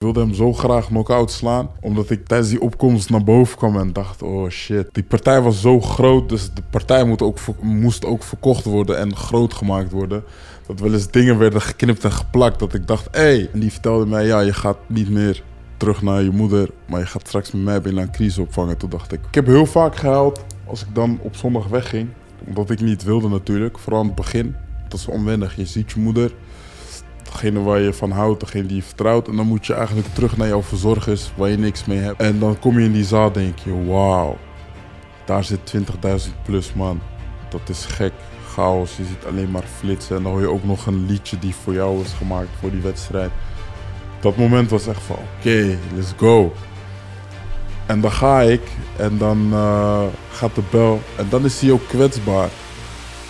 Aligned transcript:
Ik 0.00 0.06
wilde 0.06 0.20
hem 0.20 0.34
zo 0.34 0.52
graag 0.52 0.86
knock-out 0.86 1.30
slaan, 1.30 1.70
omdat 1.80 2.10
ik 2.10 2.26
tijdens 2.26 2.50
die 2.50 2.60
opkomst 2.60 3.10
naar 3.10 3.24
boven 3.24 3.56
kwam 3.56 3.78
en 3.78 3.92
dacht, 3.92 4.22
oh 4.22 4.48
shit. 4.48 4.88
Die 4.92 5.02
partij 5.02 5.40
was 5.42 5.60
zo 5.60 5.80
groot, 5.80 6.28
dus 6.28 6.54
de 6.54 6.62
partij 6.70 7.04
moet 7.04 7.22
ook, 7.22 7.38
moest 7.60 8.04
ook 8.04 8.22
verkocht 8.22 8.64
worden 8.64 8.98
en 8.98 9.16
groot 9.16 9.54
gemaakt 9.54 9.92
worden. 9.92 10.24
Dat 10.66 10.80
wel 10.80 10.92
eens 10.92 11.10
dingen 11.10 11.38
werden 11.38 11.60
geknipt 11.60 12.04
en 12.04 12.12
geplakt, 12.12 12.58
dat 12.58 12.74
ik 12.74 12.86
dacht, 12.86 13.08
hé. 13.10 13.20
Hey. 13.20 13.50
En 13.52 13.60
die 13.60 13.72
vertelde 13.72 14.06
mij, 14.06 14.26
ja, 14.26 14.40
je 14.40 14.52
gaat 14.52 14.78
niet 14.86 15.10
meer 15.10 15.42
terug 15.76 16.02
naar 16.02 16.22
je 16.22 16.30
moeder, 16.30 16.70
maar 16.86 17.00
je 17.00 17.06
gaat 17.06 17.26
straks 17.26 17.50
met 17.50 17.62
mij 17.62 17.80
binnen 17.80 18.02
een 18.02 18.12
crisis 18.12 18.38
opvangen. 18.38 18.76
Toen 18.76 18.90
dacht 18.90 19.12
ik, 19.12 19.20
ik 19.28 19.34
heb 19.34 19.46
heel 19.46 19.66
vaak 19.66 19.96
gehuild 19.96 20.44
als 20.66 20.82
ik 20.82 20.94
dan 20.94 21.18
op 21.22 21.36
zondag 21.36 21.66
wegging. 21.66 22.08
Omdat 22.46 22.70
ik 22.70 22.80
niet 22.80 23.02
wilde 23.02 23.28
natuurlijk, 23.28 23.78
vooral 23.78 24.00
aan 24.00 24.06
het 24.06 24.14
begin. 24.14 24.54
Dat 24.88 24.98
is 24.98 25.06
onwennig, 25.06 25.56
je 25.56 25.66
ziet 25.66 25.90
je 25.90 26.00
moeder 26.00 26.32
degene 27.32 27.60
waar 27.60 27.80
je 27.80 27.92
van 27.92 28.10
houdt, 28.10 28.40
degene 28.40 28.66
die 28.66 28.76
je 28.76 28.82
vertrouwt. 28.82 29.28
En 29.28 29.36
dan 29.36 29.46
moet 29.46 29.66
je 29.66 29.74
eigenlijk 29.74 30.08
terug 30.14 30.36
naar 30.36 30.48
jouw 30.48 30.62
verzorgers 30.62 31.32
waar 31.36 31.48
je 31.48 31.58
niks 31.58 31.84
mee 31.84 31.98
hebt. 31.98 32.20
En 32.20 32.38
dan 32.38 32.58
kom 32.58 32.78
je 32.78 32.84
in 32.84 32.92
die 32.92 33.04
zaal 33.04 33.32
denk 33.32 33.58
je, 33.58 33.84
wauw, 33.84 34.36
daar 35.24 35.44
zit 35.44 35.74
20.000 35.76 36.32
plus 36.44 36.74
man. 36.74 37.00
Dat 37.48 37.68
is 37.68 37.84
gek, 37.84 38.12
chaos, 38.48 38.96
je 38.96 39.04
ziet 39.04 39.24
alleen 39.26 39.50
maar 39.50 39.64
flitsen. 39.78 40.16
En 40.16 40.22
dan 40.22 40.32
hoor 40.32 40.40
je 40.40 40.50
ook 40.50 40.64
nog 40.64 40.86
een 40.86 41.06
liedje 41.06 41.38
die 41.38 41.54
voor 41.54 41.72
jou 41.72 42.00
is 42.00 42.12
gemaakt 42.12 42.48
voor 42.60 42.70
die 42.70 42.80
wedstrijd. 42.80 43.30
Dat 44.20 44.36
moment 44.36 44.70
was 44.70 44.86
echt 44.86 45.02
van, 45.02 45.16
oké, 45.16 45.78
let's 45.94 46.12
go. 46.16 46.52
En 47.86 48.00
dan 48.00 48.12
ga 48.12 48.40
ik 48.40 48.62
en 48.96 49.18
dan 49.18 49.48
eh, 49.52 50.02
gaat 50.30 50.54
de 50.54 50.62
bel 50.70 51.00
en 51.16 51.26
dan 51.28 51.44
is 51.44 51.60
hij 51.60 51.70
ook 51.70 51.88
kwetsbaar. 51.88 52.48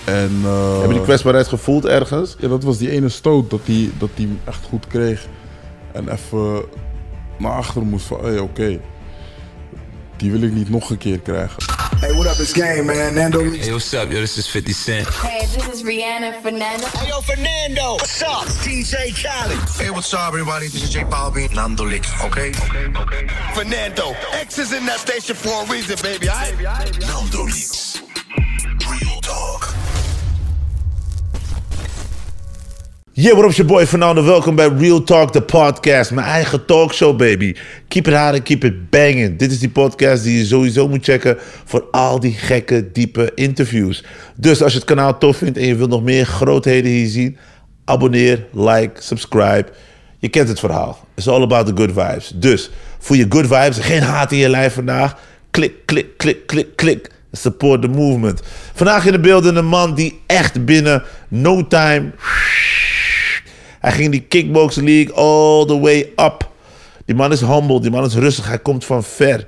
En, 0.04 0.40
eh, 0.44 0.78
Heb 0.80 0.88
je 0.88 0.94
die 0.94 1.02
kwetsbaarheid 1.02 1.48
gevoeld 1.48 1.84
ergens? 1.84 2.34
ja, 2.38 2.48
dat 2.48 2.62
was 2.62 2.78
die 2.78 2.90
ene 2.90 3.08
stoot 3.08 3.50
dat 3.50 3.60
hij 3.64 3.90
dat 3.98 4.10
die 4.14 4.38
echt 4.44 4.64
goed 4.68 4.86
kreeg. 4.86 5.26
En 5.92 6.08
even 6.08 6.64
naar 7.38 7.52
achter 7.52 7.82
moest 7.82 8.06
van, 8.06 8.24
hé, 8.24 8.38
oké. 8.38 8.80
Die 10.16 10.30
wil 10.30 10.42
ik 10.42 10.52
niet 10.52 10.70
nog 10.70 10.90
een 10.90 10.98
keer 10.98 11.18
krijgen. 11.20 11.62
Hey, 11.96 12.12
what 12.12 12.26
up? 12.26 12.38
It's 12.38 12.52
Game, 12.52 12.82
man. 12.82 13.14
Nando. 13.14 13.38
Hey, 13.40 13.68
what's 13.70 13.92
up? 13.92 14.10
Yo, 14.10 14.18
this 14.20 14.36
is 14.36 14.46
50 14.48 14.74
Cent. 14.74 15.08
Hey, 15.08 15.46
this 15.46 15.66
is 15.74 15.82
Rihanna 15.82 16.32
Fernando. 16.42 16.86
Hey, 16.98 17.08
yo, 17.08 17.20
Fernando. 17.20 17.94
What's 17.96 18.22
up? 18.22 18.46
DJ 18.62 19.12
Khaled. 19.12 19.58
Hey, 19.78 19.90
what's 19.90 20.12
up, 20.14 20.20
everybody? 20.28 20.68
This 20.68 20.82
is 20.82 20.90
J 20.90 21.04
Balvin. 21.04 21.50
Nando 21.54 21.84
Lick, 21.84 22.04
okay? 22.24 22.48
Okay, 22.50 22.86
okay. 23.02 23.26
Fernando. 23.54 24.14
X 24.40 24.58
is 24.58 24.72
in 24.72 24.84
that 24.86 24.98
station 24.98 25.34
for 25.34 25.62
a 25.62 25.66
reason, 25.72 25.96
baby. 26.02 26.28
All 26.28 26.36
right? 26.36 26.98
Nando 27.00 27.44
Licks. 27.44 28.02
Real 28.90 29.20
talk. 29.20 29.74
Yeah, 33.20 33.34
what 33.34 33.44
up, 33.44 33.52
your 33.52 33.66
boy 33.66 33.86
Fernando. 33.86 34.24
Welkom 34.24 34.54
bij 34.54 34.68
Real 34.68 35.02
Talk, 35.02 35.32
de 35.32 35.42
podcast. 35.42 36.10
Mijn 36.10 36.26
eigen 36.26 36.64
talkshow, 36.64 37.16
baby. 37.16 37.54
Keep 37.88 38.06
it 38.06 38.14
hard 38.14 38.34
and 38.34 38.42
keep 38.42 38.64
it 38.64 38.90
banging. 38.90 39.38
Dit 39.38 39.50
is 39.52 39.58
die 39.58 39.68
podcast 39.68 40.22
die 40.22 40.38
je 40.38 40.44
sowieso 40.44 40.88
moet 40.88 41.04
checken 41.04 41.36
voor 41.64 41.84
al 41.90 42.20
die 42.20 42.32
gekke, 42.32 42.92
diepe 42.92 43.32
interviews. 43.34 44.04
Dus 44.36 44.62
als 44.62 44.72
je 44.72 44.78
het 44.78 44.86
kanaal 44.86 45.18
tof 45.18 45.36
vindt 45.36 45.58
en 45.58 45.66
je 45.66 45.76
wilt 45.76 45.90
nog 45.90 46.02
meer 46.02 46.26
grootheden 46.26 46.90
hier 46.90 47.08
zien, 47.08 47.36
abonneer, 47.84 48.46
like, 48.52 49.02
subscribe. 49.02 49.66
Je 50.18 50.28
kent 50.28 50.48
het 50.48 50.58
verhaal. 50.58 51.06
It's 51.14 51.28
all 51.28 51.42
about 51.42 51.66
the 51.66 51.72
good 51.76 51.92
vibes. 51.92 52.32
Dus 52.34 52.70
voor 52.98 53.16
je 53.16 53.26
good 53.28 53.46
vibes, 53.46 53.78
geen 53.78 54.02
haat 54.02 54.32
in 54.32 54.38
je 54.38 54.48
lijf 54.48 54.74
vandaag. 54.74 55.16
Klik, 55.50 55.72
klik, 55.84 56.16
klik, 56.16 56.46
klik, 56.46 56.76
klik. 56.76 57.10
Support 57.32 57.82
the 57.82 57.88
movement. 57.88 58.42
Vandaag 58.74 59.06
in 59.06 59.12
de 59.12 59.20
beelden 59.20 59.56
een 59.56 59.66
man 59.66 59.94
die 59.94 60.20
echt 60.26 60.64
binnen 60.64 61.02
no 61.28 61.66
time 61.66 62.12
hij 63.80 63.92
ging 63.92 64.10
die 64.10 64.20
kickbox 64.22 64.76
league 64.76 65.14
all 65.14 65.66
the 65.66 65.80
way 65.80 66.12
up. 66.16 66.50
Die 67.04 67.14
man 67.14 67.32
is 67.32 67.40
humble, 67.40 67.80
die 67.80 67.90
man 67.90 68.04
is 68.04 68.14
rustig, 68.14 68.46
hij 68.46 68.58
komt 68.58 68.84
van 68.84 69.04
ver. 69.04 69.46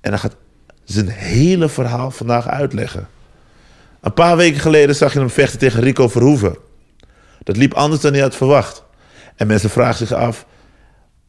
En 0.00 0.10
hij 0.10 0.18
gaat 0.18 0.36
zijn 0.84 1.08
hele 1.08 1.68
verhaal 1.68 2.10
vandaag 2.10 2.48
uitleggen. 2.48 3.08
Een 4.00 4.14
paar 4.14 4.36
weken 4.36 4.60
geleden 4.60 4.94
zag 4.94 5.12
je 5.12 5.18
hem 5.18 5.30
vechten 5.30 5.58
tegen 5.58 5.82
Rico 5.82 6.08
Verhoeven. 6.08 6.56
Dat 7.42 7.56
liep 7.56 7.74
anders 7.74 8.00
dan 8.00 8.12
hij 8.12 8.22
had 8.22 8.36
verwacht. 8.36 8.84
En 9.36 9.46
mensen 9.46 9.70
vragen 9.70 10.06
zich 10.06 10.16
af, 10.16 10.46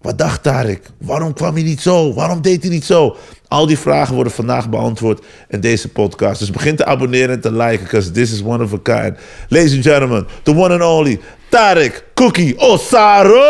wat 0.02 0.18
dacht 0.18 0.44
Tarek? 0.44 0.90
Waarom 0.98 1.34
kwam 1.34 1.54
hij 1.54 1.64
niet 1.64 1.82
zo? 1.82 2.14
Waarom 2.14 2.42
deed 2.42 2.62
hij 2.62 2.72
niet 2.72 2.86
zo? 2.86 3.16
Al 3.48 3.66
die 3.66 3.78
vragen 3.78 4.16
worden 4.16 4.34
vandaag 4.34 4.70
beantwoord 4.70 5.26
in 5.50 5.60
deze 5.60 5.90
podcast. 5.90 6.40
Dus 6.40 6.52
begin 6.52 6.76
te 6.76 6.86
abonneren 6.86 7.36
en 7.36 7.42
te 7.42 7.52
liken, 7.52 7.84
because 7.84 8.12
this 8.12 8.32
is 8.32 8.42
one 8.42 8.64
of 8.64 8.74
a 8.74 8.80
kind. 8.84 9.18
Ladies 9.48 9.74
and 9.74 9.84
gentlemen, 9.84 10.28
the 10.44 10.56
one 10.56 10.74
and 10.74 10.82
only 10.82 11.20
Tarek 11.54 12.04
Cookie 12.14 12.60
Osaro. 12.60 13.42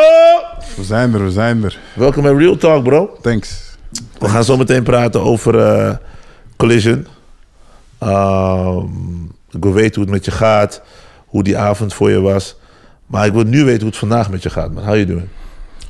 We 0.76 0.84
zijn 0.84 1.14
er, 1.14 1.24
we 1.24 1.32
zijn 1.32 1.64
er. 1.64 1.80
Welkom 1.96 2.24
bij 2.24 2.34
Real 2.34 2.58
Talk, 2.58 2.84
bro. 2.84 3.18
Thanks. 3.22 3.78
We 4.20 4.30
gaan 4.30 4.44
zo 4.44 4.58
meteen 4.58 4.84
praten 4.84 5.22
over 5.22 5.60
eh, 5.60 5.96
Collision. 6.58 7.08
Ehm, 7.98 9.24
ik 9.52 9.64
wil 9.64 9.74
weten 9.74 9.96
hoe 9.96 10.04
het 10.04 10.12
met 10.12 10.26
je 10.26 10.32
gaat, 10.32 10.82
hoe 11.26 11.44
die 11.44 11.58
avond 11.58 11.94
voor 11.94 12.10
je 12.10 12.22
was. 12.22 12.56
Maar 13.06 13.26
ik 13.26 13.34
wil 13.34 13.44
nu 13.44 13.64
weten 13.64 13.82
hoe 13.82 13.90
het 13.90 13.98
vandaag 13.98 14.30
met 14.30 14.44
je 14.44 14.50
gaat, 14.50 14.74
man. 14.74 14.84
How 14.84 14.94
you 14.96 15.06
doing? 15.06 15.28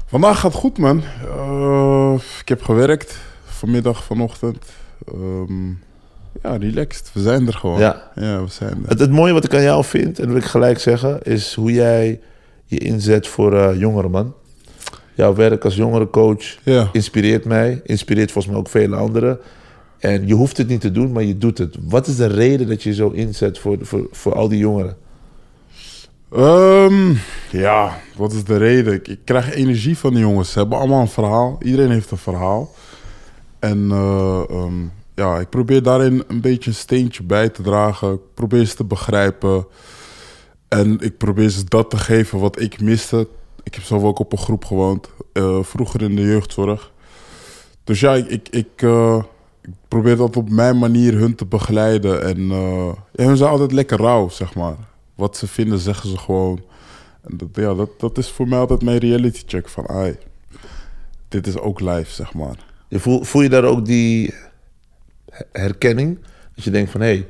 Vandaag 0.05 0.39
gaat 0.39 0.53
goed, 0.53 0.77
man. 0.77 1.03
Eh, 1.37 2.13
ik 2.39 2.49
heb 2.49 2.63
gewerkt 2.63 3.17
vanmiddag, 3.45 4.03
vanochtend. 4.03 4.65
Ehm, 5.07 5.69
ja, 6.43 6.55
relaxed. 6.57 7.11
We 7.13 7.21
zijn 7.21 7.47
er 7.47 7.53
gewoon. 7.53 7.79
Ja. 7.79 8.11
Ja, 8.15 8.43
we 8.43 8.49
zijn 8.51 8.77
er. 8.83 8.89
Het, 8.89 8.99
het 8.99 9.11
mooie 9.11 9.33
wat 9.33 9.43
ik 9.43 9.53
aan 9.53 9.61
jou 9.61 9.83
vind, 9.83 10.17
en 10.19 10.23
dat 10.23 10.33
wil 10.33 10.41
ik 10.41 10.47
gelijk 10.47 10.79
zeggen, 10.79 11.21
is 11.21 11.53
hoe 11.53 11.71
jij 11.71 12.19
je 12.65 12.77
inzet 12.77 13.27
voor 13.27 13.57
eh, 13.57 13.79
jongeren, 13.79 14.11
man. 14.11 14.33
Jouw 15.15 15.35
werk 15.35 15.63
als 15.65 15.75
jongerencoach 15.75 16.43
Ja. 16.63 16.89
inspireert 16.91 17.45
mij, 17.45 17.81
inspireert 17.83 18.31
volgens 18.31 18.53
mij 18.53 18.63
ook 18.63 18.69
vele 18.69 18.95
anderen. 18.95 19.39
En 19.99 20.27
je 20.27 20.33
hoeft 20.33 20.57
het 20.57 20.67
niet 20.67 20.81
te 20.81 20.91
doen, 20.91 21.11
maar 21.11 21.23
je 21.23 21.37
doet 21.37 21.57
het. 21.57 21.75
Wat 21.81 22.07
is 22.07 22.15
de 22.15 22.25
reden 22.27 22.67
dat 22.67 22.83
je 22.83 22.89
je 22.89 22.95
zo 22.95 23.09
inzet 23.09 23.59
voor, 23.59 23.77
voor, 23.81 24.07
voor 24.11 24.35
al 24.35 24.47
die 24.47 24.57
jongeren? 24.59 24.95
Ehm, 26.31 27.13
ja, 27.51 27.97
wat 28.15 28.33
is 28.33 28.43
de 28.43 28.57
reden? 28.57 28.93
Ik, 28.93 29.07
ik 29.07 29.19
krijg 29.23 29.53
energie 29.53 29.97
van 29.97 30.13
die 30.13 30.19
jongens. 30.19 30.51
Ze 30.51 30.59
hebben 30.59 30.77
allemaal 30.77 31.01
een 31.01 31.07
verhaal. 31.07 31.57
Iedereen 31.63 31.91
heeft 31.91 32.11
een 32.11 32.17
verhaal. 32.17 32.71
En 33.59 33.87
eh, 33.91 34.41
ehm, 34.49 34.73
ja, 35.15 35.39
ik 35.39 35.49
probeer 35.49 35.83
daarin 35.83 36.23
een 36.27 36.41
beetje 36.41 36.69
een 36.69 36.75
steentje 36.75 37.23
bij 37.23 37.49
te 37.49 37.61
dragen. 37.61 38.13
Ik 38.13 38.33
probeer 38.33 38.65
ze 38.65 38.75
te 38.75 38.83
begrijpen. 38.83 39.65
En 40.67 40.99
ik 40.99 41.17
probeer 41.17 41.49
ze 41.49 41.63
dat 41.63 41.89
te 41.89 41.97
geven 41.97 42.39
wat 42.39 42.61
ik 42.61 42.81
miste. 42.81 43.27
Ik 43.63 43.73
heb 43.75 43.83
zelf 43.83 44.03
ook 44.03 44.19
op 44.19 44.31
een 44.31 44.37
groep 44.37 44.65
gewoond. 44.65 45.09
eh, 45.33 45.63
vroeger 45.63 46.01
in 46.01 46.15
de 46.15 46.21
jeugdzorg. 46.21 46.91
Dus 47.83 47.99
ja, 47.99 48.13
ik, 48.13 48.49
ik, 48.49 48.67
eh, 48.75 49.23
ik 49.61 49.71
probeer 49.87 50.17
dat 50.17 50.37
op 50.37 50.49
mijn 50.49 50.77
manier 50.77 51.13
hun 51.13 51.35
te 51.35 51.45
begeleiden. 51.45 52.23
En 52.23 52.37
eh, 52.51 52.91
ja, 53.11 53.25
hun 53.25 53.37
zijn 53.37 53.49
altijd 53.49 53.71
lekker 53.71 53.97
rauw, 53.97 54.29
zeg 54.29 54.55
maar. 54.55 54.75
Wat 55.15 55.37
ze 55.37 55.47
vinden, 55.47 55.79
zeggen 55.79 56.09
ze 56.09 56.17
gewoon. 56.17 56.61
Dat, 57.27 57.47
ja, 57.53 57.73
dat, 57.73 57.89
dat 57.99 58.17
is 58.17 58.29
voor 58.29 58.47
mij 58.47 58.59
altijd 58.59 58.81
mijn 58.83 58.97
reality 58.97 59.41
check. 59.45 59.69
Van, 59.69 59.87
ai, 59.87 60.15
dit 61.27 61.47
is 61.47 61.57
ook 61.57 61.79
live, 61.79 62.11
zeg 62.11 62.33
maar. 62.33 62.55
Je 62.87 62.99
voel, 62.99 63.23
voel 63.23 63.41
je 63.41 63.49
daar 63.49 63.63
ook 63.63 63.85
die 63.85 64.33
herkenning? 65.51 66.19
Dat 66.55 66.63
je 66.63 66.71
denkt 66.71 66.91
van, 66.91 67.01
hé, 67.01 67.07
hey, 67.07 67.27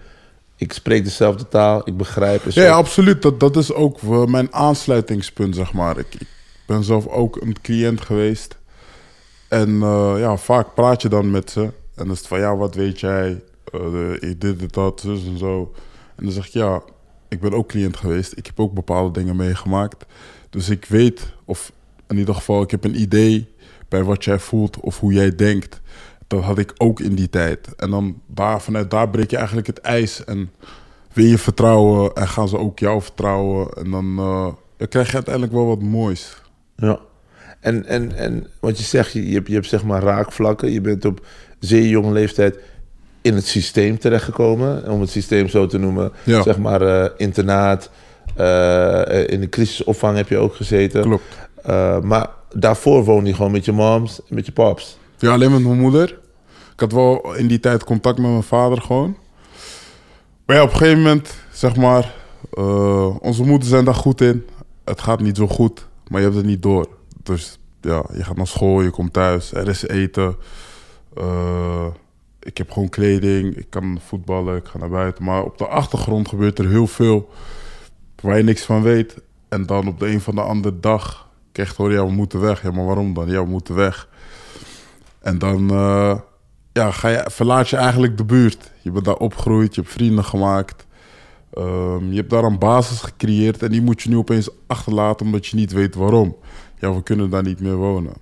ik 0.58 0.74
spreek 0.74 1.03
dezelfde 1.03 1.47
taal, 1.47 1.81
ik 1.86 1.97
begrijp. 1.97 2.41
Ja, 2.50 2.72
absoluut. 2.75 3.22
Dat, 3.22 3.40
dat 3.40 3.58
is 3.58 3.74
ook 3.74 4.02
eh, 4.02 4.25
mijn 4.25 4.53
aansluitingspunt, 4.53 5.56
zeg 5.56 5.74
maar. 5.74 5.97
Ik, 5.97 6.13
ik 6.19 6.28
ben 6.68 6.84
zelf 6.84 7.08
ook 7.08 7.42
een 7.42 7.62
cliënt 7.62 8.02
geweest. 8.02 8.58
En 9.47 9.81
eh, 9.81 10.13
ja, 10.18 10.38
vaak 10.38 10.74
praat 10.74 11.02
je 11.02 11.09
dan 11.09 11.31
met 11.31 11.52
ze. 11.52 11.62
En 11.62 11.72
dan 11.96 12.12
is 12.12 12.18
het 12.18 12.28
van, 12.28 12.40
ja, 12.40 12.56
wat 12.56 12.75
weet 12.75 13.00
jij? 13.00 13.42
Eh, 13.72 13.80
de- 13.92 14.18
ik 14.19 14.42
dit 14.42 14.62
en 14.62 14.68
dat, 14.72 15.02
zus 15.02 15.25
en 15.25 15.38
zo. 15.38 15.74
En 16.16 16.24
dan 16.24 16.34
zeg 16.34 16.47
ik, 16.47 16.53
ja, 16.53 16.81
ik 17.30 17.40
ben 17.40 17.53
ook 17.53 17.68
cliënt 17.68 17.97
geweest. 17.97 18.38
Ik 18.38 18.46
heb 18.46 18.59
ook 18.59 18.74
bepaalde 18.74 19.19
dingen 19.19 19.36
meegemaakt. 19.36 20.06
Dus 20.50 20.69
ik 20.69 20.86
weet, 20.86 21.34
of 21.46 21.72
in 22.08 22.18
ieder 22.18 22.36
geval, 22.36 22.62
ik 22.62 22.72
heb 22.72 22.84
een 22.84 23.02
idee 23.02 23.52
bij 23.90 24.03
wat 24.03 24.24
jij 24.24 24.40
voelt 24.40 24.80
of 24.80 25.00
hoe 25.00 25.13
jij 25.13 25.36
denkt. 25.36 25.81
Dat 26.33 26.44
had 26.44 26.57
ik 26.57 26.74
ook 26.77 27.00
in 27.00 27.15
die 27.15 27.30
tijd. 27.30 27.75
En 27.75 27.89
dan 27.89 28.21
daar, 28.27 28.62
vanuit 28.62 28.91
daar 28.91 29.09
breek 29.09 29.30
je 29.30 29.38
eigenlijk 29.38 29.68
het 29.68 29.80
ijs. 29.81 30.24
En 30.24 30.51
win 31.13 31.27
je 31.27 31.38
vertrouwen 31.38 32.13
en 32.13 32.27
gaan 32.27 32.47
ze 32.47 32.57
ook 32.57 32.80
jou 32.80 33.01
vertrouwen. 33.01 33.69
En 33.74 33.91
dan, 33.91 34.15
eh, 34.19 34.47
dan 34.77 34.88
krijg 34.88 35.07
je 35.07 35.13
uiteindelijk 35.13 35.53
wel 35.53 35.65
wat 35.65 35.81
moois. 35.81 36.35
Ja. 36.75 37.00
En, 37.59 37.85
en, 37.85 38.15
en 38.18 38.47
wat 38.59 38.77
je 38.77 38.83
zegt, 38.83 39.12
je, 39.13 39.27
je, 39.27 39.33
hebt, 39.33 39.47
je 39.47 39.53
hebt 39.53 39.68
zeg 39.68 39.83
maar 39.83 40.03
raakvlakken. 40.03 40.71
Je 40.71 40.81
bent 40.81 41.06
op 41.06 41.25
zeer 41.59 41.88
jonge 41.88 42.12
leeftijd 42.12 42.57
in 43.21 43.33
het 43.35 43.45
systeem 43.47 44.00
terechtgekomen. 44.00 44.89
Om 44.89 45.01
het 45.01 45.09
systeem 45.09 45.47
zo 45.47 45.65
te 45.65 45.77
noemen. 45.77 46.12
Ja. 46.24 46.41
Zeg 46.41 46.57
maar 46.57 46.81
eh, 46.81 47.09
internaat. 47.18 47.89
eh, 48.35 49.27
in 49.27 49.39
de 49.39 49.50
crisisopvang 49.50 50.18
heb 50.18 50.30
je 50.30 50.38
ook 50.38 50.56
gezeten. 50.56 51.01
Klopt. 51.01 51.24
Maar 52.06 52.30
daarvoor 52.53 53.03
woonde 53.03 53.30
je 53.30 53.35
gewoon 53.35 53.51
met 53.51 53.65
je 53.65 53.71
moms 53.71 54.19
en 54.30 54.35
met 54.35 54.45
je 54.45 54.51
paps. 54.51 54.97
Ja, 55.18 55.31
alleen 55.31 55.51
met 55.51 55.63
mijn 55.63 55.80
moeder. 55.80 56.19
Had 56.83 56.91
wel 56.91 57.35
in 57.35 57.47
die 57.47 57.59
tijd 57.59 57.83
contact 57.83 58.18
met 58.18 58.30
mijn 58.30 58.44
vader 58.44 58.81
gewoon. 58.81 59.18
Maar 60.45 60.56
ja, 60.56 60.63
op 60.63 60.69
een 60.69 60.77
gegeven 60.77 61.01
moment, 61.01 61.35
zeg 61.51 61.75
maar, 61.75 62.13
eh, 62.53 63.15
onze 63.19 63.44
moeders 63.44 63.69
zijn 63.69 63.85
daar 63.85 63.95
goed 63.95 64.21
in. 64.21 64.45
Het 64.85 65.01
gaat 65.01 65.21
niet 65.21 65.38
zo 65.38 65.47
goed, 65.47 65.88
maar 66.07 66.19
je 66.19 66.25
hebt 66.25 66.38
het 66.38 66.45
niet 66.45 66.62
door. 66.62 66.88
Dus 67.24 67.59
ja, 67.81 68.03
je 68.13 68.24
gaat 68.24 68.35
naar 68.35 68.47
school, 68.47 68.81
je 68.81 68.89
komt 68.89 69.13
thuis, 69.13 69.53
er 69.53 69.68
is 69.68 69.88
eten. 69.88 70.35
Eh, 71.15 71.85
ik 72.39 72.57
heb 72.57 72.71
gewoon 72.71 72.89
kleding, 72.89 73.56
ik 73.56 73.69
kan 73.69 74.00
voetballen, 74.06 74.56
ik 74.56 74.65
ga 74.65 74.77
naar 74.77 74.89
buiten. 74.89 75.24
Maar 75.24 75.44
op 75.44 75.57
de 75.57 75.68
achtergrond 75.68 76.27
gebeurt 76.27 76.59
er 76.59 76.69
heel 76.69 76.88
veel 76.88 77.30
waar 78.21 78.38
je 78.38 78.44
niks 78.44 78.63
van 78.63 78.81
weet. 78.81 79.15
En 79.50 79.65
dan 79.65 79.88
op 79.88 80.00
de 80.00 80.07
een 80.07 80.21
van 80.21 80.35
de 80.35 80.41
andere 80.41 80.80
dag 80.80 81.30
krijg 81.51 81.69
je 81.69 81.75
horen, 81.77 81.95
ja, 81.95 82.06
we 82.06 82.12
moeten 82.12 82.39
weg. 82.39 82.63
Ja, 82.63 82.71
maar 82.71 82.85
waarom 82.85 83.13
dan? 83.13 83.30
Ja, 83.30 83.44
we 83.44 83.50
moeten 83.50 83.75
weg. 83.75 84.07
En 85.19 85.38
dan 85.38 85.69
eh, 85.69 86.19
ja, 86.74 86.92
ga 86.92 87.08
je, 87.08 87.25
verlaat 87.31 87.70
je 87.70 87.75
eigenlijk 87.75 88.18
de 88.18 88.25
buurt. 88.25 88.72
Je 88.81 88.92
bent 88.92 89.06
daar 89.06 89.16
opgegroeid, 89.16 89.75
je 89.75 89.81
hebt 89.81 89.94
vrienden 89.94 90.24
gemaakt. 90.24 90.86
Ehm, 91.54 92.10
je 92.10 92.16
hebt 92.16 92.30
daar 92.30 92.44
een 92.44 92.60
basis 92.60 93.02
gecreëerd 93.02 93.64
en 93.64 93.72
die 93.72 93.81
moet 93.81 94.02
je 94.02 94.10
nu 94.10 94.18
opeens 94.18 94.50
achterlaten 94.68 95.25
omdat 95.25 95.46
je 95.46 95.56
niet 95.56 95.72
weet 95.72 95.96
waarom. 95.96 96.36
Ja, 96.80 96.94
we 96.96 97.04
kunnen 97.04 97.30
daar 97.30 97.44
niet 97.44 97.60
meer 97.60 97.75
wonen. 97.75 98.14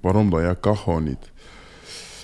Waarom 0.00 0.30
dan? 0.30 0.42
Ja, 0.42 0.54
kan 0.54 0.76
gewoon 0.76 1.04
niet. 1.04 1.32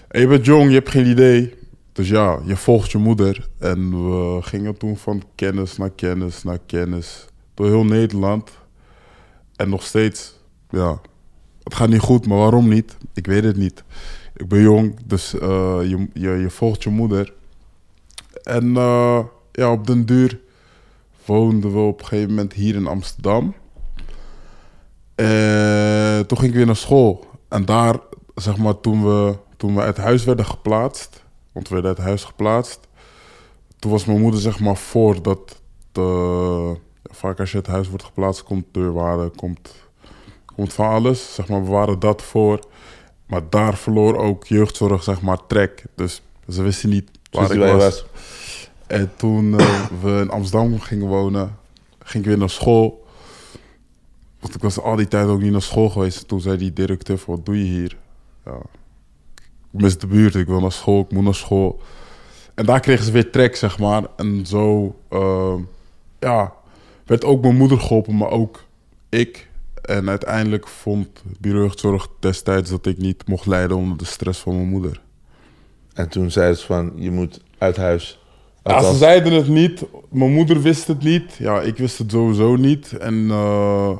En 0.08 0.20
je 0.20 0.26
bent 0.26 0.44
jong, 0.44 0.68
je 0.68 0.74
hebt 0.74 0.90
geen 0.90 1.06
idee. 1.06 1.54
Dus 1.92 2.08
ja, 2.08 2.38
je 2.44 2.56
volgt 2.56 2.90
je 2.90 2.98
moeder. 2.98 3.48
En 3.58 3.90
we 3.90 4.42
gingen 4.42 4.76
toen 4.76 4.96
van 4.96 5.22
kennis 5.34 5.76
naar 5.76 5.90
kennis 5.90 6.42
naar 6.42 6.58
kennis. 6.66 7.26
Door 7.54 7.66
heel 7.66 7.84
Nederland. 7.84 8.50
En 9.56 9.68
nog 9.68 9.82
steeds, 9.82 10.38
ja, 10.70 11.00
het 11.62 11.74
gaat 11.74 11.88
niet 11.88 12.00
goed, 12.00 12.26
maar 12.26 12.38
waarom 12.38 12.68
niet? 12.68 12.96
Ik 13.14 13.26
weet 13.26 13.44
het 13.44 13.56
niet. 13.56 13.84
Ik 14.42 14.48
ben 14.48 14.62
jong, 14.62 14.96
dus 15.04 15.38
eh, 15.38 15.78
je, 15.82 16.08
je, 16.12 16.30
je 16.30 16.50
volgt 16.50 16.82
je 16.82 16.90
moeder. 16.90 17.32
En 18.42 18.76
eh, 18.76 19.18
ja, 19.52 19.72
op 19.72 19.86
den 19.86 20.06
duur 20.06 20.40
woonden 21.24 21.72
we 21.72 21.78
op 21.78 22.00
een 22.00 22.06
gegeven 22.06 22.28
moment 22.28 22.52
hier 22.52 22.74
in 22.74 22.86
Amsterdam. 22.86 23.54
En 25.14 26.26
toen 26.26 26.38
ging 26.38 26.50
ik 26.50 26.56
weer 26.56 26.66
naar 26.66 26.76
school. 26.76 27.26
En 27.48 27.64
daar, 27.64 27.98
zeg 28.34 28.56
maar, 28.56 28.80
toen 28.80 29.04
we, 29.04 29.36
toen 29.56 29.74
we 29.74 29.80
uit 29.80 29.96
huis 29.96 30.24
werden 30.24 30.44
geplaatst, 30.44 31.24
want 31.52 31.68
we 31.68 31.74
werden 31.74 31.96
uit 31.96 32.06
huis 32.06 32.24
geplaatst, 32.24 32.88
toen 33.78 33.90
was 33.90 34.04
mijn 34.04 34.20
moeder, 34.20 34.40
zeg 34.40 34.60
maar, 34.60 34.76
voor 34.76 35.22
dat. 35.22 35.60
De, 35.92 36.76
vaak 37.02 37.40
als 37.40 37.50
je 37.50 37.56
uit 37.56 37.66
huis 37.66 37.88
wordt 37.88 38.04
geplaatst, 38.04 38.42
komt 38.42 38.64
deurwaarde, 38.72 39.30
komt, 39.36 39.74
komt 40.54 40.72
van 40.72 40.86
alles. 40.88 41.34
Zeg 41.34 41.48
maar, 41.48 41.64
we 41.64 41.70
waren 41.70 41.98
dat 41.98 42.22
voor. 42.22 42.60
Maar 43.26 43.42
daar 43.50 43.76
verloor 43.76 44.16
ook 44.16 44.46
jeugdzorg, 44.46 45.02
zeg 45.02 45.20
maar, 45.20 45.46
trek. 45.46 45.84
Dus 45.94 46.22
ze 46.48 46.62
wisten 46.62 46.90
niet 46.90 47.10
waar 47.30 47.44
ik 47.44 47.52
je 47.52 47.76
was. 47.76 48.04
En 48.86 49.12
toen 49.16 49.58
eh, 49.58 49.84
we 50.02 50.20
in 50.20 50.30
Amsterdam 50.30 50.80
gingen 50.80 51.06
wonen, 51.06 51.56
ging 51.98 52.22
ik 52.24 52.28
weer 52.28 52.38
naar 52.38 52.50
school. 52.50 53.06
Want 54.40 54.54
ik 54.54 54.62
was 54.62 54.80
al 54.80 54.96
die 54.96 55.08
tijd 55.08 55.26
ook 55.26 55.40
niet 55.40 55.52
naar 55.52 55.62
school 55.62 55.90
geweest. 55.90 56.28
Toen 56.28 56.40
zei 56.40 56.56
die 56.56 56.72
directeur 56.72 57.20
wat 57.26 57.46
doe 57.46 57.58
je 57.58 57.64
hier? 57.64 57.96
Ja, 58.44 58.56
ik 59.72 59.80
mis 59.80 59.98
de 59.98 60.06
buurt, 60.06 60.34
ik 60.34 60.46
wil 60.46 60.60
naar 60.60 60.72
school, 60.72 61.00
ik 61.00 61.12
moet 61.12 61.24
naar 61.24 61.34
school. 61.34 61.80
En 62.54 62.66
daar 62.66 62.80
kregen 62.80 63.04
ze 63.04 63.12
weer 63.12 63.30
trek, 63.30 63.56
zeg 63.56 63.78
maar. 63.78 64.02
En 64.16 64.46
zo, 64.46 64.96
eh, 65.08 65.54
ja, 66.18 66.52
werd 67.06 67.24
ook 67.24 67.42
mijn 67.42 67.56
moeder 67.56 67.80
geholpen, 67.80 68.16
maar 68.16 68.30
ook 68.30 68.64
ik. 69.08 69.48
En 69.82 70.08
uiteindelijk 70.08 70.68
vond 70.68 71.22
bureau 71.40 71.70
destijds 72.20 72.70
dat 72.70 72.86
ik 72.86 72.98
niet 72.98 73.26
mocht 73.26 73.46
lijden 73.46 73.76
onder 73.76 73.98
de 73.98 74.04
stress 74.04 74.40
van 74.40 74.54
mijn 74.54 74.68
moeder. 74.68 75.00
En 75.92 76.08
toen 76.08 76.30
zei 76.30 76.54
ze 76.54 76.66
van, 76.66 76.92
je 76.96 77.10
moet 77.10 77.40
uit 77.58 77.76
huis. 77.76 78.20
Ja, 78.64 78.82
ze 78.82 78.96
zeiden 78.96 79.32
het 79.32 79.48
niet. 79.48 79.84
Mijn 80.10 80.32
moeder 80.32 80.62
wist 80.62 80.86
het 80.86 81.02
niet. 81.02 81.34
Ja, 81.34 81.60
ik 81.60 81.76
wist 81.76 81.98
het 81.98 82.10
sowieso 82.10 82.56
niet. 82.56 82.98
En 82.98 83.30
eh, 83.30 83.96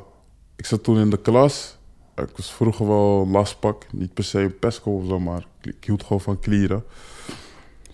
ik 0.55 0.65
zat 0.65 0.83
toen 0.83 0.97
in 0.97 1.09
de 1.09 1.21
klas. 1.21 1.77
Ik 2.15 2.29
was 2.35 2.51
vroeger 2.51 2.87
wel 2.87 3.27
lastpak. 3.27 3.85
Niet 3.91 4.13
per 4.13 4.23
se 4.23 4.39
een 4.39 4.59
pesco 4.59 4.91
of 4.91 5.07
zo, 5.07 5.19
maar 5.19 5.45
ik 5.61 5.75
hield 5.79 6.03
gewoon 6.03 6.21
van 6.21 6.39
klieren. 6.39 6.83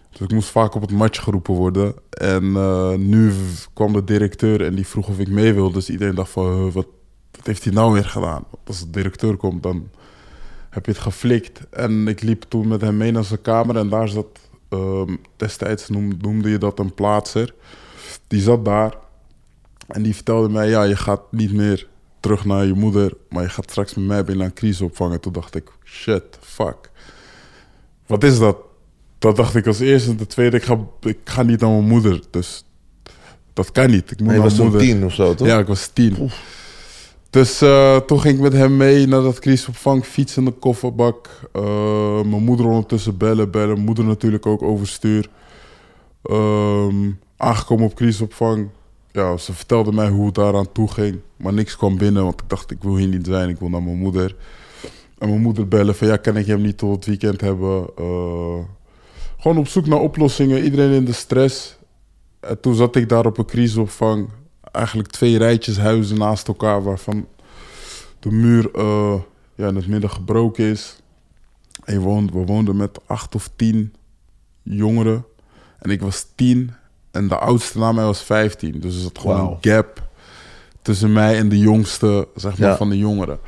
Dus 0.09 0.19
ik 0.19 0.31
moest 0.31 0.49
vaak 0.49 0.75
op 0.75 0.81
het 0.81 0.91
matje 0.91 1.21
geroepen 1.21 1.53
worden. 1.53 1.95
En 2.09 2.55
eh, 2.55 2.93
nu 2.93 3.33
kwam 3.73 3.93
de 3.93 4.03
directeur 4.03 4.65
en 4.65 4.75
die 4.75 4.87
vroeg 4.87 5.07
of 5.07 5.19
ik 5.19 5.29
mee 5.29 5.53
wilde. 5.53 5.73
Dus 5.73 5.89
iedereen 5.89 6.15
dacht 6.15 6.31
van, 6.31 6.63
"Huh, 6.63 6.73
wat, 6.73 6.87
wat 7.39 7.47
heeft 7.47 7.63
hij 7.63 7.73
nou 7.73 7.93
weer 7.93 8.05
gedaan? 8.05 8.43
Als 8.65 8.79
de 8.79 8.89
directeur 8.89 9.37
komt, 9.37 9.63
dan 9.63 9.89
heb 10.69 10.85
je 10.85 10.91
het 10.91 11.01
geflikt. 11.01 11.59
En 11.69 12.07
ik 12.07 12.21
liep 12.21 12.43
toen 12.47 12.67
met 12.67 12.81
hem 12.81 12.97
mee 12.97 13.11
naar 13.11 13.23
zijn 13.23 13.41
kamer 13.41 13.75
en 13.77 13.89
daar 13.89 14.07
zat, 14.07 14.39
ehm, 14.69 15.15
destijds 15.35 15.89
noem- 15.89 16.17
noemde 16.21 16.49
je 16.49 16.57
dat 16.57 16.79
een 16.79 16.93
plaatser. 16.93 17.53
Die 18.27 18.41
zat 18.41 18.65
daar 18.65 18.93
en 19.87 20.01
die 20.01 20.15
vertelde 20.15 20.49
mij, 20.49 20.69
ja, 20.69 20.83
je 20.83 20.95
gaat 20.95 21.21
niet 21.31 21.53
meer 21.53 21.87
terug 22.19 22.45
naar 22.45 22.65
je 22.65 22.73
moeder, 22.73 23.13
maar 23.29 23.43
je 23.43 23.49
gaat 23.49 23.69
straks 23.69 23.93
met 23.93 24.05
mij 24.25 24.35
naar 24.35 24.45
een 24.45 24.53
crisisopvang. 24.53 25.13
En 25.13 25.19
toen 25.19 25.33
dacht 25.33 25.55
ik, 25.55 25.71
shit, 25.83 26.23
fuck. 26.41 26.89
Wat 28.05 28.23
is 28.23 28.39
dat? 28.39 28.57
Dat 29.19 29.35
dacht 29.35 29.55
ik 29.55 29.67
als 29.67 29.79
eerste. 29.79 30.09
En 30.09 30.17
de 30.17 30.27
tweede, 30.27 30.57
ik 30.57 30.63
ga, 30.63 30.79
ik 31.01 31.17
ga 31.23 31.43
niet 31.43 31.59
naar 31.59 31.69
mijn 31.69 31.87
moeder. 31.87 32.21
Dus 32.29 32.65
dat 33.53 33.71
kan 33.71 33.89
niet. 33.89 34.11
Ik 34.11 34.17
moet 34.17 34.27
maar 34.27 34.35
je 34.35 34.41
naar 34.41 34.49
was 34.49 34.57
mijn 34.57 34.69
moeder. 34.69 34.87
tien 34.87 35.05
of 35.05 35.13
zo, 35.13 35.35
toch? 35.35 35.47
Ja, 35.47 35.59
ik 35.59 35.67
was 35.67 35.87
tien. 35.87 36.29
Dus 37.29 37.61
eh, 37.61 37.97
toen 37.97 38.19
ging 38.19 38.35
ik 38.35 38.41
met 38.41 38.53
hem 38.53 38.77
mee 38.77 39.07
naar 39.07 39.21
dat 39.21 39.39
crisisopvang, 39.39 40.05
fietsen 40.05 40.43
in 40.43 40.49
de 40.49 40.55
kofferbak. 40.59 41.29
Eh, 41.51 42.21
mijn 42.21 42.43
moeder 42.43 42.65
ondertussen 42.65 43.17
bellen, 43.17 43.51
bellen. 43.51 43.73
Mijn 43.73 43.85
moeder 43.85 44.05
natuurlijk 44.05 44.45
ook 44.45 44.61
overstuur. 44.61 45.29
Ehm, 46.23 47.11
aangekomen 47.37 47.85
op 47.85 47.95
crisisopvang. 47.95 48.69
Ja, 49.11 49.37
ze 49.37 49.53
vertelde 49.53 49.91
mij 49.91 50.09
hoe 50.09 50.25
het 50.25 50.35
daaraan 50.35 50.71
toe 50.71 50.91
ging. 50.91 51.19
Maar 51.35 51.53
niks 51.53 51.77
kwam 51.77 51.97
binnen, 51.97 52.23
want 52.23 52.41
ik 52.41 52.49
dacht, 52.49 52.71
ik 52.71 52.83
wil 52.83 52.95
hier 52.95 53.07
niet 53.07 53.25
zijn. 53.25 53.49
Ik 53.49 53.59
wil 53.59 53.69
naar 53.69 53.83
mijn 53.83 53.97
moeder. 53.97 54.35
En 55.17 55.29
mijn 55.29 55.41
moeder 55.41 55.67
bellen 55.67 55.95
van, 55.95 56.07
ja, 56.07 56.17
kan 56.17 56.37
ik 56.37 56.45
hem 56.45 56.61
niet 56.61 56.77
tot 56.77 56.95
het 56.95 57.05
weekend 57.05 57.41
hebben? 57.41 57.87
Eh, 57.97 58.57
gewoon 59.37 59.57
op 59.57 59.67
zoek 59.67 59.85
naar 59.85 59.99
oplossingen. 59.99 60.63
Iedereen 60.63 60.91
in 60.91 61.05
de 61.05 61.13
stress. 61.13 61.77
En 62.39 62.59
toen 62.59 62.75
zat 62.75 62.95
ik 62.95 63.09
daar 63.09 63.25
op 63.25 63.37
een 63.37 63.45
crisisopvang. 63.45 64.29
Eigenlijk 64.71 65.09
twee 65.09 65.37
rijtjes 65.37 65.77
huizen 65.77 66.17
naast 66.17 66.47
elkaar, 66.47 66.83
waarvan 66.83 67.27
de 68.19 68.31
muur 68.31 68.69
eh, 68.75 69.15
ja, 69.55 69.67
in 69.67 69.75
het 69.75 69.87
midden 69.87 70.09
gebroken 70.09 70.65
is. 70.65 71.01
En 71.83 72.01
we 72.31 72.45
woonden 72.45 72.75
met 72.77 72.99
acht 73.07 73.35
of 73.35 73.49
tien 73.55 73.93
jongeren. 74.63 75.25
En 75.79 75.89
ik 75.89 76.01
was 76.01 76.27
tien. 76.35 76.71
En 77.11 77.27
de 77.27 77.37
oudste 77.37 77.79
na 77.79 77.91
mij 77.91 78.03
was 78.05 78.23
vijftien. 78.23 78.79
Dus 78.79 78.95
er 78.95 79.01
zat 79.01 79.19
gewoon 79.19 79.39
een 79.39 79.57
gap 79.71 80.07
tussen 80.81 81.13
mij 81.13 81.37
en 81.37 81.49
de 81.49 81.57
jongste 81.59 82.27
zeg 82.35 82.57
maar, 82.57 82.69
Ja. 82.69 82.77
van 82.77 82.89
de 82.89 82.97
jongeren. 82.97 83.39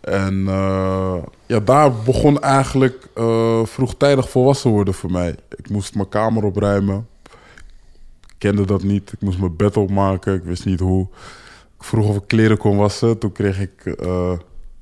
En 0.00 0.44
eh, 0.48 1.16
ja, 1.46 1.60
daar 1.60 1.92
begon 1.92 2.40
eigenlijk 2.40 3.08
eh, 3.14 3.64
vroegtijdig 3.64 4.30
volwassen 4.30 4.70
worden 4.70 4.94
voor 4.94 5.10
mij. 5.10 5.36
Ik 5.56 5.70
moest 5.70 5.94
mijn 5.94 6.08
kamer 6.08 6.44
opruimen. 6.44 7.08
Kende 8.38 8.66
dat 8.66 8.82
niet. 8.82 9.12
Ik 9.12 9.20
moest 9.20 9.38
mijn 9.38 9.56
bed 9.56 9.76
opmaken. 9.76 10.34
Ik 10.34 10.44
wist 10.44 10.64
niet 10.64 10.80
hoe. 10.80 11.08
Ik 11.76 11.84
vroeg 11.84 12.08
of 12.08 12.16
ik 12.16 12.26
kleren 12.26 12.58
kon 12.58 12.76
wassen. 12.76 13.18
Toen 13.18 13.32
kreeg 13.32 13.60
ik 13.60 13.86
eh, 13.86 14.32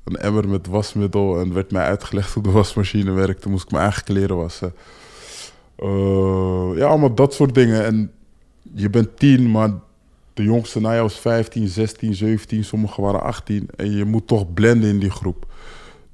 een 0.03 0.15
emmer 0.15 0.47
met 0.47 0.67
wasmiddel 0.67 1.39
en 1.39 1.53
werd 1.53 1.71
mij 1.71 1.83
uitgelegd 1.83 2.33
hoe 2.33 2.43
de 2.43 2.51
wasmachine 2.51 3.11
werkte. 3.11 3.41
Toen 3.41 3.51
moest 3.51 3.63
ik 3.63 3.71
mijn 3.71 3.83
eigen 3.83 4.03
kleren 4.03 4.37
wassen. 4.37 4.73
Eh, 5.75 6.71
ja, 6.75 6.85
allemaal 6.85 7.15
dat 7.15 7.33
soort 7.33 7.55
dingen. 7.55 7.85
En 7.85 8.11
je 8.73 8.89
bent 8.89 9.17
tien, 9.17 9.51
maar 9.51 9.73
de 10.33 10.43
jongste 10.43 10.79
na 10.79 10.89
jou 10.89 11.01
was 11.01 11.19
15, 11.19 11.67
16, 11.67 12.13
17. 12.13 12.63
Sommigen 12.63 13.03
waren 13.03 13.21
18. 13.21 13.69
En 13.75 13.91
je 13.91 14.05
moet 14.05 14.27
toch 14.27 14.53
blenden 14.53 14.89
in 14.89 14.99
die 14.99 15.11
groep. 15.11 15.45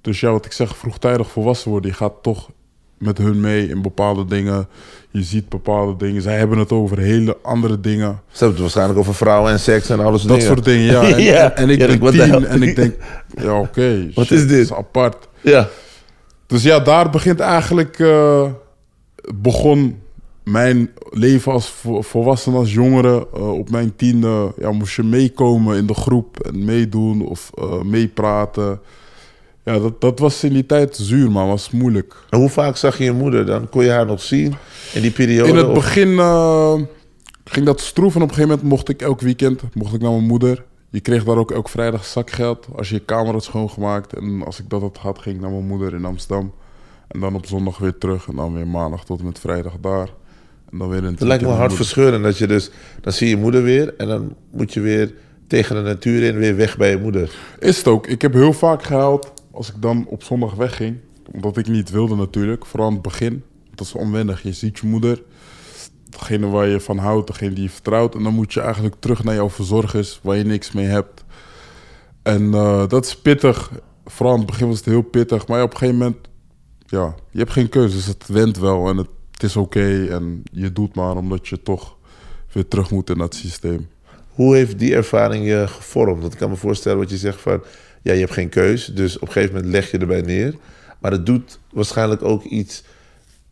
Dus 0.01 0.19
ja, 0.19 0.31
wat 0.31 0.45
ik 0.45 0.51
zeg, 0.51 0.77
vroegtijdig 0.77 1.31
volwassen 1.31 1.71
worden. 1.71 1.91
Je 1.91 1.97
gaat 1.97 2.13
toch 2.21 2.49
met 2.99 3.17
hun 3.17 3.39
mee 3.39 3.67
in 3.67 3.81
bepaalde 3.81 4.25
dingen. 4.25 4.67
Je 5.11 5.23
ziet 5.23 5.49
bepaalde 5.49 6.05
dingen. 6.05 6.21
Zij 6.21 6.37
hebben 6.37 6.57
het 6.57 6.71
over 6.71 6.97
hele 6.97 7.37
andere 7.41 7.79
dingen. 7.79 8.07
Ze 8.27 8.37
hebben 8.37 8.49
het 8.49 8.59
waarschijnlijk 8.59 8.99
over 8.99 9.15
vrouwen 9.15 9.51
en 9.51 9.59
seks 9.59 9.89
en 9.89 9.99
alles 9.99 10.21
Dat 10.21 10.31
dingen. 10.31 10.45
soort 10.53 10.65
dingen, 10.65 10.85
ja. 10.85 11.03
En, 11.13 11.21
Ja. 11.23 11.51
en, 11.51 11.55
en 11.55 11.69
ik 11.69 11.79
Ja, 11.79 11.97
ben 11.97 12.11
tien 12.11 12.45
en 12.45 12.61
ik 12.63 12.75
denk, 12.75 12.95
ja 13.41 13.59
oké. 13.59 14.07
Wat 14.15 14.31
is 14.31 14.47
dit? 14.47 14.57
Is 14.59 14.73
apart. 14.73 15.27
Ja. 15.41 15.67
Dus 16.47 16.63
ja, 16.63 16.79
daar 16.79 17.09
begint 17.09 17.39
eigenlijk, 17.39 17.99
eh, 17.99 18.43
begon 19.35 19.99
mijn 20.43 20.89
leven 21.09 21.51
als 21.51 21.69
vo- 21.69 22.01
volwassen, 22.01 22.53
als 22.53 22.73
jongere. 22.73 23.27
Eh, 23.33 23.51
op 23.51 23.69
mijn 23.69 23.95
tiende 23.95 24.53
ja, 24.57 24.71
moest 24.71 24.95
je 24.95 25.03
meekomen 25.03 25.77
in 25.77 25.85
de 25.85 25.93
groep 25.93 26.39
en 26.39 26.65
meedoen 26.65 27.21
of 27.27 27.49
eh, 27.57 27.81
meepraten. 27.81 28.79
Ja, 29.63 29.79
dat, 29.79 30.01
dat 30.01 30.19
was 30.19 30.43
in 30.43 30.53
die 30.53 30.65
tijd 30.65 30.95
zuur, 30.95 31.31
maar 31.31 31.47
was 31.47 31.71
moeilijk. 31.71 32.15
En 32.29 32.39
hoe 32.39 32.49
vaak 32.49 32.75
zag 32.77 32.97
je 32.97 33.03
je 33.03 33.11
moeder 33.11 33.45
dan? 33.45 33.69
Kon 33.69 33.83
je 33.83 33.89
haar 33.89 34.05
nog 34.05 34.21
zien 34.21 34.55
in 34.93 35.01
die 35.01 35.11
periode? 35.11 35.49
In 35.49 35.55
het 35.55 35.67
Of- 35.67 35.73
begin 35.73 36.19
eh, 36.19 36.73
ging 37.43 37.65
dat 37.65 37.81
stroef 37.81 38.15
en 38.15 38.21
op 38.21 38.27
een 38.27 38.33
gegeven 38.33 38.49
moment 38.49 38.69
mocht 38.69 38.89
ik 38.89 39.01
elk 39.01 39.21
weekend 39.21 39.61
mocht 39.73 39.93
ik 39.93 40.01
naar 40.01 40.11
mijn 40.11 40.23
moeder. 40.23 40.65
Je 40.89 40.99
kreeg 40.99 41.23
daar 41.23 41.37
ook 41.37 41.51
elk 41.51 41.69
vrijdag 41.69 42.05
zakgeld 42.05 42.67
als 42.75 42.89
je 42.89 42.95
je 42.95 43.01
kamer 43.01 43.33
had 43.33 43.43
schoongemaakt. 43.43 44.13
En 44.13 44.43
als 44.45 44.59
ik 44.59 44.69
dat 44.69 44.81
had 44.81 44.97
gehad, 45.01 45.19
ging 45.19 45.35
ik 45.35 45.41
naar 45.41 45.51
mijn 45.51 45.67
moeder 45.67 45.93
in 45.93 46.05
Amsterdam. 46.05 46.53
En 47.07 47.19
dan 47.19 47.35
op 47.35 47.45
zondag 47.45 47.77
weer 47.77 47.97
terug 47.97 48.27
en 48.27 48.35
dan 48.35 48.53
weer 48.53 48.67
maandag 48.67 49.05
tot 49.05 49.19
en 49.19 49.25
met 49.25 49.39
vrijdag 49.39 49.73
daar. 49.81 50.09
En 50.71 50.77
dan 50.77 50.89
weer 50.89 50.97
in 50.97 51.03
het 51.03 51.19
Het 51.19 51.27
lijkt 51.27 51.43
me 51.43 51.47
weekend 51.49 51.57
hard 51.59 51.59
naar 51.59 51.67
mijn 51.67 51.75
verscheurend 51.75 52.23
dat 52.23 52.37
je 52.37 52.47
dus... 52.47 52.71
Dan 53.01 53.13
zie 53.13 53.29
je 53.29 53.37
moeder 53.37 53.63
weer 53.63 53.93
en 53.97 54.07
dan 54.07 54.35
moet 54.51 54.73
je 54.73 54.79
weer 54.79 55.13
tegen 55.47 55.75
de 55.75 55.81
natuur 55.81 56.23
in 56.23 56.37
weer 56.37 56.55
weg 56.55 56.77
bij 56.77 56.89
je 56.89 56.97
moeder. 56.97 57.35
Is 57.59 57.77
het 57.77 57.87
ook. 57.87 58.07
Ik 58.07 58.21
heb 58.21 58.33
heel 58.33 58.53
vaak 58.53 58.83
gehuild 58.83 59.31
als 59.59 59.69
ik 59.69 59.81
dan 59.81 60.05
op 60.07 60.23
zondag 60.23 60.53
wegging, 60.53 60.97
omdat 61.31 61.57
ik 61.57 61.67
niet 61.67 61.89
wilde 61.89 62.15
natuurlijk, 62.15 62.65
vooral 62.65 62.87
aan 62.87 62.93
het 62.93 63.01
begin, 63.01 63.43
dat 63.75 63.85
is 63.85 63.93
onwennig. 63.93 64.43
Je 64.43 64.53
ziet 64.53 64.79
je 64.79 64.87
moeder, 64.87 65.23
degene 66.09 66.47
waar 66.47 66.67
je 66.67 66.79
van 66.79 66.97
houdt, 66.97 67.27
degene 67.27 67.53
die 67.53 67.63
je 67.63 67.69
vertrouwt, 67.69 68.15
en 68.15 68.23
dan 68.23 68.33
moet 68.33 68.53
je 68.53 68.61
eigenlijk 68.61 68.95
terug 68.99 69.23
naar 69.23 69.35
jouw 69.35 69.49
verzorgers 69.49 70.19
waar 70.23 70.37
je 70.37 70.43
niks 70.43 70.71
mee 70.71 70.85
hebt. 70.85 71.23
En 72.23 72.53
eh, 72.53 72.87
dat 72.87 73.05
is 73.05 73.21
pittig. 73.21 73.71
Vooral 74.05 74.33
aan 74.33 74.39
het 74.39 74.49
begin 74.49 74.67
was 74.67 74.77
het 74.77 74.85
heel 74.85 75.01
pittig, 75.01 75.47
maar 75.47 75.63
op 75.63 75.71
een 75.71 75.77
gegeven 75.77 75.99
moment, 75.99 76.17
ja, 76.85 77.15
je 77.31 77.39
hebt 77.39 77.51
geen 77.51 77.69
keuze, 77.69 77.95
dus 77.95 78.05
het 78.05 78.27
went 78.27 78.57
wel 78.57 78.87
en 78.89 78.97
het, 78.97 79.09
is 79.37 79.55
oké 79.55 80.07
en 80.07 80.43
je 80.51 80.73
doet 80.73 80.95
maar 80.95 81.17
omdat 81.17 81.47
je 81.47 81.61
toch 81.61 81.97
weer 82.51 82.67
terug 82.67 82.91
moet 82.91 83.09
in 83.09 83.17
dat 83.17 83.35
systeem. 83.35 83.87
Hoe 84.29 84.55
heeft 84.55 84.79
die 84.79 84.95
ervaring 84.95 85.45
je 85.45 85.67
gevormd? 85.67 86.21
Want 86.21 86.33
ik 86.33 86.39
kan 86.39 86.49
me 86.49 86.55
voorstellen 86.55 86.97
wat 86.97 87.09
je 87.09 87.17
zegt 87.17 87.41
van... 87.41 87.61
ja, 88.01 88.13
je 88.13 88.19
hebt 88.19 88.31
geen 88.33 88.49
keus, 88.49 88.85
dus 88.85 89.15
op 89.15 89.27
een 89.27 89.31
gegeven 89.33 89.55
moment 89.55 89.71
leg 89.71 89.91
je 89.91 89.97
erbij 89.97 90.21
neer. 90.21 90.53
Maar 90.99 91.11
het 91.11 91.25
doet 91.25 91.59
waarschijnlijk 91.71 92.23
ook 92.23 92.43
iets 92.43 92.83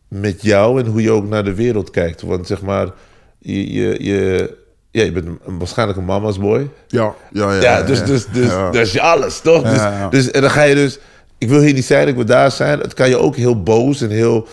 met 0.08 0.42
jou... 0.42 0.80
en 0.80 0.86
hoe 0.86 1.02
je 1.02 1.10
ook 1.10 1.28
naar 1.28 1.44
de 1.44 1.54
wereld 1.54 1.90
kijkt. 1.90 2.22
Want 2.22 2.46
zeg 2.46 2.62
maar, 2.62 2.88
je, 3.38 3.72
je, 3.72 4.04
je, 4.04 4.54
ja, 4.90 5.02
je 5.02 5.12
bent 5.12 5.26
een- 5.26 5.58
waarschijnlijk 5.58 5.98
een 5.98 6.04
mama's 6.04 6.38
boy. 6.38 6.68
Ja, 6.88 7.14
ja, 7.32 7.52
ja. 7.54 7.60
Ja, 7.62 7.82
dus, 7.82 8.04
dus, 8.04 8.26
dus 8.32 8.46
Ja. 8.50 8.70
dat 8.70 8.86
is 8.86 8.92
je 8.92 9.00
alles, 9.00 9.40
toch? 9.40 9.62
Dus, 9.62 9.76
Ja, 9.76 10.08
dus 10.08 10.30
en 10.30 10.40
dan 10.40 10.50
ga 10.50 10.62
je 10.62 10.74
dus... 10.74 10.98
Ik 11.38 11.48
wil 11.48 11.60
hier 11.60 11.72
niet 11.74 11.84
zijn, 11.84 12.08
ik 12.08 12.14
wil 12.14 12.24
daar 12.24 12.50
zijn. 12.50 12.78
Het 12.78 12.94
kan 12.94 13.08
je 13.08 13.16
ook 13.16 13.36
heel 13.36 13.62
boos 13.62 14.00
en 14.00 14.10
heel 14.10 14.46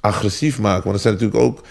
agressief 0.00 0.58
maken. 0.58 0.82
Want 0.82 0.94
er 0.94 1.00
zijn 1.02 1.14
natuurlijk 1.14 1.42
ook... 1.42 1.62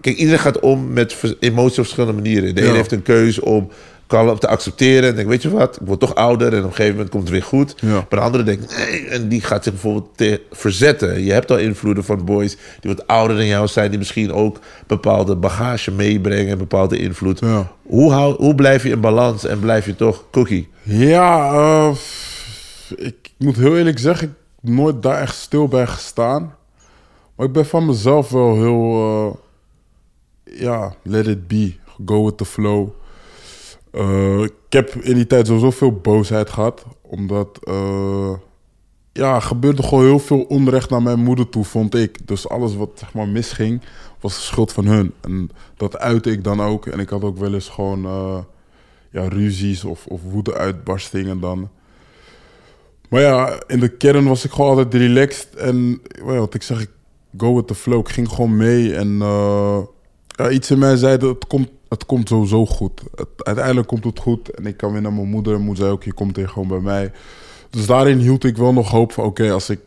Kijk, 0.00 0.16
iedereen 0.16 0.38
gaat 0.40 0.58
om 0.60 0.92
met 0.92 1.36
emoties 1.40 1.78
op 1.78 1.84
verschillende 1.84 2.22
manieren. 2.22 2.54
De 2.54 2.62
ene 2.62 2.72
heeft 2.72 2.92
een 2.92 3.02
keuze 3.02 3.44
om 3.44 3.68
kalm 4.14 4.38
te 4.38 4.48
accepteren. 4.48 5.08
En 5.08 5.14
denkt, 5.14 5.30
weet 5.30 5.42
je 5.42 5.50
wat, 5.50 5.80
ik 5.80 5.86
word 5.86 6.00
toch 6.00 6.14
ouder. 6.14 6.52
En 6.52 6.58
op 6.58 6.64
een 6.64 6.70
gegeven 6.70 6.92
moment 6.92 7.10
komt 7.10 7.22
het 7.22 7.32
weer 7.32 7.42
goed. 7.42 7.74
Ja. 7.78 7.88
Maar 7.88 8.06
de 8.08 8.20
andere 8.20 8.44
denkt, 8.44 8.76
nee. 8.76 9.06
En 9.06 9.28
die 9.28 9.40
gaat 9.40 9.64
zich 9.64 9.72
bijvoorbeeld 9.72 10.08
te 10.16 10.40
verzetten. 10.50 11.24
Je 11.24 11.32
hebt 11.32 11.50
al 11.50 11.58
invloeden 11.58 12.04
van 12.04 12.24
boys 12.24 12.56
die 12.80 12.94
wat 12.94 13.06
ouder 13.06 13.36
dan 13.36 13.46
jou 13.46 13.66
zijn. 13.66 13.90
Die 13.90 13.98
misschien 13.98 14.32
ook 14.32 14.58
bepaalde 14.86 15.36
bagage 15.36 15.90
meebrengen. 15.90 16.48
En 16.48 16.58
bepaalde 16.58 16.98
invloed. 16.98 17.40
Ja. 17.40 17.72
Hoe, 17.82 18.12
hou, 18.12 18.34
hoe 18.36 18.54
blijf 18.54 18.82
je 18.82 18.90
in 18.90 19.00
balans 19.00 19.44
en 19.44 19.58
blijf 19.60 19.86
je 19.86 19.96
toch 19.96 20.24
cookie? 20.30 20.68
Ja, 20.82 21.52
eh, 21.52 21.94
ik 22.96 23.30
moet 23.38 23.56
heel 23.56 23.76
eerlijk 23.76 23.98
zeggen, 23.98 24.28
ik 24.28 24.34
heb 24.60 24.74
nooit 24.74 25.02
daar 25.02 25.20
echt 25.20 25.36
stil 25.36 25.68
bij 25.68 25.86
gestaan. 25.86 26.54
Maar 27.36 27.46
ik 27.46 27.52
ben 27.52 27.66
van 27.66 27.86
mezelf 27.86 28.30
wel 28.30 28.54
heel, 28.54 29.36
eh, 30.44 30.60
ja, 30.60 30.94
let 31.02 31.26
it 31.26 31.48
be, 31.48 31.74
go 32.06 32.24
with 32.24 32.36
the 32.36 32.44
flow. 32.44 32.88
Eh, 33.94 34.42
ik 34.42 34.52
heb 34.68 34.90
in 34.94 35.14
die 35.14 35.26
tijd 35.26 35.46
sowieso 35.46 35.70
veel 35.70 35.92
boosheid 35.92 36.50
gehad, 36.50 36.84
omdat, 37.02 37.58
eh, 37.62 38.32
ja, 39.12 39.34
er 39.34 39.42
gebeurde 39.42 39.82
gewoon 39.82 40.04
heel 40.04 40.18
veel 40.18 40.42
onrecht 40.42 40.90
naar 40.90 41.02
mijn 41.02 41.22
moeder 41.22 41.48
toe, 41.48 41.64
vond 41.64 41.94
ik. 41.94 42.26
Dus 42.26 42.48
alles 42.48 42.76
wat, 42.76 42.90
zeg 42.94 43.14
maar, 43.14 43.28
misging, 43.28 43.80
was 44.20 44.34
de 44.34 44.40
schuld 44.40 44.72
van 44.72 44.86
hun. 44.86 45.12
En 45.20 45.50
dat 45.76 45.98
uitte 45.98 46.30
ik 46.30 46.44
dan 46.44 46.60
ook. 46.60 46.86
En 46.86 46.98
ik 46.98 47.08
had 47.08 47.22
ook 47.22 47.38
wel 47.38 47.54
eens 47.54 47.68
gewoon... 47.68 48.04
eh, 48.04 48.38
ja, 49.14 49.28
ruzies 49.28 49.84
of, 49.84 50.06
of 50.06 50.20
woede-uitbarstingen 50.22 51.40
dan. 51.40 51.68
Maar 53.08 53.20
ja, 53.20 53.62
in 53.66 53.80
de 53.80 53.88
kern 53.88 54.28
was 54.28 54.44
ik 54.44 54.50
gewoon 54.50 54.70
altijd 54.70 54.94
relaxed. 54.94 55.54
En 55.54 56.02
wat 56.22 56.54
ik 56.54 56.62
zeg, 56.62 56.86
go 57.36 57.54
with 57.54 57.66
the 57.66 57.74
flow. 57.74 58.00
Ik 58.00 58.08
ging 58.08 58.28
gewoon 58.28 58.56
mee. 58.56 58.94
En 58.94 59.22
iets 60.50 60.70
in 60.70 60.78
mij 60.78 60.96
zei 60.96 61.16
dat 61.16 61.34
het 61.34 61.46
komt, 61.46 61.68
het 61.94 62.06
komt 62.06 62.28
sowieso 62.28 62.66
goed. 62.66 63.02
Het, 63.14 63.28
uiteindelijk 63.36 63.86
komt 63.86 64.04
het 64.04 64.18
goed. 64.18 64.50
En 64.50 64.66
ik 64.66 64.76
kan 64.76 64.92
weer 64.92 65.02
naar 65.02 65.12
mijn 65.12 65.28
moeder. 65.28 65.60
Moeder 65.60 65.76
zei 65.76 65.90
ook, 65.90 66.04
je 66.04 66.12
komt 66.12 66.36
hier 66.36 66.48
gewoon 66.48 66.68
bij 66.68 66.80
mij. 66.80 67.12
Dus 67.70 67.86
daarin 67.86 68.18
hield 68.18 68.44
ik 68.44 68.56
wel 68.56 68.72
nog 68.72 68.90
hoop 68.90 69.12
van... 69.12 69.24
Oké, 69.24 69.52
als 69.52 69.70
ik 69.70 69.80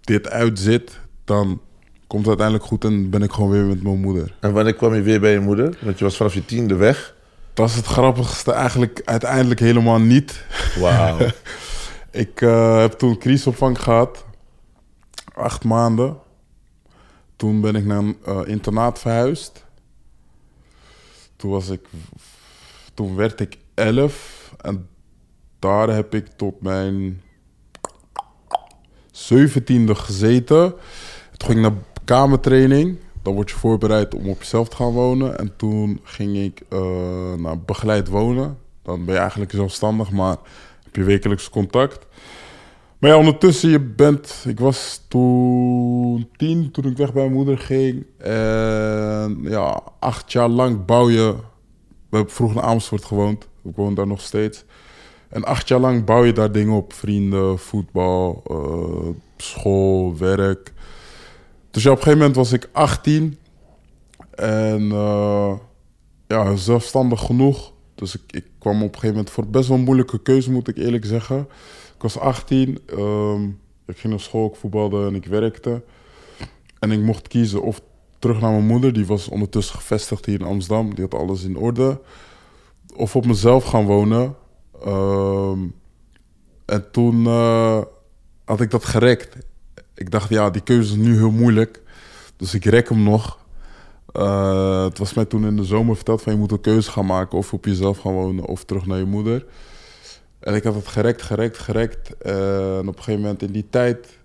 dit 0.00 0.28
uitzit, 0.28 1.00
dan 1.24 1.60
komt 2.06 2.26
het 2.26 2.28
uiteindelijk 2.28 2.66
goed. 2.66 2.84
En 2.84 3.10
ben 3.10 3.22
ik 3.22 3.32
gewoon 3.32 3.50
weer 3.50 3.64
met 3.64 3.82
mijn 3.82 4.00
moeder. 4.00 4.34
En 4.40 4.52
wanneer 4.52 4.74
kwam 4.74 4.94
je 4.94 5.02
weer 5.02 5.20
bij 5.20 5.32
je 5.32 5.40
moeder? 5.40 5.78
Want 5.80 5.98
je 5.98 6.04
was 6.04 6.16
vanaf 6.16 6.34
je 6.34 6.44
tiende 6.44 6.74
weg. 6.74 7.14
Dat 7.54 7.68
is 7.68 7.74
het 7.76 7.86
grappigste 7.86 8.52
eigenlijk 8.52 9.02
uiteindelijk 9.04 9.60
helemaal 9.60 9.98
niet. 9.98 10.44
Wauw. 10.78 11.16
Ik 12.10 12.40
eh, 12.40 12.78
heb 12.78 12.92
toen 12.92 13.18
crisisopvang 13.18 13.82
gehad. 13.82 14.24
Acht 15.34 15.64
maanden. 15.64 16.16
Toen 17.36 17.60
ben 17.60 17.74
ik 17.74 17.84
naar 17.84 17.98
een 17.98 18.16
eh, 18.24 18.40
internaat 18.44 18.98
verhuisd. 18.98 19.63
Toen 21.44 21.52
was 21.52 21.68
ik... 21.68 21.86
Toen 22.94 23.16
werd 23.16 23.40
ik 23.40 23.58
elf. 23.74 24.50
En 24.60 24.88
daar 25.58 25.88
heb 25.88 26.14
ik 26.14 26.26
tot 26.26 26.60
mijn 26.60 27.22
zeventiende 29.10 29.94
gezeten. 29.94 30.74
Toen 31.36 31.48
ging 31.48 31.58
ik 31.58 31.72
naar 31.72 31.82
kamertraining. 32.04 32.98
Dan 33.22 33.34
word 33.34 33.50
je 33.50 33.56
voorbereid 33.56 34.14
om 34.14 34.28
op 34.28 34.38
jezelf 34.38 34.68
te 34.68 34.76
gaan 34.76 34.92
wonen. 34.92 35.38
En 35.38 35.56
toen 35.56 36.00
ging 36.02 36.36
ik 36.36 36.62
eh, 36.68 37.34
naar 37.34 37.60
begeleid 37.60 38.08
wonen. 38.08 38.58
Dan 38.82 39.04
ben 39.04 39.14
je 39.14 39.20
eigenlijk 39.20 39.50
zelfstandig, 39.50 40.10
maar 40.10 40.36
heb 40.84 40.96
je 40.96 41.02
wekelijks 41.02 41.50
contact. 41.50 42.06
Maar 43.04 43.12
ja, 43.12 43.18
ondertussen, 43.18 43.70
je 43.70 43.80
bent... 43.80 44.44
Ik 44.48 44.60
was 44.60 45.04
toen 45.08 46.28
tien, 46.36 46.70
toen 46.70 46.84
ik 46.84 46.96
weg 46.96 47.12
bij 47.12 47.22
mijn 47.22 47.34
moeder 47.34 47.58
ging. 47.58 48.06
En 48.18 49.38
ja, 49.42 49.82
acht 49.98 50.32
jaar 50.32 50.48
lang 50.48 50.84
bouw 50.84 51.10
je... 51.10 51.34
We 52.08 52.16
hebben 52.16 52.34
vroeger 52.34 52.56
in 52.56 52.62
Amersfoort 52.62 53.04
gewoond. 53.04 53.48
Ik 53.64 53.76
woon 53.76 53.94
daar 53.94 54.06
nog 54.06 54.20
steeds. 54.20 54.64
En 55.28 55.44
acht 55.44 55.68
jaar 55.68 55.80
lang 55.80 56.04
bouw 56.04 56.24
je 56.24 56.32
daar 56.32 56.52
dingen 56.52 56.74
op. 56.74 56.92
Vrienden, 56.92 57.58
voetbal, 57.58 58.42
eh, 58.46 59.08
school, 59.36 60.16
werk. 60.18 60.72
Dus 61.70 61.82
ja, 61.82 61.90
op 61.90 61.96
een 61.96 62.02
gegeven 62.02 62.18
moment 62.18 62.36
was 62.36 62.52
ik 62.52 62.68
18. 62.72 63.38
En 64.30 64.90
eh, 64.92 65.52
ja, 66.26 66.56
zelfstandig 66.56 67.20
genoeg. 67.20 67.72
Dus 67.94 68.14
ik, 68.14 68.22
ik 68.30 68.46
kwam 68.58 68.76
op 68.76 68.82
een 68.82 68.94
gegeven 68.94 69.16
moment 69.16 69.30
voor 69.30 69.46
best 69.46 69.68
wel 69.68 69.76
een 69.76 69.84
moeilijke 69.84 70.22
keuze, 70.22 70.50
moet 70.50 70.68
ik 70.68 70.76
eerlijk 70.76 71.04
zeggen. 71.04 71.48
Was 72.04 72.18
18. 72.18 72.78
ehm, 72.86 73.44
ik 73.86 73.98
ging 73.98 74.12
naar 74.12 74.20
school, 74.20 74.46
ik 74.46 74.56
voetbalde 74.56 75.06
en 75.06 75.14
ik 75.14 75.26
werkte. 75.26 75.82
En 76.78 76.90
ik 76.90 77.00
mocht 77.00 77.28
kiezen 77.28 77.62
of 77.62 77.80
terug 78.18 78.40
naar 78.40 78.50
mijn 78.50 78.66
moeder. 78.66 78.92
Die 78.92 79.06
was 79.06 79.28
ondertussen 79.28 79.74
gevestigd 79.74 80.26
hier 80.26 80.40
in 80.40 80.46
Amsterdam. 80.46 80.94
Die 80.94 81.04
had 81.04 81.20
alles 81.20 81.44
in 81.44 81.56
orde. 81.56 82.00
Of 82.96 83.16
op 83.16 83.26
mezelf 83.26 83.64
gaan 83.64 83.84
wonen. 83.84 84.36
Ehm, 84.84 85.58
en 86.64 86.90
toen 86.90 87.26
eh, 87.26 87.82
had 88.44 88.60
ik 88.60 88.70
dat 88.70 88.84
gerekt. 88.84 89.36
Ik 89.94 90.10
dacht, 90.10 90.28
ja, 90.28 90.50
die 90.50 90.62
keuze 90.62 90.92
is 90.92 91.06
nu 91.06 91.16
heel 91.16 91.30
moeilijk. 91.30 91.82
Dus 92.36 92.54
ik 92.54 92.64
rek 92.64 92.88
hem 92.88 93.02
nog. 93.02 93.38
Eh, 94.12 94.84
het 94.84 94.98
was 94.98 95.14
mij 95.14 95.24
toen 95.24 95.46
in 95.46 95.56
de 95.56 95.64
zomer 95.64 95.96
verteld 95.96 96.22
van 96.22 96.32
je 96.32 96.38
moet 96.38 96.52
een 96.52 96.60
keuze 96.60 96.90
gaan 96.90 97.06
maken. 97.06 97.38
Of 97.38 97.52
op 97.52 97.64
jezelf 97.64 97.98
gaan 97.98 98.12
wonen 98.12 98.44
of 98.44 98.64
terug 98.64 98.86
naar 98.86 98.98
je 98.98 99.04
moeder. 99.04 99.46
En 100.44 100.54
ik 100.54 100.64
had 100.64 100.74
het 100.74 100.88
gerekt, 100.88 101.22
gerekt, 101.22 101.58
gerekt. 101.58 102.16
En 102.16 102.88
op 102.88 102.96
een 102.96 103.02
gegeven 103.02 103.20
moment 103.20 103.42
in 103.42 103.52
die 103.52 103.66
tijd 103.70 104.18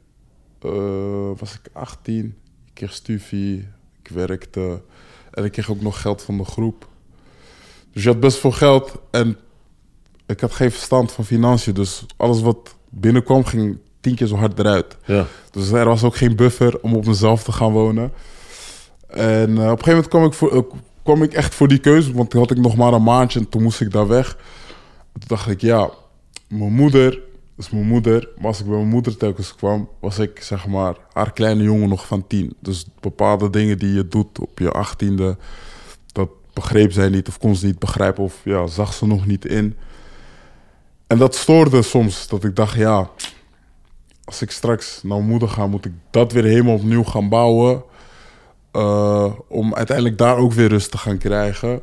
eh, 0.62 1.32
was 1.38 1.54
ik 1.54 1.70
18. 1.74 2.26
Ik 2.66 2.74
kreeg 2.74 2.94
studie, 2.94 3.68
ik 4.04 4.10
werkte. 4.10 4.82
En 5.32 5.44
ik 5.44 5.52
kreeg 5.52 5.70
ook 5.70 5.82
nog 5.82 6.02
geld 6.02 6.22
van 6.22 6.38
de 6.38 6.46
groep. 6.46 6.88
Dus 7.94 8.04
je 8.04 8.10
had 8.10 8.20
best 8.20 8.38
veel 8.38 8.52
geld. 8.52 8.92
En 9.12 9.38
ik 10.26 10.40
had 10.40 10.52
geen 10.52 10.72
verstand 10.72 11.12
van 11.12 11.26
financiën. 11.26 11.74
Dus 11.74 12.06
alles 12.18 12.42
wat 12.42 12.76
binnenkwam 12.90 13.46
ging 13.46 13.78
tien 14.00 14.16
keer 14.16 14.28
zo 14.28 14.36
hard 14.36 14.60
eruit. 14.60 14.98
Ja. 15.06 15.26
Dus 15.52 15.72
er 15.72 15.86
was 15.86 16.04
ook 16.04 16.16
geen 16.16 16.36
buffer 16.36 16.80
om 16.82 16.96
op 16.96 17.06
mezelf 17.06 17.44
te 17.44 17.52
gaan 17.52 17.72
wonen. 17.72 18.12
En 19.08 19.58
eh, 19.58 19.72
op 19.72 19.78
een 19.78 19.84
gegeven 19.84 19.90
moment 19.90 20.08
kwam 20.08 20.26
ik, 20.26 20.34
voor, 20.34 20.52
eh, 20.52 20.62
kwam 21.04 21.24
ik 21.24 21.34
echt 21.34 21.56
voor 21.56 21.68
die 21.68 21.80
keuze. 21.80 22.14
Want 22.14 22.30
toen 22.30 22.40
had 22.40 22.52
ik 22.52 22.58
nog 22.58 22.76
maar 22.76 22.94
een 22.94 23.04
maandje 23.04 23.40
en 23.40 23.50
toen 23.50 23.64
moest 23.64 23.82
ik 23.82 23.92
daar 23.92 24.08
weg. 24.08 24.38
Toen 25.14 25.28
dacht 25.28 25.50
ik, 25.50 25.62
ja, 25.62 25.90
mijn 26.50 26.74
moeder 26.74 27.22
is 27.58 27.70
mijn 27.70 27.88
moeder. 27.88 28.30
Maar 28.38 28.48
als 28.48 28.60
ik 28.60 28.66
bij 28.66 28.76
mijn 28.76 28.88
moeder 28.88 29.18
telkens 29.18 29.56
kwam, 29.56 29.90
was 30.00 30.20
ik 30.20 30.42
zeg 30.42 30.68
maar 30.68 30.96
haar 31.14 31.34
kleine 31.34 31.64
jongen 31.64 31.90
nog 31.90 32.08
van 32.08 32.28
tien. 32.28 32.54
Dus 32.60 32.86
bepaalde 33.00 33.50
dingen 33.50 33.78
die 33.78 33.94
je 33.94 34.08
doet 34.08 34.40
op 34.40 34.60
je 34.60 34.72
achttiende, 34.72 35.38
dat 36.12 36.30
begreep 36.54 36.92
zij 36.92 37.10
niet 37.10 37.28
of 37.28 37.38
kon 37.38 37.56
ze 37.56 37.66
niet 37.66 37.80
begrijpen 37.80 38.24
of 38.24 38.42
ja, 38.44 38.68
zag 38.68 38.94
ze 38.94 39.08
nog 39.08 39.26
niet 39.26 39.46
in. 39.46 39.78
En 41.08 41.18
dat 41.18 41.36
stoorde 41.36 41.82
soms, 41.82 42.28
dat 42.28 42.44
ik 42.44 42.56
dacht, 42.56 42.76
ja, 42.76 43.10
als 44.24 44.42
ik 44.42 44.52
straks 44.52 45.00
naar 45.04 45.18
mijn 45.18 45.30
moeder 45.30 45.50
ga, 45.50 45.68
moet 45.68 45.86
ik 45.86 45.94
dat 46.10 46.32
weer 46.32 46.44
helemaal 46.44 46.76
opnieuw 46.76 47.04
gaan 47.04 47.30
bouwen. 47.30 47.84
eh, 48.72 49.34
om 49.48 49.76
uiteindelijk 49.76 50.18
daar 50.18 50.38
ook 50.38 50.54
weer 50.54 50.68
rust 50.68 50.92
te 50.92 50.98
gaan 50.98 51.18
krijgen. 51.18 51.82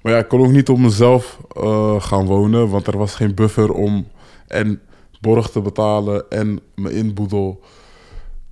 Maar 0.00 0.12
ja, 0.12 0.18
ik 0.18 0.28
kon 0.28 0.40
ook 0.40 0.52
niet 0.52 0.68
op 0.68 0.78
mezelf 0.78 1.40
eh, 1.52 2.02
gaan 2.02 2.26
wonen, 2.26 2.68
want 2.68 2.86
er 2.86 2.98
was 2.98 3.14
geen 3.14 3.34
buffer 3.34 3.72
om 3.72 4.06
en 4.46 4.80
borg 5.20 5.50
te 5.50 5.60
betalen 5.60 6.30
en 6.30 6.60
mijn 6.74 6.94
inboedel. 6.94 7.60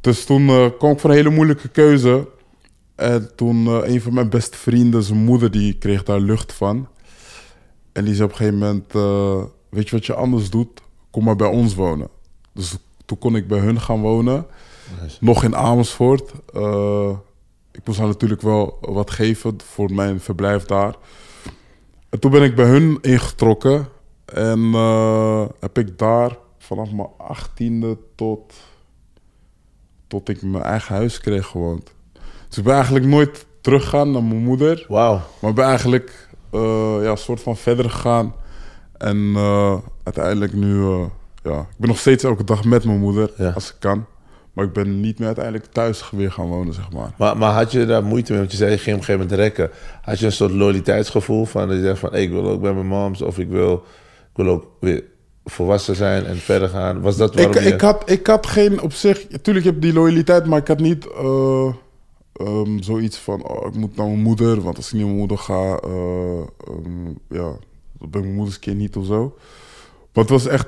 Dus 0.01 0.25
toen 0.25 0.49
eh, 0.49 0.67
kwam 0.79 0.93
ik 0.93 0.99
voor 0.99 1.11
een 1.11 1.17
hele 1.17 1.31
moeilijke 1.31 1.69
keuze. 1.69 2.29
En 2.95 3.31
toen 3.37 3.67
eh, 3.67 3.93
een 3.93 4.01
van 4.01 4.15
mijn 4.15 4.31
beste 4.31 4.57
vrienden, 4.57 5.03
zijn 5.03 5.19
moeder, 5.19 5.51
die 5.51 5.79
kreeg 5.79 6.03
daar 6.03 6.21
lucht 6.21 6.53
van. 6.53 6.89
En 7.93 8.05
die 8.05 8.15
zei 8.15 8.25
op 8.25 8.31
een 8.31 8.37
gegeven 8.37 8.59
moment, 8.59 8.93
weet 9.69 9.89
je 9.89 9.97
wat 9.97 10.07
je 10.07 10.15
anders 10.15 10.51
doet? 10.51 10.83
Kom 11.11 11.25
maar 11.25 11.37
bij 11.37 11.49
ons 11.49 11.75
wonen. 11.75 12.09
Dus 12.53 12.77
toen 13.05 13.19
kon 13.19 13.37
ik 13.37 13.49
bij 13.49 13.59
hun 13.59 13.81
gaan 13.81 14.01
wonen. 14.01 14.47
Nog 15.21 15.45
in 15.45 15.57
Amersfoort. 15.57 16.33
Ik 17.73 17.81
moest 17.85 17.99
haar 17.99 18.09
natuurlijk 18.09 18.43
wel 18.43 18.79
wat 18.81 19.11
geven 19.11 19.57
voor 19.65 19.93
mijn 19.93 20.21
verblijf 20.21 20.65
daar. 20.65 20.95
En 22.09 22.21
toen 22.21 22.31
ben 22.31 22.43
ik 22.43 22.55
bij 22.55 22.67
hun 22.67 22.99
ingetrokken. 23.01 23.89
En 24.25 24.71
eh, 24.75 25.45
heb 25.61 25.79
ik 25.79 25.99
daar 25.99 26.37
vanaf 26.59 26.93
mijn 26.93 27.09
achttiende 27.19 27.99
tot, 28.15 28.55
tot 30.07 30.29
ik 30.29 30.43
mijn 30.43 30.65
eigen 30.65 30.95
huis 30.95 31.21
kreeg 31.21 31.47
gewoond. 31.47 31.95
Dus 32.49 32.59
ik 32.59 32.65
ben 32.65 32.75
eigenlijk 32.75 33.07
nooit 33.07 33.47
teruggegaan 33.61 34.11
naar 34.11 34.23
mijn 34.23 34.43
moeder. 34.43 34.85
Wauw. 34.89 35.21
Maar 35.41 35.51
ik 35.51 35.57
ben 35.57 35.65
eigenlijk 35.67 36.29
eh, 36.51 36.99
ja, 37.03 37.11
een 37.11 37.17
soort 37.17 37.41
van 37.41 37.57
verder 37.57 37.91
gegaan. 37.91 38.35
En 38.97 39.33
eh, 39.37 39.77
uiteindelijk 40.03 40.53
nu, 40.53 40.83
ja, 41.43 41.59
ik 41.61 41.77
ben 41.77 41.89
nog 41.89 41.99
steeds 41.99 42.25
elke 42.25 42.45
dag 42.45 42.65
met 42.65 42.85
mijn 42.85 42.99
moeder, 42.99 43.33
Ja. 43.37 43.51
als 43.51 43.69
ik 43.69 43.77
kan. 43.79 44.07
Maar 44.59 44.67
ik 44.67 44.73
ben 44.73 45.01
niet 45.01 45.19
meer 45.19 45.27
uiteindelijk 45.27 45.65
thuis 45.73 46.11
weer 46.11 46.33
gaan 46.33 46.47
wonen, 46.47 46.75
zeg 46.75 46.93
maar. 46.93 47.15
Maar, 47.19 47.37
maar 47.37 47.53
had 47.53 47.73
je 47.73 47.87
daar 47.87 48.05
moeite 48.05 48.31
mee? 48.31 48.41
Want 48.41 48.53
je 48.53 48.57
zei, 48.57 48.71
je 48.71 48.79
ging 48.79 48.97
op 48.97 49.01
een 49.01 49.07
gegeven 49.07 49.29
moment 49.29 49.47
rekken. 49.47 49.71
Had 50.03 50.19
je 50.19 50.27
een 50.27 50.33
soort 50.33 50.53
loyaliteitsgevoel 50.53 51.45
van... 51.45 51.69
dat 51.69 51.77
je 51.77 51.83
zegt 51.83 51.99
van, 51.99 52.11
hey, 52.11 52.23
ik 52.23 52.31
wil 52.31 52.49
ook 52.49 52.61
bij 52.61 52.73
mijn 52.73 52.87
moms... 52.87 53.23
of 53.23 53.39
ik 53.39 53.49
wil, 53.49 53.73
ik 54.31 54.37
wil 54.37 54.49
ook 54.49 54.67
weer 54.81 55.05
volwassen 55.45 55.97
zijn 55.97 56.25
en 56.25 56.37
verder 56.37 56.69
gaan. 56.69 57.01
Was 57.01 57.17
dat 57.17 57.35
waarom 57.35 57.53
Ik, 57.55 57.63
je... 57.63 57.69
ik, 57.69 57.81
had, 57.81 58.11
ik 58.11 58.27
had 58.27 58.47
geen 58.47 58.81
op 58.81 58.93
zich... 58.93 59.31
Natuurlijk 59.31 59.65
heb 59.67 59.75
ik 59.75 59.83
die 59.83 59.93
loyaliteit, 59.93 60.47
maar 60.47 60.59
ik 60.59 60.69
had 60.69 60.79
niet 60.79 61.07
eh, 61.07 61.75
ehm, 62.33 62.81
zoiets 62.81 63.19
van... 63.19 63.49
Oh, 63.49 63.67
ik 63.67 63.75
moet 63.75 63.97
naar 63.97 64.07
mijn 64.07 64.23
moeder, 64.23 64.61
want 64.61 64.77
als 64.77 64.87
ik 64.87 64.93
niet 64.93 65.03
naar 65.03 65.15
mijn 65.15 65.27
moeder 65.29 65.39
ga... 65.39 65.79
eh, 65.85 66.41
ehm, 66.67 67.09
ja, 67.29 67.57
dan 67.99 68.11
ben 68.11 68.21
ik 68.21 68.27
mijn 68.27 68.35
moeders 68.35 68.59
kind 68.59 68.79
niet 68.79 68.97
of 68.97 69.07
zo. 69.07 69.37
Wat 70.13 70.29
was 70.29 70.47
echt... 70.47 70.67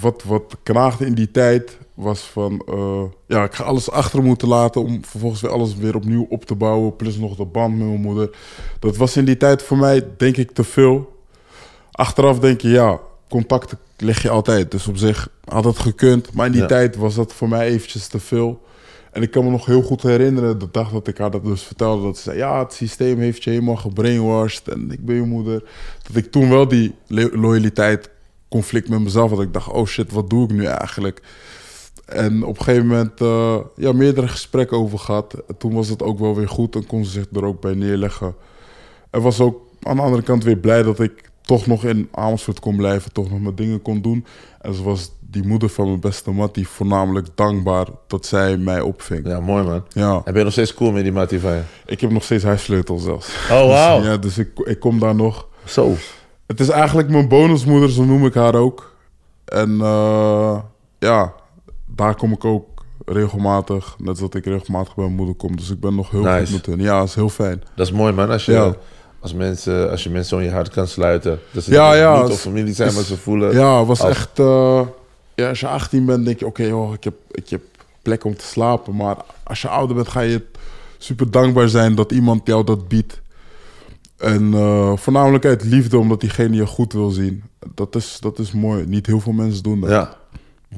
Wat, 0.00 0.22
wat 0.22 0.56
knaagde 0.62 1.06
in 1.06 1.14
die 1.14 1.30
tijd 1.30 1.78
was 1.94 2.20
van... 2.20 2.62
eh, 2.68 3.02
ja, 3.26 3.44
ik 3.44 3.54
ga 3.54 3.64
alles 3.64 3.90
achter 3.90 4.22
moeten 4.22 4.48
laten... 4.48 4.82
om 4.84 5.04
vervolgens 5.04 5.40
weer 5.40 5.50
alles 5.50 5.74
weer 5.76 5.94
opnieuw 5.94 6.26
op 6.28 6.44
te 6.44 6.54
bouwen. 6.54 6.96
Plus 6.96 7.16
nog 7.16 7.36
de 7.36 7.44
band 7.44 7.76
met 7.78 7.86
mijn 7.86 8.00
moeder. 8.00 8.30
Dat 8.78 8.96
was 8.96 9.16
in 9.16 9.24
die 9.24 9.36
tijd 9.36 9.62
voor 9.62 9.76
mij, 9.78 10.06
denk 10.16 10.36
ik, 10.36 10.50
te 10.50 10.64
veel. 10.64 11.18
Achteraf 11.90 12.38
denk 12.38 12.60
je, 12.60 12.68
ja, 12.68 13.00
contacten 13.28 13.78
leg 13.96 14.22
je 14.22 14.30
altijd. 14.30 14.70
Dus 14.70 14.86
op 14.88 14.96
zich 14.96 15.28
had 15.44 15.64
het 15.64 15.78
gekund. 15.78 16.32
Maar 16.34 16.46
in 16.46 16.52
die 16.52 16.60
Ja. 16.60 16.66
tijd 16.66 16.96
was 16.96 17.14
dat 17.14 17.32
voor 17.32 17.48
mij 17.48 17.66
eventjes 17.66 18.06
te 18.06 18.20
veel. 18.20 18.60
En 19.12 19.22
ik 19.22 19.30
kan 19.30 19.44
me 19.44 19.50
nog 19.50 19.66
heel 19.66 19.82
goed 19.82 20.02
herinneren, 20.02 20.58
de 20.58 20.68
dag 20.70 20.90
dat 20.90 21.06
ik 21.06 21.18
haar 21.18 21.30
dat 21.30 21.44
dus 21.44 21.62
vertelde, 21.62 22.02
dat 22.02 22.16
ze 22.16 22.22
zei, 22.22 22.36
ja, 22.36 22.58
het 22.58 22.72
systeem 22.72 23.18
heeft 23.18 23.44
je 23.44 23.50
helemaal 23.50 23.76
gebrainwashed 23.76 24.68
en 24.68 24.90
ik 24.90 25.04
ben 25.04 25.14
je 25.16 25.22
moeder. 25.22 25.62
Dat 26.06 26.16
ik 26.16 26.30
toen 26.30 26.48
wel 26.50 26.68
die 26.68 26.94
lo- 27.06 27.30
loyaliteit, 27.32 28.10
conflict 28.50 28.88
met 28.88 29.00
mezelf 29.00 29.30
had. 29.30 29.40
Ik 29.40 29.52
dacht, 29.52 29.68
oh 29.68 29.86
shit, 29.86 30.12
wat 30.12 30.30
doe 30.30 30.44
ik 30.44 30.50
nu 30.50 30.64
eigenlijk? 30.64 31.22
En 32.04 32.44
op 32.44 32.58
een 32.58 32.64
gegeven 32.64 32.86
moment, 32.86 33.20
eh, 33.20 33.56
ja, 33.76 33.92
meerdere 33.92 34.28
gesprekken 34.28 34.76
over 34.76 34.98
gehad. 34.98 35.34
En 35.48 35.56
toen 35.56 35.74
was 35.74 35.88
het 35.88 36.02
ook 36.02 36.18
wel 36.18 36.34
weer 36.34 36.48
goed 36.48 36.74
en 36.74 36.86
kon 36.86 37.04
ze 37.04 37.10
zich 37.10 37.26
er 37.32 37.44
ook 37.44 37.60
bij 37.60 37.74
neerleggen. 37.74 38.34
En 39.10 39.20
was 39.22 39.40
ook 39.40 39.60
aan 39.82 39.96
de 39.96 40.02
andere 40.02 40.22
kant 40.22 40.44
weer 40.44 40.56
blij 40.56 40.82
dat 40.82 41.00
ik 41.00 41.30
toch 41.42 41.66
nog 41.66 41.84
in 41.84 42.08
Amersfoort 42.10 42.60
kon 42.60 42.76
blijven, 42.76 43.12
toch 43.12 43.30
nog 43.30 43.40
mijn 43.40 43.54
dingen 43.54 43.82
kon 43.82 44.00
doen. 44.02 44.24
En 44.60 44.74
ze 44.74 44.82
was 44.82 45.12
die 45.20 45.46
moeder 45.46 45.68
van 45.68 45.86
mijn 45.86 46.00
beste 46.00 46.30
mattie 46.30 46.68
voornamelijk 46.68 47.26
dankbaar 47.34 47.86
dat 48.06 48.26
zij 48.26 48.56
mij 48.56 48.80
opving. 48.80 49.26
Ja. 49.26 49.30
Ja, 49.30 49.40
mooi 49.40 49.64
man. 49.64 49.84
En 49.94 50.22
ben 50.24 50.36
je 50.36 50.44
nog 50.44 50.52
steeds 50.52 50.74
cool 50.74 50.92
met 50.92 51.02
die 51.02 51.12
mattie 51.12 51.40
van 51.40 51.52
je? 51.52 51.62
ik 51.86 52.00
heb 52.00 52.10
nog 52.10 52.24
steeds 52.24 52.44
huissleutel 52.44 52.98
zelfs. 52.98 53.34
Oh, 53.50 53.66
wauw. 53.66 53.98
Dus, 53.98 54.06
ja, 54.06 54.16
dus 54.16 54.38
ik, 54.38 54.58
ik 54.58 54.80
kom 54.80 54.98
daar 54.98 55.14
nog. 55.14 55.48
Zo. 55.64 55.96
Het 56.50 56.60
is 56.60 56.68
eigenlijk 56.68 57.08
mijn 57.08 57.28
bonusmoeder, 57.28 57.90
zo 57.90 58.04
noem 58.04 58.26
ik 58.26 58.34
haar 58.34 58.54
ook. 58.54 58.94
En 59.44 59.80
eh, 59.80 60.58
ja, 60.98 61.32
daar 61.86 62.14
kom 62.14 62.32
ik 62.32 62.44
ook 62.44 62.66
regelmatig, 63.04 63.94
net 63.98 64.16
zoals 64.18 64.32
ik 64.34 64.44
regelmatig 64.44 64.94
bij 64.94 65.04
mijn 65.04 65.16
moeder 65.16 65.34
kom. 65.34 65.56
Dus 65.56 65.70
ik 65.70 65.80
ben 65.80 65.94
nog 65.94 66.10
heel 66.10 66.22
Nice. 66.22 66.52
goed 66.52 66.66
met 66.66 66.66
hen. 66.66 66.80
Ja, 66.80 67.02
is 67.02 67.14
heel 67.14 67.28
fijn. 67.28 67.62
Dat 67.76 67.86
is 67.86 67.92
mooi 67.92 68.12
man. 68.12 68.30
Als 68.30 68.44
je, 68.44 68.52
Ja. 68.52 68.74
als 69.20 69.34
mensen, 69.34 69.90
als 69.90 70.02
je 70.02 70.10
mensen 70.10 70.38
in 70.38 70.44
je 70.44 70.50
hart 70.50 70.68
kan 70.68 70.86
sluiten. 70.86 71.38
Dat 71.50 71.62
ze 71.62 71.72
Ja, 71.72 71.90
niet 71.90 71.98
ja, 71.98 72.22
of 72.22 72.28
het- 72.28 72.38
familie 72.38 72.74
zijn, 72.74 72.88
is- 72.88 72.94
maar 72.94 73.04
ze 73.04 73.16
voelen... 73.16 73.52
Ja, 73.52 73.78
het 73.78 73.86
was 73.86 74.00
als- 74.00 74.10
echt. 74.10 74.38
eh, 74.38 74.80
ja, 75.34 75.48
als 75.48 75.60
je 75.60 75.66
18 75.68 76.04
bent, 76.04 76.24
denk 76.24 76.38
je: 76.38 76.46
oké, 76.46 76.62
joh, 76.64 76.92
ik, 76.92 77.04
heb, 77.04 77.14
ik 77.30 77.48
heb 77.48 77.60
plek 78.02 78.24
om 78.24 78.36
te 78.36 78.44
slapen. 78.44 78.96
Maar 78.96 79.16
als 79.42 79.62
je 79.62 79.68
ouder 79.68 79.96
bent, 79.96 80.08
ga 80.08 80.20
je 80.20 80.42
super 80.98 81.30
dankbaar 81.30 81.68
zijn 81.68 81.94
dat 81.94 82.12
iemand 82.12 82.46
jou 82.46 82.64
dat 82.64 82.88
biedt. 82.88 83.20
En 84.20 84.54
eh, 84.54 84.96
voornamelijk 84.96 85.44
uit 85.44 85.64
liefde, 85.64 85.98
omdat 85.98 86.20
diegene 86.20 86.56
je 86.56 86.66
goed 86.66 86.92
wil 86.92 87.10
zien. 87.10 87.42
Dat 87.74 87.94
is, 87.96 88.18
dat 88.20 88.38
is 88.38 88.52
mooi. 88.52 88.86
Niet 88.86 89.06
heel 89.06 89.20
veel 89.20 89.32
mensen 89.32 89.62
doen 89.62 89.80
dat. 89.80 89.90
Ja. 89.90 90.16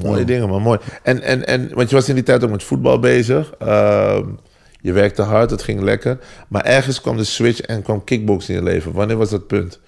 Mooie 0.03 0.19
Ja. 0.19 0.25
dingen, 0.25 0.49
maar 0.49 0.61
mooi. 0.61 0.79
En, 1.03 1.23
en, 1.23 1.47
en, 1.47 1.75
want 1.75 1.89
je 1.91 1.95
was 1.97 2.09
in 2.09 2.15
die 2.15 2.25
tijd 2.25 2.45
ook 2.45 2.51
met 2.51 2.63
voetbal 2.63 2.99
bezig. 2.99 3.53
Ehm, 3.59 4.27
je 4.81 4.93
werkte 4.93 5.23
hard, 5.23 5.51
het 5.51 5.63
ging 5.63 5.81
lekker. 5.81 6.19
Maar 6.49 6.65
ergens 6.65 7.01
kwam 7.01 7.17
de 7.17 7.25
switch 7.25 7.61
en 7.61 7.83
kwam 7.83 8.05
kickboxen 8.05 8.55
in 8.55 8.61
je 8.61 8.67
leven. 8.67 8.93
Wanneer 8.93 9.17
was 9.17 9.31
dat 9.31 9.47
punt? 9.47 9.81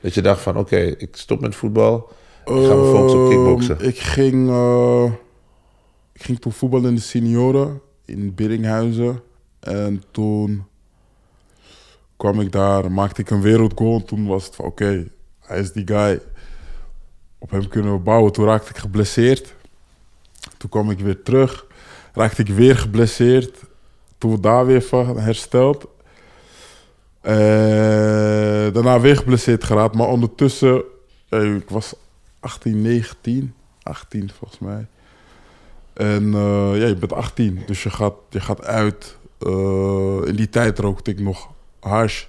Dat 0.00 0.14
je 0.14 0.22
dacht 0.22 0.40
van, 0.40 0.56
oké, 0.56 0.76
ik 0.76 1.08
stop 1.16 1.40
met 1.40 1.54
voetbal. 1.54 2.08
Ik 2.44 2.52
ga 2.52 2.74
me 2.74 2.90
focussen 2.94 3.22
op 3.24 3.28
kickboksen. 3.30 3.78
Ehm, 3.78 3.88
Ik 3.88 3.98
ging, 3.98 4.48
eh, 4.48 5.04
ik 6.12 6.22
ging 6.22 6.40
toen 6.40 6.52
voetballen 6.52 6.88
in 6.88 6.94
de 6.94 7.00
senioren 7.00 7.80
in 8.04 8.34
Biddinghuizen. 8.34 9.20
En 9.60 10.02
toen 10.10 10.64
kwam 12.20 12.40
ik 12.40 12.52
daar, 12.52 12.92
maakte 12.92 13.20
ik 13.20 13.30
een 13.30 13.40
wereldgoal. 13.40 13.94
En 13.94 14.04
toen 14.04 14.26
was 14.26 14.44
het 14.44 14.54
van 14.54 14.64
oké, 14.64 15.08
hij 15.40 15.60
is 15.60 15.72
die 15.72 15.86
guy. 15.86 16.20
Op 17.38 17.50
hem 17.50 17.68
kunnen 17.68 17.92
we 17.92 17.98
bouwen. 17.98 18.32
Toen 18.32 18.44
raakte 18.44 18.70
ik 18.70 18.76
geblesseerd. 18.76 19.54
Toen 20.56 20.70
kwam 20.70 20.90
ik 20.90 20.98
weer 20.98 21.22
terug. 21.22 21.66
Raakte 22.12 22.42
ik 22.42 22.48
weer 22.48 22.76
geblesseerd. 22.76 23.58
Toen 24.18 24.30
we 24.30 24.40
daar 24.40 24.66
weer 24.66 24.82
van 24.82 25.18
hersteld. 25.18 25.86
Eh, 27.20 27.34
daarna 28.72 29.00
weer 29.00 29.16
geblesseerd 29.16 29.64
geraakt. 29.64 29.94
Maar 29.94 30.08
ondertussen, 30.08 30.82
eh, 31.28 31.54
ik 31.54 31.68
was 31.68 31.94
18, 32.40 32.82
19. 32.82 33.54
18 33.82 34.30
volgens 34.38 34.60
mij. 34.60 34.86
En 35.92 36.34
eh, 36.34 36.80
ja, 36.80 36.86
je 36.86 36.96
bent 36.96 37.12
18, 37.12 37.62
dus 37.66 37.82
je 37.82 37.90
gaat, 37.90 38.14
je 38.30 38.40
gaat 38.40 38.64
uit. 38.64 39.18
In 40.26 40.36
die 40.36 40.48
tijd 40.48 40.78
rookte 40.78 41.10
ik 41.10 41.20
nog 41.20 41.48
hash. 41.80 42.24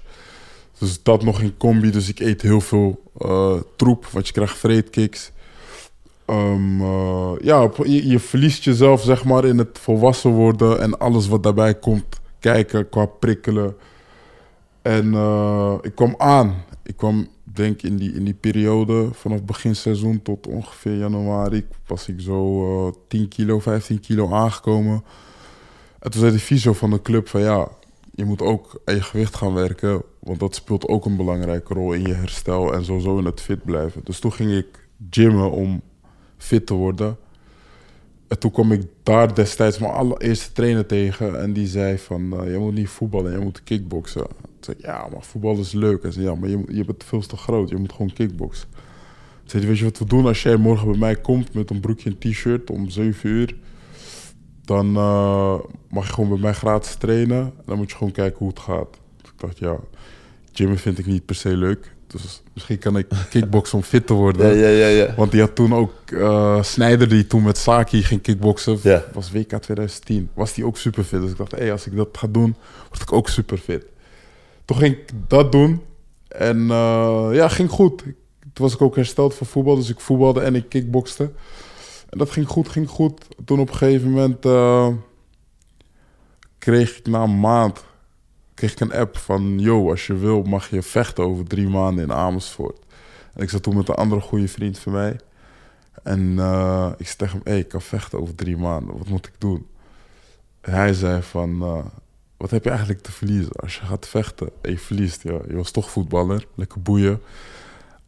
Dus 0.78 1.04
dat 1.04 1.24
nog 1.24 1.42
in 1.42 1.58
combi. 1.58 1.92
Dus 1.92 2.10
ik 2.10 2.20
eet 2.20 2.42
heel 2.42 2.62
veel 2.62 3.02
eh, 3.18 3.56
troep, 3.76 4.06
want 4.06 4.28
je 4.28 4.34
krijgt 4.34 4.58
vreedkicks. 4.58 5.32
Ehm, 6.26 6.82
eh, 6.82 7.32
ja, 7.42 7.70
je, 7.84 8.08
je 8.08 8.20
verliest 8.20 8.64
jezelf 8.64 9.02
zeg 9.02 9.24
maar 9.24 9.46
in 9.46 9.58
het 9.58 9.80
volwassen 9.80 10.32
worden 10.32 10.82
en 10.82 11.00
alles 11.00 11.28
wat 11.28 11.44
daarbij 11.44 11.76
komt 11.76 12.20
kijken 12.40 12.90
qua 12.90 13.06
prikkelen. 13.06 13.76
En 14.82 15.14
eh, 15.14 15.76
ik 15.82 15.96
kwam 15.96 16.16
aan. 16.18 16.64
Ik 16.84 16.98
kwam, 16.98 17.28
denk 17.44 17.82
in 17.82 17.98
die, 17.98 18.14
in 18.14 18.24
die 18.24 18.34
periode, 18.34 19.10
vanaf 19.14 19.44
begin 19.44 19.76
seizoen 19.76 20.22
tot 20.22 20.48
ongeveer 20.48 20.98
januari, 20.98 21.66
was 21.88 22.08
ik 22.08 22.20
zo 22.20 22.88
eh 22.88 22.94
10 23.08 23.28
kilo, 23.28 23.60
15 23.60 24.00
kilo 24.00 24.34
aangekomen. 24.34 25.04
En 26.00 26.12
toen 26.12 26.22
zei 26.22 26.32
de 26.32 26.40
fysio 26.40 26.74
van 26.74 26.90
de 26.90 27.02
club 27.02 27.28
van 27.28 27.42
ja, 27.42 27.68
je 28.22 28.28
moet 28.28 28.42
ook 28.42 28.82
aan 28.86 28.96
je 28.96 29.02
gewicht 29.02 29.36
gaan 29.36 29.54
werken, 29.54 30.04
want 30.20 30.40
dat 30.40 30.56
speelt 30.56 30.88
ook 30.88 31.06
een 31.06 31.16
belangrijke 31.16 31.74
rol 31.74 31.94
in 31.94 32.06
je 32.06 32.14
herstel 32.14 32.74
en 32.74 32.86
sowieso 32.86 33.18
in 33.18 33.26
het 33.26 33.42
fit 33.42 33.64
blijven. 33.64 34.02
Dus 34.04 34.20
toen 34.20 34.34
ging 34.34 34.52
ik 34.52 34.88
gymmen 35.10 35.52
om 35.52 35.82
fit 36.38 36.66
te 36.66 36.74
worden. 36.74 37.18
En 38.28 38.40
toen 38.40 38.52
kwam 38.52 38.72
ik 38.72 38.84
daar 39.04 39.36
destijds 39.36 39.80
mijn 39.80 39.92
allereerste 39.92 40.52
trainer 40.52 40.86
tegen. 40.86 41.42
En 41.42 41.54
die 41.54 41.68
zei 41.68 41.98
van, 41.98 42.44
uh, 42.44 42.52
je 42.52 42.58
moet 42.58 42.74
niet 42.74 42.90
voetballen, 42.90 43.32
je 43.32 43.40
moet 43.40 43.64
kickboksen. 43.64 44.28
Toen 44.28 44.48
zei 44.60 44.78
ik, 44.78 44.86
ja, 44.86 45.08
maar 45.12 45.24
voetbal 45.24 45.58
is 45.58 45.72
leuk. 45.72 46.02
Hij 46.02 46.12
zei, 46.12 46.26
ja, 46.26 46.36
maar 46.36 46.50
je, 46.50 46.64
je 46.68 46.86
bent 46.86 47.04
veel 47.04 47.22
te 47.22 47.38
groot, 47.38 47.70
je 47.70 47.76
moet 47.76 47.92
gewoon 47.92 48.14
kickboksen. 48.14 48.68
Toen 48.70 49.50
zei 49.50 49.66
weet 49.66 49.78
je 49.78 49.84
wat 49.84 49.98
we 49.98 50.06
doen? 50.06 50.26
Als 50.26 50.44
jij 50.44 50.56
morgen 50.56 50.90
bij 50.90 51.00
mij 51.00 51.16
komt 51.16 51.54
met 51.54 51.70
een 51.70 51.80
broekje 51.80 52.10
en 52.10 52.32
t-shirt 52.32 52.70
om 52.70 52.90
7 52.90 53.30
uur... 53.30 53.56
dan 54.72 54.96
uh, 54.96 55.60
mag 55.90 56.08
je 56.08 56.14
gewoon 56.14 56.30
bij 56.30 56.40
mij 56.40 56.54
gratis 56.54 56.96
trainen. 56.96 57.38
En 57.38 57.64
dan 57.66 57.78
moet 57.78 57.90
je 57.90 57.98
gewoon 57.98 58.14
kijken 58.14 58.38
hoe 58.38 58.48
het 58.48 58.60
gaat. 58.60 58.98
Dus 59.22 59.32
ik 59.32 59.40
dacht, 59.40 59.58
ja, 59.58 59.78
gymmen 60.54 60.78
vind 60.78 61.00
ik 61.00 61.06
niet 61.06 61.26
per 61.26 61.36
se 61.36 61.58
leuk. 61.58 61.96
Dus 62.08 62.42
misschien 62.54 62.78
kan 62.78 62.98
ik 62.98 63.08
kickboksen 63.30 63.78
om 63.78 63.84
fit 63.84 64.08
te 64.08 64.14
worden. 64.14 64.48
Ja, 64.48 64.68
ja, 64.68 64.68
ja, 64.68 64.88
ja. 64.88 65.14
Want 65.16 65.32
die 65.32 65.40
had 65.40 65.56
toen 65.56 65.74
ook 65.74 65.94
uh, 66.14 66.64
Snijder, 66.64 67.10
die 67.10 67.28
toen 67.28 67.44
met 67.44 67.58
Saki 67.58 68.04
ging 68.04 68.22
kickboksen. 68.22 68.80
Ja. 68.84 69.04
was 69.14 69.32
WK 69.32 69.48
2010. 69.48 70.30
Was 70.34 70.54
die 70.54 70.66
ook 70.66 70.78
super 70.78 71.04
fit. 71.04 71.22
Dus 71.22 71.32
ik 71.32 71.38
dacht, 71.38 71.52
hey, 71.52 71.72
als 71.72 71.86
ik 71.86 71.96
dat 71.96 72.10
ga 72.12 72.28
doen, 72.28 72.56
word 72.90 73.02
ik 73.02 73.12
ook 73.12 73.30
super 73.30 73.58
fit. 73.58 73.86
Toen 74.66 74.78
ging 74.78 74.96
ik 74.96 75.10
dat 75.28 75.52
doen. 75.52 75.82
En 76.28 76.58
uh, 76.58 77.30
ja, 77.32 77.48
ging 77.48 77.70
goed. 77.70 77.98
Toen 77.98 78.14
was 78.66 78.74
ik 78.74 78.82
ook 78.82 78.96
hersteld 78.96 79.36
van 79.36 79.48
voetbal. 79.48 79.76
Dus 79.76 79.90
ik 79.90 80.00
voetbalde 80.00 80.42
en 80.42 80.56
ik 80.56 80.70
kickbokste. 80.70 81.32
En 82.12 82.18
dat 82.18 82.32
ging 82.32 82.48
goed, 82.48 82.70
ging 82.70 82.90
goed. 82.90 83.28
Toen 83.46 83.60
op 83.60 83.70
een 83.70 83.76
gegeven 83.76 84.10
moment 84.10 84.46
uh, 84.46 84.88
kreeg 86.58 86.98
ik 86.98 87.08
na 87.08 87.24
een 87.24 87.40
maand 87.40 87.84
kreeg 88.62 88.72
ik 88.72 88.80
een 88.80 88.94
app 88.94 89.18
van... 89.18 89.60
Yo, 89.60 89.90
als 89.90 90.08
je 90.08 90.16
wil 90.16 90.44
mag 90.44 90.70
je 90.70 90.82
vechten 90.82 91.24
over 91.24 91.48
drie 91.48 91.68
maanden 91.68 92.04
in 92.04 92.14
Amersfoort. 92.14 92.80
En 93.34 93.44
ik 93.44 93.50
zat 93.50 93.64
toen 93.64 93.76
met 93.76 93.90
een 93.90 93.96
andere 93.96 94.22
goede 94.22 94.48
vriend 94.48 94.80
van 94.80 94.92
mij. 94.92 95.20
En 96.04 96.36
eh, 96.40 96.92
ik 96.98 97.06
zei 97.06 97.18
tegen 97.18 97.38
hem, 97.38 97.42
hey, 97.44 97.60
ik 97.60 97.68
kan 97.68 97.82
vechten 97.82 98.20
over 98.20 98.36
drie 98.36 98.58
maanden. 98.58 98.98
Wat 98.98 99.08
moet 99.08 99.28
ik 99.28 99.34
doen? 99.38 99.68
En 100.62 100.74
hij 100.74 100.94
zei 100.94 101.22
van, 101.22 101.62
eh, 101.62 101.86
wat 102.38 102.52
heb 102.52 102.64
je 102.64 102.70
eigenlijk 102.70 103.02
te 103.02 103.12
verliezen? 103.12 103.52
Als 103.52 103.76
je 103.76 103.86
gaat 103.86 104.08
vechten 104.08 104.50
en 104.62 104.72
je 104.72 104.78
verliest, 104.78 105.24
ja, 105.24 105.40
je 105.48 105.56
was 105.56 105.72
toch 105.72 105.92
voetballer, 105.92 106.46
lekker 106.56 106.82
boeien. 106.82 107.22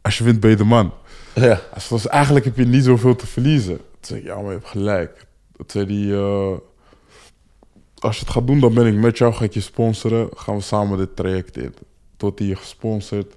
Als 0.00 0.18
je 0.18 0.24
wint, 0.24 0.40
ben 0.40 0.50
je 0.50 0.56
de 0.56 0.64
man. 0.64 0.92
Ja. 1.34 1.60
Dus 1.88 2.06
eigenlijk 2.06 2.44
heb 2.44 2.56
je 2.56 2.66
niet 2.66 2.84
zoveel 2.84 3.16
te 3.16 3.26
verliezen. 3.26 3.80
Toen 4.04 4.16
zei 4.16 4.28
ja, 4.28 4.34
maar 4.34 4.52
je 4.52 4.58
hebt 4.58 4.68
gelijk. 4.68 5.26
Toen 5.56 5.66
zei 5.66 5.86
hij, 5.86 6.18
eh, 6.18 6.58
als 7.98 8.16
je 8.16 8.24
het 8.24 8.34
gaat 8.34 8.46
doen, 8.46 8.60
dan 8.60 8.74
ben 8.74 8.86
ik 8.86 8.94
met 8.94 9.18
jou, 9.18 9.32
ga 9.32 9.44
ik 9.44 9.54
je 9.54 9.60
sponsoren. 9.60 10.28
Gaan 10.34 10.56
we 10.56 10.62
samen 10.62 10.98
dit 10.98 11.16
traject 11.16 11.56
in. 11.56 11.74
Tot 12.16 12.38
hij 12.38 12.48
je 12.48 12.56
gesponsord. 12.56 13.36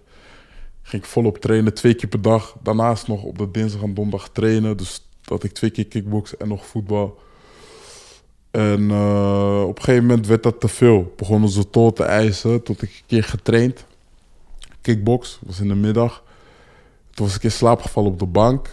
Ging 0.81 1.03
ik 1.03 1.09
volop 1.09 1.37
trainen, 1.37 1.73
twee 1.73 1.93
keer 1.93 2.09
per 2.09 2.21
dag. 2.21 2.55
Daarnaast 2.63 3.07
nog 3.07 3.23
op 3.23 3.37
de 3.37 3.51
dinsdag 3.51 3.81
en 3.81 3.93
donderdag 3.93 4.29
trainen. 4.29 4.77
Dus 4.77 5.09
dat 5.21 5.43
ik 5.43 5.51
twee 5.51 5.69
keer 5.69 5.87
kickbox 5.87 6.37
en 6.37 6.47
nog 6.47 6.65
voetbal. 6.65 7.19
En 8.51 8.91
eh, 8.91 9.63
op 9.67 9.77
een 9.77 9.83
gegeven 9.83 10.05
moment 10.05 10.27
werd 10.27 10.43
dat 10.43 10.59
te 10.59 10.67
veel. 10.67 11.13
Begonnen 11.15 11.49
ze 11.49 11.69
tol 11.69 11.93
te 11.93 12.03
eisen. 12.03 12.63
Tot 12.63 12.81
ik 12.81 12.89
een 12.89 13.05
keer 13.05 13.23
getraind. 13.23 13.85
Kickbox, 14.81 15.39
was 15.45 15.59
in 15.59 15.67
de 15.67 15.75
middag. 15.75 16.23
Toen 17.11 17.25
was 17.25 17.35
ik 17.35 17.43
in 17.43 17.51
slaap 17.51 17.81
gevallen 17.81 18.11
op 18.11 18.19
de 18.19 18.25
bank. 18.25 18.69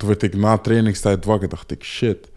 Toen 0.00 0.08
werd 0.08 0.22
ik 0.22 0.36
na 0.36 0.58
trainingstijd 0.58 1.24
wakker. 1.24 1.48
Dacht 1.48 1.70
ik, 1.70 1.84
shit. 1.84 2.30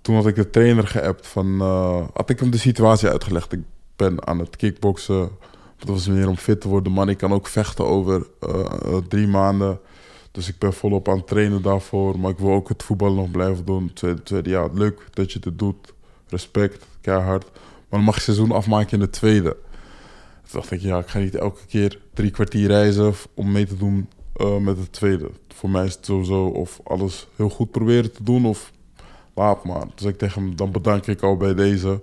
Toen 0.00 0.14
had 0.14 0.26
ik 0.26 0.34
de 0.34 0.50
trainer 0.50 0.86
geappt 0.86 1.26
van... 1.26 1.60
eh, 1.60 2.06
had 2.12 2.30
ik 2.30 2.40
hem 2.40 2.50
de 2.50 2.58
situatie 2.58 3.08
uitgelegd. 3.08 3.52
Ik 3.52 3.60
ben 3.96 4.26
aan 4.26 4.38
het 4.38 4.56
kickboksen. 4.56 5.30
Dat 5.76 5.88
was 5.88 6.06
meer 6.06 6.28
om 6.28 6.36
fit 6.36 6.60
te 6.60 6.68
worden. 6.68 6.92
Man, 6.92 7.08
ik 7.08 7.18
kan 7.18 7.32
ook 7.32 7.46
vechten 7.46 7.86
over 7.86 8.26
eh, 8.40 8.64
eh, 8.64 8.96
drie 9.08 9.26
maanden. 9.26 9.80
Dus 10.30 10.48
ik 10.48 10.58
ben 10.58 10.72
volop 10.72 11.08
aan 11.08 11.16
het 11.16 11.26
trainen 11.26 11.62
daarvoor. 11.62 12.18
Maar 12.18 12.30
ik 12.30 12.38
wil 12.38 12.52
ook 12.52 12.68
het 12.68 12.82
voetbal 12.82 13.14
nog 13.14 13.30
blijven 13.30 13.64
doen. 13.64 13.92
Tweede, 13.92 14.22
tweede 14.22 14.50
ja, 14.50 14.68
leuk 14.72 15.08
dat 15.10 15.32
je 15.32 15.38
dit 15.38 15.58
doet. 15.58 15.92
Respect, 16.28 16.84
keihard. 17.00 17.44
Maar 17.52 17.84
dan 17.88 18.02
mag 18.02 18.14
je 18.14 18.20
seizoen 18.20 18.52
afmaken 18.52 18.92
in 18.92 19.04
de 19.04 19.10
tweede. 19.10 19.56
Toen 20.42 20.60
dacht 20.60 20.70
ik, 20.70 20.80
ja, 20.80 20.98
ik 20.98 21.08
ga 21.08 21.18
niet 21.18 21.34
elke 21.34 21.66
keer 21.66 22.00
drie 22.14 22.30
kwartier 22.30 22.68
reizen 22.68 23.14
om 23.34 23.52
mee 23.52 23.66
te 23.66 23.76
doen 23.76 24.08
eh, 24.36 24.56
met 24.56 24.76
de 24.76 24.90
tweede. 24.90 25.30
Voor 25.48 25.70
mij 25.70 25.84
is 25.84 25.94
het 25.94 26.04
sowieso 26.06 26.44
of 26.46 26.80
alles 26.84 27.28
heel 27.36 27.48
goed 27.48 27.70
proberen 27.70 28.12
te 28.12 28.22
doen 28.22 28.46
of 28.46 28.72
laat 29.34 29.64
maar. 29.64 29.86
Dus 29.94 30.04
ik 30.06 30.18
tegen 30.18 30.42
hem, 30.42 30.56
dan 30.56 30.70
bedank 30.72 31.06
ik 31.06 31.22
al 31.22 31.36
bij 31.36 31.54
deze. 31.54 32.00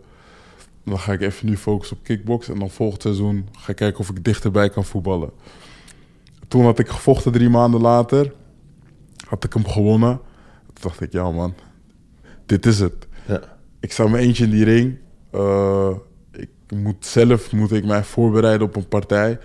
Dan 0.85 0.99
ga 0.99 1.13
ik 1.13 1.21
even 1.21 1.47
nu 1.47 1.57
focussen 1.57 1.97
op 1.97 2.03
kickbox 2.03 2.49
en 2.49 2.59
dan 2.59 2.69
volgend 2.69 3.01
seizoen 3.01 3.47
ga 3.51 3.69
ik 3.69 3.75
kijken 3.75 3.99
of 3.99 4.09
ik 4.09 4.23
dichterbij 4.23 4.69
kan 4.69 4.85
voetballen. 4.85 5.29
Toen 6.47 6.63
had 6.63 6.79
ik 6.79 6.87
gevochten 6.87 7.31
drie 7.31 7.49
maanden 7.49 7.81
later. 7.81 8.33
Had 9.27 9.43
ik 9.43 9.53
hem 9.53 9.67
gewonnen. 9.67 10.19
Toen 10.65 10.73
dacht 10.81 11.01
ik, 11.01 11.11
ja 11.11 11.31
man, 11.31 11.53
dit 12.45 12.65
is 12.65 12.79
het 12.79 13.07
Ja. 13.27 13.41
ik 13.79 13.91
sta 13.91 14.07
mijn 14.07 14.23
eentje 14.23 14.43
in 14.43 14.49
die 14.49 14.63
ring. 14.63 14.97
Eh, 15.31 15.89
ik 16.31 16.49
moet 16.75 17.05
zelf 17.05 17.51
moet 17.51 17.71
ik 17.71 17.85
mij 17.85 18.03
voorbereiden 18.03 18.67
op 18.67 18.75
een 18.75 18.87
partij. 18.87 19.39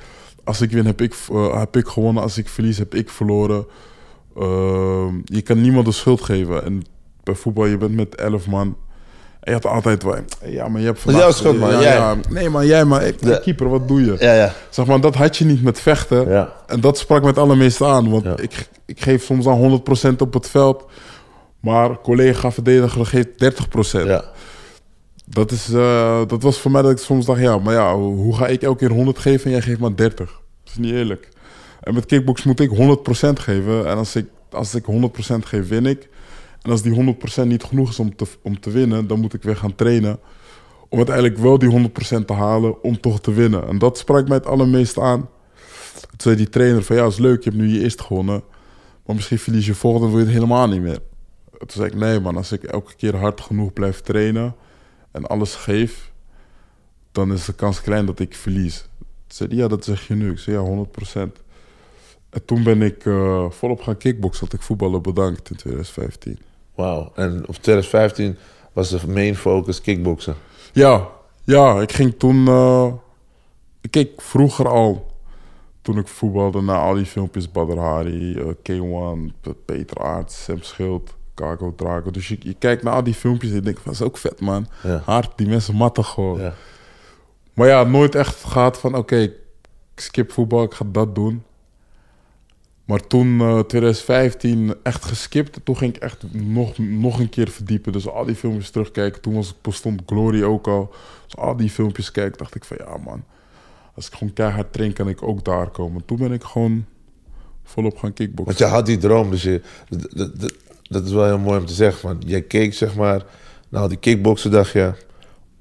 Als 0.49 0.61
ik 0.61 0.71
win, 0.71 0.87
heb 0.87 1.01
ik, 1.01 1.15
eh, 1.33 1.59
heb 1.59 1.77
ik 1.77 1.87
gewonnen. 1.87 2.23
Als 2.23 2.39
ik 2.39 2.49
verlies, 2.49 2.79
heb 2.79 2.95
ik 2.95 3.11
verloren. 3.11 3.67
Eh, 4.37 5.07
je 5.25 5.43
kan 5.43 5.61
niemand 5.61 5.87
de 5.87 5.93
schuld 5.93 6.23
geven. 6.23 6.65
En 6.65 6.83
bij 7.23 7.35
voetbal, 7.35 7.67
je 7.67 7.77
bent 7.77 7.95
met 7.95 8.15
elf 8.15 8.47
man. 8.47 8.77
En 9.41 9.53
je 9.55 9.61
had 9.63 9.67
altijd 9.67 10.03
wel... 10.03 10.15
Ja, 10.45 10.69
maar 10.69 10.81
je 10.81 10.87
hebt 10.87 11.01
vandaag... 11.01 11.23
jouw 11.23 11.31
schuld, 11.31 11.59
man. 11.59 11.71
Ja, 11.71 11.81
Jij. 11.81 11.95
ja. 11.95 12.17
nee, 12.29 12.51
maar 12.51 12.67
jij, 12.67 12.85
maar 12.85 13.03
ik, 13.07 13.17
keeper, 13.43 13.69
wat 13.69 13.89
doe 13.89 14.05
je? 14.05 14.17
Ja, 14.19 14.35
ja. 14.35 14.53
Zeg 14.71 14.87
maar, 14.87 15.01
dat 15.01 15.15
had 15.15 15.37
je 15.37 15.45
niet 15.45 15.63
met 15.63 15.81
vechten. 15.81 16.29
Ja. 16.29 16.53
En 16.67 16.81
dat 16.81 16.99
sprak 16.99 17.23
met 17.25 17.39
allermeeste 17.39 17.85
aan. 17.85 18.11
Want 18.11 18.25
Ja. 18.25 18.37
ik, 18.37 18.69
ik 18.87 19.01
geef 19.01 19.25
soms 19.25 19.47
aan 19.47 19.83
100% 20.13 20.17
op 20.19 20.35
het 20.35 20.49
veld. 20.49 20.85
Maar 21.61 22.01
collega-verdediger 22.01 23.07
geeft 23.07 23.29
30%. 23.39 24.07
Ja. 24.07 24.25
Dat, 25.31 25.51
is, 25.51 25.73
eh, 25.73 26.27
dat 26.27 26.43
was 26.43 26.59
voor 26.59 26.71
mij 26.71 26.83
dat 26.83 26.91
ik 26.91 26.99
soms 26.99 27.27
dacht, 27.27 27.41
ja, 27.41 27.59
maar 27.59 27.75
ja, 27.75 27.97
hoe 27.97 28.37
ga 28.37 28.47
ik 28.47 28.63
elke 28.63 28.79
keer 28.79 28.97
100 28.97 29.19
geven 29.19 29.45
en 29.45 29.51
jij 29.51 29.61
geeft 29.61 29.81
maar 29.81 29.97
30? 29.97 30.27
Dat 30.65 30.73
is 30.73 30.77
niet 30.77 30.93
eerlijk. 30.93 31.29
En 31.81 31.95
met 31.95 32.07
kickbox 32.07 32.45
moet 32.45 32.61
ik 32.61 32.71
100% 32.71 33.41
geven. 33.41 33.87
En 33.87 33.97
als 33.97 34.17
ik, 34.17 34.27
als 34.51 34.75
ik 34.75 34.85
100% 34.85 35.45
geef, 35.45 35.69
win 35.69 35.87
ik. 35.87 36.09
En 36.63 36.71
als 36.71 36.83
die 36.83 37.17
100% 37.43 37.47
niet 37.47 37.65
genoeg 37.65 37.89
is 37.89 37.99
om 37.99 38.17
te, 38.17 38.27
om 38.43 38.61
te 38.61 38.71
winnen, 38.71 39.07
dan 39.07 39.21
moet 39.21 39.35
ik 39.35 39.43
weer 39.43 39.57
gaan 39.57 39.75
trainen. 39.75 40.19
Om 40.89 40.97
uiteindelijk 40.97 41.39
wel 41.39 41.59
die 41.59 41.91
100% 42.21 42.25
te 42.25 42.33
halen 42.33 42.83
om 42.83 43.01
toch 43.01 43.21
te 43.21 43.33
winnen. 43.33 43.69
En 43.69 43.79
dat 43.79 43.99
sprak 43.99 44.29
mij 44.29 44.37
het 44.37 44.47
allermeest 44.47 44.99
aan. 44.99 45.29
Toen 46.01 46.17
zei 46.17 46.37
die 46.37 46.49
trainer 46.49 46.83
van, 46.83 46.97
ja, 46.97 47.07
is 47.07 47.19
leuk, 47.19 47.45
je 47.45 47.51
hebt 47.51 47.63
nu 47.63 47.69
je 47.69 47.83
eerst 47.83 48.01
gewonnen. 48.01 48.43
Maar 49.07 49.15
misschien 49.17 49.39
verlies 49.39 49.67
je 49.67 49.75
volgende 49.75 50.07
en 50.07 50.13
wil 50.13 50.21
je 50.21 50.27
het 50.27 50.35
helemaal 50.35 50.69
niet 50.69 50.83
meer. 50.83 50.99
Toen 51.59 51.69
zei 51.69 51.87
ik, 51.87 51.95
nee 51.95 52.21
man, 52.21 52.37
als 52.37 52.53
ik 52.53 52.63
elke 52.63 52.95
keer 52.97 53.17
hard 53.17 53.41
genoeg 53.41 53.73
blijf 53.73 54.01
trainen 54.01 54.55
en 55.19 55.27
alles 55.27 55.55
geef, 55.55 56.13
dan 57.13 57.33
is 57.33 57.45
de 57.45 57.53
kans 57.53 57.81
klein 57.81 58.07
dat 58.07 58.19
ik 58.21 58.35
verlies. 58.35 58.79
Toen 59.27 59.37
zei 59.49 59.57
ja, 59.57 59.69
dat 59.69 59.85
zeg 59.85 60.07
je 60.07 60.15
nu. 60.15 60.31
Ik 60.31 60.39
zei, 60.39 60.57
ja, 60.57 60.85
100%. 60.87 61.33
En 62.31 62.45
toen 62.45 62.63
ben 62.63 62.83
ik 62.83 63.07
eh, 63.07 63.51
volop 63.51 63.81
gaan 63.83 63.97
kickboksen, 63.97 64.45
had 64.45 64.55
ik 64.55 64.63
voetballen 64.63 65.03
bedankt 65.03 65.51
in 65.51 65.57
2015. 65.57 66.39
Wauw. 66.75 67.13
En 67.15 67.49
op 67.49 67.55
2015 67.55 68.37
was 68.73 68.89
de 68.91 69.09
main 69.09 69.37
focus 69.37 69.81
kickboksen. 69.81 70.35
Ja, 70.73 71.09
ja, 71.45 71.81
ik 71.81 71.93
ging 71.93 72.15
toen... 72.19 72.47
eh, 72.49 72.93
ik 73.81 73.91
keek 73.91 74.21
vroeger 74.23 74.69
al, 74.69 75.07
toen 75.83 75.99
ik 75.99 76.09
voetbalde, 76.09 76.61
naar 76.61 76.81
al 76.81 76.95
die 76.95 77.07
filmpjes. 77.07 77.51
Badr 77.53 77.79
Hari, 77.79 78.35
eh, 78.39 78.47
K1, 78.47 79.35
P- 79.41 79.55
Peter 79.65 79.97
Aerts, 80.03 80.45
Sam 80.45 80.63
Schild, 80.63 81.15
Cargo 81.39 81.75
Drago. 81.75 82.11
Dus 82.11 82.29
je, 82.29 82.37
je 82.41 82.55
kijkt 82.55 82.83
naar 82.83 82.95
al 82.95 83.03
die 83.03 83.15
filmpjes 83.15 83.51
en 83.51 83.57
je 83.57 83.63
denkt 83.63 83.81
van, 83.81 83.93
dat 83.93 84.01
is 84.01 84.07
ook 84.07 84.19
vet, 84.19 84.41
man. 84.41 84.69
Ja. 84.83 85.03
Hard, 85.05 85.33
die 85.37 85.49
mensen 85.49 85.75
matten 85.75 86.05
gewoon. 86.05 86.41
Ja. 86.41 86.55
Maar 87.53 87.69
ja, 87.69 87.85
nooit 87.85 88.15
echt 88.15 88.45
gehad 88.45 88.79
van, 88.79 88.95
oké, 88.95 89.17
ik 89.17 89.35
skip 89.95 90.33
voetbal, 90.33 90.63
ik 90.63 90.75
ga 90.75 90.85
dat 90.93 91.15
doen. 91.15 91.43
Maar 92.85 93.07
toen, 93.07 93.41
eh 93.41 93.59
2015, 93.59 94.75
echt 94.83 95.05
geskipt. 95.05 95.61
Toen 95.65 95.77
ging 95.77 95.97
ik 95.97 96.03
echt 96.03 96.33
nog, 96.33 96.79
nog 96.79 97.19
een 97.19 97.29
keer 97.29 97.49
verdiepen. 97.49 97.93
Dus 97.93 98.09
al 98.09 98.25
die 98.25 98.35
filmpjes 98.35 98.71
terugkijken. 98.71 99.21
Toen 99.21 99.35
was, 99.35 99.55
bestond 99.61 100.03
Glory 100.07 100.43
ook 100.43 100.67
al. 100.67 100.93
Dus 101.25 101.37
al 101.37 101.57
die 101.57 101.71
filmpjes 101.71 102.11
kijken, 102.11 102.39
dacht 102.39 102.55
ik 102.55 102.65
van, 102.65 102.77
ja 102.81 102.97
man. 103.05 103.25
Als 103.95 104.07
ik 104.07 104.13
gewoon 104.13 104.33
keihard 104.33 104.73
train, 104.73 104.93
kan 104.93 105.09
ik 105.09 105.23
ook 105.23 105.45
daar 105.45 105.71
komen. 105.71 106.05
Toen 106.05 106.19
ben 106.19 106.33
ik 106.33 106.43
gewoon 106.43 106.85
volop 107.63 107.99
gaan 107.99 108.13
kickboksen. 108.13 108.59
Want 108.59 108.59
je 108.71 108.77
had 108.77 108.87
die 108.87 108.99
droom, 108.99 109.31
dus 109.31 109.43
je, 109.43 109.63
dat, 110.89 111.05
is 111.05 111.13
wel 111.13 111.25
heel 111.25 111.39
mooi 111.39 111.59
om 111.59 111.67
te 111.67 111.73
zeggen. 111.73 112.09
Want 112.09 112.25
jij 112.27 112.43
keek 112.43 112.75
zeg 112.75 112.95
maar 112.95 113.23
naar 113.69 113.89
die 113.89 113.99
kickboksen, 113.99 114.51
dacht 114.51 114.73
je, 114.73 114.93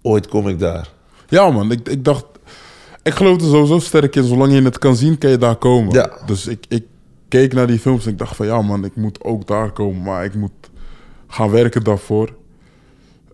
ooit 0.01 0.27
kom 0.27 0.47
ik 0.47 0.59
daar. 0.59 0.89
Ja, 1.29 1.51
man. 1.51 1.71
Ik, 1.71 1.89
ik 1.89 2.05
dacht... 2.05 2.25
Ik 3.03 3.13
geloof 3.13 3.41
er 3.41 3.47
sowieso 3.47 3.79
sterk 3.79 4.15
in. 4.15 4.23
Zolang 4.23 4.53
je 4.53 4.61
het 4.61 4.77
kan 4.77 4.95
zien, 4.95 5.17
kan 5.17 5.29
je 5.29 5.37
daar 5.37 5.55
komen. 5.55 5.93
Ja. 5.93 6.11
Dus 6.25 6.47
ik, 6.47 6.65
ik 6.69 6.85
keek 7.27 7.53
naar 7.53 7.67
die 7.67 7.79
films 7.79 8.05
en 8.05 8.11
ik 8.11 8.17
dacht 8.17 8.35
van... 8.35 8.45
Ja, 8.45 8.61
man, 8.61 8.85
ik 8.85 8.95
moet 8.95 9.23
ook 9.23 9.47
daar 9.47 9.71
komen. 9.71 10.01
Maar 10.01 10.25
ik 10.25 10.35
moet 10.35 10.51
gaan 11.27 11.51
werken 11.51 11.83
daarvoor. 11.83 12.33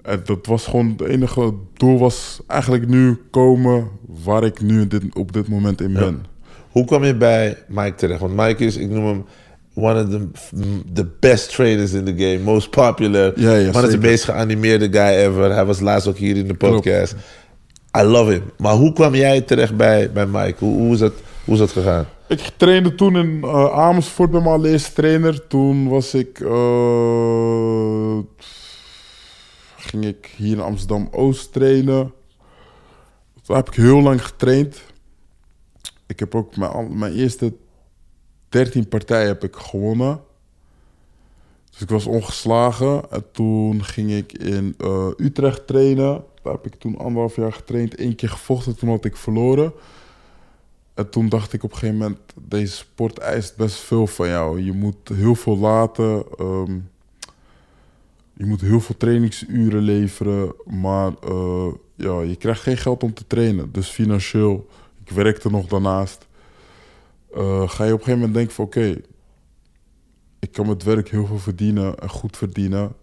En 0.02 0.22
dat 0.26 0.46
was 0.46 0.66
gewoon... 0.66 0.90
Het 0.90 1.02
enige 1.02 1.54
doel 1.74 2.00
was 2.00 2.40
eigenlijk 2.48 2.88
nu 2.88 3.22
komen... 3.32 3.90
waar 4.24 4.44
ik 4.44 4.62
nu 4.62 4.88
dit, 4.88 5.04
op 5.16 5.34
dit 5.34 5.48
moment 5.48 5.82
in 5.82 5.94
ben. 5.94 6.26
Hoe 6.70 6.86
kwam 6.86 7.04
je 7.04 7.16
bij 7.16 7.58
Mike 7.68 7.96
terecht? 7.96 8.20
Want 8.20 8.36
Mike 8.36 8.66
is, 8.66 8.78
ik 8.78 8.90
noem 8.90 9.06
hem, 9.06 9.26
one 9.76 10.04
of 10.04 10.10
the, 10.10 10.28
the 10.94 11.06
best 11.20 11.52
trainers 11.52 11.94
in 11.94 12.06
the 12.06 12.14
game. 12.18 12.40
Most 12.44 12.70
popular. 12.70 13.40
Ja, 13.40 13.56
ja, 13.56 13.84
is 13.84 13.90
de 13.92 13.98
meest 13.98 14.24
geanimeerde 14.24 14.86
guy 14.92 15.16
ever. 15.26 15.52
Hij 15.54 15.66
was 15.66 15.80
laatst 15.80 16.08
ook 16.08 16.18
hier 16.18 16.38
in 16.38 16.48
de 16.48 16.54
podcast. 16.54 17.16
I 17.98 18.02
love 18.02 18.32
him. 18.32 18.44
Maar 18.58 18.74
hoe 18.74 18.94
kwam 18.94 19.16
jij 19.16 19.42
terecht 19.42 19.78
bij, 19.78 20.12
bij 20.12 20.26
Mike? 20.26 20.56
Hoe, 20.60 20.78
hoe, 20.78 20.94
is 20.94 21.00
dat, 21.00 21.14
hoe 21.46 21.54
is 21.54 21.60
dat 21.60 21.72
gegaan? 21.72 22.06
Ik 22.28 22.52
trainde 22.58 22.96
toen 22.96 23.16
in 23.18 23.40
eh, 23.44 23.72
Amersfoort 23.80 24.32
bij 24.32 24.40
mijn 24.42 24.54
allereerste 24.54 24.94
trainer. 24.94 25.48
Toen 25.48 25.88
was 25.90 26.14
ik. 26.14 26.40
eh, 26.40 28.18
ging 29.78 30.06
ik 30.06 30.30
hier 30.36 30.52
in 30.56 30.62
Amsterdam 30.62 31.08
Oost 31.12 31.54
trainen. 31.54 32.14
Toen 33.44 33.56
heb 33.56 33.68
ik 33.68 33.74
heel 33.76 34.02
lang 34.02 34.26
getraind. 34.26 34.82
Ik 36.08 36.20
heb 36.20 36.36
ook 36.36 36.56
mijn, 36.58 36.72
al- 36.72 36.88
mijn 36.92 37.14
eerste 37.14 37.54
13 38.54 38.88
partijen 38.88 39.28
heb 39.28 39.44
ik 39.44 39.56
gewonnen. 39.56 40.22
Dus 41.72 41.82
ik 41.82 41.90
was 41.90 42.06
ongeslagen. 42.06 43.12
En 43.12 43.24
toen 43.32 43.84
ging 43.84 44.12
ik 44.12 44.34
in 44.34 44.76
eh, 44.78 45.08
Utrecht 45.18 45.68
trainen. 45.68 46.24
Daar 46.42 46.54
heb 46.54 46.66
ik 46.66 46.76
toen 46.76 46.98
anderhalf 46.98 47.36
jaar 47.36 47.54
getraind. 47.54 48.00
Eén 48.00 48.16
keer 48.16 48.30
gevochten, 48.30 48.76
toen 48.76 48.90
had 48.90 49.06
ik 49.06 49.16
verloren. 49.16 49.74
En 50.94 51.10
toen 51.10 51.30
dacht 51.30 51.54
ik 51.54 51.64
op 51.64 51.72
een 51.72 51.78
gegeven 51.78 52.02
moment, 52.02 52.20
deze 52.42 52.76
sport 52.76 53.18
eist 53.18 53.56
best 53.58 53.76
veel 53.76 54.08
van 54.08 54.28
jou. 54.28 54.62
Je 54.62 54.72
moet 54.74 55.10
heel 55.14 55.36
veel 55.36 55.58
laten. 55.58 56.24
ehm, 56.38 56.80
je 58.34 58.46
moet 58.46 58.62
heel 58.62 58.80
veel 58.80 58.98
trainingsuren 58.98 59.82
leveren. 59.82 60.54
Maar 60.66 61.14
eh, 61.24 61.68
ja, 61.96 62.22
je 62.22 62.36
krijgt 62.36 62.62
geen 62.62 62.78
geld 62.78 63.04
om 63.04 63.14
te 63.14 63.28
trainen. 63.28 63.72
Dus 63.72 63.90
financieel, 63.90 64.68
ik 65.04 65.12
werkte 65.12 65.50
nog 65.50 65.66
daarnaast. 65.68 66.28
Eh, 67.36 67.70
ga 67.70 67.84
je 67.84 67.94
op 67.94 68.00
een 68.00 68.06
gegeven 68.06 68.12
moment 68.12 68.34
denken 68.34 68.54
van 68.54 68.66
oké, 68.66 68.96
ik 70.40 70.52
kan 70.52 70.68
met 70.68 70.84
werk 70.84 71.10
heel 71.10 71.26
veel 71.26 71.40
verdienen 71.40 72.00
en 72.00 72.10
goed 72.10 72.38
verdienen. 72.38 72.96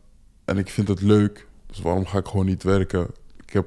En 0.44 0.58
ik 0.58 0.68
vind 0.68 0.88
het 0.88 1.00
leuk. 1.00 1.46
Dus 1.66 1.80
waarom 1.80 2.06
ga 2.06 2.18
ik 2.18 2.26
gewoon 2.26 2.46
niet 2.46 2.62
werken? 2.62 3.06
Ik 3.46 3.52
heb 3.52 3.66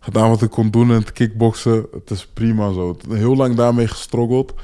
gedaan 0.00 0.28
wat 0.28 0.42
ik 0.42 0.50
kon 0.50 0.70
doen 0.70 0.88
in 0.88 0.96
het 0.96 1.12
kickboksen. 1.12 1.86
Het 1.92 2.10
is 2.10 2.26
prima 2.26 2.72
zo. 2.72 2.96
Heel 3.08 3.36
lang 3.36 3.54
daarmee 3.54 3.86
gestruggeld. 3.86 4.54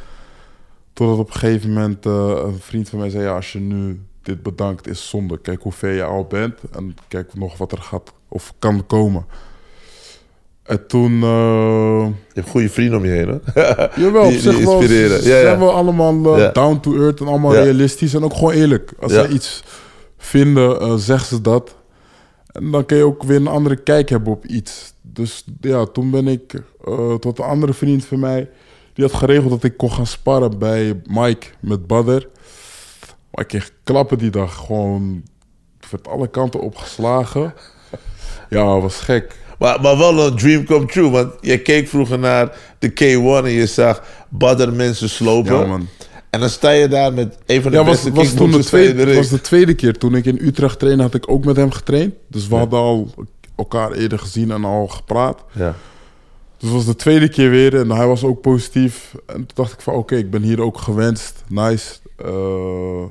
Totdat 0.92 1.18
op 1.18 1.26
een 1.26 1.32
gegeven 1.32 1.72
moment 1.72 2.06
eh, 2.06 2.42
een 2.44 2.58
vriend 2.58 2.88
van 2.88 2.98
mij 2.98 3.10
zei... 3.10 3.24
Ja, 3.24 3.34
als 3.34 3.52
je 3.52 3.58
nu 3.58 4.02
dit 4.22 4.42
bedankt 4.42 4.86
is 4.86 5.08
zonde. 5.08 5.40
Kijk 5.40 5.62
hoe 5.62 5.72
ver 5.72 5.92
je 5.92 6.04
al 6.04 6.24
bent. 6.24 6.60
En 6.70 6.96
kijk 7.08 7.34
nog 7.34 7.56
wat 7.56 7.72
er 7.72 7.82
gaat 7.82 8.12
of 8.28 8.54
kan 8.58 8.86
komen. 8.86 9.26
En 10.68 10.86
toen... 10.86 11.12
eh, 11.22 12.06
Je 12.32 12.34
hebt 12.40 12.48
goede 12.48 12.68
vrienden 12.68 12.98
om 12.98 13.04
je 13.04 13.10
heen, 13.10 13.28
hè? 13.28 13.62
Jawel, 14.02 14.24
op 14.26 14.32
zich 14.32 14.58
wel. 14.64 14.78
inspireren. 14.78 15.16
Ja, 15.16 15.40
zijn 15.40 15.58
wel 15.58 15.72
allemaal 15.72 16.38
eh, 16.38 16.52
down 16.52 16.80
to 16.80 16.94
earth 16.96 17.20
en 17.20 17.26
allemaal 17.26 17.54
realistisch 17.54 18.14
en 18.14 18.24
ook 18.24 18.34
gewoon 18.34 18.52
eerlijk. 18.52 18.92
Als 19.00 19.12
ze 19.12 19.28
iets 19.28 19.62
vinden, 20.18 20.80
eh 20.80 20.94
zeggen 20.94 21.26
ze 21.28 21.40
dat. 21.40 21.74
En 22.52 22.70
dan 22.70 22.86
kun 22.86 22.96
je 22.96 23.04
ook 23.04 23.22
weer 23.22 23.36
een 23.36 23.46
andere 23.46 23.76
kijk 23.76 24.08
hebben 24.08 24.32
op 24.32 24.46
iets. 24.46 24.94
Dus 25.02 25.44
ja, 25.60 25.84
toen 25.84 26.10
ben 26.10 26.28
ik 26.28 26.54
tot 27.20 27.38
een 27.38 27.44
andere 27.44 27.72
vriend 27.74 28.04
van 28.04 28.18
mij... 28.18 28.48
die 28.92 29.04
had 29.04 29.14
geregeld 29.14 29.50
dat 29.50 29.64
ik 29.64 29.76
kon 29.76 29.92
gaan 29.92 30.06
sparren 30.06 30.58
bij 30.58 31.00
Mike 31.06 31.46
met 31.60 31.86
Badder. 31.86 32.28
Maar 33.30 33.42
ik 33.44 33.48
kreeg 33.48 33.70
klappen 33.84 34.18
die 34.18 34.30
dag. 34.30 34.54
Gewoon 34.66 35.22
werd 35.90 36.08
alle 36.08 36.28
kanten 36.28 36.60
opgeslagen. 36.60 37.54
Ja, 38.48 38.80
was 38.80 39.00
gek. 39.00 39.36
Maar, 39.58 39.80
maar 39.80 39.98
wel 39.98 40.26
een 40.26 40.36
dream 40.36 40.64
come 40.64 40.86
true. 40.86 41.10
Want 41.10 41.32
je 41.40 41.58
keek 41.58 41.88
vroeger 41.88 42.18
naar 42.18 42.56
de 42.78 42.90
K1 42.90 43.44
en 43.44 43.50
je 43.50 43.66
zag 43.66 44.02
badder 44.28 44.72
mensen 44.72 45.08
slopen. 45.08 45.56
Ja, 45.56 45.66
man. 45.66 45.88
En 46.30 46.40
dan 46.40 46.48
sta 46.48 46.70
je 46.70 46.88
daar 46.88 47.12
met 47.12 47.38
een 47.46 47.62
van 47.62 47.70
de 47.70 47.76
Ja, 47.76 47.84
was, 47.84 47.94
beste 47.94 48.12
was 48.12 48.34
toen 48.34 48.50
de 48.50 48.64
tweede, 48.64 49.04
de 49.04 49.14
was 49.14 49.28
de 49.28 49.40
tweede 49.40 49.74
keer. 49.74 49.98
Toen 49.98 50.14
ik 50.14 50.24
in 50.24 50.38
Utrecht 50.40 50.78
trainde, 50.78 51.02
had 51.02 51.14
ik 51.14 51.30
ook 51.30 51.44
met 51.44 51.56
hem 51.56 51.70
getraind. 51.70 52.14
Dus 52.28 52.48
we 52.48 52.54
hadden 52.54 52.78
al 52.78 53.10
elkaar 53.56 53.92
eerder 53.92 54.18
gezien 54.18 54.50
en 54.50 54.64
al 54.64 54.86
gepraat. 54.86 55.44
Ja. 55.52 55.74
Dus 56.58 56.70
was 56.70 56.84
de 56.84 56.96
tweede 56.96 57.28
keer 57.28 57.50
weer 57.50 57.76
en 57.76 57.90
hij 57.90 58.06
was 58.06 58.24
ook 58.24 58.40
positief. 58.40 59.14
En 59.26 59.34
toen 59.34 59.46
dacht 59.54 59.72
ik 59.72 59.80
van, 59.80 59.94
oké, 59.94 60.16
ik 60.16 60.30
ben 60.30 60.42
hier 60.42 60.62
ook 60.62 60.78
gewenst. 60.78 61.44
Nice. 61.48 61.94
Eh, 62.16 63.02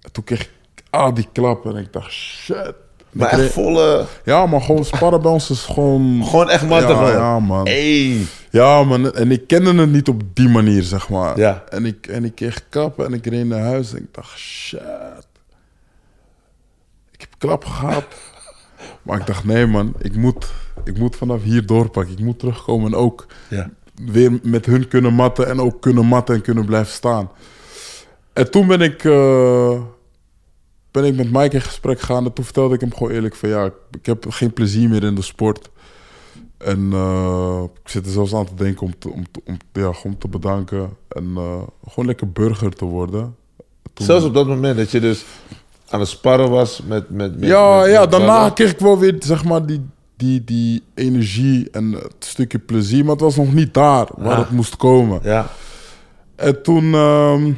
en 0.00 0.12
toen 0.12 0.24
kreeg 0.24 0.40
ik 0.40 0.50
al 0.90 1.14
die 1.14 1.28
klappen 1.32 1.76
en 1.76 1.82
ik 1.82 1.92
dacht, 1.92 2.12
shit. 2.12 2.74
Maar 3.12 3.28
echt 3.28 3.52
volle... 3.52 4.06
Ja, 4.24 4.46
maar 4.46 4.60
gewoon 4.60 4.84
sparren 4.84 5.22
bij 5.22 5.30
ons 5.30 5.50
is 5.50 5.64
gewoon... 5.64 6.24
Gewoon 6.24 6.50
echt 6.50 6.66
matten 6.68 6.88
ja, 6.88 6.96
gewoon. 6.96 7.12
ja, 7.12 7.38
man. 7.40 7.66
Hey. 7.66 8.26
Ja, 8.50 8.84
man. 8.84 9.12
En 9.12 9.30
ik 9.30 9.46
kende 9.46 9.74
het 9.74 9.90
niet 9.90 10.08
op 10.08 10.22
die 10.34 10.48
manier, 10.48 10.82
zeg 10.82 11.08
maar. 11.08 11.38
Ja. 11.38 11.64
En 11.68 11.84
ik, 11.86 12.06
en 12.06 12.24
ik 12.24 12.34
kreeg 12.34 12.68
klappen 12.68 13.06
en 13.06 13.12
ik 13.12 13.26
reed 13.26 13.46
naar 13.46 13.60
huis 13.62 13.92
en 13.92 13.98
ik 13.98 14.14
dacht, 14.14 14.38
shit. 14.38 14.80
Ik 17.10 17.20
heb 17.20 17.30
klappen 17.38 17.70
gehad. 17.70 18.04
maar 19.02 19.18
ik 19.20 19.26
dacht, 19.26 19.44
nee 19.44 19.66
man, 19.66 19.94
ik 19.98 20.16
moet, 20.16 20.46
ik 20.84 20.98
moet 20.98 21.16
vanaf 21.16 21.42
hier 21.42 21.66
doorpakken. 21.66 22.12
Ik 22.12 22.24
moet 22.24 22.38
terugkomen 22.38 22.92
en 22.92 22.98
ook 22.98 23.26
Ja. 23.48 23.70
weer 23.94 24.38
met 24.42 24.66
hun 24.66 24.88
kunnen 24.88 25.14
matten 25.14 25.48
en 25.48 25.60
ook 25.60 25.80
kunnen 25.80 26.06
matten 26.06 26.34
en 26.34 26.42
kunnen 26.42 26.64
blijven 26.64 26.92
staan. 26.92 27.30
En 28.32 28.50
toen 28.50 28.66
ben 28.66 28.80
ik, 28.80 29.04
eh, 29.04 29.80
ben 30.90 31.04
ik 31.04 31.16
met 31.16 31.32
Mike 31.32 31.54
in 31.54 31.60
gesprek 31.62 32.00
gegaan 32.00 32.24
en 32.24 32.32
toen 32.32 32.44
vertelde 32.44 32.74
ik 32.74 32.80
hem 32.80 32.92
gewoon 32.94 33.12
eerlijk 33.12 33.34
van 33.36 33.48
ja, 33.48 33.64
ik 33.90 34.06
heb 34.06 34.24
geen 34.28 34.52
plezier 34.52 34.88
meer 34.88 35.04
in 35.04 35.14
de 35.14 35.22
sport. 35.22 35.70
En 36.58 36.88
eh, 36.92 37.62
ik 37.82 37.88
zit 37.90 38.06
er 38.06 38.12
zelfs 38.12 38.34
aan 38.34 38.46
te 38.46 38.54
denken 38.54 38.82
om 38.86 38.98
te, 38.98 39.10
om, 39.10 39.24
te- 39.30 39.40
om, 39.44 39.56
ja, 39.72 39.92
gewoon 39.92 40.18
te 40.18 40.28
bedanken 40.28 40.90
en 41.08 41.32
eh, 41.36 41.62
gewoon 41.88 42.06
lekker 42.06 42.32
burger 42.32 42.70
te 42.72 42.84
worden. 42.84 43.36
Toen- 43.94 44.06
Zelfs 44.06 44.24
op 44.24 44.34
dat 44.34 44.46
moment 44.46 44.76
dat 44.76 44.90
je 44.90 45.00
dus 45.00 45.24
aan 45.88 46.00
het 46.00 46.08
sparren 46.08 46.50
was 46.50 46.82
met... 46.86 47.10
met, 47.10 47.38
met 47.38 47.48
ja, 47.48 47.78
met- 47.80 47.90
ja, 47.90 48.00
met 48.00 48.10
daarna 48.10 48.50
kreeg 48.50 48.70
ik 48.70 48.78
wel 48.78 48.98
weer 48.98 49.16
zeg 49.18 49.44
maar 49.44 49.66
die, 49.66 49.86
die, 50.16 50.44
die 50.44 50.82
energie 50.94 51.70
en 51.70 51.92
het 51.92 52.14
stukje 52.18 52.58
plezier, 52.58 53.02
maar 53.04 53.12
het 53.12 53.20
was 53.20 53.36
nog 53.36 53.52
niet 53.54 53.74
daar 53.74 54.06
waar 54.16 54.32
Ah. 54.32 54.38
het 54.38 54.50
moest 54.50 54.76
komen. 54.76 55.20
Ja. 55.22 55.50
En 56.36 56.62
toen 56.62 56.94
ehm, 56.94 57.52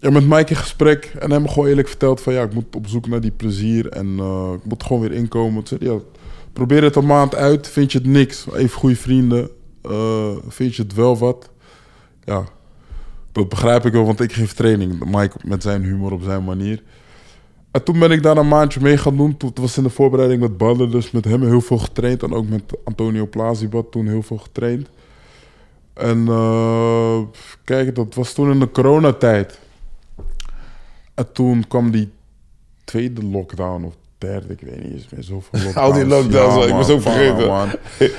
ja, 0.00 0.10
met 0.10 0.28
Mike 0.28 0.50
in 0.50 0.56
gesprek 0.56 1.12
en 1.18 1.30
hem 1.30 1.48
gewoon 1.48 1.68
eerlijk 1.68 1.88
verteld 1.88 2.20
van 2.20 2.32
ja, 2.32 2.42
ik 2.42 2.54
moet 2.54 2.76
op 2.76 2.86
zoek 2.86 3.08
naar 3.08 3.20
die 3.20 3.30
plezier 3.30 3.88
en 3.88 4.18
eh, 4.18 4.52
ik 4.54 4.64
moet 4.64 4.82
gewoon 4.82 5.02
weer 5.02 5.12
inkomen. 5.12 5.66
Zei 5.66 5.84
ja, 5.84 5.98
probeer 6.52 6.82
het 6.82 6.96
een 6.96 7.06
maand 7.06 7.34
uit, 7.34 7.68
vind 7.68 7.92
je 7.92 7.98
het 7.98 8.06
niks, 8.06 8.46
even 8.54 8.78
goede 8.78 8.96
vrienden, 8.96 9.50
eh, 9.82 10.36
vind 10.48 10.74
je 10.74 10.82
het 10.82 10.94
wel 10.94 11.18
wat? 11.18 11.50
Ja, 12.24 12.44
dat 13.32 13.48
begrijp 13.48 13.86
ik 13.86 13.92
wel, 13.92 14.04
want 14.04 14.20
ik 14.20 14.32
geef 14.32 14.52
training. 14.52 15.04
Mike 15.04 15.36
met 15.44 15.62
zijn 15.62 15.82
humor 15.82 16.12
op 16.12 16.22
zijn 16.22 16.44
manier. 16.44 16.82
En 17.70 17.82
toen 17.82 17.98
ben 17.98 18.10
ik 18.10 18.22
daar 18.22 18.36
een 18.36 18.48
maandje 18.48 18.80
mee 18.80 18.96
gaan 18.96 19.16
doen. 19.16 19.36
Toen 19.36 19.52
was 19.54 19.76
in 19.76 19.82
de 19.82 19.90
voorbereiding 19.90 20.40
met 20.40 20.56
Badder, 20.56 20.90
dus 20.90 21.10
met 21.10 21.24
hem 21.24 21.42
heel 21.42 21.60
veel 21.60 21.78
getraind. 21.78 22.22
En 22.22 22.32
ook 22.32 22.48
met 22.48 22.62
Antonio 22.84 23.26
Plazibad 23.26 23.92
toen 23.92 24.06
heel 24.06 24.22
veel 24.22 24.38
getraind. 24.38 24.88
En 25.94 26.28
eh, 26.28 27.18
kijk, 27.64 27.94
dat 27.94 28.14
was 28.14 28.32
toen 28.32 28.50
in 28.50 28.60
de 28.60 28.70
coronatijd. 28.70 29.58
En 31.18 31.32
toen 31.32 31.64
kwam 31.68 31.90
die 31.90 32.10
tweede 32.84 33.22
lockdown 33.24 33.84
of 33.84 33.94
derde, 34.18 34.52
ik 34.52 34.60
weet 34.60 34.82
niet 34.82 34.92
eens 34.92 35.06
meer 35.10 35.22
zoveel 35.22 35.60
lockdowns. 35.64 35.76
Al 35.76 35.92
die 35.92 36.06
lockdowns, 36.06 36.66
ik 36.66 36.72
was 36.72 36.88
ook 36.88 37.04
man, 37.04 37.12
vergeten. 37.12 37.46
man. 37.46 37.68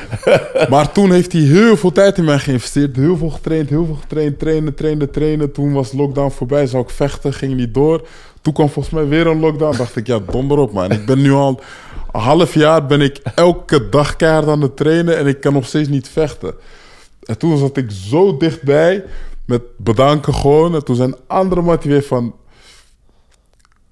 maar 0.74 0.92
toen 0.92 1.12
heeft 1.12 1.32
hij 1.32 1.42
heel 1.42 1.78
veel 1.78 1.92
tijd 1.92 2.18
in 2.18 2.24
mij 2.24 2.40
geïnvesteerd. 2.40 2.96
Heel 2.96 3.18
veel 3.18 3.30
getraind, 3.30 3.70
heel 3.70 3.86
veel 3.86 3.96
getraind. 3.96 4.40
Trainen, 4.40 4.76
trainen, 4.76 5.12
trainen. 5.12 5.52
Toen 5.52 5.74
was 5.74 5.92
lockdown 5.92 6.32
voorbij, 6.32 6.68
zou 6.68 6.84
ik 6.84 6.90
vechten, 6.90 7.34
ging 7.34 7.56
niet 7.56 7.74
door. 7.74 8.08
Toen 8.42 8.54
kwam 8.54 8.70
volgens 8.70 8.94
mij 8.94 9.08
weer 9.08 9.28
een 9.28 9.40
lockdown. 9.40 9.78
Dacht 9.78 9.96
ik, 9.96 10.08
ja, 10.08 10.20
donder 10.32 10.58
op, 10.58 10.74
man. 10.74 10.92
Ik 10.92 11.06
ben 11.06 11.22
nu 11.22 11.32
al 11.32 11.62
een 12.12 12.20
half 12.20 12.54
jaar 12.54 12.86
ben 12.86 13.02
ik 13.02 13.22
elke 13.36 13.90
dag 13.90 14.16
keihard 14.16 14.48
aan 14.48 14.62
het 14.62 14.78
trainen 14.78 15.18
en 15.18 15.28
ik 15.28 15.40
kan 15.40 15.54
nog 15.54 15.66
steeds 15.66 15.90
niet 15.90 16.10
vechten. 16.10 16.54
En 17.24 17.38
toen 17.38 17.58
zat 17.58 17.78
ik 17.78 17.92
zo 17.92 18.38
dichtbij 18.38 19.04
met 19.46 19.62
bedanken 19.78 20.34
gewoon. 20.34 20.76
En 20.76 20.84
toen 20.84 20.96
zijn 20.96 21.16
andere 21.28 21.62
matten 21.62 21.90
weer 21.90 22.04
van... 22.04 22.34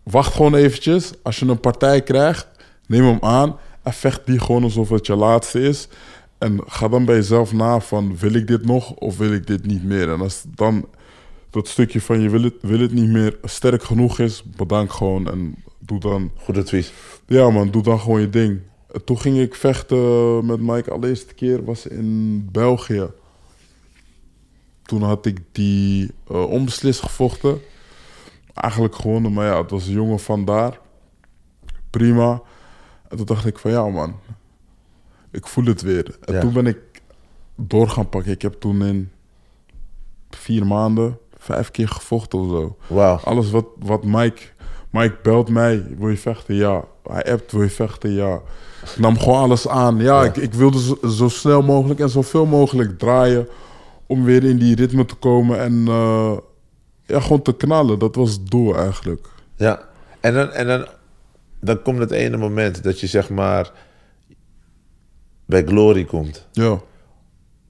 Wacht 0.10 0.34
gewoon 0.34 0.56
eventjes. 0.56 1.12
Als 1.24 1.40
je 1.40 1.46
een 1.46 1.60
partij 1.60 2.02
krijgt, 2.02 2.48
neem 2.88 3.04
hem 3.04 3.18
aan. 3.22 3.58
En 3.84 3.94
vecht 3.94 4.26
die 4.26 4.40
gewoon 4.40 4.64
alsof 4.64 4.90
het 4.90 5.06
je 5.06 5.16
laatste 5.16 5.62
is. 5.62 5.88
En 6.38 6.60
ga 6.66 6.88
dan 6.88 7.06
bij 7.06 7.16
jezelf 7.16 7.54
na 7.54 7.80
van... 7.80 8.18
Wil 8.18 8.34
ik 8.34 8.48
dit 8.48 8.66
nog 8.66 8.92
of 8.92 9.18
wil 9.18 9.34
ik 9.34 9.48
dit 9.48 9.66
niet 9.66 9.84
meer? 9.84 10.12
En 10.12 10.22
als 10.22 10.44
dan 10.56 10.88
dat 11.50 11.68
stukje 11.68 12.02
van 12.02 12.22
je 12.22 12.30
wil 12.30 12.44
het, 12.44 12.54
wil 12.62 12.80
het 12.80 12.92
niet 12.92 13.10
meer 13.10 13.38
sterk 13.44 13.84
genoeg 13.84 14.20
is... 14.20 14.44
Bedank 14.44 14.92
gewoon 14.92 15.32
en 15.32 15.56
doe 15.80 16.00
dan... 16.00 16.32
Goed 16.38 16.58
advies. 16.58 16.94
Ja 17.26 17.50
man, 17.50 17.72
doe 17.72 17.84
dan 17.84 18.00
gewoon 18.00 18.22
je 18.22 18.30
ding. 18.30 18.60
En 18.92 19.04
Toen 19.04 19.20
ging 19.20 19.40
ik 19.40 19.56
vechten 19.56 20.46
met 20.46 20.60
Mike. 20.60 20.92
Allereerste 20.92 21.34
keer 21.34 21.64
was 21.64 21.88
in 21.88 22.50
België. 22.52 23.08
Toen 24.84 25.02
had 25.02 25.26
ik 25.26 25.40
die 25.52 26.12
eh, 26.28 26.50
onbeslist 26.50 27.02
gevochten. 27.02 27.62
Eigenlijk 28.58 28.96
gewonnen, 28.96 29.34
maar 29.34 29.46
ja, 29.46 29.62
het 29.62 29.72
was 29.72 29.88
een 29.88 29.94
jongen 29.94 30.20
van 30.20 30.46
daar. 30.46 30.80
Prima. 31.90 32.42
En 33.08 33.18
toen 33.18 33.26
dacht 33.26 33.46
ik 33.46 33.58
van 33.60 33.72
ja 33.72 33.88
man, 33.88 34.16
ik 35.32 35.48
voel 35.48 35.66
het 35.66 35.82
weer. 35.82 36.18
En 36.22 36.34
Ja. 36.34 36.40
toen 36.40 36.54
ben 36.54 36.66
ik 36.68 36.78
door 37.56 37.90
gaan 37.90 38.10
pakken. 38.10 38.32
Ik 38.32 38.42
heb 38.42 38.54
toen 38.60 38.82
in 38.84 39.12
vier 40.30 40.66
maanden 40.66 41.18
vijf 41.38 41.72
keer 41.72 41.88
gevochten 41.88 42.40
of 42.40 42.50
zo. 42.50 42.78
Wauw. 42.88 43.16
Alles 43.24 43.52
wat, 43.52 43.66
wat 43.80 44.04
Mike... 44.04 44.42
Mike 44.90 45.16
belt 45.24 45.50
mij, 45.50 45.86
wil 45.98 46.10
je 46.10 46.18
vechten? 46.18 46.56
Ja. 46.56 46.84
Hij 47.04 47.32
appt, 47.32 47.52
wil 47.52 47.62
je 47.62 47.70
vechten? 47.70 48.12
Ja. 48.12 48.42
Ik 48.84 49.00
nam 49.00 49.20
gewoon 49.20 49.40
alles 49.40 49.68
aan. 49.68 49.98
Ja, 49.98 50.24
Ik, 50.24 50.36
ik 50.38 50.54
wilde 50.54 50.80
zo, 50.82 51.08
zo 51.08 51.28
snel 51.30 51.62
mogelijk 51.62 52.00
en 52.00 52.10
zoveel 52.10 52.46
mogelijk 52.46 52.98
draaien... 53.00 53.48
om 54.06 54.24
weer 54.24 54.44
in 54.44 54.58
die 54.58 54.76
ritme 54.76 55.06
te 55.06 55.16
komen 55.16 55.60
en 55.60 55.84
eh, 55.88 56.32
ja, 57.08 57.20
gewoon 57.20 57.42
te 57.42 57.56
knallen. 57.56 58.00
Dat 58.00 58.16
was 58.16 58.32
het 58.32 58.50
doel 58.50 58.76
eigenlijk. 58.76 59.28
Ja. 59.56 59.82
En 60.20 60.34
dan, 60.34 60.52
en 60.52 60.68
dan, 60.68 60.86
dan 61.60 61.82
komt 61.82 62.00
het 62.00 62.12
ene 62.12 62.38
moment 62.38 62.84
dat 62.84 63.00
je 63.00 63.08
zeg 63.08 63.30
maar 63.30 63.72
bij 65.46 65.64
Glory 65.64 66.06
komt. 66.06 66.48
Ja. 66.52 66.80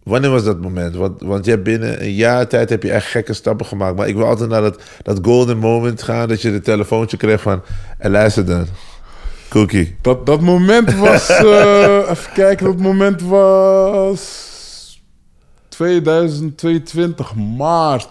Wanneer 0.03 0.29
was 0.29 0.43
dat 0.43 0.61
moment? 0.61 0.95
Want, 0.95 1.21
want 1.21 1.45
je 1.45 1.51
hebt 1.51 1.63
binnen 1.63 2.03
een 2.03 2.13
jaar 2.13 2.47
tijd 2.47 2.69
heb 2.69 2.83
je 2.83 2.91
echt 2.91 3.07
gekke 3.07 3.33
stappen 3.33 3.65
gemaakt. 3.65 3.95
Maar 3.95 4.07
ik 4.07 4.15
wil 4.15 4.25
altijd 4.25 4.49
naar 4.49 4.61
dat, 4.61 4.81
dat 5.01 5.19
golden 5.21 5.57
moment 5.57 6.01
gaan. 6.03 6.27
Dat 6.27 6.41
je 6.41 6.51
de 6.51 6.61
telefoontje 6.61 7.17
kreeg 7.17 7.41
van... 7.41 7.61
En 7.97 8.11
luister 8.11 8.45
dan. 8.45 8.67
Cookie. 9.49 9.95
Dat, 10.01 10.25
dat 10.25 10.41
moment 10.41 10.95
was... 10.95 11.29
eh, 11.29 12.09
even 12.09 12.33
kijken, 12.33 12.65
dat 12.65 12.77
moment 12.77 13.21
was... 13.21 14.45
2022, 15.67 17.35
maart. 17.35 18.07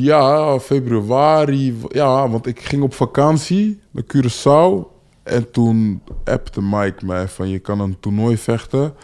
Ja, 0.00 0.58
februari. 0.60 1.76
Ja, 1.88 2.28
want 2.28 2.46
ik 2.46 2.60
ging 2.60 2.82
op 2.82 2.94
vakantie 2.94 3.80
naar 3.90 4.04
Curaçao. 4.04 4.94
En 5.22 5.50
toen 5.50 6.02
appte 6.24 6.62
Mike 6.62 7.04
mij 7.04 7.28
van 7.28 7.48
je 7.48 7.58
kan 7.58 7.80
een 7.80 7.96
toernooi 8.00 8.36
vechten. 8.36 8.94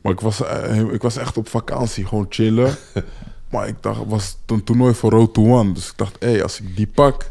Maar 0.00 0.12
ik 0.12 0.20
was, 0.20 0.44
eh, 0.44 0.92
ik 0.92 1.02
was 1.02 1.16
echt 1.16 1.36
op 1.36 1.48
vakantie, 1.48 2.06
gewoon 2.06 2.26
chillen. 2.28 2.76
Maar 3.50 3.68
ik 3.68 3.74
dacht, 3.80 3.98
het 3.98 4.08
was 4.08 4.38
een 4.46 4.64
toernooi 4.64 4.94
voor 4.94 5.10
Road 5.10 5.34
to 5.34 5.42
One. 5.42 5.72
Dus 5.72 5.88
ik 5.88 5.96
dacht, 5.96 6.16
hé, 6.18 6.30
hey, 6.30 6.42
als 6.42 6.60
ik 6.60 6.76
die 6.76 6.86
pak... 6.86 7.30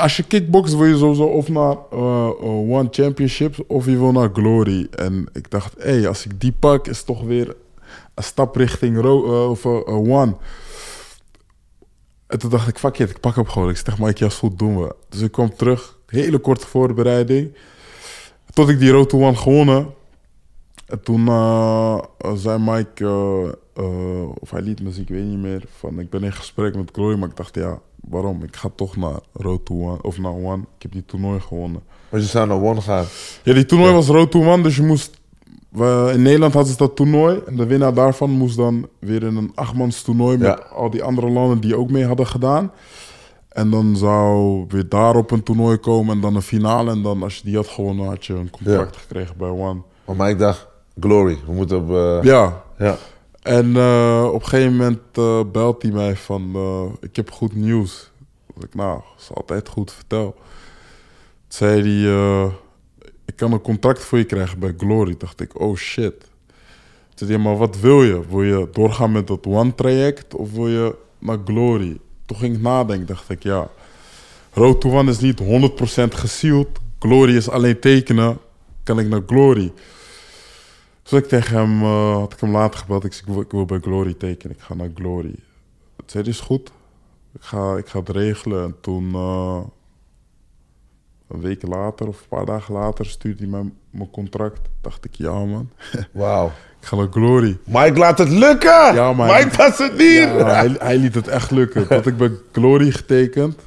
Als 0.00 0.16
je 0.16 0.22
kickboxt 0.22 0.76
wil 0.76 0.86
je 0.86 0.96
sowieso 0.96 1.24
of 1.24 1.48
naar 1.48 1.76
eh, 1.92 1.98
eh, 2.40 2.70
One 2.70 2.88
Championships 2.90 3.66
of 3.66 3.84
je 3.86 3.98
wil 3.98 4.12
naar 4.12 4.30
Glory. 4.32 4.86
En 4.90 5.28
ik 5.32 5.50
dacht, 5.50 5.74
hé, 5.78 5.90
hey, 5.90 6.08
als 6.08 6.24
ik 6.24 6.40
die 6.40 6.52
pak 6.52 6.86
is 6.86 7.02
toch 7.02 7.22
weer 7.22 7.56
een 8.14 8.22
stap 8.22 8.56
richting 8.56 9.00
Ro 9.00 9.48
of, 9.50 9.66
One. 9.86 10.34
En 12.26 12.38
toen 12.38 12.50
dacht 12.50 12.68
ik, 12.68 12.78
fuck 12.78 12.98
it, 12.98 13.10
ik 13.10 13.20
pak 13.20 13.34
hem 13.34 13.46
gewoon. 13.46 13.68
Ik 13.68 13.76
zeg, 13.76 13.98
Mike, 13.98 14.24
ja, 14.24 14.26
is 14.26 14.34
goed, 14.34 14.58
doen 14.58 14.80
we. 14.80 14.94
Dus 15.08 15.20
ik 15.20 15.32
kwam 15.32 15.54
terug, 15.56 15.98
hele 16.06 16.38
korte 16.38 16.66
voorbereiding. 16.66 17.54
Tot 18.52 18.68
ik 18.68 18.78
die 18.78 18.90
Road 18.90 19.08
to 19.08 19.18
One 19.18 19.36
gewonnen. 19.36 19.94
En 20.86 21.02
toen 21.02 21.28
eh, 21.28 21.98
zei 22.34 22.58
Mike, 22.58 23.04
eh, 23.04 23.84
eh, 23.84 24.28
of 24.40 24.50
hij 24.50 24.60
liet 24.60 24.82
me 24.82 24.92
zien, 24.92 25.02
ik 25.02 25.08
weet 25.08 25.24
niet 25.24 25.38
meer, 25.38 25.64
van 25.78 26.00
ik 26.00 26.10
ben 26.10 26.22
in 26.22 26.32
gesprek 26.32 26.76
met 26.76 26.90
Glory, 26.92 27.18
maar 27.18 27.28
ik 27.28 27.36
dacht, 27.36 27.54
ja, 27.54 27.80
waarom? 28.08 28.42
Ik 28.42 28.56
ga 28.56 28.70
toch 28.74 28.96
naar 28.96 29.18
Road 29.32 29.64
to 29.64 29.74
One, 29.74 30.02
of 30.02 30.18
naar 30.18 30.32
One. 30.32 30.62
Ik 30.76 30.82
heb 30.82 30.92
die 30.92 31.04
toernooi 31.04 31.40
gewonnen. 31.40 31.82
Maar 32.08 32.20
je 32.20 32.26
zou 32.26 32.46
naar 32.46 32.62
One 32.62 32.80
gaan. 32.80 33.04
Ja, 33.42 33.52
die 33.52 33.66
toernooi 33.66 33.92
was 33.92 34.06
Road 34.06 34.30
to 34.30 34.44
One, 34.52 34.62
dus 34.62 34.76
je 34.76 34.82
moest... 34.82 35.20
we- 35.76 36.10
in 36.14 36.22
Nederland 36.22 36.52
hadden 36.54 36.72
ze 36.72 36.78
dat 36.78 36.96
toernooi. 36.96 37.40
En 37.46 37.56
de 37.56 37.66
winnaar 37.66 37.94
daarvan 37.94 38.30
moest 38.30 38.56
dan 38.56 38.88
weer 38.98 39.22
in 39.22 39.36
een 39.36 39.52
achtmans 39.54 40.02
toernooi... 40.02 40.38
met 40.38 40.46
Ja. 40.46 40.66
al 40.74 40.90
die 40.90 41.02
andere 41.02 41.28
landen 41.30 41.60
die 41.60 41.76
ook 41.76 41.90
mee 41.90 42.04
hadden 42.06 42.26
gedaan. 42.26 42.72
En 43.48 43.70
dan 43.70 43.96
zou 43.96 44.64
weer 44.68 44.88
daarop 44.88 45.30
een 45.30 45.42
toernooi 45.42 45.76
komen 45.76 46.14
en 46.14 46.20
dan 46.20 46.34
een 46.36 46.42
finale. 46.42 46.90
En 46.90 47.02
dan 47.02 47.22
als 47.22 47.36
je 47.36 47.42
die 47.44 47.56
had 47.56 47.68
gewonnen, 47.68 48.06
had 48.06 48.26
je 48.26 48.34
een 48.34 48.50
contract 48.50 48.96
gekregen 48.96 49.34
bij 49.38 49.48
One. 49.48 49.80
Maar 50.16 50.30
ik 50.30 50.38
dacht, 50.38 50.66
Glory, 51.00 51.38
we 51.46 51.52
moeten 51.52 51.76
op... 51.78 51.90
eh, 51.90 52.18
Ja, 52.22 52.62
ja. 52.78 52.96
en 53.42 53.76
eh, 53.76 54.28
op 54.32 54.42
een 54.42 54.48
gegeven 54.48 54.76
moment 54.76 55.00
eh, 55.12 55.40
belt 55.52 55.82
hij 55.82 55.90
mij 55.90 56.16
van... 56.16 56.56
ik 57.00 57.16
heb 57.16 57.30
goed 57.30 57.54
nieuws. 57.54 58.10
Dat 58.54 58.64
ik, 58.64 58.74
nou, 58.74 59.00
is 59.18 59.28
altijd 59.34 59.68
goed, 59.68 59.92
vertel. 59.92 60.34
Toen 60.34 60.42
zei 61.48 61.80
hij... 62.04 62.50
ik 63.26 63.36
kan 63.36 63.52
een 63.52 63.60
contract 63.60 64.04
voor 64.04 64.18
je 64.18 64.24
krijgen 64.24 64.58
bij 64.58 64.74
Glory. 64.76 65.14
dacht 65.18 65.40
ik, 65.40 65.60
oh 65.60 65.76
shit. 65.76 66.14
Toen 67.14 67.28
zei 67.28 67.38
maar 67.38 67.56
wat 67.56 67.80
wil 67.80 68.02
je? 68.02 68.20
Wil 68.28 68.42
je 68.42 68.68
doorgaan 68.72 69.12
met 69.12 69.26
dat 69.26 69.46
One-traject 69.46 70.34
of 70.34 70.52
wil 70.52 70.68
je 70.68 70.94
naar 71.18 71.38
Glory? 71.44 71.98
Toen 72.26 72.36
ging 72.36 72.54
ik 72.54 72.62
nadenken, 72.62 73.06
dacht 73.06 73.30
ik, 73.30 73.42
ja... 73.42 73.68
Road 74.56 74.80
to 74.80 74.90
One 74.90 75.10
is 75.10 75.18
niet 75.18 75.40
100% 75.40 75.44
gesealed. 76.14 76.68
Glory 76.98 77.36
is 77.36 77.48
alleen 77.48 77.80
tekenen. 77.80 78.38
Kan 78.82 78.98
ik 78.98 79.08
naar 79.08 79.22
Glory? 79.26 79.72
Dus 81.02 81.12
ik 81.12 81.26
tegen 81.26 81.56
hem, 81.56 81.82
eh, 81.82 82.16
had 82.16 82.32
ik 82.32 82.40
hem 82.40 82.50
later 82.50 82.80
gebeld. 82.80 83.04
Ik 83.04 83.22
ik 83.26 83.50
wil 83.50 83.64
bij 83.64 83.78
Glory 83.78 84.14
tekenen. 84.14 84.56
Ik 84.56 84.62
ga 84.62 84.74
naar 84.74 84.90
Glory. 84.94 85.34
Het 85.96 86.10
zei, 86.10 86.28
is 86.28 86.40
goed. 86.40 86.72
Ik 87.34 87.42
ga, 87.42 87.76
ik 87.76 87.86
ga 87.86 87.98
het 87.98 88.08
regelen. 88.08 88.64
En 88.64 88.76
toen, 88.80 89.14
eh, 89.14 89.60
een 91.28 91.40
week 91.40 91.62
later 91.66 92.08
of 92.08 92.20
een 92.20 92.28
paar 92.28 92.46
dagen 92.46 92.74
later, 92.74 93.06
stuurde 93.06 93.38
hij 93.38 93.48
mij 93.48 93.70
mijn 93.90 94.10
contract. 94.10 94.60
Dacht 94.80 95.04
ik, 95.04 95.14
ja 95.14 95.32
man, 95.44 95.70
Wauw. 96.12 96.46
ik 96.80 96.86
ga 96.86 96.96
naar 96.96 97.08
Glory. 97.10 97.58
Mike, 97.64 97.98
laat 97.98 98.18
het 98.18 98.28
lukken! 98.28 98.94
Ja, 98.94 99.12
maar- 99.12 99.38
Mike, 99.44 99.56
dat 99.56 99.72
is 99.72 99.78
het 99.78 99.92
niet! 99.98 100.38
Ja, 100.38 100.46
hij, 100.46 100.76
hij 100.78 100.96
liet 100.96 101.14
het 101.14 101.28
echt 101.28 101.50
lukken. 101.50 101.86
Had 101.96 102.06
ik 102.06 102.16
bij 102.16 102.30
Glory 102.52 102.90
getekend 102.90 103.60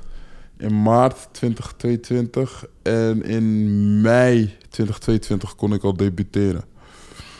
in 0.57 0.81
maart 0.81 1.27
2022. 1.31 2.65
En 2.83 3.23
in 3.23 4.01
mei 4.01 4.55
2022 4.69 5.55
kon 5.55 5.73
ik 5.73 5.83
al 5.83 5.93
debuteren. 5.97 6.63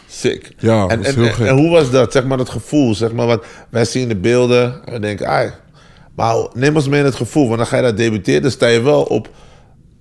Sick. 0.08 0.54
Ja, 0.58 0.88
en, 0.88 1.02
dat 1.02 1.38
en, 1.40 1.56
hoe 1.56 1.70
was 1.70 1.92
dat? 1.92 2.12
Zeg 2.12 2.26
maar 2.26 2.38
het 2.38 2.50
gevoel. 2.50 2.96
Zeg 2.96 3.14
maar, 3.14 3.26
wat, 3.28 3.46
wij 3.70 3.86
zien 3.86 4.08
de 4.08 4.16
beelden 4.16 4.86
en 4.86 4.94
we 4.94 5.00
denken, 5.00 5.28
ai. 5.28 5.52
Maar 6.16 6.36
neem 6.54 6.76
ons 6.76 6.88
mee 6.88 7.00
in 7.00 7.06
het 7.06 7.16
gevoel. 7.16 7.46
Want 7.46 7.58
dan 7.58 7.68
ga 7.68 7.76
je 7.76 7.82
daar 7.82 7.96
debuteren. 7.96 8.42
Dan 8.42 8.52
sta 8.52 8.68
je 8.68 8.82
wel 8.82 9.04
op 9.04 9.30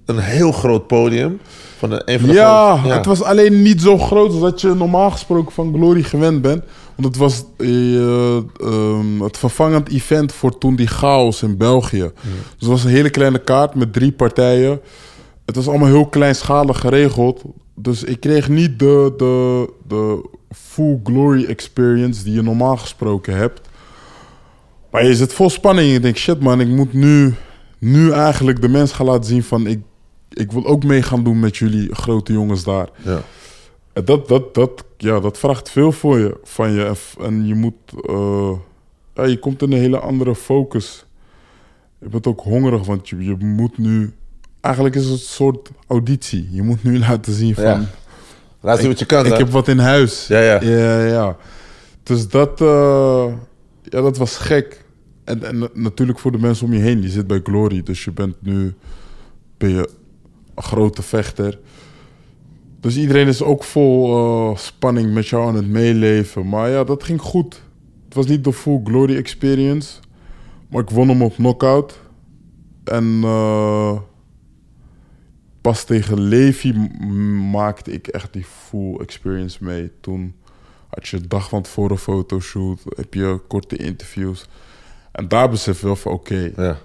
een 0.08 0.18
heel 0.18 0.52
groot 0.52 0.86
podium. 0.86 1.40
Van 1.78 1.90
de, 1.90 2.02
een 2.04 2.20
van 2.20 2.28
de 2.28 2.34
Ja, 2.34 2.78
het 2.82 3.06
was 3.06 3.22
alleen 3.22 3.62
niet 3.62 3.82
zo 3.82 3.98
groot 3.98 4.30
als 4.30 4.40
dat 4.40 4.60
je 4.60 4.74
normaal 4.74 5.10
gesproken 5.10 5.52
van 5.52 5.74
Glory 5.74 6.02
gewend 6.02 6.42
bent. 6.42 6.64
Want 6.94 7.08
het 7.08 7.16
was 7.16 7.44
ehm, 7.56 9.20
het 9.20 9.38
vervangend 9.38 9.88
event 9.88 10.32
voor 10.32 10.58
toen 10.58 10.76
die 10.76 10.86
chaos 10.86 11.42
in 11.42 11.56
België. 11.56 12.10
Dus 12.22 12.58
het 12.58 12.68
was 12.68 12.84
een 12.84 12.90
hele 12.90 13.10
kleine 13.10 13.38
kaart 13.38 13.74
met 13.74 13.92
drie 13.92 14.12
partijen. 14.12 14.80
Het 15.46 15.56
was 15.56 15.68
allemaal 15.68 15.88
heel 15.88 16.06
kleinschalig 16.06 16.80
geregeld. 16.80 17.42
Dus 17.74 18.04
ik 18.04 18.20
kreeg 18.20 18.48
niet 18.48 18.78
de, 18.78 19.14
de, 19.16 19.68
de 19.88 20.28
full 20.50 21.00
Glory 21.04 21.44
experience 21.44 22.24
die 22.24 22.34
je 22.34 22.42
normaal 22.42 22.76
gesproken 22.76 23.36
hebt. 23.36 23.60
Maar 24.90 25.04
je 25.04 25.14
zit 25.14 25.32
vol 25.32 25.50
spanning. 25.50 25.92
Je 25.92 26.00
denkt, 26.00 26.18
shit 26.18 26.40
man, 26.40 26.60
ik 26.60 26.68
moet 26.68 26.92
nu, 26.92 27.34
nu 27.78 28.10
eigenlijk 28.10 28.60
de 28.60 28.68
mens 28.68 28.92
gaan 28.92 29.06
laten 29.06 29.24
zien 29.24 29.42
van... 29.42 29.66
Ik, 29.66 29.80
ik 30.38 30.52
wil 30.52 30.66
ook 30.66 30.84
mee 30.84 31.02
gaan 31.02 31.24
doen 31.24 31.40
met 31.40 31.56
jullie 31.56 31.94
grote 31.94 32.32
jongens 32.32 32.64
daar. 32.64 32.88
Ja. 33.02 33.22
Dat, 34.04 34.28
dat, 34.28 34.54
dat, 34.54 34.84
ja, 34.96 35.20
dat 35.20 35.38
vraagt 35.38 35.70
veel 35.70 35.92
voor 35.92 36.18
je, 36.18 36.36
van 36.42 36.72
je. 36.72 36.92
En 37.20 37.46
je 37.46 37.54
moet... 37.54 37.74
eh, 38.08 38.50
ja, 39.14 39.24
je 39.24 39.38
komt 39.38 39.62
in 39.62 39.72
een 39.72 39.78
hele 39.78 39.98
andere 39.98 40.34
focus. 40.34 41.06
Je 42.00 42.08
bent 42.08 42.26
ook 42.26 42.40
hongerig, 42.40 42.86
want 42.86 43.08
je, 43.08 43.24
je 43.24 43.36
moet 43.38 43.78
nu... 43.78 44.12
Eigenlijk 44.60 44.94
is 44.94 45.04
het 45.04 45.12
een 45.12 45.18
soort 45.18 45.70
auditie. 45.86 46.48
Je 46.50 46.62
moet 46.62 46.82
nu 46.82 46.98
laten 47.08 47.32
zien 47.32 47.54
van... 47.54 47.64
Ja. 47.64 47.84
Laat 48.60 48.78
zien 48.78 48.88
wat 48.88 48.98
je 48.98 49.06
kan. 49.06 49.24
Ik 49.26 49.32
hè? 49.32 49.38
heb 49.38 49.50
wat 49.50 49.68
in 49.68 49.78
huis. 49.78 50.26
Ja, 50.26 50.40
ja. 50.40 50.62
ja, 50.62 51.04
ja. 51.04 51.36
Dus 52.02 52.28
dat, 52.28 52.60
eh, 52.60 53.26
ja, 53.82 54.00
dat 54.00 54.16
was 54.16 54.36
gek. 54.36 54.84
En, 55.24 55.44
en 55.44 55.58
na- 55.58 55.68
natuurlijk 55.74 56.18
voor 56.18 56.32
de 56.32 56.38
mensen 56.38 56.66
om 56.66 56.72
je 56.72 56.78
heen. 56.80 57.02
Je 57.02 57.08
zit 57.08 57.26
bij 57.26 57.40
Glory, 57.42 57.82
dus 57.82 58.04
je 58.04 58.12
bent 58.12 58.34
nu 58.40 58.74
ben 59.56 59.70
je 59.70 59.88
grote 60.62 61.02
vechter. 61.02 61.58
Dus 62.80 62.96
iedereen 62.96 63.26
is 63.26 63.42
ook 63.42 63.64
vol 63.64 64.16
eh, 64.16 64.56
spanning 64.56 65.12
met 65.12 65.28
jou 65.28 65.46
aan 65.48 65.54
het 65.54 65.68
meeleven. 65.68 66.48
Maar 66.48 66.70
ja, 66.70 66.84
dat 66.84 67.04
ging 67.04 67.20
goed. 67.20 67.62
Het 68.04 68.14
was 68.14 68.26
niet 68.26 68.44
de 68.44 68.52
full 68.52 68.80
Glory 68.84 69.16
experience. 69.16 69.98
Maar 70.70 70.82
ik 70.82 70.90
won 70.90 71.08
hem 71.08 71.22
op 71.22 71.34
knockout. 71.34 72.00
En 72.84 73.20
eh, 73.24 73.98
pas 75.60 75.84
tegen 75.84 76.20
Levi 76.20 76.72
maakte 77.50 77.92
ik 77.92 78.06
echt 78.06 78.32
die 78.32 78.44
full 78.44 78.96
experience 78.96 79.64
mee. 79.64 79.90
Toen 80.00 80.34
had 80.88 81.08
je 81.08 81.20
dag 81.20 81.48
van 81.48 81.62
tevoren 81.62 81.98
fotoshoot, 81.98 82.80
heb 82.96 83.14
je 83.14 83.40
korte 83.48 83.76
interviews. 83.76 84.48
En 85.12 85.28
daar 85.28 85.50
besef 85.50 85.80
je 85.80 85.86
wel 85.86 85.96
van, 85.96 86.12
oké, 86.12 86.52
Ja. 86.56 86.78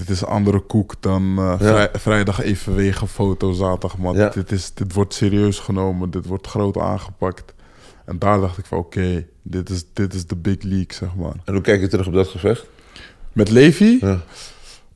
Dit 0.00 0.10
is 0.16 0.20
een 0.20 0.28
andere 0.28 0.60
koek 0.60 0.94
dan 1.00 1.34
eh, 1.38 1.54
vrij- 1.58 1.88
vrijdag 1.92 2.40
even 2.42 2.74
wegen 2.74 3.08
foto, 3.08 3.52
zaterdag. 3.52 3.98
Maar 3.98 4.14
dit, 4.32 4.52
is, 4.52 4.74
dit 4.74 4.92
wordt 4.92 5.14
serieus 5.14 5.58
genomen, 5.58 6.10
dit 6.10 6.26
wordt 6.26 6.46
groot 6.46 6.78
aangepakt. 6.78 7.54
En 8.04 8.18
daar 8.18 8.40
dacht 8.40 8.58
ik 8.58 8.64
van, 8.66 8.78
oké, 8.78 9.26
dit, 9.42 9.68
is, 9.70 9.84
dit 9.92 10.14
is 10.14 10.26
de 10.26 10.36
big 10.36 10.62
league, 10.62 10.92
zeg 10.92 11.14
maar. 11.14 11.34
En 11.44 11.52
hoe 11.52 11.62
kijk 11.62 11.80
je 11.80 11.88
terug 11.88 12.06
op 12.06 12.12
dat 12.12 12.28
gevecht? 12.28 12.66
Met 13.32 13.50
Levi? 13.50 13.98
Ja. 14.00 14.20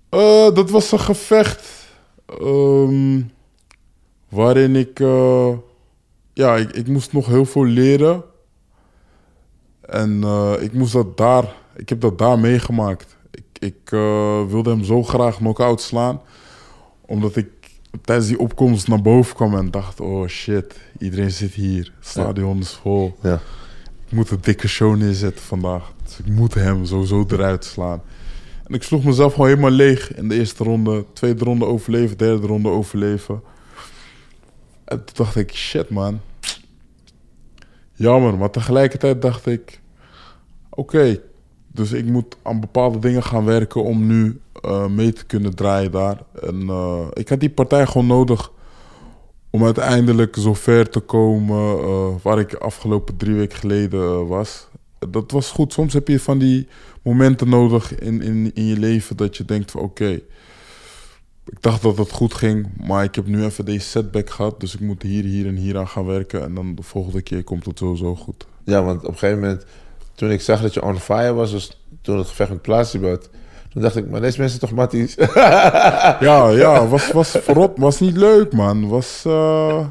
Eh, 0.08 0.54
dat 0.54 0.70
was 0.70 0.92
een 0.92 1.00
gevecht 1.00 1.68
ehm, 2.26 3.20
waarin 4.28 4.76
ik, 4.76 5.00
eh, 5.00 5.48
ja, 6.32 6.56
ik, 6.56 6.70
ik 6.72 6.86
moest 6.88 7.12
nog 7.12 7.26
heel 7.26 7.44
veel 7.44 7.64
leren. 7.64 8.22
En 9.80 10.22
ik 10.60 10.72
moest 10.72 10.92
dat 10.92 11.16
daar, 11.16 11.54
ik 11.76 11.88
heb 11.88 12.00
dat 12.00 12.18
daar 12.18 12.38
meegemaakt. 12.38 13.16
Ik, 13.64 13.92
eh, 13.92 14.46
wilde 14.46 14.70
hem 14.70 14.84
zo 14.84 15.02
graag 15.02 15.36
knock-out 15.36 15.80
slaan, 15.80 16.20
omdat 17.00 17.36
ik 17.36 17.48
tijdens 18.02 18.28
die 18.28 18.38
opkomst 18.38 18.88
naar 18.88 19.02
boven 19.02 19.34
kwam 19.34 19.56
en 19.56 19.70
dacht, 19.70 20.00
oh 20.00 20.26
shit, 20.26 20.80
iedereen 20.98 21.30
zit 21.30 21.52
hier, 21.52 21.92
het 21.98 22.08
stadion 22.08 22.58
is 22.58 22.72
vol. 22.72 23.16
Ja. 23.22 23.40
Ik 24.06 24.12
moet 24.12 24.30
een 24.30 24.38
dikke 24.40 24.68
show 24.68 24.96
neerzetten 24.96 25.44
vandaag. 25.44 25.92
Dus 26.02 26.18
ik 26.18 26.26
moet 26.26 26.54
hem 26.54 26.84
sowieso 26.84 27.24
eruit 27.28 27.64
slaan. 27.64 28.02
En 28.66 28.74
ik 28.74 28.82
sloeg 28.82 29.04
mezelf 29.04 29.32
gewoon 29.32 29.48
helemaal 29.48 29.70
leeg 29.70 30.14
in 30.14 30.28
de 30.28 30.34
eerste 30.34 30.64
ronde. 30.64 31.04
Tweede 31.12 31.44
ronde 31.44 31.64
overleven, 31.64 32.16
derde 32.16 32.46
ronde 32.46 32.68
overleven. 32.68 33.42
En 34.84 35.04
toen 35.04 35.14
dacht 35.16 35.36
ik, 35.36 35.54
shit 35.54 35.90
man. 35.90 36.20
Jammer, 37.92 38.38
maar 38.38 38.50
tegelijkertijd 38.50 39.22
dacht 39.22 39.46
ik... 39.46 39.80
Oké, 40.70 41.20
dus 41.74 41.92
ik 41.92 42.04
moet 42.04 42.36
aan 42.42 42.60
bepaalde 42.60 42.98
dingen 42.98 43.22
gaan 43.22 43.44
werken 43.44 43.82
om 43.82 44.06
nu 44.06 44.40
eh, 44.62 44.86
mee 44.86 45.12
te 45.12 45.26
kunnen 45.26 45.54
draaien 45.54 45.90
daar. 45.90 46.22
En 46.42 46.68
eh, 46.68 47.06
ik 47.12 47.28
had 47.28 47.40
die 47.40 47.50
partij 47.50 47.86
gewoon 47.86 48.06
nodig 48.06 48.52
om 49.50 49.64
uiteindelijk 49.64 50.36
zo 50.36 50.54
ver 50.54 50.90
te 50.90 51.00
komen 51.00 51.78
eh, 51.78 52.08
waar 52.22 52.38
ik 52.38 52.54
afgelopen 52.54 53.16
drie 53.16 53.34
weken 53.34 53.58
geleden 53.58 54.26
was. 54.26 54.68
Dat 55.10 55.30
was 55.30 55.50
goed. 55.50 55.72
Soms 55.72 55.92
heb 55.92 56.08
je 56.08 56.20
van 56.20 56.38
die 56.38 56.68
momenten 57.02 57.48
nodig 57.48 57.98
in, 57.98 58.22
in, 58.22 58.50
in 58.54 58.64
je 58.64 58.78
leven 58.78 59.16
dat 59.16 59.36
je 59.36 59.44
denkt 59.44 59.70
van 59.70 59.80
oké, 59.80 60.20
ik 61.46 61.62
dacht 61.62 61.82
dat 61.82 61.98
het 61.98 62.10
goed 62.10 62.34
ging, 62.34 62.68
maar 62.86 63.04
ik 63.04 63.14
heb 63.14 63.26
nu 63.26 63.44
even 63.44 63.64
deze 63.64 63.88
setback 63.88 64.30
gehad, 64.30 64.60
dus 64.60 64.74
ik 64.74 64.80
moet 64.80 65.02
hier, 65.02 65.24
hier 65.24 65.46
en 65.46 65.56
hier 65.56 65.78
aan 65.78 65.88
gaan 65.88 66.06
werken 66.06 66.42
en 66.42 66.54
dan 66.54 66.74
de 66.74 66.82
volgende 66.82 67.22
keer 67.22 67.44
komt 67.44 67.64
het 67.64 67.78
sowieso 67.78 68.14
goed. 68.14 68.46
Ja, 68.64 68.82
want 68.82 69.02
op 69.02 69.08
een 69.08 69.18
gegeven 69.18 69.40
moment 69.40 69.64
toen 70.14 70.30
ik 70.30 70.40
zag 70.40 70.60
dat 70.60 70.74
je 70.74 70.82
on 70.82 70.98
fire 70.98 71.32
was, 71.32 71.78
toen 72.02 72.18
het 72.18 72.28
gevecht 72.28 72.50
met 72.50 72.62
Plasiebad. 72.62 73.30
Toen 73.74 73.82
dacht 73.82 73.96
ik, 73.96 74.10
maar 74.10 74.20
deze 74.20 74.40
mensen 74.40 74.60
toch 74.60 74.70
matties? 74.70 75.14
Ja, 76.20 76.48
ja, 76.48 76.86
was, 76.86 77.12
was 77.12 77.30
verrot. 77.30 77.78
Was 77.78 78.00
niet 78.00 78.16
leuk, 78.16 78.52
man. 78.52 78.88
Was, 78.88 79.22
eh, 79.26 79.86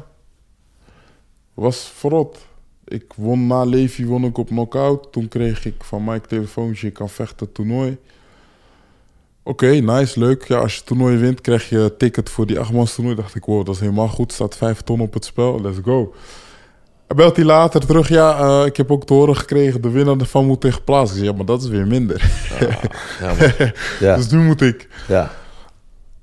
was 1.54 1.92
verrot. 1.94 2.38
Ik 2.84 3.04
won 3.16 3.46
na 3.46 3.64
Levi 3.64 4.06
won 4.06 4.24
ik 4.24 4.38
op 4.38 4.46
knockout. 4.46 5.12
Toen 5.12 5.28
kreeg 5.28 5.64
ik 5.64 5.84
van 5.84 6.04
Mike 6.04 6.26
telefoontje, 6.26 6.86
je 6.86 6.92
kan 6.92 7.08
vechten 7.08 7.52
toernooi. 7.52 7.98
Oké, 9.42 9.66
nice, 9.66 10.18
leuk. 10.18 10.48
Ja, 10.48 10.58
als 10.58 10.76
je 10.76 10.82
toernooi 10.84 11.16
wint, 11.16 11.40
krijg 11.40 11.68
je 11.68 11.94
ticket 11.98 12.30
voor 12.30 12.46
die 12.46 12.58
achtmans 12.58 12.94
toernooi. 12.94 13.16
Dacht 13.16 13.34
ik, 13.34 13.44
wow, 13.44 13.66
dat 13.66 13.74
is 13.74 13.80
helemaal 13.80 14.08
goed. 14.08 14.32
Staat 14.32 14.56
vijf 14.56 14.80
ton 14.80 15.00
op 15.00 15.14
het 15.14 15.24
spel, 15.24 15.60
let's 15.60 15.78
go. 15.84 16.14
Hij 17.06 17.16
belt 17.16 17.36
hij 17.36 17.44
later 17.44 17.86
terug, 17.86 18.08
ja, 18.08 18.38
eh, 18.38 18.66
ik 18.66 18.76
heb 18.76 18.90
ook 18.90 19.04
te 19.06 19.12
horen 19.14 19.36
gekregen, 19.36 19.82
de 19.82 19.90
winnaar 19.90 20.16
ervan 20.18 20.46
moet 20.46 20.60
tegen 20.60 20.84
Plaats. 20.84 21.10
Ik 21.10 21.16
zeg, 21.16 21.26
ja, 21.26 21.32
maar 21.32 21.44
dat 21.44 21.62
is 21.62 21.68
weer 21.68 21.86
minder. 21.86 22.30
ja, 23.20 23.34
man. 23.38 23.50
ja, 24.00 24.16
Dus 24.16 24.28
nu 24.28 24.38
moet 24.38 24.60
ik 24.60 24.88
ja. 25.08 25.30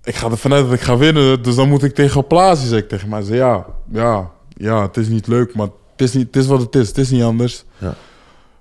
ik 0.04 0.16
ga 0.16 0.30
ervan 0.30 0.54
uit 0.54 0.64
dat 0.66 0.74
ik 0.74 0.82
ga 0.82 0.98
winnen, 0.98 1.44
dus 1.44 1.56
dan 1.56 1.70
moet 1.70 1.84
ik 1.84 1.94
tegen 1.96 2.28
Plaatje, 2.28 2.68
zeg 2.68 2.80
ik 2.80 2.90
tegen 2.90 3.10
mij. 3.10 3.18
Hij 3.18 3.28
zei, 3.28 3.40
ja, 3.40 3.66
ja, 3.92 4.30
ja, 4.58 4.82
het 4.82 4.98
is 4.98 5.08
niet 5.08 5.28
leuk, 5.28 5.56
maar 5.56 5.68
het 5.92 6.02
is, 6.02 6.14
niet, 6.14 6.26
het 6.28 6.36
is 6.36 6.48
wat 6.48 6.62
het 6.62 6.76
is. 6.76 6.88
Het 6.88 6.98
is 6.98 7.10
niet 7.10 7.24
anders. 7.24 7.64
Ja. 7.78 7.94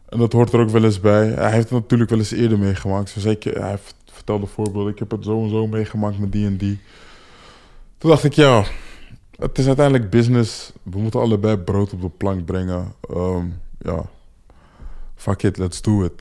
En 0.09 0.18
dat 0.18 0.33
hoort 0.33 0.53
er 0.53 0.61
ook 0.61 0.71
wel 0.71 0.85
eens 0.85 1.01
bij. 1.01 1.27
Hij 1.29 1.51
heeft 1.51 1.71
het 1.71 1.79
natuurlijk 1.81 2.11
wel 2.11 2.18
eens 2.18 2.31
eerder 2.33 2.59
meegemaakt. 2.59 3.09
Zoals 3.11 3.27
ik, 3.37 3.43
hij 3.45 3.71
heeft- 3.71 3.95
vertelde 4.12 4.47
voorbeelden, 4.47 4.93
ik 4.93 4.99
heb 4.99 5.11
het 5.11 5.25
zo 5.25 5.43
en 5.43 5.51
zo 5.51 5.66
meegemaakt 5.66 6.18
met 6.18 6.33
die 6.33 6.47
en 6.47 6.57
die. 6.57 6.81
Toen 7.99 8.11
dacht 8.11 8.25
ik, 8.25 8.33
ja, 8.33 8.64
het 9.41 9.59
is 9.59 9.66
uiteindelijk 9.66 10.11
business. 10.11 10.72
We 10.82 10.99
moeten 10.99 11.20
allebei 11.20 11.57
brood 11.57 11.93
op 11.93 12.01
de 12.01 12.09
plank 12.16 12.45
brengen. 12.45 12.93
Ehm, 13.14 13.45
ja, 13.78 14.03
fuck 15.16 15.43
it, 15.43 15.59
let's 15.59 15.82
do 15.82 16.05
it. 16.05 16.12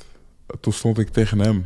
Toen 0.59 0.73
stond 0.73 0.97
ik 0.99 1.09
tegen 1.09 1.39
hem. 1.39 1.65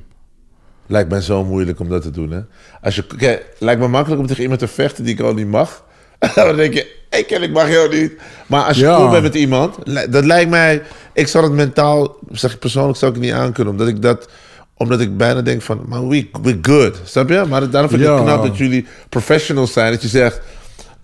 Lijkt 0.88 1.10
mij 1.10 1.22
zo 1.22 1.43
moeilijk 1.43 1.80
om 1.80 1.89
dat 1.89 2.01
te 2.01 2.12
doen, 2.12 2.32
hè? 2.32 2.41
Als 2.82 2.95
je, 2.95 3.06
kijk, 3.18 3.56
lijkt 3.60 3.82
me 3.82 3.88
makkelijk 3.88 4.22
om 4.22 4.28
tegen 4.28 4.41
iemand 4.41 4.60
te 4.60 4.68
vechten 4.68 5.04
die 5.04 5.14
ik 5.14 5.20
al 5.20 5.34
niet 5.34 5.47
mag. 5.47 5.84
dan 6.36 6.56
denk 6.56 6.74
je, 6.74 6.95
ik 7.10 7.28
ken, 7.28 7.41
ik 7.43 7.51
mag 7.51 7.70
jou 7.70 7.99
niet. 7.99 8.14
Maar 8.47 8.64
als 8.64 8.78
je 8.78 8.84
Ja. 8.84 8.95
cool 8.95 9.10
bent 9.10 9.24
met 9.24 9.36
iemand, 9.36 9.76
dat 10.12 10.26
lijkt 10.26 10.49
mij... 10.49 10.82
Ik 11.14 11.28
zal 11.28 11.43
het 11.43 11.51
mentaal, 11.51 12.18
zeg 12.32 12.54
ik 12.54 12.60
persoonlijk, 12.60 12.97
zou 12.97 13.12
ik 13.14 13.20
niet 13.20 13.32
aankunnen. 13.32 13.74
Omdat 13.74 13.88
ik 13.88 14.01
dat... 14.01 14.30
Omdat 14.78 14.99
ik 14.99 15.18
bijna 15.18 15.41
denk 15.41 15.62
van, 15.62 15.82
maar 15.88 16.08
we, 16.08 16.30
we 16.41 16.58
good. 16.62 16.99
Snap 17.04 17.30
je? 17.30 17.45
Maar 17.49 17.70
daarom 17.70 17.89
vind 17.89 18.01
ik 18.01 18.08
Ja. 18.08 18.16
het 18.16 18.24
knap 18.24 18.43
dat 18.43 18.58
jullie 18.58 18.86
professionals 19.10 19.74
zijn. 19.74 19.91
Dat 19.91 20.01
je 20.01 20.08
zegt, 20.08 20.41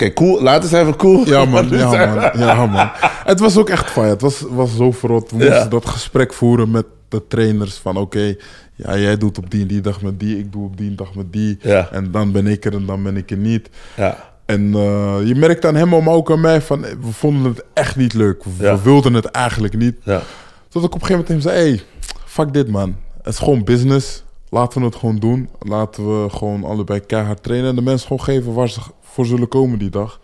oké, 0.05 0.13
cool, 0.13 0.41
laten 0.41 0.61
eens 0.63 0.71
even 0.79 0.95
cool. 0.95 1.25
Ja 1.27 1.45
man, 1.45 1.69
ja 1.77 2.05
man, 2.15 2.39
ja 2.39 2.65
man. 2.65 2.89
Het 3.25 3.39
was 3.39 3.57
ook 3.57 3.69
echt 3.69 3.89
fijn. 3.91 4.09
Het 4.09 4.21
was, 4.21 4.43
was 4.49 4.75
zo 4.75 4.91
verrot. 4.91 5.29
We 5.31 5.35
moesten 5.37 5.55
Ja. 5.55 5.65
dat 5.65 5.85
gesprek 5.85 6.33
voeren 6.33 6.71
met 6.71 6.85
de 7.09 7.27
trainers 7.27 7.75
van 7.77 7.97
oké, 7.97 8.35
ja, 8.75 8.97
jij 8.97 9.17
doet 9.17 9.37
op 9.37 9.49
die 9.51 9.61
en 9.61 9.67
die 9.67 9.81
dag 9.81 10.01
met 10.01 10.19
die, 10.19 10.37
ik 10.37 10.51
doe 10.51 10.65
op 10.65 10.77
die 10.77 10.95
dag 10.95 11.15
met 11.15 11.33
die. 11.33 11.57
Ja. 11.61 11.89
En 11.91 12.11
dan 12.11 12.31
ben 12.31 12.47
ik 12.47 12.65
er 12.65 12.73
en 12.73 12.85
dan 12.85 13.03
ben 13.03 13.17
ik 13.17 13.31
er 13.31 13.37
niet. 13.37 13.69
Ja. 13.95 14.27
En 14.45 14.73
eh, 14.73 15.15
je 15.23 15.35
merkt 15.35 15.65
aan 15.65 15.75
hem, 15.75 15.89
maar 15.89 16.07
ook 16.13 16.31
aan 16.31 16.41
mij, 16.41 16.61
van 16.61 16.85
eh, 16.85 16.91
we 17.01 17.11
vonden 17.11 17.51
het 17.51 17.63
echt 17.73 17.95
niet 17.95 18.13
leuk. 18.13 18.43
We, 18.43 18.63
Ja. 18.63 18.75
we 18.75 18.81
wilden 18.81 19.13
het 19.13 19.25
eigenlijk 19.25 19.77
niet. 19.77 19.95
Ja. 20.03 20.21
Tot 20.69 20.83
ik 20.83 20.95
op 20.95 21.01
een 21.01 21.07
gegeven 21.07 21.25
moment 21.27 21.27
hem 21.45 21.53
zei, 21.53 21.69
hey, 21.69 21.81
fuck 22.25 22.53
dit 22.53 22.67
man. 22.67 22.95
Het 23.21 23.33
is 23.33 23.39
gewoon 23.39 23.63
business. 23.63 24.23
Laten 24.49 24.79
we 24.79 24.85
het 24.85 24.95
gewoon 24.95 25.17
doen. 25.19 25.49
Laten 25.59 26.23
we 26.23 26.29
gewoon 26.29 26.63
allebei 26.63 26.99
keihard 26.99 27.43
trainen. 27.43 27.69
En 27.69 27.75
de 27.75 27.81
mensen 27.81 28.07
gewoon 28.07 28.23
geven 28.23 28.53
waar 28.53 28.69
ze 28.69 28.79
voor 29.01 29.25
zullen 29.25 29.47
komen 29.47 29.79
die 29.79 29.89
dag. 29.89 30.19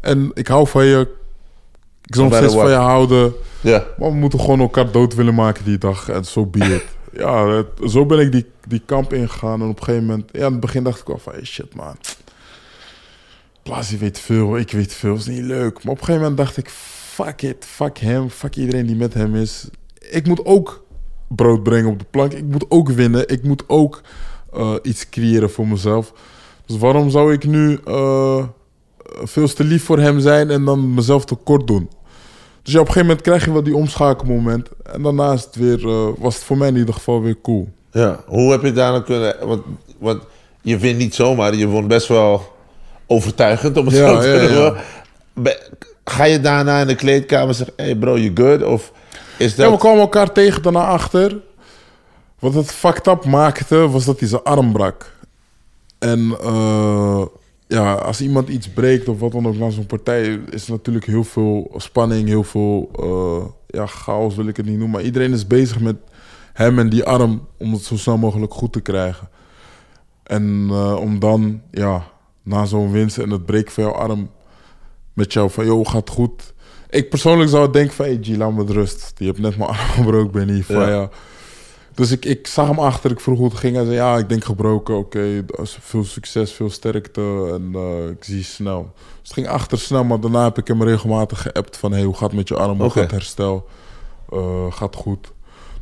En 0.00 0.30
ik 0.34 0.46
hou 0.46 0.66
van 0.68 0.84
je. 0.84 1.08
Ik 2.02 2.14
zal 2.14 2.24
nog 2.24 2.36
steeds 2.36 2.54
van 2.54 2.68
je 2.70 2.76
houden. 2.76 3.32
Ja. 3.60 3.84
Maar 3.98 4.10
we 4.10 4.16
moeten 4.16 4.40
gewoon 4.40 4.60
elkaar 4.60 4.90
dood 4.92 5.14
willen 5.14 5.34
maken 5.34 5.64
die 5.64 5.78
dag. 5.78 6.08
En 6.08 6.24
zo 6.24 6.46
be 6.46 6.58
it. 6.58 6.84
ja, 7.22 7.48
het- 7.48 7.90
zo 7.90 8.06
ben 8.06 8.18
ik 8.18 8.32
die, 8.32 8.46
die 8.68 8.82
kamp 8.86 9.12
ingegaan. 9.12 9.60
En 9.62 9.68
op 9.68 9.78
een 9.78 9.84
gegeven 9.84 10.06
moment... 10.06 10.28
Ja, 10.32 10.46
in 10.46 10.52
het 10.52 10.60
begin 10.60 10.82
dacht 10.84 11.00
ik 11.00 11.06
wel 11.06 11.18
van... 11.18 11.32
Hey, 11.32 11.44
shit 11.44 11.74
man. 11.74 11.96
Blasi 13.62 13.98
weet 13.98 14.18
veel. 14.18 14.56
Ik 14.58 14.70
weet 14.70 14.92
veel. 14.92 15.14
is 15.14 15.26
niet 15.26 15.42
leuk. 15.42 15.72
Maar 15.84 15.92
op 15.92 15.98
een 15.98 16.04
gegeven 16.04 16.20
moment 16.20 16.36
dacht 16.36 16.56
ik... 16.56 16.68
Fuck 16.70 17.42
it. 17.42 17.64
Fuck 17.64 17.98
hem. 17.98 18.30
Fuck 18.30 18.56
iedereen 18.56 18.86
die 18.86 18.96
met 18.96 19.14
hem 19.14 19.36
is. 19.36 19.68
Ik 20.10 20.26
moet 20.26 20.44
ook 20.44 20.84
brood 21.28 21.62
brengen 21.62 21.90
op 21.90 21.98
de 21.98 22.04
plank. 22.10 22.32
Ik 22.32 22.44
moet 22.44 22.64
ook 22.68 22.88
winnen. 22.88 23.28
Ik 23.28 23.42
moet 23.42 23.64
ook 23.66 24.00
eh, 24.52 24.74
iets 24.82 25.08
creëren 25.08 25.50
voor 25.50 25.68
mezelf. 25.68 26.12
Dus 26.66 26.78
waarom 26.78 27.10
zou 27.10 27.32
ik 27.32 27.46
nu 27.46 27.78
eh, 27.84 28.44
veel 29.22 29.48
te 29.48 29.64
lief 29.64 29.84
voor 29.84 29.98
hem 29.98 30.20
zijn 30.20 30.50
en 30.50 30.64
dan 30.64 30.94
mezelf 30.94 31.24
tekort 31.24 31.66
doen? 31.66 31.90
Dus 32.62 32.72
ja, 32.72 32.80
op 32.80 32.86
een 32.86 32.92
gegeven 32.92 33.08
moment 33.08 33.20
krijg 33.20 33.44
je 33.44 33.52
wel 33.52 33.62
die 33.62 33.76
omschakelmoment. 33.76 34.68
En 34.82 35.02
daarna 35.02 35.32
is 35.32 35.44
het 35.44 35.56
weer, 35.56 35.88
eh, 35.88 36.08
was 36.18 36.34
het 36.34 36.44
voor 36.44 36.56
mij 36.56 36.68
in 36.68 36.76
ieder 36.76 36.94
geval 36.94 37.22
weer 37.22 37.40
cool. 37.42 37.68
Ja, 37.90 38.20
hoe 38.26 38.50
heb 38.50 38.62
je 38.62 38.72
daar 38.72 38.92
nou 38.92 39.04
kunnen... 39.04 39.36
Want, 39.46 39.62
want 39.98 40.22
je 40.62 40.78
wint 40.78 40.98
niet 40.98 41.14
zomaar, 41.14 41.54
je 41.54 41.66
won 41.66 41.86
best 41.86 42.08
wel 42.08 42.42
overtuigend, 43.06 43.76
om 43.76 43.86
het 43.86 43.96
Ja, 43.96 44.06
zo 44.06 44.20
te 44.20 44.28
ja, 44.28 44.74
ja. 45.42 45.54
Ga 46.04 46.24
je 46.24 46.40
daarna 46.40 46.80
in 46.80 46.86
de 46.86 46.94
kleedkamer 46.94 47.54
zeggen, 47.54 47.74
hey 47.76 47.96
bro, 47.96 48.18
you 48.18 48.30
good? 48.34 48.62
Of 48.62 48.92
is 49.38 49.54
dat... 49.54 49.66
Ja, 49.66 49.72
we 49.72 49.78
kwamen 49.78 50.00
elkaar 50.00 50.32
tegen 50.32 50.62
daarna 50.62 50.86
achter. 50.86 51.40
Wat 52.38 52.54
het 52.54 52.72
fucked 52.72 53.06
up 53.06 53.24
maakte, 53.24 53.88
was 53.88 54.04
dat 54.04 54.18
hij 54.18 54.28
zijn 54.28 54.42
arm 54.42 54.72
brak. 54.72 55.12
En 55.98 56.36
eh, 56.40 57.22
ja, 57.66 57.94
als 57.94 58.20
iemand 58.20 58.48
iets 58.48 58.68
breekt 58.68 59.08
of 59.08 59.18
wat 59.18 59.32
dan 59.32 59.46
ook 59.46 59.56
na 59.56 59.70
zo'n 59.70 59.86
partij, 59.86 60.40
is 60.50 60.64
er 60.64 60.70
natuurlijk 60.70 61.06
heel 61.06 61.24
veel 61.24 61.70
spanning, 61.76 62.28
heel 62.28 62.44
veel 62.44 62.90
eh, 63.00 63.46
ja, 63.66 63.86
chaos 63.86 64.34
wil 64.34 64.46
ik 64.46 64.56
het 64.56 64.66
niet 64.66 64.78
noemen. 64.78 64.96
Maar 64.96 65.06
iedereen 65.06 65.32
is 65.32 65.46
bezig 65.46 65.80
met 65.80 65.96
hem 66.52 66.78
en 66.78 66.88
die 66.88 67.04
arm 67.04 67.46
om 67.58 67.72
het 67.72 67.82
zo 67.82 67.96
snel 67.96 68.18
mogelijk 68.18 68.54
goed 68.54 68.72
te 68.72 68.80
krijgen. 68.80 69.28
En 70.22 70.66
eh, 70.70 70.96
om 71.00 71.18
dan, 71.18 71.60
ja, 71.70 72.06
na 72.42 72.64
zo'n 72.64 72.92
winst 72.92 73.18
en 73.18 73.30
het 73.30 73.46
breken 73.46 73.72
van 73.72 73.84
jouw 73.84 73.92
arm 73.92 74.30
met 75.12 75.32
jou 75.32 75.50
van, 75.50 75.66
joh, 75.66 75.86
gaat 75.86 76.10
goed. 76.10 76.54
Ik 76.90 77.08
persoonlijk 77.08 77.50
zou 77.50 77.72
denken 77.72 77.94
van, 77.94 78.04
hey 78.04 78.18
G, 78.22 78.36
laat 78.36 78.50
me 78.50 78.56
met 78.56 78.70
rust. 78.70 79.12
Je 79.16 79.26
hebt 79.26 79.38
net 79.38 79.56
mijn 79.56 79.70
arm 79.76 79.78
gebroken, 79.78 80.30
ben 80.30 80.48
hier 80.48 80.64
van, 80.64 80.76
Ja. 80.76 80.88
ja. 80.88 81.08
Dus 81.94 82.10
ik, 82.10 82.24
ik 82.24 82.46
zag 82.46 82.68
hem 82.68 82.78
achter, 82.78 83.10
ik 83.10 83.20
vroeg 83.20 83.38
hoe 83.38 83.48
het 83.48 83.58
ging. 83.58 83.76
Hij 83.76 83.84
zei, 83.84 83.96
ja, 83.96 84.16
ik 84.18 84.28
denk 84.28 84.44
gebroken, 84.44 84.96
oké, 84.96 85.44
veel 85.62 86.04
succes, 86.04 86.52
veel 86.52 86.70
sterkte 86.70 87.50
en 87.52 87.70
eh, 87.74 88.08
ik 88.08 88.24
zie 88.24 88.44
snel. 88.44 88.92
Dus 88.94 89.22
het 89.22 89.32
ging 89.32 89.48
achter 89.48 89.78
snel, 89.78 90.04
maar 90.04 90.20
daarna 90.20 90.44
heb 90.44 90.58
ik 90.58 90.68
hem 90.68 90.82
regelmatig 90.82 91.42
geappt 91.42 91.76
van, 91.76 91.92
hey, 91.92 92.02
hoe 92.02 92.14
gaat 92.14 92.28
het 92.28 92.32
met 92.32 92.48
je 92.48 92.56
arm, 92.56 92.80
hoe 92.80 92.90
gaat 92.90 93.02
het 93.02 93.10
herstel? 93.10 93.68
Eh, 94.32 94.72
gaat 94.72 94.96
goed. 94.96 95.32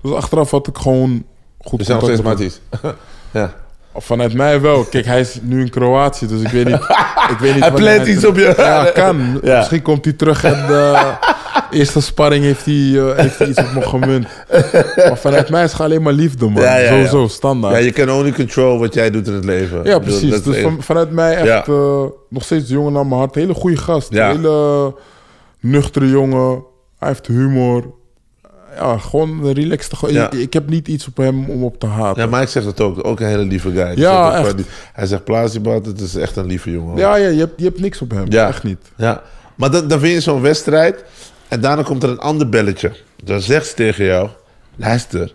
Dus 0.02 0.12
achteraf 0.12 0.50
had 0.50 0.66
ik 0.66 0.78
gewoon 0.78 1.24
goed 1.58 1.78
We 1.78 1.84
zijn 1.84 1.98
nog 1.98 2.06
steeds 2.06 2.22
matties. 2.22 2.60
ja. 3.30 3.65
Vanuit 3.98 4.34
mij 4.34 4.60
wel. 4.60 4.84
Kijk, 4.84 5.04
hij 5.06 5.20
is 5.20 5.38
nu 5.42 5.60
in 5.60 5.70
Kroatië, 5.70 6.26
dus 6.26 6.40
ik 6.40 6.48
weet 6.48 6.64
niet. 6.66 6.74
ik 7.32 7.36
weet 7.40 7.54
niet 7.54 7.62
Hij 7.62 7.72
plant 7.72 8.06
iets 8.06 8.24
op 8.26 8.36
je- 8.36 8.54
Ja, 8.56 8.84
kan. 8.94 9.40
Ja. 9.42 9.56
Misschien 9.56 9.82
komt 9.82 10.04
hij 10.04 10.14
terug 10.14 10.44
en 10.44 10.66
de 10.66 11.12
eerste 11.78 12.00
sparring 12.00 12.44
heeft 12.44 12.64
hij, 12.64 12.74
eh, 12.74 13.16
heeft 13.16 13.38
hij 13.38 13.48
iets 13.48 13.58
op 13.60 13.72
me 13.74 13.82
gemunt. 13.82 14.26
Maar 15.08 15.18
vanuit 15.18 15.50
mij 15.50 15.64
is 15.64 15.72
het 15.72 15.80
alleen 15.80 16.02
maar 16.02 16.12
liefde, 16.12 16.48
man. 16.48 16.62
Ja, 16.62 16.76
ja, 16.76 16.82
ja. 16.82 16.88
Sowieso, 16.88 17.28
standaard. 17.28 17.72
ja, 17.74 17.78
Ja, 17.80 17.84
je 17.86 17.92
kan 17.92 18.10
only 18.10 18.32
control 18.32 18.78
wat 18.78 18.94
jij 18.94 19.10
doet 19.10 19.26
in 19.26 19.32
het 19.32 19.44
leven. 19.44 19.82
Bedoel, 19.82 20.00
precies. 20.00 20.42
Dus 20.42 20.60
van, 20.60 20.76
vanuit 20.82 21.10
mij 21.10 21.34
echt 21.36 21.46
Ja. 21.46 21.64
eh, 21.64 22.02
nog 22.28 22.42
steeds 22.44 22.66
de 22.66 22.72
jongen 22.72 22.92
naar 22.92 23.06
mijn 23.06 23.20
hart. 23.20 23.34
Hele 23.34 23.54
goede 23.54 23.76
gast. 23.76 24.12
Ja. 24.12 24.28
Hele 24.28 24.94
nuchtere 25.60 26.10
jongen. 26.10 26.64
Hij 26.98 27.08
heeft 27.08 27.26
humor. 27.26 27.84
Ja, 28.76 28.98
gewoon 28.98 29.52
relaxed. 29.52 29.94
gewoon- 29.96 30.14
Ja. 30.14 30.30
Ik, 30.30 30.38
ik 30.38 30.52
heb 30.52 30.68
niet 30.68 30.88
iets 30.88 31.06
op 31.06 31.16
hem 31.16 31.50
om 31.50 31.64
op 31.64 31.80
te 31.80 31.86
haten. 31.86 32.22
Ja, 32.30 32.36
Mike 32.38 32.50
zegt 32.50 32.66
het 32.66 32.80
ook. 32.80 33.06
Ook 33.06 33.20
een 33.20 33.26
hele 33.26 33.44
lieve 33.44 33.70
guy. 33.70 33.92
Ja, 34.00 34.38
ook 34.38 34.46
echt. 34.46 34.62
Hij 34.92 35.06
zegt, 35.06 35.24
Plazibad, 35.24 35.86
het 35.86 36.00
is 36.00 36.14
echt 36.14 36.36
een 36.36 36.46
lieve 36.46 36.70
jongen. 36.70 36.96
Ja, 36.96 37.16
ja 37.16 37.28
je, 37.28 37.38
hebt, 37.38 37.52
je 37.56 37.64
hebt 37.64 37.80
niks 37.80 38.00
op 38.00 38.10
hem. 38.10 38.24
Ja. 38.28 38.48
Echt 38.48 38.62
niet. 38.62 38.78
Ja, 38.96 39.22
maar 39.54 39.70
dan, 39.70 39.88
dan 39.88 40.00
vind 40.00 40.12
je 40.14 40.20
zo'n 40.20 40.40
wedstrijd 40.40 41.04
en 41.48 41.60
daarna 41.60 41.82
komt 41.82 42.02
er 42.02 42.08
een 42.10 42.18
ander 42.18 42.48
belletje. 42.48 42.92
Dan 43.24 43.40
zegt 43.40 43.66
ze 43.66 43.74
tegen 43.74 44.04
jou, 44.04 44.28
luister, 44.76 45.34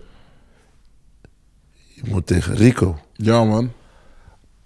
je 1.93 2.01
moet 2.05 2.27
tegen 2.27 2.55
Rico. 2.55 2.97
Ja, 3.15 3.43
man. 3.43 3.71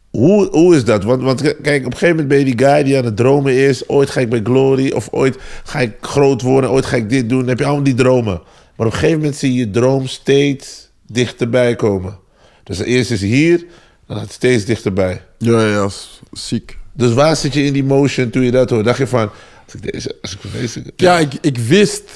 Hoe, 0.10 0.48
hoe 0.52 0.76
is 0.76 0.86
dat? 0.86 1.04
Want, 1.04 1.22
want 1.22 1.42
kijk, 1.42 1.56
op 1.86 1.92
een 1.92 1.98
gegeven 1.98 2.08
moment 2.10 2.28
ben 2.28 2.38
je 2.40 2.46
die 2.56 2.58
guy 2.68 2.84
die 2.84 2.98
aan 2.98 3.06
het 3.06 3.18
dromen 3.18 3.54
is. 3.54 3.90
Ooit 3.90 4.10
ga 4.10 4.20
ik 4.20 4.30
bij 4.30 4.40
Glory 4.44 4.92
of 4.92 5.08
ooit 5.12 5.38
ga 5.64 5.80
ik 5.80 5.92
groot 6.02 6.42
worden. 6.42 6.70
Ooit 6.70 6.86
ga 6.86 6.96
ik 6.96 7.10
dit 7.10 7.30
doen. 7.30 7.40
Dan 7.40 7.48
heb 7.48 7.60
je 7.60 7.66
allemaal 7.66 7.84
die 7.84 7.94
dromen. 7.94 8.42
Maar 8.76 8.88
op 8.88 8.94
een 8.94 9.00
gegeven 9.00 9.20
moment 9.20 9.36
zie 9.36 9.54
je 9.54 9.60
je 9.60 9.70
droom 9.72 10.08
steeds 10.08 10.90
dichterbij 11.08 11.76
komen. 11.76 12.20
Dus 12.64 12.80
eerst 12.80 13.12
is 13.12 13.20
hij 13.20 13.30
hier, 13.30 13.66
dan 14.08 14.16
gaat 14.18 14.26
het 14.26 14.34
steeds 14.34 14.66
dichterbij. 14.66 15.26
Ja, 15.38 15.68
ja, 15.68 15.90
ziek. 16.32 16.78
Dus 16.94 17.14
waar 17.14 17.36
zit 17.36 17.54
je 17.54 17.64
in 17.64 17.74
die 17.74 17.84
motion 17.84 18.30
toen 18.30 18.44
je 18.44 18.52
dat 18.52 18.70
hoorde? 18.70 18.86
Dacht 18.86 18.98
je 18.98 19.08
van, 19.08 19.30
als 19.66 19.74
ik 19.74 19.92
deze, 19.92 20.16
als 20.22 20.34
ik 20.34 20.40
deze... 20.52 20.84
Ja, 20.96 21.20
ik, 21.20 21.34
ik 21.42 21.58
wist 21.58 22.12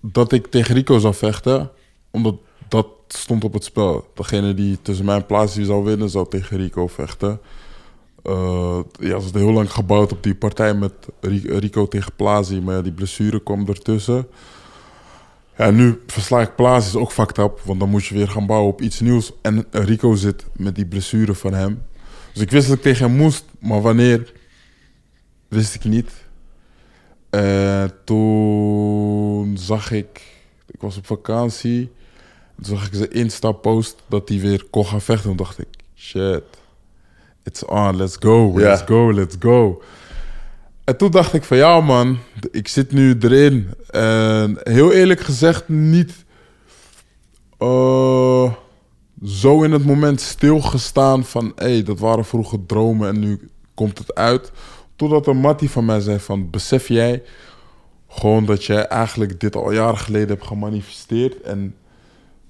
dat 0.00 0.32
ik 0.32 0.46
tegen 0.46 0.74
Rico 0.74 0.98
zou 0.98 1.14
vechten. 1.14 1.70
Omdat 2.10 2.34
dat 2.68 2.86
stond 3.08 3.44
op 3.44 3.52
het 3.52 3.64
spel. 3.64 4.10
Degene 4.14 4.54
die 4.54 4.78
tussen 4.82 5.04
mijn 5.04 5.26
plaats 5.26 5.54
die 5.54 5.64
zou 5.64 5.84
winnen, 5.84 6.10
zou 6.10 6.28
tegen 6.28 6.56
Rico 6.56 6.86
vechten. 6.86 7.40
Eh 8.22 8.78
ja, 9.00 9.06
ze 9.06 9.12
hadden 9.12 9.42
heel 9.42 9.52
lang 9.52 9.72
gebouwd 9.72 10.12
op 10.12 10.22
die 10.22 10.34
partij 10.34 10.74
met 10.74 10.92
Ri- 11.20 11.58
Rico 11.58 11.88
tegen 11.88 12.12
Plazi. 12.16 12.60
Maar 12.60 12.74
ja, 12.74 12.82
die 12.82 12.92
blessure 12.92 13.42
kwam 13.42 13.68
ertussen. 13.68 14.26
Ja, 15.56 15.70
nu 15.70 16.02
versla 16.06 16.40
ik 16.40 16.54
Plaats 16.54 16.86
is 16.86 16.96
ook 16.96 17.12
fucked 17.12 17.38
up. 17.38 17.60
Want 17.64 17.80
dan 17.80 17.88
moet 17.88 18.06
je 18.06 18.14
weer 18.14 18.28
gaan 18.28 18.46
bouwen 18.46 18.72
op 18.72 18.80
iets 18.80 19.00
nieuws. 19.00 19.32
En 19.42 19.66
Rico 19.70 20.14
zit 20.14 20.44
met 20.52 20.74
die 20.74 20.86
blessure 20.86 21.34
van 21.34 21.52
hem. 21.52 21.82
Dus 22.32 22.42
ik 22.42 22.50
wist 22.50 22.68
dat 22.68 22.76
ik 22.76 22.82
tegen 22.82 23.06
hem 23.06 23.16
moest. 23.16 23.44
Maar 23.58 23.80
wanneer, 23.80 24.32
wist 25.48 25.74
ik 25.74 25.84
niet. 25.84 26.10
Eh, 27.30 27.84
toen 28.04 29.56
zag 29.58 29.90
ik... 29.90 30.34
Ik 30.66 30.80
was 30.80 30.96
op 30.96 31.06
vakantie. 31.06 31.92
Toen 32.56 32.64
zag 32.64 32.86
ik 32.86 32.94
zijn 32.94 33.12
Insta-post 33.12 33.96
dat 34.06 34.28
hij 34.28 34.40
weer 34.40 34.64
kon 34.70 34.86
gaan 34.86 35.00
vechten. 35.00 35.28
Toen 35.28 35.36
dacht 35.36 35.58
ik, 35.58 35.68
shit. 35.94 36.42
It's 37.42 37.64
on, 37.64 37.96
let's 37.96 38.16
go, 38.20 38.52
let's 38.54 38.82
go, 38.82 39.12
let's 39.12 39.36
go. 39.38 39.82
En 40.86 40.96
toen 40.96 41.10
dacht 41.10 41.34
ik 41.34 41.44
van 41.44 41.56
ja 41.56 41.80
man, 41.80 42.18
ik 42.50 42.68
zit 42.68 42.92
nu 42.92 43.16
erin. 43.20 43.70
En 43.90 44.58
heel 44.62 44.92
eerlijk 44.92 45.20
gezegd 45.20 45.68
niet 45.68 46.24
eh, 47.58 48.52
zo 49.24 49.62
in 49.62 49.72
het 49.72 49.84
moment 49.84 50.20
stilgestaan 50.20 51.24
van... 51.24 51.52
hé, 51.56 51.64
hey, 51.64 51.82
dat 51.82 51.98
waren 51.98 52.24
vroeger 52.24 52.66
dromen 52.66 53.08
en 53.08 53.18
nu 53.18 53.50
komt 53.74 53.98
het 53.98 54.14
uit. 54.14 54.52
Totdat 54.96 55.26
een 55.26 55.36
mattie 55.36 55.70
van 55.70 55.84
mij 55.84 56.00
zei 56.00 56.18
van... 56.18 56.50
besef 56.50 56.88
jij 56.88 57.22
gewoon 58.08 58.44
dat 58.44 58.64
jij 58.64 58.86
eigenlijk 58.86 59.40
dit 59.40 59.56
al 59.56 59.72
jaren 59.72 59.98
geleden 59.98 60.28
hebt 60.28 60.46
gemanifesteerd... 60.46 61.40
en 61.40 61.74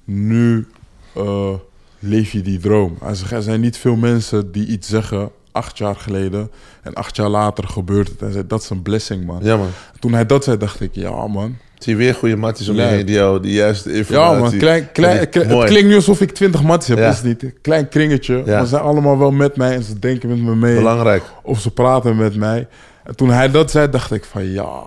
nu 0.05 0.67
eh, 1.15 1.55
leef 1.99 2.33
je 2.33 2.43
die 2.43 2.59
droom. 2.59 2.99
Er 3.31 3.43
zijn 3.43 3.61
niet 3.61 3.77
veel 3.77 3.97
mensen 3.97 4.53
die 4.53 4.67
iets 4.67 4.89
zeggen 4.89 5.31
acht 5.57 5.79
jaar 5.79 5.97
geleden... 5.97 6.51
en 6.83 6.95
acht 6.95 7.17
jaar 7.17 7.29
later 7.29 7.65
gebeurt 7.69 8.09
het. 8.09 8.21
Hij 8.21 8.31
zei, 8.33 8.47
dat 8.47 8.63
is 8.63 8.71
een 8.71 8.83
blessing 8.83 9.25
man. 9.27 9.39
Ja, 9.43 9.57
man. 9.57 9.69
Toen 10.01 10.13
hij 10.13 10.27
dat 10.27 10.45
zei, 10.45 10.57
dacht 10.57 10.81
ik, 10.81 10.91
ja 10.93 11.27
man. 11.27 11.57
Zie 11.79 11.93
je 11.93 11.99
weer 11.99 12.15
goede 12.15 12.37
matties 12.37 12.69
om 12.69 12.77
je 12.77 12.83
heen 12.83 13.07
die 13.07 13.15
jou 13.15 13.41
de 13.41 13.53
juiste 13.53 13.93
informatie... 13.93 14.35
Ja 14.35 14.41
man, 14.41 14.59
klein, 14.59 14.93
klein, 14.93 15.29
mooi. 15.33 15.59
het 15.61 15.71
klinkt 15.71 15.89
nu 15.89 15.95
alsof 15.95 16.21
ik 16.21 16.31
twintig 16.33 16.63
matties 16.63 16.89
heb, 16.89 16.99
Ja. 16.99 17.11
is 17.11 17.23
niet. 17.23 17.45
Klein 17.63 17.89
kringetje, 17.89 18.43
Ja. 18.45 18.53
maar 18.53 18.63
ze 18.63 18.67
zijn 18.67 18.83
allemaal 18.83 19.19
wel 19.19 19.31
met 19.31 19.57
mij 19.57 19.75
en 19.75 19.83
ze 19.83 19.99
denken 19.99 20.29
met 20.29 20.39
me 20.39 20.55
mee. 20.55 20.75
Belangrijk. 20.77 21.23
Of 21.43 21.61
ze 21.61 21.71
praten 21.71 22.17
met 22.17 22.37
mij. 22.37 22.69
En 23.05 23.17
toen 23.17 23.31
hij 23.31 23.51
dat 23.51 23.71
zei, 23.71 23.91
dacht 23.91 24.13
ik 24.13 24.25
van 24.25 24.45
ja, 24.53 24.83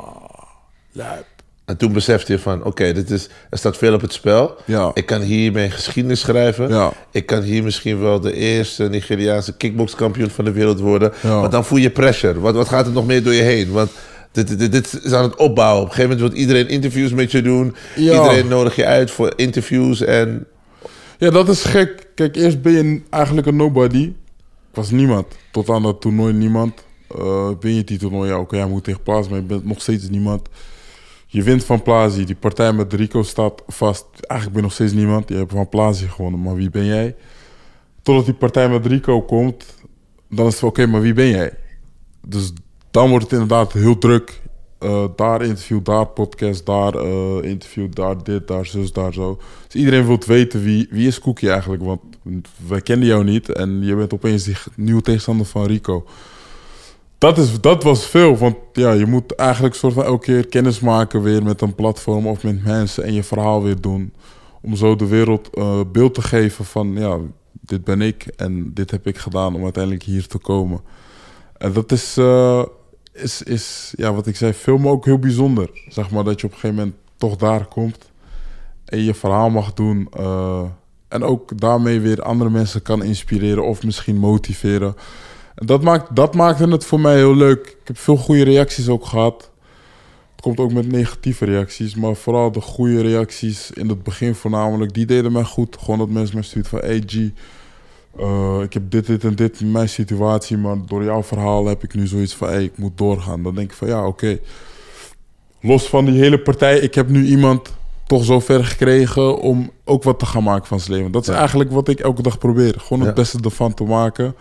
lijp. 0.91 1.25
En 1.69 1.77
toen 1.77 1.93
besefte 1.93 2.31
je 2.31 2.39
van, 2.39 2.63
oké, 2.63 2.93
dit 2.93 3.09
is 3.09 3.29
er 3.49 3.57
staat 3.57 3.77
veel 3.77 3.93
op 3.93 4.01
het 4.01 4.13
spel. 4.13 4.55
Ja. 4.65 4.91
Ik 4.93 5.05
kan 5.05 5.21
hier 5.21 5.51
mijn 5.51 5.71
geschiedenis 5.71 6.19
schrijven. 6.19 6.69
Ja. 6.69 6.91
Ik 7.11 7.25
kan 7.25 7.41
hier 7.41 7.63
misschien 7.63 7.99
wel 7.99 8.19
de 8.19 8.33
eerste 8.33 8.83
Nigeriaanse 8.83 9.57
kickbokskampioen 9.57 10.29
van 10.29 10.45
de 10.45 10.51
wereld 10.51 10.79
worden. 10.79 11.13
Ja. 11.21 11.39
Maar 11.39 11.49
dan 11.49 11.65
voel 11.65 11.77
je 11.77 11.89
pressure. 11.89 12.39
Wat, 12.39 12.55
wat 12.55 12.67
gaat 12.67 12.85
er 12.85 12.91
nog 12.91 13.05
meer 13.05 13.23
door 13.23 13.33
je 13.33 13.41
heen? 13.41 13.71
Want 13.71 13.89
dit, 14.31 14.59
dit, 14.59 14.71
dit 14.71 14.99
is 15.03 15.13
aan 15.13 15.23
het 15.23 15.35
opbouwen. 15.35 15.81
Op 15.81 15.87
een 15.87 15.93
gegeven 15.93 16.15
moment 16.15 16.31
wil 16.31 16.41
iedereen 16.41 16.67
interviews 16.67 17.11
met 17.11 17.31
je 17.31 17.41
doen. 17.41 17.75
Iedereen 17.95 18.47
nodig 18.47 18.75
je 18.75 18.85
uit 18.85 19.11
voor 19.11 19.33
interviews. 19.35 20.01
En 20.01 20.47
Ja, 21.17 21.29
dat 21.29 21.49
is 21.49 21.63
gek. 21.63 22.07
Kijk, 22.15 22.35
eerst 22.35 22.61
ben 22.61 22.71
je 22.71 23.01
eigenlijk 23.09 23.47
een 23.47 23.55
nobody. 23.55 24.03
Ik 24.69 24.75
was 24.75 24.91
niemand. 24.91 25.25
Tot 25.51 25.69
aan 25.69 25.83
dat 25.83 26.01
toernooi 26.01 26.33
niemand. 26.33 26.73
Eh 27.17 27.49
win 27.59 27.75
je 27.75 27.83
die 27.83 27.97
toernooi, 27.97 28.29
ja, 28.29 28.39
oké, 28.39 28.55
jij 28.55 28.67
moet 28.67 28.83
tegen 28.83 29.03
Plaza, 29.03 29.29
maar 29.29 29.39
je 29.39 29.45
bent 29.45 29.65
nog 29.65 29.81
steeds 29.81 30.09
niemand. 30.09 30.41
Je 31.31 31.43
wint 31.43 31.65
van 31.65 31.81
Plazi. 31.81 32.25
Die 32.25 32.35
partij 32.35 32.73
met 32.73 32.93
Rico 32.93 33.23
staat 33.23 33.63
vast. 33.67 34.05
Eigenlijk 34.19 34.51
ben 34.51 34.61
je 34.61 34.61
nog 34.61 34.71
steeds 34.71 34.93
niemand. 34.93 35.29
Je 35.29 35.35
hebt 35.35 35.51
van 35.51 35.69
Plazi 35.69 36.07
gewonnen, 36.07 36.41
maar 36.41 36.55
wie 36.55 36.69
ben 36.69 36.85
jij? 36.85 37.15
Totdat 38.01 38.25
die 38.25 38.33
partij 38.33 38.69
met 38.69 38.85
Rico 38.85 39.21
komt, 39.21 39.65
dan 40.29 40.47
is 40.47 40.53
het 40.53 40.63
oké, 40.63 40.85
maar 40.85 41.01
wie 41.01 41.13
ben 41.13 41.27
jij? 41.27 41.53
Dus 42.27 42.53
dan 42.91 43.09
wordt 43.09 43.23
het 43.23 43.33
inderdaad 43.33 43.73
heel 43.73 43.97
druk. 43.97 44.41
Eh, 44.79 45.05
daar 45.15 45.41
interview, 45.41 45.83
daar 45.83 46.05
podcast, 46.05 46.65
daar 46.65 46.93
eh, 46.93 47.37
interview, 47.41 47.93
daar 47.93 48.23
dit, 48.23 48.47
daar 48.47 48.65
zus, 48.65 48.93
daar 48.93 49.13
zo. 49.13 49.39
Dus 49.65 49.75
iedereen 49.75 50.05
wil 50.05 50.19
weten 50.25 50.63
wie, 50.63 50.87
wie 50.89 51.07
is 51.07 51.19
Cookie 51.19 51.49
eigenlijk, 51.49 51.83
want 51.83 52.01
wij 52.67 52.81
kenden 52.81 53.07
jou 53.07 53.23
niet 53.23 53.49
en 53.49 53.83
je 53.83 53.95
bent 53.95 54.13
opeens 54.13 54.43
die 54.43 54.55
nieuwe 54.75 55.01
tegenstander 55.01 55.45
van 55.45 55.65
Rico. 55.65 56.05
Dat, 57.19 57.37
is, 57.37 57.61
dat 57.61 57.83
was 57.83 58.05
veel, 58.05 58.37
want 58.37 58.55
ja, 58.73 58.91
je 58.91 59.05
moet 59.05 59.35
eigenlijk 59.35 59.75
soort 59.75 59.93
van 59.93 60.03
elke 60.03 60.25
keer 60.25 60.47
kennis 60.47 60.79
maken 60.79 61.21
weer 61.21 61.43
met 61.43 61.61
een 61.61 61.75
platform 61.75 62.27
of 62.27 62.43
met 62.43 62.63
mensen 62.63 63.03
en 63.03 63.13
je 63.13 63.23
verhaal 63.23 63.63
weer 63.63 63.81
doen. 63.81 64.13
Om 64.61 64.75
zo 64.75 64.95
de 64.95 65.07
wereld 65.07 65.49
eh, 65.53 65.79
beeld 65.91 66.13
te 66.13 66.21
geven 66.21 66.65
van, 66.65 66.93
ja, 66.93 67.17
dit 67.51 67.83
ben 67.83 68.01
ik 68.01 68.27
en 68.35 68.73
dit 68.73 68.91
heb 68.91 69.07
ik 69.07 69.17
gedaan 69.17 69.55
om 69.55 69.63
uiteindelijk 69.63 70.03
hier 70.03 70.27
te 70.27 70.37
komen. 70.37 70.81
En 71.57 71.73
dat 71.73 71.91
is, 71.91 72.17
eh, 72.17 72.63
is, 73.13 73.43
is 73.43 73.93
ja, 73.97 74.13
wat 74.13 74.27
ik 74.27 74.35
zei, 74.35 74.53
film 74.53 74.87
ook 74.87 75.05
heel 75.05 75.19
bijzonder. 75.19 75.69
Zeg 75.89 76.11
maar 76.11 76.23
dat 76.23 76.39
je 76.39 76.45
op 76.45 76.53
een 76.53 76.59
gegeven 76.59 76.83
moment 76.83 76.95
toch 77.17 77.35
daar 77.35 77.65
komt 77.65 78.11
en 78.85 79.03
je 79.03 79.13
verhaal 79.13 79.49
mag 79.49 79.73
doen. 79.73 80.07
eh, 80.11 80.63
en 81.07 81.23
ook 81.23 81.59
daarmee 81.59 81.99
weer 81.99 82.21
andere 82.21 82.49
mensen 82.49 82.81
kan 82.81 83.03
inspireren 83.03 83.65
of 83.65 83.83
misschien 83.83 84.17
motiveren. 84.17 84.95
Dat, 85.65 85.81
maakt, 85.81 86.15
dat 86.15 86.35
maakte 86.35 86.67
het 86.69 86.85
voor 86.85 86.99
mij 86.99 87.15
heel 87.15 87.35
leuk. 87.35 87.67
Ik 87.67 87.87
heb 87.87 87.97
veel 87.97 88.17
goede 88.17 88.43
reacties 88.43 88.87
ook 88.89 89.05
gehad. 89.05 89.49
Het 90.31 90.41
komt 90.41 90.59
ook 90.59 90.73
met 90.73 90.91
negatieve 90.91 91.45
reacties, 91.45 91.95
maar 91.95 92.15
vooral 92.15 92.51
de 92.51 92.61
goede 92.61 93.01
reacties 93.01 93.71
in 93.71 93.89
het 93.89 94.03
begin 94.03 94.35
voornamelijk, 94.35 94.93
die 94.93 95.05
deden 95.05 95.31
mij 95.31 95.43
goed. 95.43 95.77
Gewoon 95.79 95.99
dat 95.99 96.09
mensen 96.09 96.35
mij 96.35 96.43
stuurden 96.43 96.69
van, 96.71 96.79
hey 96.79 97.03
G, 97.05 97.15
eh, 98.19 98.59
ik 98.63 98.73
heb 98.73 98.91
dit, 98.91 99.05
dit 99.05 99.23
en 99.23 99.35
dit 99.35 99.59
in 99.59 99.71
mijn 99.71 99.89
situatie, 99.89 100.57
maar 100.57 100.75
door 100.85 101.03
jouw 101.03 101.23
verhaal 101.23 101.65
heb 101.65 101.83
ik 101.83 101.93
nu 101.93 102.07
zoiets 102.07 102.35
van, 102.35 102.47
hey, 102.47 102.63
ik 102.63 102.77
moet 102.77 102.97
doorgaan. 102.97 103.43
Dan 103.43 103.55
denk 103.55 103.71
ik 103.71 103.77
van, 103.77 103.87
ja, 103.87 104.05
oké. 104.07 104.39
Los 105.61 105.87
van 105.89 106.05
die 106.05 106.19
hele 106.19 106.39
partij, 106.39 106.79
ik 106.79 106.95
heb 106.95 107.09
nu 107.09 107.25
iemand 107.25 107.73
toch 108.07 108.23
zo 108.23 108.39
ver 108.39 108.65
gekregen 108.65 109.39
om 109.39 109.71
ook 109.85 110.03
wat 110.03 110.19
te 110.19 110.25
gaan 110.25 110.43
maken 110.43 110.67
van 110.67 110.79
zijn 110.79 110.97
leven. 110.97 111.11
Dat 111.11 111.27
is 111.27 111.35
eigenlijk 111.35 111.71
wat 111.71 111.87
ik 111.87 111.99
elke 111.99 112.21
dag 112.21 112.37
probeer. 112.37 112.73
Gewoon 112.77 112.99
het 112.99 113.07
Ja. 113.07 113.21
beste 113.21 113.39
ervan 113.43 113.73
te 113.73 113.83
maken. 113.83 114.35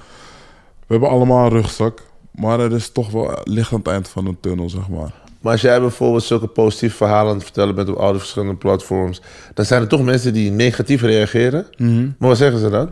We 0.88 0.94
hebben 0.94 1.10
allemaal 1.10 1.44
een 1.44 1.50
rugzak, 1.50 2.02
maar 2.30 2.60
er 2.60 2.72
is 2.72 2.90
toch 2.90 3.10
wel 3.10 3.38
licht 3.44 3.72
aan 3.72 3.78
het 3.78 3.88
eind 3.88 4.08
van 4.08 4.26
een 4.26 4.40
tunnel, 4.40 4.70
zeg 4.70 4.88
maar. 4.88 5.12
Maar 5.40 5.52
als 5.52 5.60
jij 5.60 5.80
bijvoorbeeld 5.80 6.22
zulke 6.22 6.46
positieve 6.46 6.96
verhalen 6.96 7.28
aan 7.28 7.34
het 7.34 7.44
vertellen 7.44 7.74
bent 7.74 7.88
op 7.88 7.96
al 7.96 8.10
die 8.10 8.18
verschillende 8.18 8.54
platforms, 8.54 9.22
dan 9.54 9.64
zijn 9.64 9.82
er 9.82 9.88
toch 9.88 10.02
mensen 10.02 10.32
die 10.32 10.50
negatief 10.50 11.02
reageren. 11.02 11.66
Mhm. 11.76 12.02
Maar 12.18 12.28
wat 12.28 12.36
zeggen 12.36 12.58
ze 12.58 12.70
dan? 12.70 12.90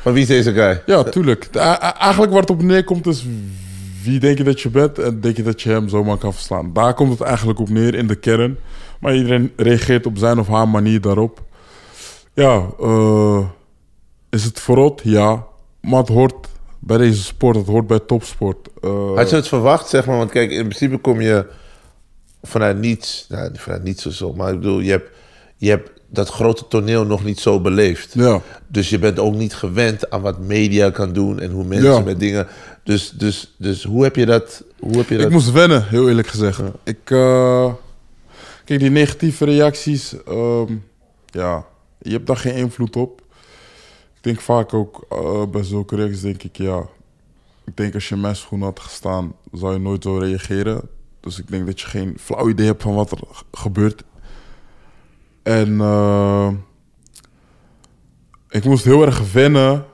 Van 0.00 0.12
wie 0.12 0.22
is 0.22 0.28
deze 0.28 0.52
guy? 0.52 0.82
Ja, 0.86 1.02
tuurlijk. 1.02 1.48
Eigenlijk 1.54 2.32
waar 2.32 2.40
het 2.40 2.50
op 2.50 2.62
neerkomt 2.62 3.06
is... 3.06 3.26
Wie 4.02 4.18
denk 4.20 4.38
je 4.38 4.44
dat 4.44 4.60
je 4.60 4.70
bent 4.70 4.98
en 4.98 5.20
denk 5.20 5.36
je 5.36 5.42
dat 5.42 5.62
je 5.62 5.70
hem 5.70 5.88
zomaar 5.88 6.16
kan 6.16 6.32
verslaan? 6.32 6.72
Daar 6.72 6.94
komt 6.94 7.10
het 7.10 7.20
eigenlijk 7.20 7.58
op 7.58 7.68
neer 7.68 7.94
in 7.94 8.06
de 8.06 8.14
kern. 8.14 8.58
Maar 9.00 9.16
iedereen 9.16 9.52
reageert 9.56 10.06
op 10.06 10.18
zijn 10.18 10.38
of 10.38 10.48
haar 10.48 10.68
manier 10.68 11.00
daarop. 11.00 11.42
Ja, 12.34 12.66
eh, 12.80 13.44
is 14.30 14.44
het 14.44 14.60
verrot? 14.60 15.00
Ja. 15.04 15.46
Maar 15.80 16.00
het 16.00 16.08
hoort 16.08 16.48
bij 16.86 16.98
deze 16.98 17.22
sport, 17.22 17.56
het 17.56 17.66
hoort 17.66 17.86
bij 17.86 17.98
topsport. 17.98 18.68
Eh, 18.82 19.14
Had 19.14 19.30
je 19.30 19.36
het 19.36 19.48
verwacht, 19.48 19.88
zeg 19.88 20.06
maar? 20.06 20.16
Want 20.16 20.30
kijk, 20.30 20.50
in 20.50 20.68
principe 20.68 20.96
kom 20.98 21.20
je 21.20 21.46
vanuit 22.42 22.78
niets. 22.78 23.26
Nou, 23.28 23.50
niet 23.50 23.60
vanuit 23.60 23.82
niets 23.84 24.06
of 24.06 24.12
zo. 24.12 24.32
Maar 24.32 24.52
ik 24.52 24.58
bedoel, 24.60 24.80
je 24.80 24.90
hebt, 24.90 25.10
je 25.56 25.68
hebt 25.68 25.90
dat 26.08 26.28
grote 26.28 26.68
toneel 26.68 27.04
nog 27.06 27.24
niet 27.24 27.38
zo 27.40 27.60
beleefd. 27.60 28.14
Ja. 28.14 28.40
Dus 28.68 28.90
je 28.90 28.98
bent 28.98 29.18
ook 29.18 29.34
niet 29.34 29.54
gewend 29.54 30.10
aan 30.10 30.20
wat 30.22 30.38
media 30.38 30.90
kan 30.90 31.12
doen 31.12 31.40
en 31.40 31.50
hoe 31.50 31.64
mensen 31.64 31.90
Ja. 31.90 32.00
met 32.00 32.20
dingen. 32.20 32.46
Dus, 32.84 33.10
dus, 33.10 33.54
dus 33.58 33.84
hoe 33.84 34.02
heb 34.02 34.16
je 34.16 34.26
dat? 34.26 34.62
Hoe 34.78 34.96
heb 34.96 35.08
je 35.08 35.16
dat? 35.16 35.26
Ik 35.26 35.32
moest 35.32 35.52
wennen, 35.52 35.88
heel 35.88 36.08
eerlijk 36.08 36.28
gezegd. 36.28 36.60
Ik, 36.84 36.98
eh, 37.10 37.72
kijk, 38.64 38.80
die 38.80 38.90
negatieve 38.90 39.44
reacties, 39.44 40.14
ehm, 40.26 40.72
ja, 41.26 41.64
je 41.98 42.10
hebt 42.12 42.26
daar 42.26 42.36
geen 42.36 42.54
invloed 42.54 42.96
op. 42.96 43.20
Ik 44.26 44.32
denk 44.32 44.44
vaak 44.44 44.74
ook 44.74 45.06
eh, 45.08 45.46
bij 45.50 45.62
zulke 45.62 45.96
reacties, 45.96 46.20
denk 46.20 46.42
ik, 46.42 46.56
ja, 46.56 46.86
ik 47.64 47.76
denk 47.76 47.94
als 47.94 48.08
je 48.08 48.14
in 48.14 48.20
mijn 48.20 48.36
schoenen 48.36 48.66
had 48.68 48.80
gestaan, 48.80 49.32
zou 49.52 49.72
je 49.72 49.78
nooit 49.78 50.02
zo 50.02 50.16
reageren. 50.16 50.88
Dus 51.20 51.38
ik 51.38 51.48
denk 51.48 51.66
dat 51.66 51.80
je 51.80 51.86
geen 51.86 52.16
flauw 52.20 52.48
idee 52.48 52.66
hebt 52.66 52.82
van 52.82 52.94
wat 52.94 53.10
er 53.10 53.18
gebeurt. 53.52 54.04
En 55.42 55.80
eh, 55.80 56.50
ik 58.48 58.64
moest 58.64 58.84
heel 58.84 59.02
erg 59.02 59.32
wennen 59.32 59.84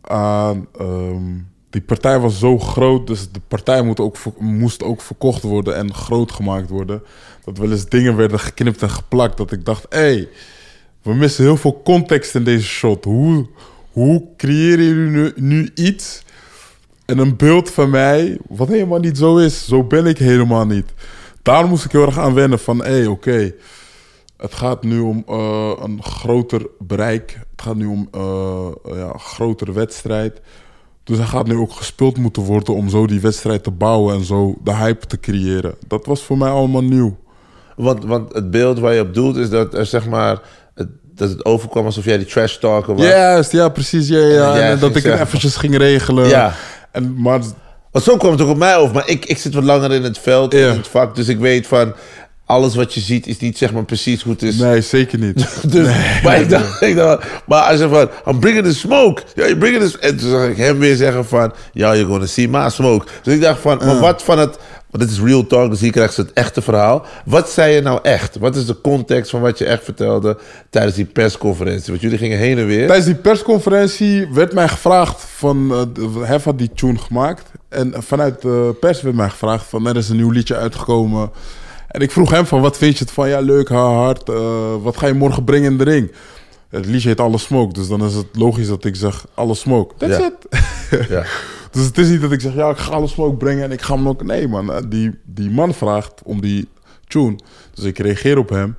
aan. 0.00 0.66
ehm, 0.78 1.38
die 1.70 1.82
partij 1.82 2.18
was 2.18 2.38
zo 2.38 2.58
groot, 2.58 3.06
dus 3.06 3.30
de 3.30 3.40
partij 3.48 3.82
moet 3.82 4.00
ook, 4.00 4.16
moest 4.38 4.82
ook 4.82 5.00
verkocht 5.00 5.42
worden 5.42 5.76
en 5.76 5.94
groot 5.94 6.32
gemaakt 6.32 6.70
worden. 6.70 7.02
Dat 7.44 7.58
wel 7.58 7.70
eens 7.70 7.88
dingen 7.88 8.16
werden 8.16 8.40
geknipt 8.40 8.82
en 8.82 8.90
geplakt. 8.90 9.36
Dat 9.36 9.52
ik 9.52 9.64
dacht, 9.64 9.86
hé, 9.88 9.98
hey, 9.98 10.28
we 11.02 11.14
missen 11.14 11.44
heel 11.44 11.56
veel 11.56 11.80
context 11.84 12.34
in 12.34 12.44
deze 12.44 12.66
shot. 12.66 13.04
Hoe, 13.04 13.46
hoe 13.92 14.24
creëren 14.36 14.84
jullie 14.84 15.10
nu, 15.10 15.32
nu 15.36 15.70
iets 15.74 16.22
en 17.06 17.18
een 17.18 17.36
beeld 17.36 17.70
van 17.70 17.90
mij 17.90 18.38
wat 18.48 18.68
helemaal 18.68 18.98
niet 18.98 19.18
zo 19.18 19.36
is? 19.36 19.66
Zo 19.66 19.84
ben 19.84 20.06
ik 20.06 20.18
helemaal 20.18 20.66
niet. 20.66 20.86
Daar 21.42 21.68
moest 21.68 21.84
ik 21.84 21.92
heel 21.92 22.06
erg 22.06 22.18
aan 22.18 22.34
wennen 22.34 22.58
van, 22.58 22.84
hé, 22.84 23.08
oké. 23.08 23.54
Het 24.36 24.54
gaat 24.54 24.82
nu 24.82 24.98
om 24.98 25.22
eh, 25.28 25.72
een 25.80 26.02
groter 26.02 26.66
bereik. 26.78 27.38
Het 27.50 27.62
gaat 27.62 27.76
nu 27.76 27.86
om 27.86 28.08
eh, 28.10 28.68
ja, 28.84 29.12
een 29.12 29.20
grotere 29.20 29.72
wedstrijd. 29.72 30.40
Dus 31.04 31.16
hij 31.16 31.26
gaat 31.26 31.46
nu 31.46 31.56
ook 31.56 31.72
gespeeld 31.72 32.18
moeten 32.18 32.42
worden 32.42 32.74
om 32.74 32.88
zo 32.88 33.06
die 33.06 33.20
wedstrijd 33.20 33.62
te 33.62 33.70
bouwen 33.70 34.14
en 34.14 34.24
zo 34.24 34.56
de 34.64 34.74
hype 34.74 35.06
te 35.06 35.20
creëren. 35.20 35.74
Dat 35.86 36.06
was 36.06 36.22
voor 36.22 36.38
mij 36.38 36.50
allemaal 36.50 36.82
nieuw. 36.82 37.16
Want, 37.76 38.04
want 38.04 38.32
het 38.32 38.50
beeld 38.50 38.78
waar 38.78 38.94
je 38.94 39.00
op 39.00 39.14
doelt 39.14 39.36
is 39.36 39.50
dat 39.50 39.74
er 39.74 39.86
zeg 39.86 40.08
maar... 40.08 40.40
Dat 41.14 41.28
het 41.28 41.44
overkwam 41.44 41.84
alsof 41.84 42.04
jij 42.04 42.16
die 42.16 42.26
trash 42.26 42.56
talker 42.56 42.94
was. 42.94 43.04
Juist, 43.04 43.52
ja, 43.52 43.68
precies. 43.68 44.08
Ja, 44.08 44.18
ja. 44.18 44.56
En 44.56 44.78
dat 44.78 44.96
ik 44.96 45.02
het 45.02 45.20
eventjes 45.20 45.56
ging 45.56 45.76
regelen. 45.76 46.28
Ja. 46.28 46.54
En, 46.90 47.20
maar 47.20 47.40
Want 47.90 48.04
zo 48.04 48.16
kwam 48.16 48.32
het 48.32 48.40
ook 48.40 48.48
op 48.48 48.56
mij 48.56 48.76
over. 48.76 48.94
Maar 48.94 49.08
ik, 49.08 49.24
ik 49.24 49.38
zit 49.38 49.54
wat 49.54 49.64
langer 49.64 49.92
in 49.92 50.02
het 50.02 50.18
veld, 50.18 50.54
in 50.54 50.66
het 50.66 50.88
vak. 50.88 51.14
Dus 51.14 51.28
ik 51.28 51.38
weet 51.38 51.66
van... 51.66 51.94
Alles 52.46 52.74
wat 52.74 52.94
je 52.94 53.00
ziet 53.00 53.26
is 53.26 53.38
niet 53.38 53.58
zeg 53.58 53.72
maar 53.72 53.84
precies 53.84 54.22
hoe 54.22 54.32
het 54.32 54.42
is. 54.42 54.56
nee, 54.56 54.80
zeker 54.80 55.18
niet. 55.18 55.48
Dus, 55.72 55.88
maar 56.22 56.40
ik 56.40 56.48
dacht, 56.48 56.82
ik 56.82 56.96
dacht, 56.96 57.26
maar 57.46 57.66
hij 57.66 57.76
zei 57.76 57.90
van, 57.90 58.08
I'm 58.26 58.40
bringing 58.40 58.66
the 58.66 58.74
smoke. 58.74 59.22
Ja, 59.34 59.56
bringing 59.56 59.90
the 59.90 59.98
En 59.98 60.16
toen 60.16 60.30
zag 60.30 60.48
ik 60.48 60.56
hem 60.56 60.78
weer 60.78 60.96
zeggen 60.96 61.24
van, 61.24 61.52
ja, 61.72 61.94
you're 61.94 62.10
gonna 62.10 62.26
see 62.26 62.48
my 62.48 62.68
smoke. 62.68 63.06
Dus 63.22 63.34
ik 63.34 63.40
dacht 63.40 63.60
van, 63.60 63.78
maar 63.84 63.98
wat 63.98 64.22
van 64.22 64.38
het, 64.38 64.58
want 64.92 65.04
dit 65.04 65.12
is 65.12 65.20
real 65.20 65.46
talk, 65.46 65.70
dus 65.70 65.80
hier 65.80 65.90
krijg 65.92 66.16
je 66.16 66.22
het 66.22 66.32
echte 66.32 66.62
verhaal. 66.62 67.04
Wat 67.24 67.50
zei 67.50 67.74
je 67.74 67.80
nou 67.80 67.98
echt? 68.02 68.38
Wat 68.38 68.56
is 68.56 68.66
de 68.66 68.80
context 68.80 69.30
van 69.30 69.40
wat 69.40 69.58
je 69.58 69.64
echt 69.64 69.84
vertelde 69.84 70.38
tijdens 70.70 70.94
die 70.94 71.04
persconferentie? 71.04 71.90
Want 71.90 72.00
jullie 72.00 72.18
gingen 72.18 72.38
heen 72.38 72.58
en 72.58 72.66
weer. 72.66 72.86
Tijdens 72.86 73.06
die 73.06 73.14
persconferentie 73.14 74.28
werd 74.32 74.52
mij 74.52 74.68
gevraagd 74.68 75.20
van... 75.20 75.88
Hef 76.22 76.44
had 76.44 76.58
die 76.58 76.70
tune 76.74 76.98
gemaakt. 76.98 77.50
En 77.68 77.94
vanuit 77.98 78.42
de 78.42 78.76
pers 78.80 79.02
werd 79.02 79.16
mij 79.16 79.28
gevraagd 79.28 79.64
van... 79.66 79.86
Er 79.86 79.96
is 79.96 80.08
een 80.08 80.16
nieuw 80.16 80.30
liedje 80.30 80.56
uitgekomen. 80.56 81.30
En 81.88 82.00
ik 82.00 82.10
vroeg 82.10 82.30
hem 82.30 82.46
van... 82.46 82.60
Wat 82.60 82.76
vind 82.78 82.98
je 82.98 83.04
het 83.04 83.12
van? 83.12 83.28
Ja, 83.28 83.40
leuk, 83.40 83.68
ha, 83.68 83.92
hard. 83.92 84.28
eh, 84.28 84.74
wat 84.82 84.96
ga 84.96 85.06
je 85.06 85.14
morgen 85.14 85.44
brengen 85.44 85.70
in 85.72 85.78
de 85.78 85.84
ring? 85.84 86.12
Het 86.68 86.86
liedje 86.86 87.08
heet 87.08 87.20
Alle 87.20 87.38
Smoke. 87.38 87.72
Dus 87.72 87.88
dan 87.88 88.04
is 88.04 88.14
het 88.14 88.26
logisch 88.32 88.68
dat 88.68 88.84
ik 88.84 88.96
zeg 88.96 89.24
Alle 89.34 89.54
Smoke. 89.54 89.94
That's 89.98 90.16
Ja. 90.18 90.24
it. 90.26 90.60
Ja. 91.08 91.24
Dus 91.72 91.84
het 91.84 91.98
is 91.98 92.08
niet 92.08 92.20
dat 92.20 92.32
ik 92.32 92.40
zeg, 92.40 92.54
ja, 92.54 92.70
ik 92.70 92.76
ga 92.76 92.92
alle 92.92 93.06
smoke 93.06 93.36
brengen 93.36 93.64
en 93.64 93.72
ik 93.72 93.80
ga 93.82 93.94
hem 93.94 94.08
ook... 94.08 94.22
Nee, 94.24 94.48
man. 94.48 94.72
eh, 94.72 94.82
Die, 94.88 95.18
die 95.24 95.50
man 95.50 95.74
vraagt 95.74 96.22
om 96.24 96.40
die 96.40 96.68
tune. 97.08 97.36
Dus 97.74 97.84
ik 97.84 97.98
reageer 97.98 98.38
op 98.38 98.48
hem. 98.48 98.76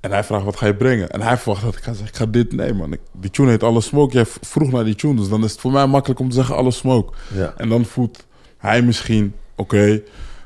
En 0.00 0.10
hij 0.10 0.24
vraagt, 0.24 0.44
wat 0.44 0.56
ga 0.56 0.66
je 0.66 0.74
brengen? 0.74 1.10
En 1.10 1.20
hij 1.20 1.36
verwacht 1.36 1.62
dat 1.64 1.76
ik 1.76 1.82
ga 1.82 1.90
zeggen, 1.92 2.08
ik 2.08 2.16
ga 2.16 2.26
dit... 2.26 2.52
Nee, 2.52 2.72
man. 2.74 2.92
Ik- 2.92 3.00
die 3.12 3.30
tune 3.30 3.50
heet 3.50 3.62
Alle 3.62 3.80
Smoke. 3.80 4.14
Jij 4.14 4.24
vroeg 4.40 4.70
naar 4.72 4.84
die 4.84 4.94
tune. 4.94 5.14
Dus 5.14 5.28
dan 5.28 5.44
is 5.44 5.50
het 5.52 5.60
voor 5.60 5.72
mij 5.72 5.86
makkelijk 5.86 6.20
om 6.20 6.28
te 6.28 6.34
zeggen, 6.34 6.56
Alle 6.56 6.70
Smoke. 6.70 7.12
Ja. 7.34 7.54
En 7.56 7.68
dan 7.68 7.84
voelt 7.84 8.26
hij 8.58 8.82
misschien, 8.82 9.34
oké, 9.56 10.02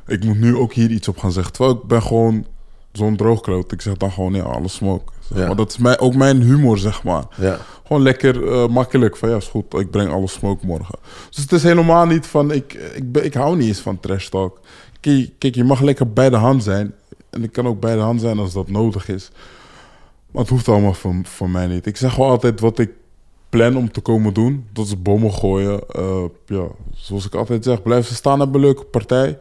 ik 0.07 0.25
moet 0.25 0.41
nu 0.41 0.57
ook 0.57 0.73
hier 0.73 0.91
iets 0.91 1.09
op 1.09 1.19
gaan 1.19 1.33
zeggen. 1.33 1.53
Terwijl 1.53 1.75
ik 1.77 1.83
ben 1.83 2.03
gewoon 2.03 2.47
zo'n 2.93 3.17
droogkloot. 3.17 3.73
Ik 3.73 3.81
zeg 3.83 3.97
dan 3.97 4.13
gewoon, 4.13 4.33
ja, 4.35 4.43
Alle 4.43 4.69
Smoke. 4.69 5.13
Zeg. 5.35 5.47
Maar 5.47 5.57
dat 5.57 5.71
is 5.71 5.79
mij, 5.79 5.99
ook 5.99 6.15
mijn 6.15 6.43
humor, 6.43 6.79
zeg 6.79 7.03
maar. 7.03 7.25
Ja. 7.37 7.59
Gewoon 7.87 8.03
lekker 8.03 8.53
eh, 8.53 8.69
makkelijk. 8.69 9.17
Van 9.17 9.29
ja, 9.29 9.37
is 9.37 9.47
goed, 9.47 9.75
ik 9.75 9.91
breng 9.91 10.13
alle 10.13 10.29
smoke 10.29 10.67
morgen. 10.67 10.99
Dus 11.29 11.43
het 11.43 11.53
is 11.53 11.63
helemaal 11.63 12.07
niet 12.07 12.27
van, 12.27 12.51
ik, 12.51 12.73
ik, 12.95 13.17
ik 13.17 13.35
hou 13.35 13.57
niet 13.57 13.69
eens 13.69 13.81
van 13.81 14.01
trash 14.01 14.29
talk. 14.29 14.61
Kijk, 15.01 15.31
kijk, 15.39 15.55
je 15.55 15.65
mag 15.65 15.81
lekker 15.81 16.13
bij 16.13 16.31
de 16.31 16.37
hand 16.37 16.63
zijn. 16.63 16.95
En 17.31 17.43
ik 17.43 17.53
kan 17.53 17.67
ook 17.67 17.81
bij 17.81 17.95
de 17.95 18.01
hand 18.01 18.21
zijn 18.21 18.39
als 18.39 18.53
dat 18.53 18.71
nodig 18.71 19.09
is. 19.09 19.31
Maar 20.31 20.43
het 20.43 20.51
hoeft 20.51 20.69
allemaal 20.69 20.95
voor, 20.95 21.15
voor 21.23 21.51
mij 21.51 21.67
niet. 21.67 21.87
Ik 21.87 21.97
zeg 21.97 22.17
wel 22.17 22.29
altijd 22.29 22.61
wat 22.61 22.79
ik 22.79 22.91
plan 23.49 23.77
om 23.77 23.93
te 23.93 24.01
komen 24.01 24.35
doen. 24.35 24.67
Dat 24.73 24.87
is 24.87 25.03
bommen 25.03 25.33
gooien. 25.33 25.89
Eh, 25.89 26.25
ja, 26.47 26.67
zoals 26.95 27.27
ik 27.27 27.35
altijd 27.35 27.65
zeg, 27.65 27.83
blijf 27.83 28.07
ze 28.07 28.15
staan 28.15 28.41
hebben 28.41 28.61
een 28.61 28.67
leuke 28.67 28.85
partij. 28.85 29.39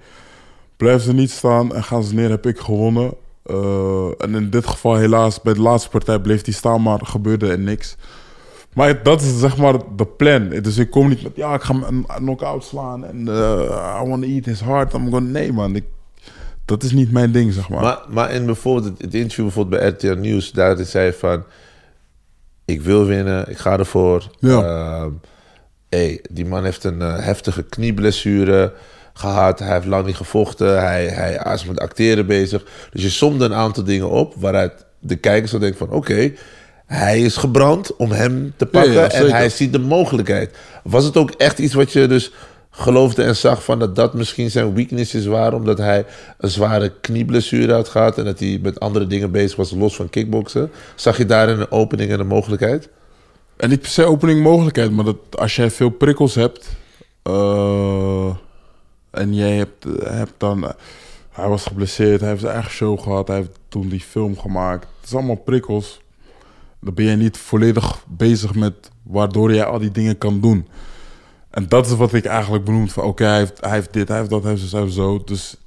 Blijf 0.77 1.01
ze 1.01 1.13
niet 1.13 1.31
staan 1.31 1.75
en 1.75 1.83
gaan 1.83 2.03
ze 2.03 2.13
neer, 2.13 2.29
heb 2.29 2.45
ik 2.45 2.59
gewonnen. 2.59 3.13
Eh, 3.49 4.07
en 4.17 4.35
in 4.35 4.49
dit 4.49 4.67
geval 4.67 4.95
helaas, 4.95 5.41
bij 5.41 5.53
de 5.53 5.61
laatste 5.61 5.89
partij 5.89 6.19
bleef 6.19 6.41
die 6.41 6.53
staan, 6.53 6.81
maar 6.81 6.99
gebeurde 7.03 7.47
er 7.47 7.59
niks. 7.59 7.95
Maar 8.73 9.03
dat 9.03 9.21
is 9.21 9.39
zeg 9.39 9.57
maar 9.57 9.77
de 9.95 10.05
plan. 10.05 10.49
Dus 10.49 10.77
ik 10.77 10.89
kom 10.89 11.09
niet 11.09 11.23
met, 11.23 11.35
ja, 11.35 11.53
ik 11.53 11.61
ga 11.61 11.73
hem 11.73 11.83
een 11.83 12.05
knock-out 12.15 12.63
slaan 12.63 13.05
en 13.05 13.27
eh, 13.27 14.01
I 14.03 14.09
want 14.09 14.23
to 14.23 14.29
eat 14.29 14.45
his 14.45 14.61
heart. 14.61 14.93
I'm 14.93 15.11
gonna, 15.11 15.29
nee 15.29 15.53
man, 15.53 15.75
ik, 15.75 15.83
dat 16.65 16.83
is 16.83 16.91
niet 16.91 17.11
mijn 17.11 17.31
ding, 17.31 17.53
zeg 17.53 17.69
maar. 17.69 17.81
Maar, 17.81 17.99
maar 18.09 18.31
in 18.31 18.45
bijvoorbeeld 18.45 19.01
het, 19.01 19.13
interview 19.13 19.45
bijvoorbeeld 19.45 19.81
bij 19.81 19.89
RTL 19.89 20.19
Nieuws, 20.19 20.51
daar 20.51 20.77
zei 20.77 21.05
je 21.05 21.13
van, 21.13 21.43
ik 22.65 22.81
wil 22.81 23.05
winnen, 23.05 23.49
ik 23.49 23.57
ga 23.57 23.77
ervoor. 23.77 24.27
Ja. 24.39 24.61
Ehm, 24.61 25.11
hey, 25.89 26.23
die 26.31 26.45
man 26.45 26.63
heeft 26.63 26.83
een 26.83 27.01
eh, 27.01 27.19
heftige 27.19 27.63
knieblessure 27.63 28.73
gehad, 29.13 29.59
hij 29.59 29.73
heeft 29.73 29.85
lang 29.85 30.05
niet 30.05 30.15
gevochten, 30.15 30.81
hij, 30.81 31.05
hij 31.07 31.53
is 31.53 31.65
met 31.65 31.79
acteren 31.79 32.25
bezig. 32.25 32.63
Dus 32.91 33.03
je 33.03 33.09
somde 33.09 33.45
een 33.45 33.53
aantal 33.53 33.83
dingen 33.83 34.09
op 34.09 34.33
waaruit 34.37 34.85
de 34.99 35.15
kijkers 35.15 35.49
zou 35.49 35.61
denken 35.61 35.87
van, 35.87 35.91
oké, 35.91 36.31
hij 36.85 37.21
is 37.21 37.37
gebrand 37.37 37.95
om 37.95 38.11
hem 38.11 38.53
te 38.57 38.65
pakken 38.65 38.93
ja, 38.93 39.11
en 39.11 39.29
hij 39.29 39.49
ziet 39.49 39.73
de 39.73 39.79
mogelijkheid. 39.79 40.57
Was 40.83 41.03
het 41.03 41.17
ook 41.17 41.31
echt 41.31 41.59
iets 41.59 41.73
wat 41.73 41.91
je 41.91 42.07
dus 42.07 42.31
geloofde 42.71 43.23
en 43.23 43.35
zag 43.35 43.63
van 43.63 43.79
dat 43.79 43.95
dat 43.95 44.13
misschien 44.13 44.51
zijn 44.51 44.73
weaknesses 44.73 45.25
waren, 45.25 45.57
omdat 45.57 45.77
hij 45.77 46.05
een 46.37 46.49
zware 46.49 46.93
knieblessure 47.01 47.73
had 47.73 47.87
gehad 47.87 48.17
en 48.17 48.25
dat 48.25 48.39
hij 48.39 48.59
met 48.61 48.79
andere 48.79 49.07
dingen 49.07 49.31
bezig 49.31 49.57
was 49.57 49.71
los 49.71 49.95
van 49.95 50.09
kickboksen? 50.09 50.71
Zag 50.95 51.17
je 51.17 51.25
daarin 51.25 51.59
een 51.59 51.71
opening 51.71 52.11
en 52.11 52.19
een 52.19 52.27
mogelijkheid? 52.27 52.89
En 53.57 53.69
niet 53.69 53.81
per 53.81 53.89
se 53.89 54.05
opening 54.05 54.41
mogelijkheid, 54.41 54.91
maar 54.91 55.05
dat 55.05 55.17
als 55.31 55.55
jij 55.55 55.71
veel 55.71 55.89
prikkels 55.89 56.35
hebt 56.35 56.69
eh, 57.23 58.35
en 59.11 59.33
jij 59.33 59.55
hebt, 59.55 59.83
hebt 60.03 60.33
dan. 60.37 60.63
eh, 60.63 60.73
hij 61.29 61.47
was 61.47 61.63
geblesseerd, 61.65 62.19
hij 62.19 62.29
heeft 62.29 62.41
zijn 62.41 62.53
eigen 62.53 62.71
show 62.71 62.99
gehad, 62.99 63.27
hij 63.27 63.37
heeft 63.37 63.59
toen 63.67 63.89
die 63.89 63.99
film 63.99 64.37
gemaakt. 64.37 64.87
Het 64.99 65.09
is 65.09 65.13
allemaal 65.15 65.35
prikkels. 65.35 66.01
Dan 66.81 66.93
ben 66.93 67.05
je 67.05 67.15
niet 67.15 67.37
volledig 67.37 68.03
bezig 68.07 68.55
met 68.55 68.91
waardoor 69.03 69.53
jij 69.53 69.65
al 69.65 69.79
die 69.79 69.91
dingen 69.91 70.17
kan 70.17 70.39
doen. 70.41 70.67
En 71.49 71.67
dat 71.67 71.85
is 71.85 71.95
wat 71.95 72.13
ik 72.13 72.25
eigenlijk 72.25 72.65
benoemd 72.65 72.93
van 72.93 73.03
oké, 73.03 73.23
hij, 73.23 73.37
heeft, 73.37 73.61
hij 73.61 73.71
heeft 73.71 73.93
dit, 73.93 74.07
hij 74.07 74.17
heeft 74.17 74.29
dat, 74.29 74.43
hij 74.43 74.51
heeft 74.51 74.69
zo, 74.69 74.85
zo. 74.87 75.23
Dus 75.25 75.57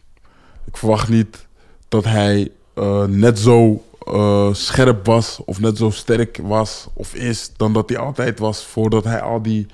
ik 0.64 0.76
verwacht 0.76 1.08
niet 1.08 1.46
dat 1.88 2.04
hij 2.04 2.50
eh, 2.74 3.04
net 3.04 3.38
zo 3.38 3.82
eh, 4.06 4.54
scherp 4.54 5.06
was 5.06 5.40
of 5.44 5.60
net 5.60 5.76
zo 5.76 5.90
sterk 5.90 6.38
was 6.42 6.88
of 6.92 7.14
is 7.14 7.52
dan 7.56 7.72
dat 7.72 7.88
hij 7.88 7.98
altijd 7.98 8.38
was 8.38 8.64
voordat 8.64 9.04
hij 9.04 9.20
al 9.20 9.42
die 9.42 9.66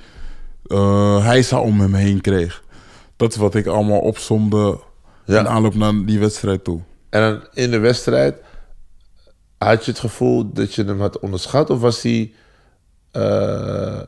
eh 0.67 1.25
hijsa 1.25 1.61
om 1.61 1.81
hem 1.81 1.95
heen 1.95 2.21
kreeg. 2.21 2.63
Dat 3.19 3.31
is 3.33 3.37
wat 3.37 3.55
ik 3.55 3.67
allemaal 3.67 4.01
opzomde 4.01 4.79
Ja. 5.25 5.39
in 5.39 5.49
aanloop 5.49 5.75
naar 5.75 5.93
die 6.05 6.19
wedstrijd 6.19 6.65
toe. 6.65 6.81
En 7.11 7.43
in 7.55 7.71
de 7.71 7.79
wedstrijd, 7.79 8.37
had 9.59 9.85
je 9.85 9.91
het 9.91 10.01
gevoel 10.01 10.53
dat 10.53 10.75
je 10.75 10.85
hem 10.85 11.01
had 11.01 11.19
onderschat? 11.19 11.71
Of 11.71 11.81
was 11.81 12.03
hij... 12.03 12.33
eh, 13.11 14.01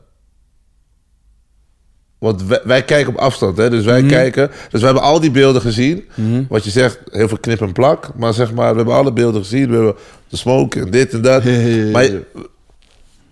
want 2.17 2.43
wij, 2.43 2.61
wij 2.63 2.83
kijken 2.85 3.13
op 3.13 3.19
afstand, 3.19 3.57
hè? 3.57 3.69
dus 3.69 3.79
Mhm. 3.85 3.89
wij 3.89 4.03
kijken... 4.03 4.51
Dus 4.69 4.79
we 4.79 4.85
hebben 4.85 5.03
al 5.03 5.19
die 5.19 5.31
beelden 5.31 5.61
gezien. 5.61 6.05
Wat 6.49 6.63
je 6.63 6.69
zegt, 6.69 6.99
heel 7.11 7.27
veel 7.27 7.37
knip 7.39 7.61
en 7.61 7.71
plak. 7.73 8.15
Maar 8.15 8.33
zeg 8.33 8.53
maar, 8.53 8.69
we 8.71 8.75
hebben 8.75 8.95
alle 8.95 9.13
beelden 9.13 9.41
gezien. 9.41 9.67
We 9.69 9.75
hebben 9.75 9.95
de 10.29 10.37
smoke 10.37 10.79
en 10.79 10.91
dit 10.91 11.13
en 11.13 11.21
dat. 11.21 11.43
Maar 11.93 12.09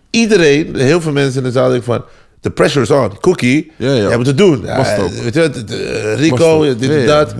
iedereen, 0.09 0.75
heel 0.75 1.01
veel 1.01 1.11
mensen 1.11 1.37
in 1.37 1.43
de 1.47 1.51
zaal 1.51 1.67
denken 1.69 1.85
van... 1.85 2.03
The 2.39 2.51
pressure 2.51 2.81
is 2.81 2.91
on. 2.91 3.19
Cookie, 3.19 3.71
Ja, 3.75 3.87
ja. 3.87 3.93
je 3.95 4.01
hebt 4.01 4.15
het 4.15 4.25
te 4.25 4.33
doen. 4.35 4.61
Weet 4.61 5.33
je, 5.33 5.41
eh, 5.41 6.19
Rico, 6.19 6.75
dit 6.75 6.89
en 6.89 7.05
dat 7.05 7.35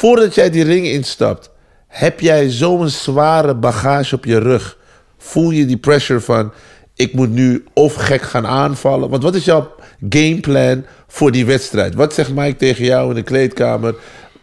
voordat 0.00 0.34
jij 0.34 0.50
die 0.50 0.64
ring 0.64 0.86
instapt, 0.86 1.50
heb 1.86 2.20
jij 2.20 2.50
zo'n 2.50 2.88
zware 2.88 3.54
bagage 3.54 4.14
op 4.14 4.24
je 4.24 4.38
rug? 4.38 4.78
Voel 5.18 5.50
je 5.50 5.66
die 5.66 5.76
pressure 5.76 6.20
van, 6.20 6.52
ik 6.94 7.12
moet 7.12 7.30
nu 7.30 7.64
of 7.72 7.94
gek 7.94 8.22
gaan 8.22 8.46
aanvallen? 8.46 9.10
Want 9.10 9.22
wat 9.22 9.34
is 9.34 9.44
jouw 9.44 9.70
gameplan 10.08 10.84
voor 11.06 11.30
die 11.30 11.46
wedstrijd? 11.46 11.94
Wat 11.94 12.14
zegt 12.14 12.34
Mike 12.34 12.56
tegen 12.56 12.84
jou 12.84 13.08
in 13.08 13.14
de 13.14 13.22
kleedkamer? 13.22 13.94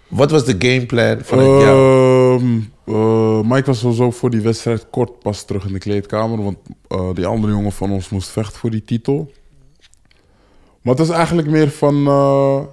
Wat 0.07 0.31
was 0.31 0.45
de 0.45 0.55
gameplan 0.59 1.17
van 1.21 1.43
jou? 1.43 2.39
Ehm, 2.39 2.59
eh, 2.85 3.41
Mike 3.41 3.65
was 3.65 3.79
sowieso 3.79 4.11
voor 4.11 4.29
die 4.29 4.41
wedstrijd 4.41 4.85
kort 4.89 5.19
pas 5.19 5.45
terug 5.45 5.65
in 5.65 5.73
de 5.73 5.79
kleedkamer. 5.79 6.43
Want 6.43 6.57
eh, 6.87 7.09
die 7.13 7.25
andere 7.25 7.53
jongen 7.53 7.71
van 7.71 7.91
ons 7.91 8.09
moest 8.09 8.29
vechten 8.29 8.59
voor 8.59 8.71
die 8.71 8.83
titel. 8.83 9.31
Maar 10.87 10.95
het 10.95 11.05
is 11.05 11.13
eigenlijk 11.13 11.47
meer 11.47 11.69
van... 11.69 12.07
eh, 12.07 12.63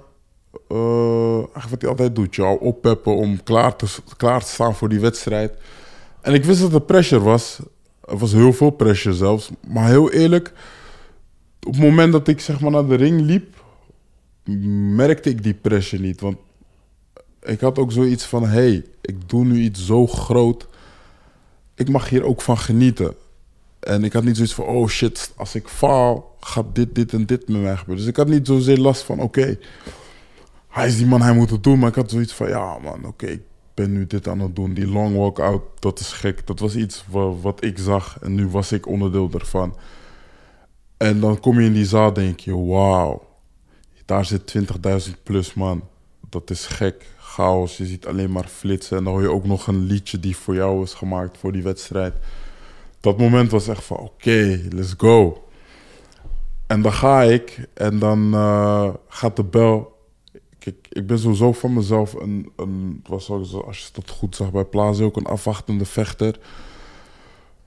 eh, 0.67 1.69
wat 1.69 1.81
hij 1.81 1.89
altijd 1.89 2.15
doet. 2.15 2.35
Jou 2.35 2.59
oppeppen 2.61 3.15
om 3.15 3.43
klaar 3.43 3.75
te, 3.75 3.85
klaar 4.17 4.43
te 4.43 4.51
staan 4.51 4.75
voor 4.75 4.89
die 4.89 4.99
wedstrijd. 4.99 5.53
En 6.21 6.33
ik 6.33 6.45
wist 6.45 6.61
dat 6.61 6.73
er 6.73 6.81
pressure 6.81 7.21
was. 7.21 7.59
Er 8.05 8.17
was 8.17 8.31
heel 8.31 8.53
veel 8.53 8.69
pressure 8.69 9.15
zelfs. 9.15 9.49
Maar 9.67 9.87
heel 9.87 10.11
eerlijk... 10.11 10.53
Op 11.67 11.73
het 11.73 11.81
moment 11.81 12.11
dat 12.11 12.27
ik 12.27 12.39
zeg 12.39 12.59
maar 12.59 12.71
naar 12.71 12.87
de 12.87 12.95
ring 12.95 13.21
liep... 13.21 13.63
merkte 14.95 15.29
ik 15.29 15.43
die 15.43 15.53
pressure 15.53 16.01
niet. 16.01 16.21
Want 16.21 16.37
ik 17.41 17.59
had 17.59 17.79
ook 17.79 17.91
zoiets 17.91 18.25
van: 18.25 18.43
hé, 18.43 18.49
hey, 18.49 18.85
ik 19.01 19.29
doe 19.29 19.45
nu 19.45 19.59
iets 19.59 19.85
zo 19.85 20.07
groot. 20.07 20.67
Ik 21.75 21.89
mag 21.89 22.09
hier 22.09 22.23
ook 22.23 22.41
van 22.41 22.57
genieten. 22.57 23.15
En 23.85 24.03
ik 24.03 24.13
had 24.13 24.23
niet 24.23 24.35
zoiets 24.35 24.53
van: 24.53 24.65
oh 24.65 24.87
shit, 24.87 25.31
als 25.35 25.55
ik 25.55 25.67
faal, 25.67 26.35
gaat 26.39 26.75
dit, 26.75 26.95
dit 26.95 27.13
en 27.13 27.25
dit 27.25 27.47
met 27.47 27.61
mij 27.61 27.75
gebeuren. 27.75 28.03
Dus 28.03 28.11
ik 28.13 28.17
had 28.17 28.27
niet 28.27 28.47
zozeer 28.47 28.77
last 28.77 29.01
van: 29.01 29.19
oké, 29.19 29.57
hij 30.69 30.87
is 30.87 30.97
die 30.97 31.05
man, 31.05 31.21
hij 31.21 31.33
moet 31.33 31.49
het 31.49 31.63
doen. 31.63 31.79
Maar 31.79 31.89
ik 31.89 31.95
had 31.95 32.09
zoiets 32.11 32.33
van: 32.33 32.47
ja, 32.47 32.77
man, 32.79 33.05
oké, 33.05 33.25
ik 33.25 33.41
ben 33.73 33.91
nu 33.91 34.07
dit 34.07 34.27
aan 34.27 34.39
het 34.39 34.55
doen. 34.55 34.73
Die 34.73 34.87
long 34.87 35.15
walkout, 35.15 35.61
dat 35.79 35.99
is 35.99 36.11
gek. 36.11 36.47
Dat 36.47 36.59
was 36.59 36.75
iets 36.75 37.05
wa- 37.09 37.33
wat 37.35 37.63
ik 37.63 37.77
zag 37.77 38.17
en 38.21 38.35
nu 38.35 38.47
was 38.47 38.71
ik 38.71 38.87
onderdeel 38.87 39.29
ervan. 39.33 39.75
En 40.97 41.19
dan 41.19 41.39
kom 41.39 41.59
je 41.59 41.65
in 41.65 41.73
die 41.73 41.85
zaal, 41.85 42.13
denk 42.13 42.39
je: 42.39 42.57
wauw, 42.57 43.27
daar 44.05 44.25
zit 44.25 44.53
20.000 45.07 45.23
plus 45.23 45.53
man. 45.53 45.83
Dat 46.29 46.49
is 46.49 46.65
gek. 46.65 47.05
chaos. 47.17 47.77
Je 47.77 47.85
ziet 47.85 48.05
alleen 48.05 48.31
maar 48.31 48.47
flitsen. 48.47 48.97
En 48.97 49.03
dan 49.03 49.13
hoor 49.13 49.21
je 49.21 49.31
ook 49.31 49.45
nog 49.45 49.67
een 49.67 49.83
liedje 49.83 50.19
die 50.19 50.37
voor 50.37 50.55
jou 50.55 50.83
is 50.83 50.93
gemaakt 50.93 51.37
voor 51.37 51.51
die 51.51 51.63
wedstrijd. 51.63 52.13
Dat 53.05 53.17
moment 53.17 53.51
was 53.51 53.67
echt 53.67 53.83
van, 53.83 53.97
oké, 53.97 54.61
let's 54.69 54.93
go. 54.97 55.43
En 56.67 56.81
dan 56.81 56.93
ga 56.93 57.21
ik 57.23 57.67
en 57.73 57.99
dan 57.99 58.33
eh, 58.33 58.89
gaat 59.07 59.35
de 59.35 59.43
bel. 59.43 59.97
Kijk, 60.59 60.87
ik 60.89 61.07
ben 61.07 61.19
sowieso 61.19 61.51
van 61.51 61.73
mezelf 61.73 62.13
een, 62.13 62.51
een 62.55 63.03
was 63.07 63.25
sowieso, 63.25 63.59
als 63.59 63.79
je 63.79 63.85
dat 63.93 64.09
goed 64.09 64.35
zag 64.35 64.51
bij 64.51 64.63
Plaza, 64.63 65.03
ook 65.03 65.15
een 65.15 65.25
afwachtende 65.25 65.85
vechter. 65.85 66.39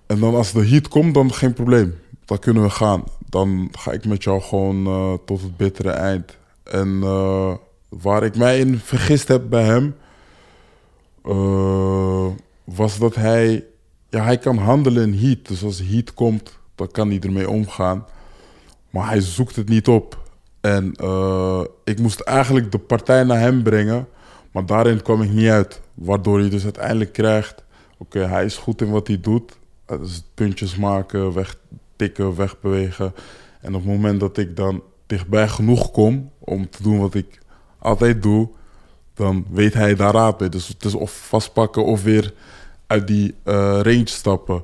En 0.07 0.20
dan 0.20 0.34
als 0.34 0.53
de 0.53 0.66
heat 0.66 0.89
komt, 0.89 1.14
dan 1.14 1.32
geen 1.32 1.53
probleem. 1.53 1.95
Dan 2.24 2.39
kunnen 2.39 2.62
we 2.62 2.70
gaan. 2.70 3.05
Dan 3.28 3.68
ga 3.72 3.93
ik 3.93 4.07
met 4.07 4.22
jou 4.22 4.41
gewoon 4.41 4.86
eh, 4.86 5.12
tot 5.24 5.43
het 5.43 5.57
bittere 5.57 5.91
eind. 5.91 6.39
En 6.62 7.01
eh, 7.03 7.55
waar 7.89 8.22
ik 8.22 8.36
mij 8.36 8.59
in 8.59 8.78
vergist 8.78 9.28
heb 9.28 9.49
bij 9.49 9.64
hem, 9.64 9.95
was 12.64 12.99
dat 12.99 13.14
hij, 13.14 13.64
ja, 14.09 14.25
hij 14.25 14.39
kan 14.39 14.57
handelen 14.57 15.13
in 15.13 15.27
heat. 15.27 15.47
Dus 15.47 15.63
als 15.63 15.83
heat 15.83 16.15
komt, 16.15 16.59
dan 16.75 16.91
kan 16.91 17.09
hij 17.09 17.21
ermee 17.21 17.51
omgaan. 17.51 18.07
Maar 18.91 19.09
hij 19.09 19.21
zoekt 19.21 19.57
het 19.57 19.69
niet 19.69 19.89
op. 19.89 20.19
En 20.61 20.95
eh, 20.95 21.65
ik 21.85 21.99
moest 21.99 22.21
eigenlijk 22.21 22.73
de 22.73 22.79
partij 22.79 23.25
naar 23.25 23.41
hem 23.41 23.63
brengen. 23.63 24.09
Maar 24.53 24.67
daarin 24.67 25.03
kwam 25.03 25.23
ik 25.23 25.31
niet 25.31 25.49
uit. 25.49 25.81
Waardoor 25.95 26.43
je 26.43 26.49
dus 26.49 26.65
uiteindelijk 26.65 27.13
krijgt... 27.13 27.65
Oké, 27.99 28.19
hij 28.19 28.45
is 28.45 28.57
goed 28.57 28.81
in 28.81 28.91
wat 28.91 29.07
hij 29.07 29.21
doet. 29.21 29.59
Is 30.03 30.23
puntjes 30.35 30.77
maken, 30.77 31.33
wegtikken, 31.33 32.37
wegbewegen. 32.37 33.15
En 33.61 33.75
op 33.75 33.81
het 33.81 33.91
moment 33.91 34.21
dat 34.21 34.39
ik 34.39 34.57
dan 34.57 34.83
dichtbij 35.07 35.49
genoeg 35.49 35.91
kom... 35.91 36.31
om 36.39 36.71
te 36.71 36.83
doen 36.83 36.99
wat 36.99 37.15
ik 37.15 37.39
altijd 37.79 38.23
doe... 38.23 38.49
dan 39.15 39.47
weet 39.51 39.75
hij 39.75 39.95
daar 39.95 40.15
raad 40.15 40.41
mee. 40.41 40.49
Dus 40.49 40.69
het 40.69 40.85
is 40.85 40.95
of 40.95 41.11
vastpakken 41.11 41.85
of 41.85 42.03
weer 42.03 42.35
uit 42.89 43.07
die 43.07 43.34
eh, 43.43 43.55
range 43.82 44.09
stappen. 44.09 44.62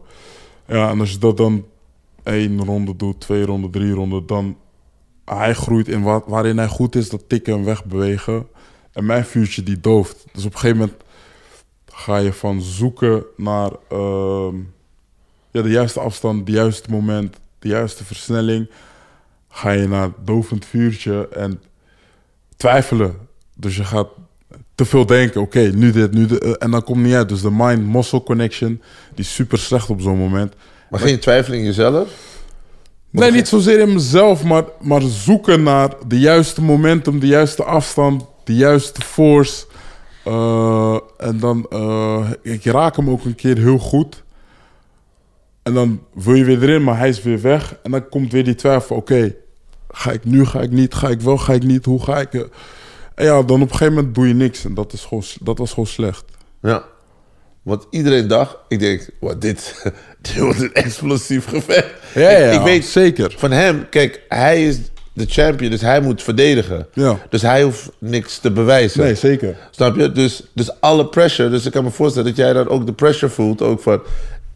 Ja, 0.66 0.90
en 0.90 1.00
als 1.00 1.10
je 1.10 1.18
dat 1.18 1.36
dan 1.36 1.64
één 2.22 2.64
ronde 2.64 2.96
doet, 2.96 3.20
twee 3.20 3.44
ronden, 3.44 3.70
drie 3.70 3.92
ronden, 3.92 4.26
dan 4.26 4.56
hij 5.24 5.54
groeit 5.54 5.88
in 5.88 6.02
wat, 6.02 6.24
waarin 6.26 6.58
hij 6.58 6.68
goed 6.68 6.96
is, 6.96 7.08
dat 7.08 7.28
tikken 7.28 7.54
en 7.54 7.64
wegbewegen. 7.64 8.46
En 8.92 9.06
mijn 9.06 9.24
vuurtje 9.24 9.62
die 9.62 9.80
dooft. 9.80 10.24
Dus 10.32 10.44
op 10.44 10.52
een 10.52 10.58
gegeven 10.58 10.78
moment 10.78 11.02
ga 11.86 12.16
je 12.16 12.32
van 12.32 12.62
zoeken 12.62 13.24
naar 13.36 13.70
ehm, 13.88 14.56
ja, 15.50 15.62
de 15.62 15.70
juiste 15.70 16.00
afstand, 16.00 16.46
de 16.46 16.52
juiste 16.52 16.90
moment, 16.90 17.36
de 17.58 17.68
juiste 17.68 18.04
versnelling. 18.04 18.70
Ga 19.48 19.70
je 19.70 19.88
naar 19.88 20.10
dovend 20.24 20.64
vuurtje 20.64 21.28
en 21.28 21.62
twijfelen. 22.56 23.16
Dus 23.56 23.76
je 23.76 23.84
gaat 23.84 24.08
te 24.74 24.84
veel 24.84 25.06
denken, 25.06 25.40
oké, 25.40 25.60
nu 25.60 25.90
dit, 25.90 26.12
nu 26.12 26.26
dit. 26.26 26.38
eh, 26.38 26.52
En 26.58 26.70
dan 26.70 26.84
komt 26.84 27.02
niet 27.02 27.14
uit. 27.14 27.28
Dus 27.28 27.40
de 27.42 27.50
mind-muscle 27.50 28.22
connection, 28.22 28.80
die 29.14 29.24
is 29.24 29.34
super 29.34 29.58
slecht 29.58 29.90
op 29.90 30.00
zo'n 30.00 30.18
moment. 30.18 30.54
Maar 30.90 31.00
geen 31.00 31.18
twijfel 31.18 31.52
in 31.54 31.64
jezelf? 31.64 32.08
Nee, 33.10 33.30
niet 33.30 33.48
zozeer 33.48 33.78
in 33.80 33.92
mezelf, 33.92 34.44
maar, 34.44 34.64
maar 34.80 35.02
zoeken 35.02 35.62
naar 35.62 35.90
de 36.06 36.18
juiste 36.18 36.62
momentum, 36.62 37.20
de 37.20 37.26
juiste 37.26 37.64
afstand, 37.64 38.24
de 38.44 38.54
juiste 38.54 39.00
force. 39.00 39.66
Eh, 40.24 40.96
en 41.18 41.38
dan, 41.38 41.66
eh, 41.70 42.30
ik 42.42 42.64
raak 42.64 42.96
hem 42.96 43.10
ook 43.10 43.24
een 43.24 43.34
keer 43.34 43.58
heel 43.58 43.78
goed. 43.78 44.22
En 45.62 45.74
dan 45.74 46.00
wil 46.14 46.34
je 46.34 46.44
weer 46.44 46.62
erin, 46.62 46.84
maar 46.84 46.98
hij 46.98 47.08
is 47.08 47.22
weer 47.22 47.40
weg. 47.40 47.76
En 47.82 47.90
dan 47.90 48.08
komt 48.08 48.32
weer 48.32 48.44
die 48.44 48.54
twijfel, 48.54 48.96
oké, 48.96 49.34
ga 49.90 50.10
ik 50.12 50.24
nu, 50.24 50.44
ga 50.44 50.60
ik 50.60 50.70
niet, 50.70 50.94
ga 50.94 51.08
ik 51.08 51.20
wel, 51.20 51.38
ga 51.38 51.52
ik 51.52 51.62
niet, 51.62 51.84
hoe 51.84 52.02
ga 52.02 52.20
ik... 52.20 52.46
En 53.14 53.24
ja, 53.24 53.42
dan 53.42 53.62
op 53.62 53.70
een 53.70 53.76
gegeven 53.76 53.94
moment 53.94 54.14
doe 54.14 54.28
je 54.28 54.34
niks. 54.34 54.64
En 54.64 54.74
dat, 54.74 54.92
is 54.92 55.04
gewoon, 55.04 55.24
dat 55.40 55.58
was 55.58 55.70
gewoon 55.70 55.86
slecht. 55.86 56.24
Ja. 56.62 56.84
Want 57.62 57.86
iedereen 57.90 58.28
dacht, 58.28 58.56
ik 58.68 58.78
denk, 58.80 59.10
wat 59.20 59.40
dit, 59.40 59.84
dit 60.22 60.38
wordt 60.38 60.60
een 60.60 60.74
explosief 60.74 61.46
gevecht. 61.46 61.90
Ja, 62.14 62.30
ja, 62.30 62.50
ik, 62.50 62.58
ik 62.58 62.64
weet 62.64 62.84
zeker. 62.84 63.34
van 63.36 63.50
hem, 63.50 63.88
kijk, 63.88 64.22
hij 64.28 64.64
is 64.64 64.78
de 65.12 65.24
champion, 65.26 65.70
dus 65.70 65.80
hij 65.80 66.00
moet 66.00 66.22
verdedigen. 66.22 66.86
Ja. 66.92 67.18
Dus 67.30 67.42
hij 67.42 67.62
hoeft 67.62 67.90
niks 67.98 68.38
te 68.38 68.50
bewijzen. 68.50 69.00
Nee, 69.00 69.14
zeker. 69.14 69.56
Snap 69.70 69.96
je? 69.96 70.12
Dus, 70.12 70.42
dus 70.54 70.80
alle 70.80 71.06
pressure. 71.06 71.50
Dus 71.50 71.66
ik 71.66 71.72
kan 71.72 71.84
me 71.84 71.90
voorstellen 71.90 72.28
dat 72.28 72.36
jij 72.36 72.52
dan 72.52 72.68
ook 72.68 72.86
de 72.86 72.92
pressure 72.92 73.32
voelt. 73.32 73.62
Ook 73.62 73.80
van, 73.80 74.02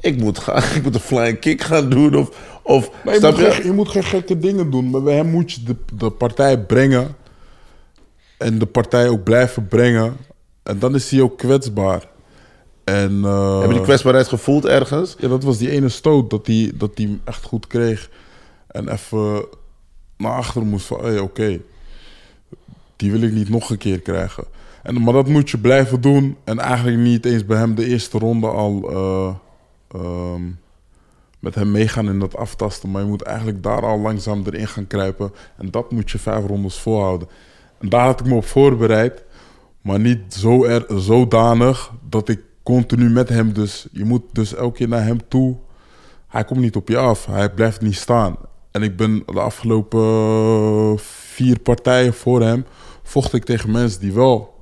ik 0.00 0.16
moet, 0.16 0.38
gaan, 0.38 0.62
ik 0.76 0.82
moet 0.82 0.94
een 0.94 1.00
flying 1.00 1.38
kick 1.38 1.62
gaan 1.62 1.88
doen. 1.88 2.14
Of, 2.14 2.30
of 2.62 2.90
Maar 3.04 3.14
je, 3.14 3.20
snap 3.20 3.36
moet 3.36 3.40
je? 3.40 3.50
geen, 3.50 3.64
je 3.64 3.72
moet 3.72 3.88
geen 3.88 4.04
gekke 4.04 4.38
dingen 4.38 4.70
doen. 4.70 4.90
Maar 4.90 5.02
bij 5.02 5.14
hem 5.14 5.26
moet 5.26 5.52
je 5.52 5.62
de, 5.62 5.76
de 5.94 6.10
partij 6.10 6.58
brengen. 6.58 7.16
En 8.38 8.58
de 8.58 8.66
partij 8.66 9.08
ook 9.08 9.22
blijven 9.22 9.68
brengen. 9.68 10.16
En 10.62 10.78
dan 10.78 10.94
is 10.94 11.10
hij 11.10 11.20
ook 11.20 11.38
kwetsbaar. 11.38 12.08
En, 12.84 13.24
eh, 13.24 13.60
Heb 13.60 13.68
je 13.68 13.74
die 13.74 13.82
kwetsbaarheid 13.82 14.28
gevoeld 14.28 14.64
ergens? 14.64 15.16
Ja, 15.18 15.28
dat 15.28 15.42
was 15.42 15.58
die 15.58 15.70
ene 15.70 15.88
stoot 15.88 16.30
dat 16.30 16.46
hij 16.46 16.72
dat 16.74 16.90
hem 16.94 17.20
echt 17.24 17.44
goed 17.44 17.66
kreeg. 17.66 18.10
En 18.66 18.88
even 18.88 19.44
naar 20.16 20.32
achter 20.32 20.62
moest 20.62 20.86
van, 20.86 21.04
hey, 21.04 21.18
oké. 21.18 21.60
Die 22.96 23.10
wil 23.10 23.22
ik 23.22 23.32
niet 23.32 23.48
nog 23.48 23.70
een 23.70 23.78
keer 23.78 24.00
krijgen. 24.00 24.44
En, 24.82 25.02
maar 25.02 25.12
dat 25.12 25.28
moet 25.28 25.50
je 25.50 25.58
blijven 25.58 26.00
doen. 26.00 26.36
En 26.44 26.58
eigenlijk 26.58 26.98
niet 26.98 27.24
eens 27.24 27.46
bij 27.46 27.58
hem 27.58 27.74
de 27.74 27.86
eerste 27.86 28.18
ronde 28.18 28.46
al 28.46 28.90
eh, 28.90 29.34
ehm, 30.00 30.42
met 31.38 31.54
hem 31.54 31.70
meegaan 31.70 32.08
in 32.08 32.18
dat 32.18 32.36
aftasten. 32.36 32.90
Maar 32.90 33.02
je 33.02 33.08
moet 33.08 33.22
eigenlijk 33.22 33.62
daar 33.62 33.82
al 33.82 33.98
langzaam 33.98 34.42
erin 34.46 34.68
gaan 34.68 34.86
kruipen. 34.86 35.32
En 35.56 35.70
dat 35.70 35.90
moet 35.90 36.10
je 36.10 36.18
vijf 36.18 36.46
rondes 36.46 36.78
volhouden. 36.78 37.28
En 37.80 37.88
daar 37.88 38.04
had 38.04 38.20
ik 38.20 38.26
me 38.26 38.34
op 38.34 38.46
voorbereid. 38.46 39.24
Maar 39.82 40.00
niet 40.00 40.34
zo 40.34 40.64
er, 40.64 40.84
zodanig 40.88 41.92
dat 42.08 42.28
ik 42.28 42.40
continu 42.62 43.10
met 43.10 43.28
hem 43.28 43.52
dus... 43.52 43.86
Je 43.92 44.04
moet 44.04 44.22
dus 44.32 44.54
elke 44.54 44.76
keer 44.76 44.88
naar 44.88 45.04
hem 45.04 45.28
toe. 45.28 45.56
Hij 46.28 46.44
komt 46.44 46.60
niet 46.60 46.76
op 46.76 46.88
je 46.88 46.96
af. 46.96 47.26
Hij 47.26 47.50
blijft 47.50 47.80
niet 47.80 47.96
staan. 47.96 48.36
En 48.70 48.82
ik 48.82 48.96
ben 48.96 49.22
de 49.26 49.40
afgelopen 49.40 50.00
eh, 50.00 50.92
vier 51.04 51.58
partijen 51.58 52.14
voor 52.14 52.42
hem... 52.42 52.64
vocht 53.02 53.32
ik 53.32 53.44
tegen 53.44 53.70
mensen 53.70 54.00
die 54.00 54.12
wel... 54.12 54.56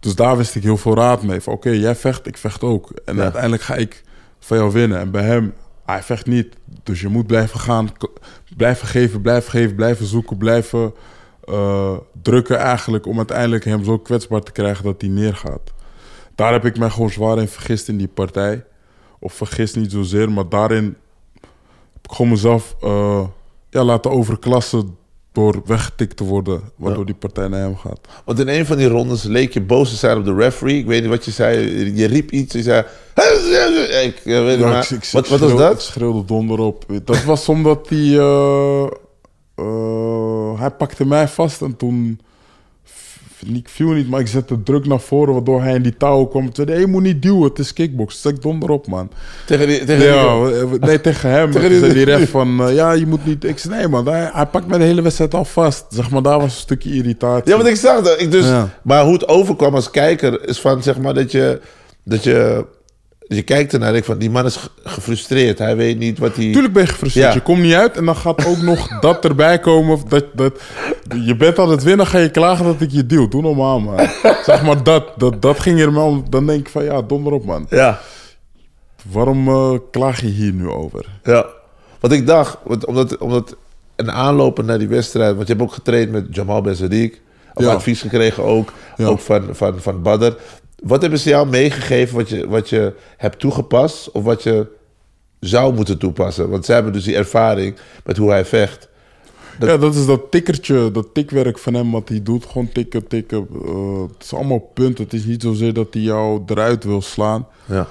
Dus 0.00 0.14
daar 0.14 0.36
wist 0.36 0.54
ik 0.54 0.62
heel 0.62 0.76
veel 0.76 0.94
raad 0.94 1.22
mee. 1.22 1.40
Van 1.40 1.52
oké, 1.52 1.70
jij 1.70 1.94
vecht, 1.94 2.26
ik 2.26 2.36
vecht 2.36 2.62
ook. 2.62 2.90
En 3.04 3.16
Ja. 3.16 3.22
uiteindelijk 3.22 3.62
ga 3.62 3.74
ik 3.74 4.02
van 4.38 4.56
jou 4.56 4.72
winnen. 4.72 4.98
En 4.98 5.10
bij 5.10 5.22
hem, 5.22 5.54
hij 5.86 6.02
vecht 6.02 6.26
niet. 6.26 6.56
Dus 6.82 7.00
je 7.00 7.08
moet 7.08 7.26
blijven 7.26 7.60
gaan. 7.60 7.88
Blijven 8.56 8.88
geven, 8.88 9.20
blijven 9.20 9.50
geven, 9.50 9.74
blijven 9.76 10.06
zoeken, 10.06 10.36
blijven 10.36 10.92
eh, 11.50 11.96
drukken 12.22 12.58
eigenlijk... 12.58 13.06
om 13.06 13.16
uiteindelijk 13.16 13.64
hem 13.64 13.84
zo 13.84 13.98
kwetsbaar 13.98 14.40
te 14.42 14.52
krijgen 14.52 14.84
dat 14.84 15.00
hij 15.00 15.10
neergaat. 15.10 15.72
Daar 16.34 16.52
heb 16.52 16.64
ik 16.64 16.78
mij 16.78 16.90
gewoon 16.90 17.10
zwaar 17.10 17.38
in 17.38 17.48
vergist 17.48 17.88
in 17.88 17.96
die 17.96 18.08
partij. 18.08 18.64
Of 19.18 19.32
vergist 19.32 19.76
niet 19.76 19.90
zozeer, 19.92 20.30
maar 20.32 20.48
daarin 20.48 20.84
heb 21.92 22.04
ik 22.10 22.10
gewoon 22.12 22.30
mezelf 22.30 22.76
eh, 22.82 23.24
ja, 23.70 23.84
laten 23.84 24.10
overklassen 24.10 24.96
door 25.32 25.62
weggetikt 25.64 26.16
te 26.16 26.24
worden, 26.24 26.62
waardoor 26.76 27.06
die 27.06 27.14
partij 27.14 27.48
naar 27.48 27.60
hem 27.60 27.76
gaat. 27.76 28.00
Want 28.24 28.38
in 28.38 28.48
een 28.48 28.66
van 28.66 28.76
die 28.76 28.88
rondes 28.88 29.22
leek 29.22 29.52
je 29.52 29.60
boos 29.60 29.90
te 29.90 29.96
zijn 29.96 30.16
op 30.18 30.24
de 30.24 30.34
referee. 30.34 30.78
Ik 30.78 30.86
weet 30.86 31.00
niet 31.00 31.10
wat 31.10 31.24
je 31.24 31.30
zei. 31.30 31.58
Je 31.96 32.06
riep 32.06 32.30
iets. 32.30 32.52
Je 32.54 32.62
zei... 32.62 32.84
Ik 34.04 34.16
eh, 34.24 34.24
weet 34.24 34.46
niet 34.56 34.58
Ja, 34.58 34.66
maar. 34.72 34.82
ik- 34.82 34.90
ik- 34.90 35.02
ik 35.04 35.08
wat, 35.12 35.28
wat 35.28 35.38
was 35.40 35.48
schreeuw- 35.50 35.50
Ik 35.50 35.68
dat? 35.70 35.82
schreeuwde 35.82 36.24
donder 36.24 36.58
op. 36.58 36.84
Dat 37.04 37.24
was 37.24 37.48
omdat 37.48 37.88
hij... 37.88 38.18
eh, 38.18 38.86
hij 40.58 40.70
pakte 40.70 41.06
mij 41.06 41.28
vast 41.28 41.62
en 41.62 41.76
toen... 41.76 42.20
Ik 43.54 43.68
viel 43.68 43.88
niet, 43.88 44.08
maar 44.08 44.20
ik 44.20 44.26
zette 44.26 44.62
druk 44.62 44.86
naar 44.86 45.00
voren, 45.00 45.32
waardoor 45.34 45.62
hij 45.62 45.74
in 45.74 45.82
die 45.82 45.96
touw 45.96 46.24
kwam. 46.24 46.44
Toen 46.44 46.54
zei 46.54 46.66
hij, 46.66 46.76
"Hey, 46.76 46.84
je 46.86 46.92
moet 46.92 47.02
niet 47.02 47.22
duwen, 47.22 47.42
het 47.42 47.58
is 47.58 47.72
kickbox. 47.72 48.24
Ik 48.24 48.42
donder 48.42 48.70
op, 48.70 48.86
man. 48.86 49.10
Tegen 49.46 49.66
die, 49.66 49.84
tegen 49.84 50.04
Ja, 50.06 50.44
die- 50.66 50.78
nee, 50.78 51.00
tegen 51.00 51.30
hem. 51.30 51.50
Tegen 51.52 51.68
die- 51.82 51.92
die, 51.92 52.04
ref 52.04 52.30
van, 52.30 52.62
eh, 52.62 52.74
ja, 52.74 52.92
je 52.92 53.06
moet 53.06 53.26
niet... 53.26 53.44
Ik 53.44 53.58
zei, 53.58 53.74
nee 53.74 53.88
man, 53.88 54.06
hij, 54.08 54.30
hij 54.32 54.46
pakt 54.46 54.66
mij 54.66 54.78
de 54.78 54.84
hele 54.84 55.02
wedstrijd 55.02 55.34
al 55.34 55.44
vast. 55.44 55.84
Zeg 55.88 56.10
maar, 56.10 56.22
daar 56.22 56.36
was 56.38 56.44
een 56.54 56.60
stukje 56.60 56.94
irritatie. 56.94 57.50
Ja, 57.50 57.56
want 57.56 57.68
ik 57.68 57.76
zag 57.76 58.02
dat. 58.02 58.20
Ik 58.20 58.30
dus, 58.30 58.44
Ja. 58.46 58.68
Maar 58.82 59.04
hoe 59.04 59.12
het 59.12 59.28
overkwam 59.28 59.74
als 59.74 59.90
kijker 59.90 60.48
is 60.48 60.60
van 60.60 60.82
zeg 60.82 60.98
maar 60.98 61.14
dat 61.14 61.32
je. 61.32 61.60
Dat 62.04 62.24
je, 62.24 62.64
je 63.36 63.42
kijkt 63.42 63.72
ernaar 63.72 63.86
en 63.86 63.92
denkt 63.92 64.08
van 64.08 64.18
die 64.18 64.30
man 64.30 64.44
is 64.46 64.56
ge- 64.56 64.68
gefrustreerd. 64.84 65.58
Hij 65.58 65.76
weet 65.76 65.98
niet 65.98 66.18
wat 66.18 66.36
hij. 66.36 66.52
Tuurlijk 66.52 66.72
ben 66.72 66.82
je 66.82 66.88
gefrustreerd. 66.88 67.26
Ja. 67.28 67.34
Je 67.34 67.40
komt 67.40 67.62
niet 67.62 67.74
uit 67.74 67.96
en 67.96 68.04
dan 68.04 68.16
gaat 68.16 68.46
ook 68.46 68.58
nog 68.62 68.88
dat 69.00 69.24
erbij 69.24 69.58
komen. 69.58 69.92
of 69.94 70.02
Dat, 70.04 70.24
dat, 70.34 70.60
je 71.24 71.36
bent 71.36 71.58
aan 71.58 71.70
het 71.70 71.82
winnen, 71.82 72.06
ga 72.06 72.18
je 72.18 72.30
klagen 72.30 72.64
dat 72.64 72.80
ik 72.80 72.90
je 72.90 73.06
deal. 73.06 73.28
Doe 73.28 73.42
normaal, 73.42 73.80
man. 73.80 73.98
zeg 74.44 74.62
maar, 74.62 74.82
dat, 74.82 75.04
dat, 75.16 75.42
dat 75.42 75.60
ging 75.60 75.80
er 75.80 75.92
maar 75.92 76.04
om. 76.04 76.24
Dan 76.30 76.46
denk 76.46 76.60
ik 76.60 76.68
van, 76.68 76.84
ja, 76.84 77.02
donder 77.02 77.32
op, 77.32 77.44
man. 77.44 77.66
Ja, 77.70 78.00
Waarom 79.10 79.48
eh, 79.48 79.72
klaag 79.90 80.20
je 80.20 80.26
hier 80.26 80.52
nu 80.52 80.68
over? 80.68 81.06
ja. 81.24 81.46
Want 82.00 82.12
ik 82.12 82.26
dacht, 82.26 82.56
want 82.64 82.86
omdat, 82.86 83.18
omdat 83.18 83.56
een 83.96 84.10
aanlopen 84.12 84.64
naar 84.64 84.78
die 84.78 84.88
wedstrijd. 84.88 85.34
Want 85.34 85.46
je 85.48 85.52
hebt 85.54 85.64
ook 85.66 85.72
getraind 85.74 86.10
met 86.10 86.26
Jamal 86.30 86.60
Ben 86.60 86.76
Sadiq. 86.76 87.14
Ja. 87.54 87.72
advies 87.72 88.00
gekregen 88.00 88.42
ook. 88.44 88.72
Ja. 88.96 89.06
Ook 89.06 89.20
van, 89.20 89.42
van, 89.52 89.80
van 89.80 90.02
Badr. 90.02 90.32
Wat 90.82 91.00
hebben 91.00 91.18
ze 91.18 91.28
jou 91.28 91.48
meegegeven 91.48 92.16
wat 92.16 92.28
je, 92.28 92.48
wat 92.48 92.68
je 92.68 92.94
hebt 93.16 93.38
toegepast? 93.38 94.10
Of 94.10 94.24
wat 94.24 94.42
je 94.42 94.66
zou 95.40 95.74
moeten 95.74 95.98
toepassen? 95.98 96.50
Want 96.50 96.64
zij 96.64 96.74
hebben 96.74 96.92
dus 96.92 97.04
die 97.04 97.16
ervaring 97.16 97.76
met 98.04 98.16
hoe 98.16 98.30
hij 98.30 98.44
vecht. 98.44 98.88
Ja, 99.60 99.76
dat 99.76 99.94
is 99.94 100.06
dat 100.06 100.30
tikkertje, 100.30 100.90
dat 100.90 101.14
tikwerk 101.14 101.58
van 101.58 101.74
hem 101.74 101.90
wat 101.90 102.08
hij 102.08 102.22
doet. 102.22 102.46
Gewoon 102.46 102.68
tikken, 102.72 103.06
tikken. 103.06 103.48
Eh, 103.64 104.02
het 104.02 104.24
is 104.24 104.34
allemaal 104.34 104.70
punten. 104.74 105.04
Het 105.04 105.12
is 105.12 105.24
niet 105.24 105.42
zozeer 105.42 105.72
dat 105.72 105.86
hij 105.90 106.02
jou 106.02 106.42
eruit 106.46 106.84
wil 106.84 107.02
slaan. 107.02 107.46
Ja. 107.64 107.86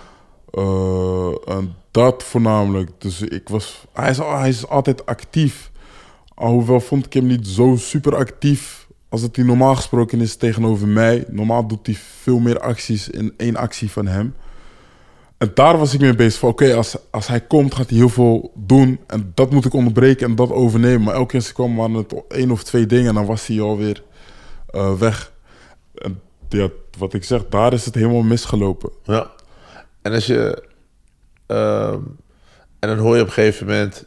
Eh, 0.52 1.32
en 1.46 1.76
dat 1.92 2.24
voornamelijk. 2.24 2.90
Dus 2.98 3.22
ik 3.22 3.50
was, 3.50 3.86
hij, 3.94 4.10
is, 4.10 4.18
hij 4.18 4.50
is 4.50 4.68
altijd 4.68 5.06
actief. 5.06 5.72
Alhoewel 6.34 6.80
vond 6.80 7.06
ik 7.06 7.14
hem 7.14 7.26
niet 7.26 7.48
zo 7.48 7.76
super 7.76 8.16
actief 8.16 8.79
als 9.10 9.22
het 9.22 9.36
hij 9.36 9.46
normaal 9.46 9.76
gesproken 9.76 10.22
is 10.22 10.36
tegenover 10.36 10.88
mij. 10.88 11.26
Normaal 11.30 11.68
doet 11.68 11.86
hij 11.86 11.96
veel 11.96 12.40
meer 12.40 12.60
acties 12.60 13.10
in 13.10 13.34
één 13.38 13.56
actie 13.56 13.92
van 13.92 14.08
hem. 14.08 14.36
En 15.38 15.52
daar 15.54 15.78
was 15.78 15.94
ik 15.94 16.00
mee 16.00 16.16
bezig. 16.16 16.44
Oké, 16.44 16.74
als, 16.74 16.98
als 17.10 17.28
hij 17.28 17.42
komt, 17.42 17.76
gaat 17.76 17.90
hij 17.90 17.98
heel 17.98 18.10
veel 18.10 18.52
doen. 18.56 19.00
En 19.08 19.32
dat 19.36 19.52
moet 19.52 19.66
ik 19.66 19.74
onderbreken 19.74 20.30
en 20.30 20.36
dat 20.36 20.52
overnemen. 20.52 21.02
Maar 21.04 21.14
elke 21.14 21.26
keer 21.28 21.36
als 21.36 21.46
hij 21.46 21.54
kwam, 21.54 21.76
waren 21.76 21.94
het 21.96 22.14
één 22.28 22.52
of 22.52 22.64
twee 22.64 22.86
dingen. 22.86 23.08
En 23.08 23.14
dan 23.16 23.26
was 23.26 23.48
hij 23.48 23.62
alweer 23.62 24.04
eh, 24.68 24.94
weg. 24.94 25.32
En 25.96 26.22
ja, 26.50 26.70
wat 26.98 27.14
ik 27.14 27.24
zeg, 27.24 27.46
daar 27.50 27.74
is 27.74 27.86
het 27.86 27.96
helemaal 27.96 28.22
misgelopen. 28.22 28.90
Ja. 29.04 29.32
En 30.02 30.14
als 30.14 30.26
je. 30.26 30.64
ehm, 31.46 32.00
en 32.80 32.90
dan 32.90 32.98
hoor 32.98 33.16
je 33.16 33.22
op 33.22 33.28
een 33.28 33.34
gegeven 33.34 33.66
moment. 33.68 34.06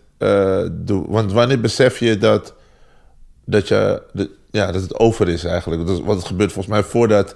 doe, 0.87 1.05
want 1.09 1.33
wanneer 1.33 1.61
besef 1.61 1.99
je 1.99 2.19
dat. 2.19 2.55
Dat, 3.45 3.69
je, 3.69 4.03
de- 4.13 4.31
ja, 4.53 4.73
dat 4.73 4.83
het 4.83 4.99
over 4.99 5.29
is 5.29 5.45
eigenlijk? 5.45 5.87
Dat 5.87 5.99
is, 5.99 6.05
want 6.05 6.19
het 6.19 6.27
gebeurt 6.27 6.53
volgens 6.53 6.75
mij 6.75 6.85
voordat 6.85 7.35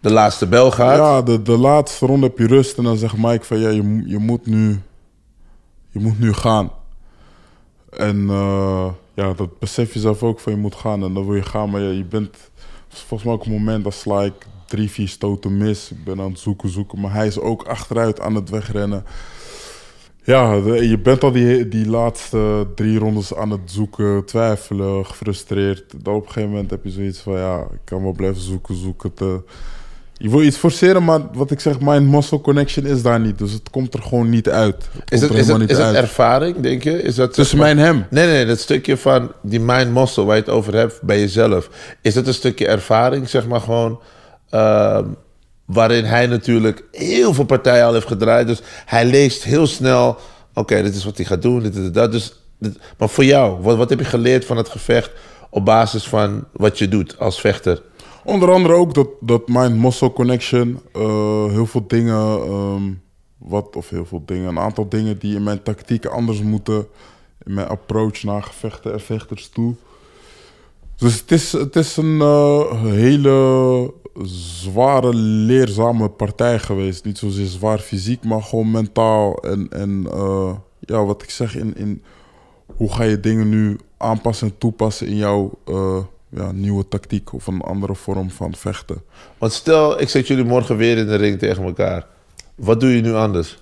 de 0.00 0.10
laatste 0.10 0.46
bel 0.46 0.70
gaat. 0.70 0.96
Ja, 0.96 1.22
de, 1.22 1.42
de 1.42 1.56
laatste 1.56 2.06
ronde 2.06 2.26
heb 2.26 2.38
je 2.38 2.46
rust 2.46 2.78
en 2.78 2.84
dan 2.84 2.96
zegt 2.96 3.16
Mike 3.16 3.44
van 3.44 3.58
ja, 3.58 3.68
je, 3.68 4.02
je, 4.06 4.18
moet, 4.18 4.46
nu, 4.46 4.80
je 5.90 5.98
moet 5.98 6.18
nu 6.18 6.32
gaan. 6.32 6.70
En 7.90 8.28
eh, 8.28 8.88
ja, 9.14 9.32
dat 9.32 9.58
besef 9.58 9.92
je 9.92 10.00
zelf 10.00 10.22
ook 10.22 10.40
van 10.40 10.52
je 10.52 10.58
moet 10.58 10.74
gaan 10.74 11.02
en 11.04 11.14
dan 11.14 11.26
wil 11.26 11.34
je 11.34 11.42
gaan, 11.42 11.70
maar 11.70 11.80
ja, 11.80 11.90
je 11.90 12.04
bent 12.04 12.36
volgens 12.88 13.22
mij 13.22 13.32
ook 13.32 13.44
een 13.44 13.52
moment 13.52 13.84
dat 13.84 13.94
sla 13.94 14.22
ik 14.22 14.46
drie, 14.66 14.90
vier 14.90 15.08
stoten 15.08 15.56
mis. 15.56 15.90
Ik 15.90 16.04
ben 16.04 16.20
aan 16.20 16.30
het 16.30 16.38
zoeken, 16.38 16.68
zoeken, 16.68 17.00
maar 17.00 17.12
hij 17.12 17.26
is 17.26 17.38
ook 17.38 17.62
achteruit 17.62 18.20
aan 18.20 18.34
het 18.34 18.50
wegrennen. 18.50 19.04
Ja, 20.28 20.52
je 20.80 20.98
bent 21.02 21.22
al 21.24 21.32
die, 21.32 21.68
die 21.68 21.88
laatste 21.88 22.66
drie 22.74 22.98
rondes 22.98 23.34
aan 23.34 23.50
het 23.50 23.60
zoeken, 23.64 24.24
twijfelen, 24.24 25.06
gefrustreerd. 25.06 25.84
Dan 26.04 26.14
op 26.14 26.20
een 26.26 26.26
gegeven 26.32 26.50
moment 26.50 26.70
heb 26.70 26.84
je 26.84 26.90
zoiets 26.90 27.18
van 27.18 27.32
ja, 27.32 27.58
ik 27.60 27.78
kan 27.84 28.02
wel 28.02 28.12
blijven 28.12 28.40
zoeken, 28.42 28.76
zoeken. 28.76 29.14
Te, 29.14 29.40
je 30.12 30.28
wil 30.30 30.42
iets 30.42 30.56
forceren, 30.56 31.04
maar 31.04 31.20
wat 31.32 31.50
ik 31.50 31.60
zeg, 31.60 31.80
mind 31.80 32.10
muscle 32.10 32.40
connection 32.40 32.86
is 32.86 33.02
daar 33.02 33.20
niet. 33.20 33.38
Dus 33.38 33.52
het 33.52 33.70
komt 33.70 33.94
er 33.94 34.02
gewoon 34.02 34.28
niet 34.30 34.48
uit. 34.48 34.88
Het 34.92 35.12
Is 35.12 35.20
het, 35.20 35.30
er 35.30 35.36
is 35.36 35.46
helemaal 35.46 35.60
het, 35.60 35.68
niet 35.68 35.78
is 35.78 35.84
het 35.84 35.94
uit. 35.94 36.04
ervaring, 36.04 36.60
denk 36.60 36.82
je? 36.82 37.02
Is 37.02 37.14
dat, 37.14 37.32
Tussen 37.34 37.58
mij 37.58 37.70
en 37.70 37.78
hem. 37.78 38.06
Nee, 38.10 38.26
nee, 38.26 38.44
dat 38.46 38.58
stukje 38.58 38.96
van 38.96 39.32
die 39.42 39.60
mind 39.60 39.94
muscle 39.94 40.24
waar 40.24 40.36
je 40.36 40.42
het 40.42 40.50
over 40.50 40.74
hebt 40.74 41.02
bij 41.02 41.18
jezelf. 41.20 41.70
Is 42.02 42.14
dat 42.14 42.26
een 42.26 42.34
stukje 42.34 42.66
ervaring, 42.66 43.28
zeg 43.28 43.46
maar 43.46 43.60
gewoon. 43.60 44.00
ehm, 44.50 45.04
waarin 45.68 46.04
hij 46.04 46.26
natuurlijk 46.26 46.84
heel 46.92 47.34
veel 47.34 47.44
partijen 47.44 47.84
al 47.84 47.92
heeft 47.92 48.06
gedraaid. 48.06 48.46
Dus 48.46 48.62
hij 48.84 49.04
leest 49.06 49.44
heel 49.44 49.66
snel. 49.66 50.16
Oké, 50.54 50.82
dit 50.82 50.94
is 50.94 51.04
wat 51.04 51.16
hij 51.16 51.26
gaat 51.26 51.42
doen, 51.42 51.62
dit 51.62 51.76
is 51.76 51.92
dat. 51.92 52.12
Dus, 52.12 52.32
maar 52.98 53.08
voor 53.08 53.24
jou, 53.24 53.62
wat, 53.62 53.76
wat 53.76 53.90
heb 53.90 53.98
je 53.98 54.04
geleerd 54.04 54.44
van 54.44 54.56
het 54.56 54.68
gevecht 54.68 55.10
op 55.50 55.64
basis 55.64 56.08
van 56.08 56.44
wat 56.52 56.78
je 56.78 56.88
doet 56.88 57.18
als 57.18 57.40
vechter? 57.40 57.82
Onder 58.24 58.52
andere 58.52 58.74
ook 58.74 58.94
dat, 58.94 59.08
dat 59.20 59.48
mind-muscle 59.48 60.12
connection. 60.12 60.80
eh, 60.92 61.44
heel 61.44 61.66
veel 61.66 61.84
dingen, 61.86 62.40
ehm, 62.42 62.92
wat 63.38 63.76
of 63.76 63.88
heel 63.88 64.06
veel 64.06 64.22
dingen, 64.26 64.48
een 64.48 64.58
aantal 64.58 64.88
dingen 64.88 65.18
die 65.18 65.34
in 65.34 65.42
mijn 65.42 65.62
tactiek 65.62 66.06
anders 66.06 66.42
moeten. 66.42 66.86
In 67.44 67.54
mijn 67.54 67.68
approach 67.68 68.22
naar 68.22 68.42
gevechten 68.42 68.92
en 68.92 69.00
vechters 69.00 69.48
toe. 69.48 69.74
Dus 70.96 71.20
het 71.20 71.32
is, 71.32 71.52
het 71.52 71.76
is 71.76 71.96
een 71.96 72.20
eh, 72.20 72.82
hele 72.82 73.92
zware, 74.24 75.14
leerzame 75.14 76.08
partij 76.08 76.58
geweest. 76.58 77.04
Niet 77.04 77.18
zozeer 77.18 77.46
zwaar 77.46 77.78
fysiek, 77.78 78.24
maar 78.24 78.42
gewoon 78.42 78.70
mentaal. 78.70 79.36
En, 79.36 79.68
en 79.70 80.06
eh, 80.12 80.54
ja, 80.80 81.04
wat 81.04 81.22
ik 81.22 81.30
zeg, 81.30 81.56
in, 81.56 81.76
in 81.76 82.02
hoe 82.66 82.92
ga 82.92 83.02
je 83.02 83.20
dingen 83.20 83.48
nu 83.48 83.78
aanpassen 83.96 84.48
en 84.48 84.58
toepassen 84.58 85.06
in 85.06 85.16
jouw 85.16 85.58
eh, 85.66 85.98
ja, 86.28 86.52
nieuwe 86.52 86.88
tactiek 86.88 87.32
of 87.32 87.46
een 87.46 87.60
andere 87.60 87.94
vorm 87.94 88.30
van 88.30 88.54
vechten. 88.54 89.02
Want 89.38 89.52
stel, 89.52 90.00
ik 90.00 90.08
zet 90.08 90.26
jullie 90.26 90.44
morgen 90.44 90.76
weer 90.76 90.98
in 90.98 91.06
de 91.06 91.16
ring 91.16 91.38
tegen 91.38 91.64
elkaar. 91.64 92.06
Wat 92.54 92.80
doe 92.80 92.96
je 92.96 93.02
nu 93.02 93.14
anders? 93.14 93.58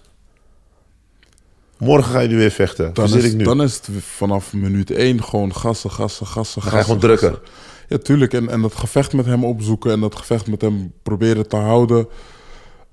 Morgen 1.79 2.13
ga 2.13 2.21
je 2.21 2.29
nu 2.29 2.37
weer 2.37 2.51
vechten. 2.51 2.95
Dan 2.95 3.05
is, 3.05 3.25
ik 3.25 3.35
nu. 3.35 3.45
dan 3.45 3.63
is 3.63 3.75
het 3.75 3.89
vanaf 4.01 4.53
minuut 4.53 4.91
één 4.91 5.23
gewoon 5.25 5.55
gassen, 5.55 5.91
gassen, 5.91 6.27
gassen, 6.27 6.63
Dan 6.63 6.71
ga 6.71 6.77
je 6.77 6.85
gassen. 6.85 7.01
gewoon 7.01 7.17
drukken. 7.19 7.39
gassen. 7.39 7.66
Ja, 7.89 7.99
tuurlijk. 7.99 8.33
En, 8.33 8.49
en 8.49 8.63
dat 8.63 8.75
gevecht 8.75 9.13
met 9.13 9.27
hem 9.27 9.45
opzoeken 9.45 9.91
en 9.91 10.01
dat 10.01 10.17
gevecht 10.17 10.47
met 10.47 10.61
hem 10.61 10.93
proberen 11.03 11.49
te 11.49 11.57
houden. 11.57 12.09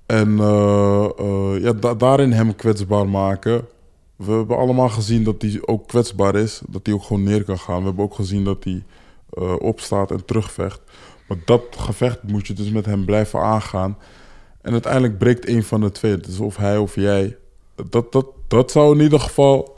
En 0.06 0.40
eh, 0.40 1.10
eh, 1.18 1.62
ja, 1.62 1.74
da- 1.74 1.94
daarin 1.96 2.32
hem 2.32 2.56
kwetsbaar 2.56 3.08
maken. 3.10 3.68
We 4.16 4.32
hebben 4.32 4.58
allemaal 4.58 4.90
gezien 4.90 5.24
dat 5.24 5.42
hij 5.42 5.60
ook 5.66 5.88
kwetsbaar 5.88 6.36
is. 6.36 6.62
Dat 6.68 6.86
hij 6.86 6.96
ook 6.96 7.04
gewoon 7.04 7.24
neer 7.24 7.44
kan 7.44 7.60
gaan. 7.60 7.80
We 7.80 7.86
hebben 7.86 8.04
ook 8.04 8.16
gezien 8.16 8.44
dat 8.44 8.64
hij 8.64 8.84
eh, 9.30 9.56
opstaat 9.60 10.12
en 10.12 10.26
terugvecht. 10.26 10.82
Maar 11.28 11.38
dat 11.46 11.62
gevecht 11.78 12.24
moet 12.24 12.48
je 12.48 12.54
dus 12.54 12.70
met 12.72 12.86
hem 12.86 13.06
blijven 13.06 13.40
aangaan. 13.40 13.98
En 14.62 14.72
uiteindelijk 14.72 15.18
breekt 15.18 15.48
een 15.48 15.64
van 15.64 15.82
de 15.82 15.92
twee. 15.92 16.18
Dus 16.18 16.40
of 16.40 16.58
hij 16.58 16.78
of 16.78 16.96
jij. 16.96 17.38
Dat, 17.90 18.12
dat, 18.12 18.26
dat 18.48 18.72
zou 18.72 18.96
in 18.98 19.04
ieder 19.04 19.20
geval... 19.20 19.78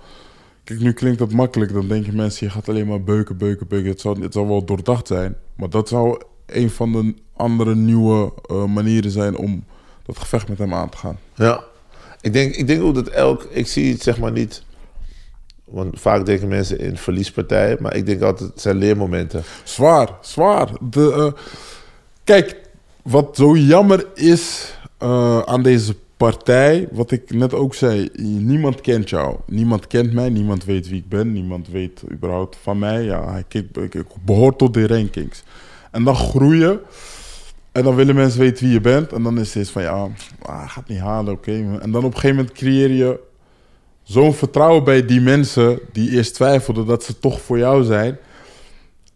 Kijk, 0.65 0.79
nu 0.79 0.93
klinkt 0.93 1.19
dat 1.19 1.31
makkelijk. 1.31 1.73
Dan 1.73 1.87
denken 1.87 2.15
mensen, 2.15 2.45
je 2.45 2.51
gaat 2.51 2.69
alleen 2.69 2.87
maar 2.87 3.03
beuken, 3.03 3.37
beuken, 3.37 3.67
beuken. 3.67 3.89
Het 3.89 4.01
zou, 4.01 4.21
het 4.21 4.33
zou 4.33 4.47
wel 4.47 4.65
doordacht 4.65 5.07
zijn. 5.07 5.35
Maar 5.55 5.69
dat 5.69 5.87
zou 5.87 6.21
een 6.45 6.69
van 6.69 6.91
de 6.91 7.13
andere 7.33 7.75
nieuwe 7.75 8.33
eh, 8.45 8.65
manieren 8.65 9.11
zijn 9.11 9.37
om 9.37 9.63
dat 10.05 10.19
gevecht 10.19 10.47
met 10.47 10.57
hem 10.57 10.73
aan 10.73 10.89
te 10.89 10.97
gaan. 10.97 11.19
Ja. 11.35 11.63
Ik 12.21 12.33
denk, 12.33 12.55
ik 12.55 12.67
denk 12.67 12.81
ook 12.81 12.95
dat 12.95 13.07
elk... 13.07 13.43
Ik 13.49 13.67
zie 13.67 13.91
het 13.91 14.01
zeg 14.01 14.19
maar 14.19 14.31
niet... 14.31 14.63
Want 15.63 15.99
vaak 15.99 16.25
denken 16.25 16.47
mensen 16.47 16.79
in 16.79 16.97
verliespartijen. 16.97 17.77
Maar 17.81 17.95
ik 17.95 18.05
denk 18.05 18.21
altijd, 18.21 18.49
het 18.49 18.61
zijn 18.61 18.75
leermomenten. 18.75 19.43
Zwaar, 19.63 20.09
zwaar. 20.21 20.69
De, 20.89 21.13
eh, 21.13 21.41
kijk, 22.23 22.61
wat 23.01 23.35
zo 23.35 23.57
jammer 23.57 24.05
is 24.13 24.73
eh, 24.97 25.39
aan 25.39 25.63
deze 25.63 25.95
partij, 26.17 26.87
wat 26.91 27.11
ik 27.11 27.33
net 27.33 27.53
ook 27.53 27.75
zei, 27.75 28.09
niemand 28.39 28.81
kent 28.81 29.09
jou. 29.09 29.37
Niemand 29.47 29.87
kent 29.87 30.13
mij, 30.13 30.29
niemand 30.29 30.65
weet 30.65 30.89
wie 30.89 30.99
ik 30.99 31.09
ben, 31.09 31.31
niemand 31.31 31.67
weet 31.67 32.03
überhaupt 32.11 32.57
van 32.61 32.79
mij. 32.79 33.03
Ja, 33.03 33.43
ik, 33.47 34.03
behoor 34.25 34.55
tot 34.55 34.73
de 34.73 34.87
rankings. 34.87 35.43
En 35.91 36.03
dan 36.03 36.15
groeien. 36.15 36.79
En 37.71 37.83
dan 37.83 37.95
willen 37.95 38.15
mensen 38.15 38.39
weten 38.39 38.63
wie 38.63 38.73
je 38.73 38.81
bent. 38.81 39.13
En 39.13 39.23
dan 39.23 39.39
is 39.39 39.53
het 39.53 39.69
van 39.69 39.81
ja, 39.81 40.09
ah, 40.41 40.69
gaat 40.69 40.87
niet 40.87 40.99
halen, 40.99 41.33
oké. 41.33 41.51
En 41.81 41.91
dan 41.91 42.03
op 42.03 42.13
een 42.13 42.19
gegeven 42.19 42.35
moment 42.35 42.55
creëer 42.55 42.91
je 42.91 43.19
zo'n 44.03 44.33
vertrouwen 44.33 44.83
bij 44.83 45.05
die 45.05 45.21
mensen 45.21 45.79
die 45.91 46.11
eerst 46.11 46.33
twijfelden 46.33 46.85
dat 46.85 47.03
ze 47.03 47.19
toch 47.19 47.41
voor 47.41 47.57
jou 47.57 47.83
zijn. 47.83 48.17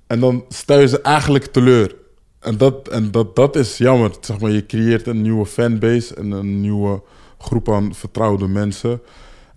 En 0.08 0.20
dan 0.20 0.46
stel 0.50 0.80
je 0.80 0.88
ze 0.88 1.02
eigenlijk 1.02 1.46
teleur. 1.46 1.96
En 2.40 2.58
dat, 2.58 2.88
en 2.88 3.12
dat, 3.12 3.36
dat 3.36 3.56
is 3.56 3.78
jammer. 3.78 4.12
Zeg 4.22 4.40
maar, 4.40 4.52
je 4.52 4.66
creëert 4.66 5.08
een 5.08 5.22
nieuwe 5.22 5.46
fanbase 5.46 6.16
en 6.16 6.32
een 6.32 6.62
nieuwe 6.62 7.02
groep 7.38 7.70
aan 7.70 7.96
vertrouwde 7.96 8.48
mensen. 8.48 8.92
En 8.92 9.00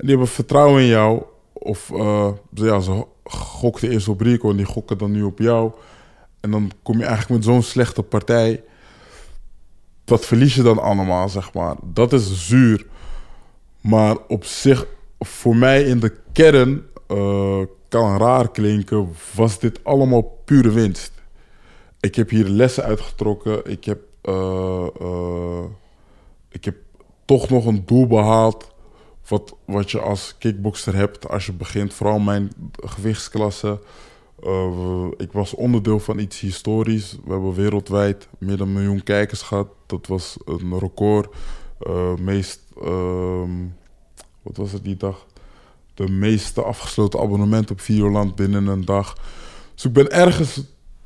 die 0.06 0.08
hebben 0.08 0.28
vertrouwen 0.28 0.82
in 0.82 0.88
jou. 0.88 1.22
Of 1.52 1.90
eh, 1.90 2.28
ja, 2.54 2.80
ze 2.80 3.06
gokten 3.24 3.90
eerst 3.90 4.08
op 4.08 4.20
Rico 4.20 4.50
en 4.50 4.56
die 4.56 4.66
gokken 4.66 4.98
dan 4.98 5.10
nu 5.10 5.22
op 5.22 5.38
jou. 5.38 5.72
En 6.40 6.50
dan 6.50 6.70
kom 6.82 6.98
je 6.98 7.04
eigenlijk 7.04 7.34
met 7.34 7.44
zo'n 7.44 7.62
slechte 7.62 8.02
partij. 8.02 8.64
Dat 10.04 10.26
verlies 10.26 10.54
je 10.54 10.62
dan 10.62 10.78
allemaal, 10.78 11.28
zeg 11.28 11.52
maar. 11.52 11.76
Dat 11.82 12.12
is 12.12 12.48
zuur. 12.48 12.86
Maar 13.80 14.16
op 14.28 14.44
zich, 14.44 14.86
voor 15.18 15.56
mij 15.56 15.82
in 15.82 16.00
de 16.00 16.16
kern, 16.32 16.82
eh, 17.06 17.60
kan 17.88 18.18
raar 18.18 18.50
klinken, 18.50 19.08
was 19.34 19.58
dit 19.58 19.84
allemaal 19.84 20.22
pure 20.44 20.70
winst. 20.70 21.21
Ik 22.02 22.14
heb 22.14 22.30
hier 22.30 22.48
lessen 22.48 22.84
uitgetrokken. 22.84 23.70
Ik 23.70 23.84
heb, 23.84 24.00
eh, 24.20 24.86
eh, 25.00 25.64
ik 26.48 26.64
heb 26.64 26.76
toch 27.24 27.48
nog 27.48 27.66
een 27.66 27.82
doel 27.86 28.06
behaald. 28.06 28.70
Wat, 29.28 29.56
wat 29.64 29.90
je 29.90 30.00
als 30.00 30.34
kickboxer 30.38 30.94
hebt 30.94 31.28
als 31.28 31.46
je 31.46 31.52
begint. 31.52 31.94
Vooral 31.94 32.18
mijn 32.18 32.52
gewichtsklasse. 32.84 33.80
Eh, 34.42 35.06
ik 35.16 35.32
was 35.32 35.54
onderdeel 35.54 35.98
van 35.98 36.18
iets 36.18 36.40
historisch. 36.40 37.18
We 37.24 37.32
hebben 37.32 37.54
wereldwijd 37.54 38.28
meer 38.38 38.56
dan 38.56 38.66
een 38.66 38.72
miljoen 38.72 39.02
kijkers 39.02 39.42
gehad. 39.42 39.68
Dat 39.86 40.06
was 40.06 40.36
een 40.44 40.78
record. 40.78 41.34
Meest, 42.20 42.60
ehm, 42.82 43.50
wat 44.42 44.56
was 44.56 44.72
het 44.72 44.84
die 44.84 44.96
dag? 44.96 45.26
De 45.94 46.08
meeste 46.08 46.62
afgesloten 46.62 47.20
abonnementen 47.20 47.74
op 47.74 47.80
Videoland 47.80 48.34
binnen 48.34 48.66
een 48.66 48.84
dag. 48.84 49.16
Dus 49.74 49.84
ik 49.84 49.92
ben 49.92 50.10
ergens 50.10 50.60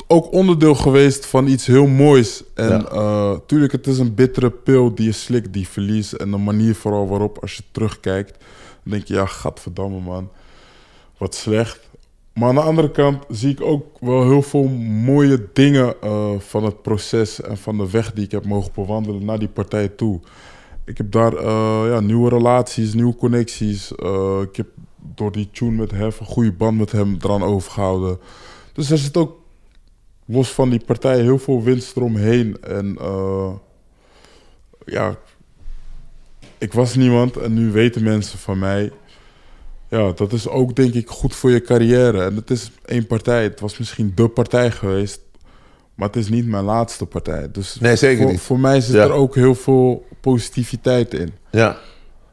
ook 0.07 0.33
onderdeel 0.33 0.75
geweest 0.75 1.27
van 1.27 1.47
iets 1.47 1.67
heel 1.67 1.87
moois. 1.87 2.43
En 2.55 2.69
Ja. 2.69 2.85
eh, 2.85 3.33
tuurlijk, 3.47 3.73
het 3.73 3.87
is 3.87 3.99
een 3.99 4.15
bittere 4.15 4.51
pil 4.51 4.95
die 4.95 5.07
je 5.07 5.13
slikt, 5.13 5.53
die 5.53 5.69
verlies. 5.69 6.17
En 6.17 6.31
de 6.31 6.37
manier 6.37 6.75
vooral 6.75 7.09
waarop, 7.09 7.39
als 7.41 7.55
je 7.57 7.63
terugkijkt, 7.73 8.31
dan 8.83 8.93
denk 8.93 9.05
je, 9.05 9.15
ja, 9.15 9.27
gadverdamme 9.27 10.01
man, 10.01 10.29
wat 11.19 11.35
slecht. 11.35 11.89
Maar 12.35 12.49
aan 12.49 12.55
de 12.55 12.61
andere 12.61 12.91
kant 12.91 13.25
zie 13.29 13.51
ik 13.51 13.61
ook 13.61 13.85
wel 14.01 14.23
heel 14.29 14.43
veel 14.43 14.69
mooie 15.05 15.49
dingen 15.53 15.95
eh, 16.03 16.31
van 16.39 16.65
het 16.65 16.83
proces 16.83 17.41
en 17.41 17.57
van 17.57 17.77
de 17.79 17.91
weg 17.91 18.13
die 18.13 18.25
ik 18.25 18.31
heb 18.31 18.47
mogen 18.47 18.71
bewandelen 18.75 19.25
naar 19.25 19.39
die 19.39 19.49
partij 19.49 19.89
toe. 19.89 20.21
Ik 20.85 20.97
heb 20.99 21.13
daar 21.13 21.33
eh, 21.37 21.83
ja, 21.89 22.01
nieuwe 22.01 22.29
relaties, 22.29 22.95
nieuwe 22.95 23.17
connecties. 23.17 23.93
Ik 24.43 24.57
heb 24.57 24.67
door 25.15 25.33
die 25.33 25.49
tune 25.53 25.71
met 25.71 25.91
Hef 25.91 26.21
een 26.21 26.27
goede 26.27 26.53
band 26.53 26.79
met 26.79 26.93
hem 26.93 27.17
eraan 27.21 27.43
overgehouden. 27.43 28.19
Dus 28.73 28.91
er 28.91 28.99
zit 28.99 29.17
ook 29.17 29.37
los 30.27 30.49
van 30.53 30.70
die 30.70 30.85
partij 30.87 31.20
heel 31.20 31.39
veel 31.39 31.62
winst 31.62 31.97
eromheen. 31.97 32.57
En 32.62 32.97
eh, 33.01 33.51
ja, 34.85 35.16
ik 36.59 36.72
was 36.72 36.95
niemand 36.95 37.37
en 37.37 37.55
nu 37.55 37.70
weten 37.70 38.03
mensen 38.03 38.39
van 38.39 38.59
mij. 38.59 38.93
Ja, 39.89 40.12
dat 40.12 40.33
is 40.33 40.49
ook 40.49 40.77
denk 40.77 40.95
ik 40.95 41.09
goed 41.09 41.35
voor 41.35 41.51
je 41.51 41.61
carrière. 41.61 42.22
En 42.24 42.37
het 42.37 42.51
is 42.51 42.70
één 42.85 43.07
partij. 43.07 43.43
Het 43.43 43.61
was 43.61 43.79
misschien 43.79 44.12
de 44.14 44.29
partij 44.29 44.70
geweest. 44.70 45.20
Maar 45.95 46.07
het 46.09 46.16
is 46.16 46.29
niet 46.29 46.47
mijn 46.47 46.64
laatste 46.64 47.07
partij. 47.07 47.51
Dus 47.53 47.77
Nee, 47.81 47.97
zeker 47.97 48.22
voor, 48.22 48.31
niet. 48.31 48.41
voor 48.41 48.59
mij 48.59 48.81
zit 48.81 48.95
Ja. 48.95 49.03
er 49.03 49.12
ook 49.12 49.35
heel 49.35 49.55
veel 49.55 50.07
positiviteit 50.20 51.14
in. 51.14 51.33
Ja. 51.51 51.68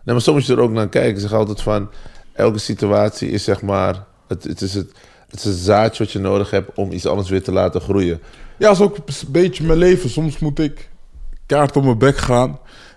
Nee, 0.04 0.16
maar 0.16 0.22
soms 0.22 0.38
moet 0.38 0.46
je 0.46 0.54
er 0.54 0.60
ook 0.60 0.72
naar 0.72 0.90
kijken. 0.90 1.14
Ik 1.14 1.20
zeg 1.20 1.34
altijd 1.34 1.62
van... 1.62 1.90
Elke 2.34 2.58
situatie 2.58 3.30
is 3.30 3.44
zeg 3.44 3.62
maar... 3.62 4.06
Het, 4.28 4.44
het, 4.44 4.62
is 4.62 4.74
het, 4.74 4.92
het 5.34 5.40
is 5.46 5.52
het 5.52 5.60
zaadje 5.64 6.04
wat 6.04 6.12
je 6.14 6.20
nodig 6.20 6.50
hebt 6.52 6.70
om 6.78 6.92
iets 6.92 7.06
anders 7.06 7.30
weer 7.30 7.44
te 7.44 7.52
laten 7.52 7.82
groeien. 7.82 8.20
Ja, 8.58 8.68
dat 8.68 8.76
is 8.76 8.82
ook 8.82 8.98
een 8.98 9.04
beetje 9.32 9.64
mijn 9.64 9.78
leven. 9.78 10.10
Soms 10.10 10.40
moet 10.40 10.60
ik 10.60 10.90
kaart 11.46 11.76
op 11.78 11.84
mijn 11.84 11.98
bek 11.98 12.18
gaan. 12.18 12.50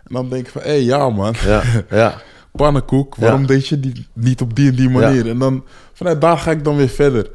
En 0.04 0.14
dan 0.14 0.28
denk 0.28 0.46
ik 0.46 0.52
van, 0.52 0.62
hé, 0.62 0.68
hey, 0.68 0.82
ja 0.82 1.10
man. 1.10 1.34
Ja, 1.44 1.62
ja. 1.90 2.14
Pannenkoek, 2.52 3.14
waarom 3.16 3.40
Ja. 3.40 3.46
deed 3.46 3.66
je 3.68 3.80
die 3.80 4.06
niet 4.12 4.40
op 4.40 4.54
die 4.56 4.68
en 4.70 4.76
die 4.76 4.88
manier? 4.90 5.28
En 5.28 5.38
dan, 5.38 5.64
vanuit 5.92 6.20
daar 6.20 6.38
ga 6.38 6.50
ik 6.50 6.64
dan 6.64 6.76
weer 6.76 6.88
verder. 6.88 7.30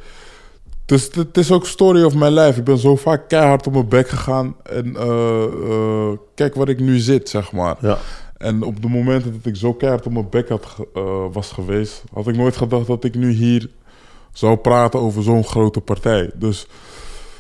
Dus 0.86 1.10
het- 1.14 1.38
is 1.38 1.52
ook 1.52 1.66
story 1.68 2.04
of 2.04 2.16
my 2.16 2.28
life. 2.30 2.60
Ik 2.60 2.66
ben 2.66 2.78
zo 2.78 2.95
vaak 2.95 3.28
keihard 3.28 3.68
op 3.68 3.74
mijn 3.74 3.88
bek 3.88 4.10
gegaan. 4.10 4.56
En 4.64 4.95
eh, 4.95 5.43
eh, 5.43 6.18
kijk 6.36 6.56
waar 6.56 6.70
ik 6.70 6.80
nu 6.80 6.97
zit, 6.99 7.30
zeg 7.30 7.52
maar. 7.52 7.76
Ja. 7.82 7.97
En 8.38 8.64
op 8.64 8.82
de 8.82 8.88
momenten 8.88 9.32
dat 9.32 9.45
ik 9.45 9.56
zo 9.56 9.74
keihard 9.74 10.06
op 10.06 10.12
mijn 10.12 10.30
bek 10.30 10.49
had, 10.49 10.66
eh, 10.93 11.04
was 11.32 11.52
geweest... 11.52 12.04
had 12.14 12.28
ik 12.28 12.36
nooit 12.36 12.58
gedacht 12.58 12.88
dat 12.88 13.04
ik 13.04 13.16
nu 13.16 13.32
hier 13.32 13.70
zou 14.34 14.55
praten 14.57 14.99
over 14.99 15.23
zo'n 15.23 15.43
grote 15.43 15.79
partij. 15.82 16.29
Dus 16.36 16.67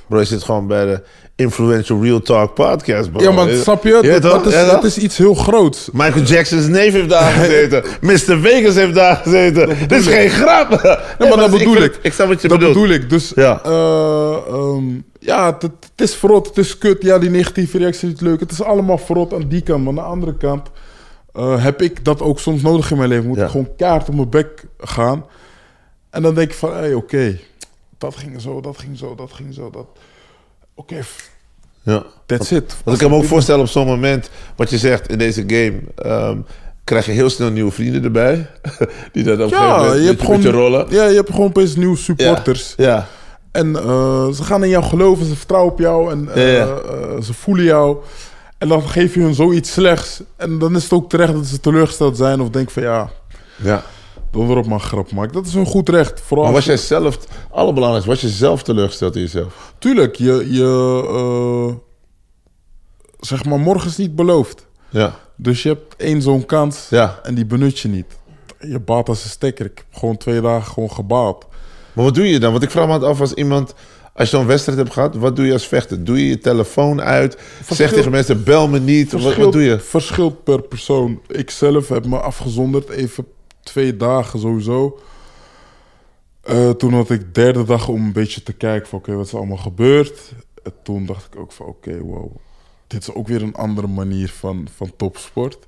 Bro, 0.07 0.19
je 0.19 0.25
zit 0.25 0.43
gewoon 0.43 0.67
bij 0.67 0.85
de 0.85 1.01
Influential 1.35 2.03
Real 2.03 2.19
Talk 2.21 2.53
podcast, 2.53 3.11
bro. 3.11 3.21
ja, 3.23 3.31
maar 3.31 3.49
snap 3.49 3.83
je? 3.83 3.99
Ja, 4.01 4.19
Dat, 4.19 4.21
dat 4.21 4.45
is, 4.45 4.53
Ja, 4.53 4.65
dat 4.65 4.83
is 4.83 4.97
iets 4.97 5.17
heel 5.17 5.33
groots. 5.33 5.89
Michael 5.93 6.23
Jackson's 6.25 6.67
neef 6.67 6.93
heeft 6.93 7.09
daar 7.09 7.31
gezeten. 7.31 7.83
Mr. 8.01 8.39
Vegas 8.41 8.75
heeft 8.75 8.93
daar 8.93 9.15
gezeten. 9.15 9.67
Dit 9.87 9.91
is 9.91 10.07
geen 10.07 10.29
grap. 10.29 10.71
Ja, 10.83 10.99
maar 11.19 11.37
dat 11.37 11.51
bedoel 11.51 11.75
ik. 11.81 11.99
Ik 12.01 12.13
snap 12.13 12.27
wat 12.27 12.41
je 12.41 12.47
dat 12.47 12.59
bedoelt. 12.59 12.75
bedoel 12.77 12.93
ik. 12.95 13.09
Dus 13.09 13.31
Ja. 13.35 13.59
ja, 13.63 14.39
ja 15.19 15.45
het, 15.45 15.61
het 15.61 15.75
is 15.95 16.15
verrot, 16.15 16.47
het 16.47 16.57
is 16.57 16.77
kut. 16.77 17.01
Ja, 17.03 17.19
die 17.19 17.29
negatieve 17.29 17.77
reactie 17.77 18.07
is 18.07 18.13
niet 18.13 18.21
leuk. 18.21 18.39
Het 18.39 18.51
is 18.51 18.63
allemaal 18.63 18.97
verrot 18.97 19.33
aan 19.33 19.45
die 19.47 19.61
kant. 19.61 19.79
Maar 19.83 19.89
aan 19.89 19.95
de 19.95 20.01
andere 20.01 20.37
kant 20.37 20.67
eh, 21.33 21.63
heb 21.63 21.81
ik 21.81 22.05
dat 22.05 22.21
ook 22.21 22.39
soms 22.39 22.61
nodig 22.61 22.91
in 22.91 22.97
mijn 22.97 23.09
leven. 23.09 23.27
Moet 23.27 23.37
ik 23.37 23.47
gewoon 23.49 23.69
kaart 23.77 24.09
op 24.09 24.15
mijn 24.15 24.29
bek 24.29 24.63
gaan. 24.79 25.25
En 26.11 26.21
dan 26.21 26.35
denk 26.35 26.49
ik 26.51 26.57
van, 26.57 26.71
hé, 26.73 26.77
hey, 26.79 26.93
oké. 26.93 27.37
dat 27.97 28.15
ging 28.15 28.41
zo, 28.41 28.61
dat 28.61 28.77
ging 28.77 28.97
zo, 28.97 29.15
dat 29.15 29.31
ging 29.33 29.53
zo. 29.53 29.69
Dat... 29.69 29.85
Oké, 30.75 31.03
f- 31.03 31.29
Ja. 31.83 32.03
that's 32.25 32.51
it. 32.51 32.75
Want 32.83 32.97
ik 32.97 33.03
kan 33.03 33.11
me 33.11 33.17
ook 33.23 33.29
voorstellen 33.29 33.61
op 33.61 33.67
zo'n 33.67 33.85
moment, 33.87 34.29
wat 34.55 34.69
je 34.69 34.77
zegt 34.77 35.07
in 35.09 35.17
deze 35.17 35.43
game, 35.47 35.79
ehm, 35.95 36.37
krijg 36.83 37.05
je 37.05 37.11
heel 37.11 37.29
snel 37.29 37.49
nieuwe 37.51 37.71
vrienden 37.71 38.03
erbij. 38.03 38.49
Die 39.13 39.23
dat 39.23 39.39
op 39.39 39.51
een 39.51 39.57
Ja, 39.57 39.77
moment 39.77 39.93
je 39.99 40.05
hebt, 40.05 40.17
met 40.17 40.25
gewoon, 40.25 40.41
je 40.41 40.51
rollen. 40.51 40.85
ja, 40.89 41.05
je 41.05 41.15
hebt 41.15 41.29
gewoon 41.31 41.45
opeens 41.47 41.75
nieuwe 41.75 41.97
supporters. 41.97 42.73
Ja. 42.77 43.07
En 43.51 43.75
eh, 43.75 44.29
ze 44.29 44.43
gaan 44.43 44.63
in 44.63 44.69
jou 44.69 44.83
geloven, 44.83 45.25
ze 45.25 45.35
vertrouwen 45.35 45.71
op 45.71 45.79
jou 45.79 46.11
en 46.11 46.29
eh, 46.33 46.57
Ja, 46.57 46.67
eh, 46.67 47.21
ze 47.21 47.33
voelen 47.33 47.65
jou. 47.65 47.97
En 48.57 48.67
dan 48.67 48.81
geef 48.89 49.13
je 49.13 49.19
hun 49.21 49.33
zoiets 49.33 49.71
slechts. 49.71 50.21
En 50.35 50.59
dan 50.59 50.75
is 50.75 50.83
het 50.83 50.91
ook 50.93 51.09
terecht 51.09 51.33
dat 51.33 51.45
ze 51.45 51.59
teleurgesteld 51.59 52.17
zijn 52.17 52.41
of 52.41 52.49
denken 52.49 52.71
van 52.73 52.83
ja, 52.83 53.09
ja. 53.55 53.83
Donder 54.31 54.57
op 54.57 54.65
maar 54.65 54.79
grap 54.79 55.11
maken. 55.11 55.33
Dat 55.33 55.45
is 55.45 55.53
een 55.53 55.65
goed 55.65 55.89
recht. 55.89 56.21
Vooral 56.21 56.45
Maar 56.45 56.53
was 56.55 56.65
jij 56.65 56.77
zelf, 56.77 57.17
allerbelangrijkste, 57.51 58.11
was 58.11 58.21
je 58.21 58.29
zelf 58.29 58.63
teleurgesteld 58.63 59.15
in 59.15 59.21
jezelf? 59.21 59.73
Tuurlijk, 59.79 60.15
je, 60.15 60.47
je 60.49 61.03
eh, 61.07 61.75
zeg 63.19 63.45
maar, 63.45 63.59
morgen 63.59 63.89
is 63.89 63.97
niet 63.97 64.15
beloofd. 64.15 64.67
Ja. 64.89 65.15
Dus 65.35 65.63
je 65.63 65.69
hebt 65.69 65.95
één 65.97 66.21
zo'n 66.21 66.45
kans 66.45 66.87
Ja. 66.89 67.19
en 67.23 67.35
die 67.35 67.45
benut 67.45 67.79
je 67.79 67.87
niet. 67.87 68.05
Je 68.59 68.79
baat 68.79 69.09
als 69.09 69.23
een 69.23 69.29
stekker. 69.29 69.65
Ik 69.65 69.77
heb 69.77 69.99
gewoon 69.99 70.17
twee 70.17 70.41
dagen 70.41 70.71
gewoon 70.73 70.91
gebaald. 70.91 71.45
Maar 71.93 72.05
wat 72.05 72.15
doe 72.15 72.29
je 72.29 72.39
dan? 72.39 72.51
Want 72.51 72.63
ik 72.63 72.71
vraag 72.71 72.87
me 72.87 73.05
af 73.05 73.19
als 73.19 73.33
iemand, 73.33 73.73
als 74.13 74.29
je 74.29 74.35
zo'n 74.37 74.45
wedstrijd 74.45 74.77
hebt 74.77 74.93
gehad, 74.93 75.15
wat 75.15 75.35
doe 75.35 75.45
je 75.45 75.53
als 75.53 75.67
vechter? 75.67 76.03
Doe 76.03 76.19
je 76.19 76.27
je 76.27 76.37
telefoon 76.37 77.01
uit? 77.01 77.37
Zeg 77.69 77.93
tegen 77.93 78.11
mensen, 78.11 78.43
bel 78.43 78.67
me 78.67 78.79
niet. 78.79 79.11
Wat, 79.11 79.35
wat 79.35 79.51
doe 79.51 79.61
je? 79.63 79.79
Verschilt 79.79 80.43
per 80.43 80.61
persoon. 80.61 81.21
Ik 81.27 81.49
zelf 81.49 81.87
heb 81.87 82.05
me 82.05 82.19
afgezonderd, 82.19 82.89
even 82.89 83.25
twee 83.63 83.97
dagen 83.97 84.39
sowieso. 84.39 84.99
Eh, 86.41 86.69
toen 86.69 86.93
had 86.93 87.09
ik 87.09 87.35
derde 87.35 87.63
dag 87.63 87.87
om 87.87 88.05
een 88.05 88.13
beetje 88.13 88.43
te 88.43 88.53
kijken 88.53 88.89
van 88.89 88.99
oké, 88.99 89.15
wat 89.15 89.25
is 89.25 89.31
er 89.31 89.37
allemaal 89.37 89.57
gebeurd. 89.57 90.31
En 90.63 90.73
toen 90.83 91.05
dacht 91.05 91.25
ik 91.25 91.39
ook 91.39 91.51
van 91.51 91.65
oké, 91.65 91.99
wow. 91.99 92.35
Dit 92.87 93.01
is 93.01 93.13
ook 93.13 93.27
weer 93.27 93.41
een 93.41 93.55
andere 93.55 93.87
manier 93.87 94.29
van, 94.29 94.67
van 94.75 94.91
topsport. 94.97 95.67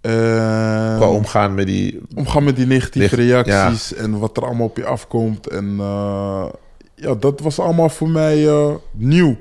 Qua 0.00 1.08
omgaan 1.08 1.54
met 1.54 1.66
die... 1.66 2.00
omgaan 2.14 2.44
met 2.44 2.56
die 2.56 2.66
negatieve 2.66 3.16
reacties 3.16 3.94
en 3.94 4.18
wat 4.18 4.36
er 4.36 4.44
allemaal 4.44 4.66
op 4.66 4.76
je 4.76 4.84
afkomt. 4.84 5.46
En 5.46 5.76
eh, 5.78 6.46
ja, 6.94 7.14
dat 7.14 7.40
was 7.40 7.58
allemaal 7.58 7.88
voor 7.88 8.08
mij 8.08 8.48
eh, 8.48 8.74
nieuw. 8.92 9.36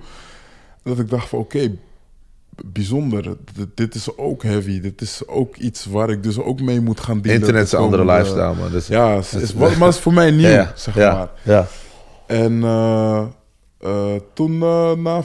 Dat 0.83 0.99
ik 0.99 1.09
dacht 1.09 1.29
van 1.29 1.39
oké, 1.39 1.71
bijzonder. 2.65 3.35
D- 3.53 3.67
dit 3.77 3.95
is 3.95 4.17
ook 4.17 4.43
heavy. 4.43 4.81
Dit 4.81 5.01
is 5.01 5.27
ook 5.27 5.55
iets 5.55 5.85
waar 5.85 6.09
ik 6.09 6.23
dus 6.23 6.37
ook 6.39 6.61
mee 6.61 6.81
moet 6.81 6.99
gaan 6.99 7.21
dealen. 7.21 7.39
Internet 7.41 7.65
is 7.65 7.71
een 7.71 7.79
andere 7.79 8.01
komende- 8.05 8.21
lifestyle, 8.23 8.55
man. 8.55 8.71
Dus, 8.71 8.87
Ja, 8.87 9.17
is, 9.17 9.33
is, 9.33 9.53
maar 9.53 9.69
het 9.79 9.93
is 9.93 9.99
voor 9.99 10.13
mij 10.13 10.31
nieuw, 10.41 10.47
ja, 10.49 10.71
zeg 10.75 10.95
ja, 10.95 11.13
maar. 11.13 11.29
Ja. 11.43 11.67
En 12.27 12.63
eh, 12.63 13.25
eh, 13.79 14.15
toen 14.33 14.61
eh, 14.61 14.91
na 14.93 15.23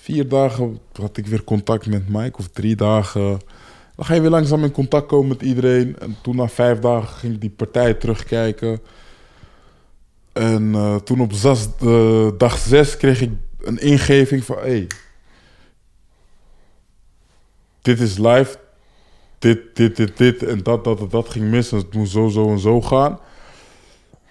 vier 0.00 0.28
dagen 0.28 0.78
had 1.00 1.16
ik 1.16 1.26
weer 1.26 1.44
contact 1.44 1.86
met 1.86 2.08
Mike, 2.08 2.38
of 2.38 2.48
drie 2.48 2.76
dagen. 2.76 3.38
Dan 3.96 4.04
ga 4.06 4.14
je 4.14 4.20
weer 4.20 4.30
langzaam 4.30 4.64
in 4.64 4.72
contact 4.72 5.06
komen 5.06 5.28
met 5.28 5.42
iedereen. 5.42 5.96
En 5.98 6.16
toen 6.22 6.36
na 6.36 6.48
vijf 6.48 6.78
dagen 6.78 7.08
ging 7.08 7.34
ik 7.34 7.40
die 7.40 7.50
partij 7.50 7.94
terugkijken. 7.94 8.80
En 10.32 10.70
eh, 10.74 10.94
toen 10.96 11.20
op 11.20 11.32
zes, 11.32 11.68
eh, 11.80 12.26
dag 12.38 12.58
zes 12.58 12.96
kreeg 12.96 13.20
ik 13.20 13.30
een 13.60 13.78
ingeving 13.80 14.44
van... 14.44 14.56
Hey, 14.60 14.86
dit 17.82 18.00
is 18.00 18.18
live. 18.18 18.56
Dit, 19.38 19.60
dit, 19.74 19.96
dit, 19.96 20.16
dit 20.16 20.42
en 20.42 20.62
dat, 20.62 20.84
dat, 20.84 20.98
dat, 20.98 21.10
dat 21.10 21.28
ging 21.28 21.50
mis. 21.50 21.72
En 21.72 21.78
het 21.78 21.94
moest 21.94 22.12
zo, 22.12 22.28
zo 22.28 22.48
en 22.48 22.58
zo 22.58 22.80
gaan. 22.80 23.18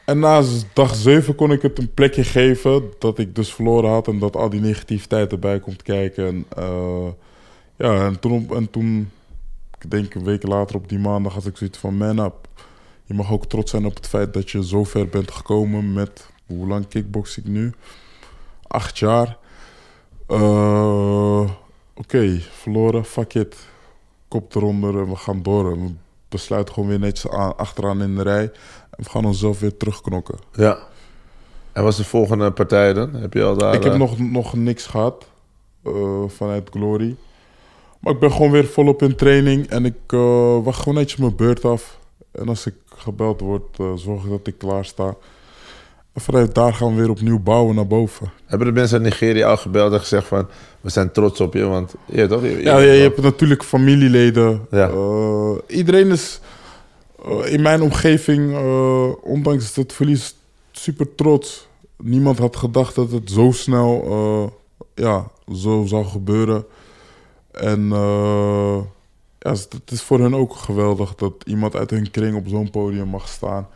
En 0.06 0.20
na 0.20 0.44
dag 0.74 0.96
7 0.96 1.36
kon 1.36 1.52
ik 1.52 1.62
het 1.62 1.80
een 1.80 1.94
plekje 1.94 2.24
geven 2.24 2.84
dat 3.00 3.20
ik 3.20 3.36
dus 3.36 3.54
verloren 3.54 3.90
had 3.90 4.08
en 4.08 4.20
dat 4.20 4.36
al 4.36 4.50
die 4.50 4.62
negativiteit 4.62 5.32
erbij 5.32 5.60
komt 5.60 5.82
kijken. 5.82 6.28
En, 6.28 6.46
eh, 6.58 7.08
ja, 7.76 8.06
en 8.06 8.20
toen, 8.20 8.50
en 8.56 8.70
toen, 8.70 9.12
ik 9.80 9.92
denk 9.92 10.14
een 10.14 10.24
week 10.24 10.48
later 10.48 10.76
op 10.76 10.90
die 10.90 11.00
maandag, 11.00 11.34
had 11.34 11.46
ik 11.46 11.58
zoiets 11.58 11.78
van: 11.78 11.98
man 11.98 12.20
up. 12.20 12.48
Je 13.06 13.14
mag 13.14 13.32
ook 13.32 13.46
trots 13.46 13.72
zijn 13.72 13.86
op 13.86 13.96
het 13.96 14.08
feit 14.08 14.34
dat 14.34 14.50
je 14.50 14.66
zo 14.66 14.84
ver 14.84 15.08
bent 15.08 15.32
gekomen 15.32 15.94
met, 15.94 16.30
hoe 16.46 16.68
lang 16.68 16.88
kickbox 16.88 17.38
ik 17.38 17.46
nu? 17.46 17.74
Acht 18.68 19.00
jaar. 19.00 19.38
Eh, 20.28 21.50
Oké, 21.94 22.40
verloren, 22.40 23.06
fuck 23.06 23.34
it. 23.34 23.56
Kop 24.28 24.56
eronder 24.56 24.98
en 25.00 25.10
we 25.10 25.16
gaan 25.16 25.44
door. 25.44 25.82
We 25.82 25.92
besluiten 26.30 26.74
gewoon 26.74 26.90
weer 26.90 27.00
netjes 27.00 27.32
aan, 27.32 27.58
achteraan 27.58 28.02
in 28.02 28.16
de 28.16 28.22
rij. 28.22 28.44
En 28.90 29.04
we 29.04 29.10
gaan 29.10 29.26
onszelf 29.26 29.60
weer 29.60 29.78
terugknokken. 29.78 30.40
ja. 30.56 30.90
En 31.72 31.84
wat 31.84 31.92
is 31.92 31.98
de 31.98 32.04
volgende 32.04 32.52
partij 32.52 32.94
dan? 32.94 33.14
Heb 33.14 33.34
je 33.34 33.44
al 33.44 33.58
daar... 33.58 33.74
ik 33.74 33.84
heb 33.84 33.94
eh, 33.94 34.00
nog, 34.00 34.20
nog 34.20 34.54
niks 34.54 34.86
gehad 34.86 35.26
eh, 35.84 36.24
vanuit 36.28 36.70
Glory. 36.70 37.16
Maar 38.00 38.14
ik 38.14 38.20
ben 38.20 38.32
gewoon 38.32 38.52
weer 38.52 38.66
volop 38.66 39.02
in 39.02 39.16
training. 39.16 39.68
En 39.68 39.86
ik 39.86 39.98
eh, 40.08 40.64
wacht 40.64 40.80
gewoon 40.80 40.94
netjes 40.94 41.20
mijn 41.20 41.36
beurt 41.36 41.66
af. 41.66 42.00
En 42.32 42.48
als 42.48 42.66
ik 42.66 42.76
gebeld 42.96 43.42
word, 43.42 43.80
eh, 43.80 43.94
zorg 43.96 44.24
ik 44.24 44.30
dat 44.30 44.48
ik 44.48 44.58
klaar 44.58 44.86
sta. 44.86 45.16
En 46.14 46.22
vanuit 46.22 46.56
daar 46.56 46.74
gaan 46.74 46.96
we 46.96 47.02
weer 47.02 47.10
opnieuw 47.10 47.40
bouwen 47.40 47.76
naar 47.76 47.88
boven. 47.88 48.32
Hebben 48.46 48.68
de 48.68 48.74
mensen 48.74 48.96
uit 48.98 49.08
Nigeria 49.08 49.50
al 49.50 49.58
gebeld 49.58 49.94
en 49.94 50.00
gezegd 50.00 50.28
van... 50.28 50.48
We 50.82 50.90
zijn 50.90 51.12
trots 51.12 51.40
op 51.40 51.54
je, 51.54 51.66
want... 51.66 51.96
Ja, 52.06 52.28
toch? 52.28 52.42
Je, 52.42 52.64
Ja, 52.64 52.78
je, 52.78 52.92
je 52.92 53.02
hebt 53.02 53.22
natuurlijk 53.22 53.64
familieleden. 53.64 54.68
Ja. 54.72 54.90
Eh, 54.90 55.54
iedereen 55.68 56.10
is 56.10 56.40
eh, 57.26 57.54
in 57.54 57.62
mijn 57.62 57.82
omgeving, 57.82 58.54
eh, 58.54 59.10
ondanks 59.22 59.76
het 59.76 59.94
verlies, 59.94 60.36
super 60.72 61.16
trots. 61.16 61.68
Niemand 61.98 62.38
had 62.38 62.56
gedacht 62.56 62.96
dat 62.96 63.12
het 63.12 63.32
zo 63.32 63.52
snel 63.52 64.54
ja, 64.96 65.28
zo 65.54 65.84
zou 65.86 66.06
gebeuren. 66.06 66.66
En 67.52 67.90
ja, 69.40 69.52
het 69.52 69.92
is 69.92 70.02
voor 70.02 70.20
hen 70.20 70.34
ook 70.34 70.56
geweldig 70.56 71.16
dat 71.16 71.34
iemand 71.46 71.76
uit 71.76 71.90
hun 71.90 72.12
kring 72.12 72.36
op 72.36 72.48
zo'n 72.48 72.70
podium 72.70 73.08
mag 73.08 73.28
staan. 73.28 73.68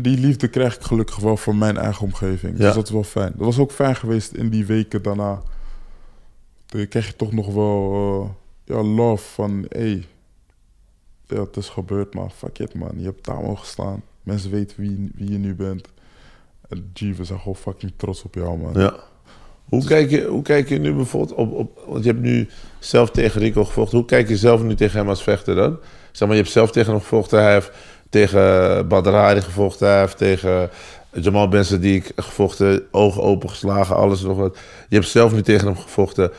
Die 0.00 0.18
liefde 0.18 0.48
krijg 0.48 0.76
ik 0.76 0.82
gelukkig 0.82 1.16
wel 1.16 1.36
van 1.36 1.58
mijn 1.58 1.76
eigen 1.76 2.04
omgeving. 2.04 2.58
Ja. 2.58 2.64
Dus 2.64 2.74
dat 2.74 2.84
is 2.84 2.90
wel 2.90 3.04
fijn. 3.04 3.32
Dat 3.36 3.44
was 3.44 3.58
ook 3.58 3.72
fijn 3.72 3.96
geweest 3.96 4.32
in 4.32 4.48
die 4.48 4.66
weken 4.66 5.02
daarna. 5.02 5.42
Dan 6.66 6.88
krijg 6.88 7.06
je 7.06 7.16
toch 7.16 7.32
nog 7.32 7.54
wel 7.54 7.92
eh, 8.22 8.74
ja, 8.76 8.82
love 8.82 9.24
van... 9.24 9.64
Hey, 9.68 10.06
ja, 11.26 11.40
het 11.40 11.56
is 11.56 11.68
gebeurd, 11.68 12.14
maar 12.14 12.30
fuck 12.30 12.58
it, 12.58 12.74
man. 12.74 12.92
Je 12.96 13.04
hebt 13.04 13.24
daar 13.24 13.40
mogen 13.40 13.66
staan. 13.66 14.02
Mensen 14.22 14.50
weten 14.50 14.80
wie, 14.80 15.10
wie 15.14 15.30
je 15.30 15.38
nu 15.38 15.54
bent. 15.54 15.88
En 16.68 16.90
G, 16.94 17.00
we 17.00 17.24
zijn 17.24 17.38
gewoon 17.38 17.56
fucking 17.56 17.92
trots 17.96 18.22
op 18.22 18.34
jou, 18.34 18.58
man. 18.58 18.72
Ja. 18.74 18.94
Hoe 19.64 19.84
kijk, 19.84 20.10
je, 20.10 20.24
hoe 20.24 20.42
kijk 20.42 20.68
je 20.68 20.78
nu 20.78 20.94
bijvoorbeeld 20.94 21.38
op, 21.38 21.52
op... 21.52 21.84
Want 21.86 22.04
je 22.04 22.10
hebt 22.10 22.22
nu 22.22 22.48
zelf 22.78 23.10
tegen 23.10 23.40
Rico 23.40 23.64
gevochten. 23.64 23.98
Hoe 23.98 24.06
kijk 24.06 24.28
je 24.28 24.36
zelf 24.36 24.62
nu 24.62 24.74
tegen 24.74 24.98
hem 24.98 25.08
als 25.08 25.22
vechter 25.22 25.54
dan? 25.54 25.78
Zeg 26.12 26.28
maar, 26.28 26.36
je 26.36 26.42
hebt 26.42 26.54
zelf 26.54 26.72
tegen 26.72 26.92
hem 26.92 27.00
gevochten. 27.00 27.42
Hij 27.42 27.52
heeft 27.52 27.70
tegen 28.12 28.88
Badr 28.88 29.10
Hari 29.10 29.40
gevochten. 29.40 29.98
Heeft 29.98 30.16
tegen 30.16 30.70
Jamal 31.12 31.48
Ben 31.48 31.64
Sadiq 31.64 32.14
gevochten. 32.16 32.86
Ogen 32.90 33.22
open 33.22 33.48
geslagen, 33.50 33.96
alles 33.96 34.22
nog 34.22 34.36
wat. 34.36 34.58
Je 34.88 34.94
hebt 34.94 35.08
zelf 35.08 35.32
nu 35.32 35.42
tegen 35.42 35.66
hem 35.66 35.76
gevochten. 35.76 36.30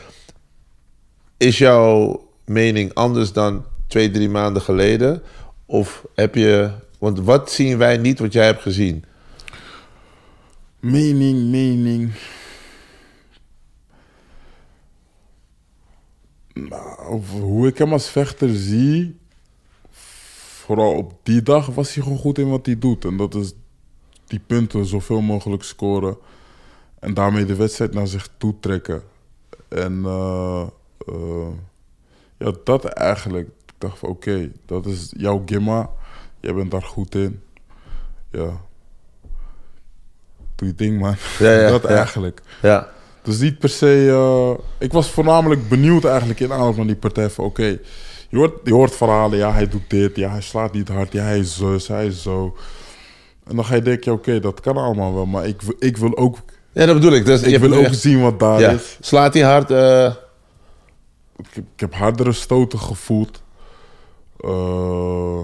Is 1.37 1.57
jouw 1.57 2.23
mening 2.45 2.93
anders 2.93 3.31
dan 3.31 3.65
twee, 3.87 4.11
drie 4.11 4.29
maanden 4.29 4.61
geleden? 4.61 5.21
Of 5.65 6.05
heb 6.15 6.35
je... 6.35 6.71
Want 6.99 7.19
wat 7.19 7.51
zien 7.51 7.77
wij 7.77 7.97
niet 7.97 8.19
wat 8.19 8.33
jij 8.33 8.45
hebt 8.45 8.61
gezien? 8.61 9.05
Mening, 10.79 11.49
mening. 11.49 12.11
Nou, 16.53 17.21
hoe 17.29 17.67
ik 17.67 17.77
hem 17.77 17.91
als 17.91 18.09
vechter 18.09 18.49
zie, 18.49 19.19
vooral 20.63 20.95
op 20.95 21.13
die 21.23 21.41
dag 21.41 21.65
was 21.65 21.93
hij 21.93 22.03
gewoon 22.03 22.17
goed 22.17 22.37
in 22.37 22.49
wat 22.49 22.65
hij 22.65 22.79
doet. 22.79 23.05
En 23.05 23.17
dat 23.17 23.35
is 23.35 23.53
die 24.25 24.39
punten 24.47 24.85
zoveel 24.85 25.21
mogelijk 25.21 25.63
scoren. 25.63 26.17
En 26.99 27.13
daarmee 27.13 27.45
de 27.45 27.55
wedstrijd 27.55 27.93
naar 27.93 28.07
zich 28.07 28.29
toe 28.37 28.55
trekken. 28.59 29.03
En 29.67 30.01
eh, 30.05 30.67
eh, 31.07 31.47
ja, 32.37 32.51
dat 32.63 32.85
eigenlijk. 32.85 33.47
Ik 33.47 33.73
dacht 33.77 33.99
van 33.99 34.09
oké, 34.09 34.51
dat 34.65 34.85
is 34.85 35.13
jouw 35.17 35.41
gimma. 35.45 35.89
Jij 36.39 36.53
bent 36.53 36.71
daar 36.71 36.81
goed 36.81 37.15
in. 37.15 37.41
Ja. 38.31 38.61
Doe 40.55 40.67
je 40.67 40.75
ding, 40.75 40.99
man. 40.99 41.15
Ja, 41.39 41.51
ja, 41.51 41.69
dat 41.77 41.83
ja. 41.83 41.89
eigenlijk. 41.89 42.41
Ja. 42.61 42.89
Dus 43.21 43.39
niet 43.39 43.59
per 43.59 43.69
se. 43.69 44.07
eh, 44.09 44.65
ik 44.79 44.91
was 44.91 45.09
voornamelijk 45.09 45.69
benieuwd 45.69 46.05
eigenlijk 46.05 46.39
in 46.39 46.51
aanloop 46.51 46.75
van 46.75 46.87
die 46.87 46.95
partij 46.95 47.29
van 47.29 47.45
oké. 47.45 47.79
Je, 48.33 48.39
hoort, 48.39 48.59
je 48.63 48.73
hoort 48.73 48.95
verhalen, 48.95 49.37
ja, 49.37 49.51
hij 49.53 49.67
doet 49.67 49.89
dit, 49.89 50.15
ja, 50.15 50.29
hij 50.29 50.41
slaat 50.41 50.73
niet 50.73 50.87
hard, 50.87 51.11
ja, 51.13 51.23
hij 51.23 51.39
is 51.39 51.55
zus, 51.55 51.87
hij 51.87 52.05
is 52.05 52.21
zo. 52.21 52.57
En 53.43 53.55
dan 53.55 53.65
ga 53.65 53.75
je 53.75 53.81
denken, 53.81 54.11
ja, 54.11 54.17
oké, 54.17 54.39
dat 54.39 54.59
kan 54.59 54.77
allemaal 54.77 55.13
wel, 55.13 55.25
maar 55.25 55.47
ik, 55.47 55.61
wil- 55.61 55.75
ik 55.79 55.97
wil 55.97 56.17
ook, 56.17 56.37
Ja, 56.71 56.85
dat 56.85 56.95
bedoel 56.95 57.11
ik. 57.13 57.25
Dus 57.25 57.41
ik 57.41 57.59
wil 57.59 57.73
ook 57.73 57.83
echt- 57.83 57.99
zien 57.99 58.21
wat 58.21 58.39
daar 58.39 58.59
Ja. 58.59 58.69
is. 58.69 58.97
Slaat 59.01 59.33
hij 59.33 59.43
hard? 59.43 59.71
eh, 59.71 60.13
Ik, 61.37 61.45
heb- 61.53 61.65
ik 61.73 61.79
heb 61.79 61.93
hardere 61.93 62.31
stoten 62.31 62.79
gevoeld. 62.79 63.41
Eh, 64.39 65.39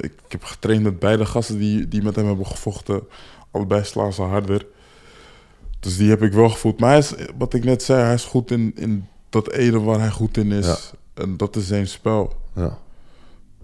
ik, 0.00 0.02
ik 0.04 0.32
heb 0.32 0.44
getraind 0.44 0.82
met 0.82 0.98
beide 0.98 1.26
gasten 1.26 1.58
die, 1.58 1.88
die 1.88 2.02
met 2.02 2.16
hem 2.16 2.26
hebben 2.26 2.46
gevochten. 2.46 3.02
Allebei 3.50 3.84
slaan 3.84 4.12
ze 4.12 4.22
harder. 4.22 4.66
Dus 5.80 5.96
die 5.96 6.08
heb 6.10 6.22
ik 6.22 6.32
wel 6.32 6.48
gevoeld. 6.50 6.80
Maar 6.80 6.88
hij 6.90 6.98
is, 6.98 7.14
wat 7.38 7.54
ik 7.54 7.64
net 7.64 7.82
zei, 7.82 8.02
hij 8.04 8.14
is 8.14 8.24
goed 8.24 8.50
in, 8.50 8.72
in 8.76 9.06
dat 9.30 9.50
ene 9.52 9.80
waar 9.80 9.98
hij 10.00 10.10
goed 10.10 10.36
in 10.36 10.52
is. 10.52 10.66
Ja. 10.66 10.76
En 11.18 11.36
dat 11.36 11.56
is 11.56 11.66
zijn 11.66 11.86
spel. 11.86 12.32
ja. 12.54 12.78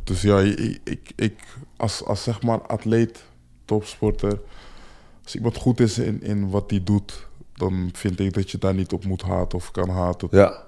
Dus 0.04 0.22
ja, 0.22 0.38
ik, 0.40 0.80
ik, 0.84 1.12
ik 1.16 1.34
als, 1.76 2.04
als 2.04 2.22
zeg 2.22 2.42
maar 2.42 2.60
atleet, 2.66 3.24
topsporter, 3.64 4.38
als 5.24 5.34
iemand 5.34 5.56
goed 5.56 5.80
is 5.80 5.98
in, 5.98 6.22
in 6.22 6.50
wat 6.50 6.70
hij 6.70 6.80
doet, 6.84 7.26
dan 7.54 7.90
vind 7.92 8.20
ik 8.20 8.32
dat 8.34 8.50
je 8.50 8.58
daar 8.58 8.74
niet 8.74 8.92
op 8.92 9.04
moet 9.04 9.22
haten 9.22 9.58
of 9.58 9.70
kan 9.70 9.88
haten. 9.88 10.28
ja. 10.30 10.62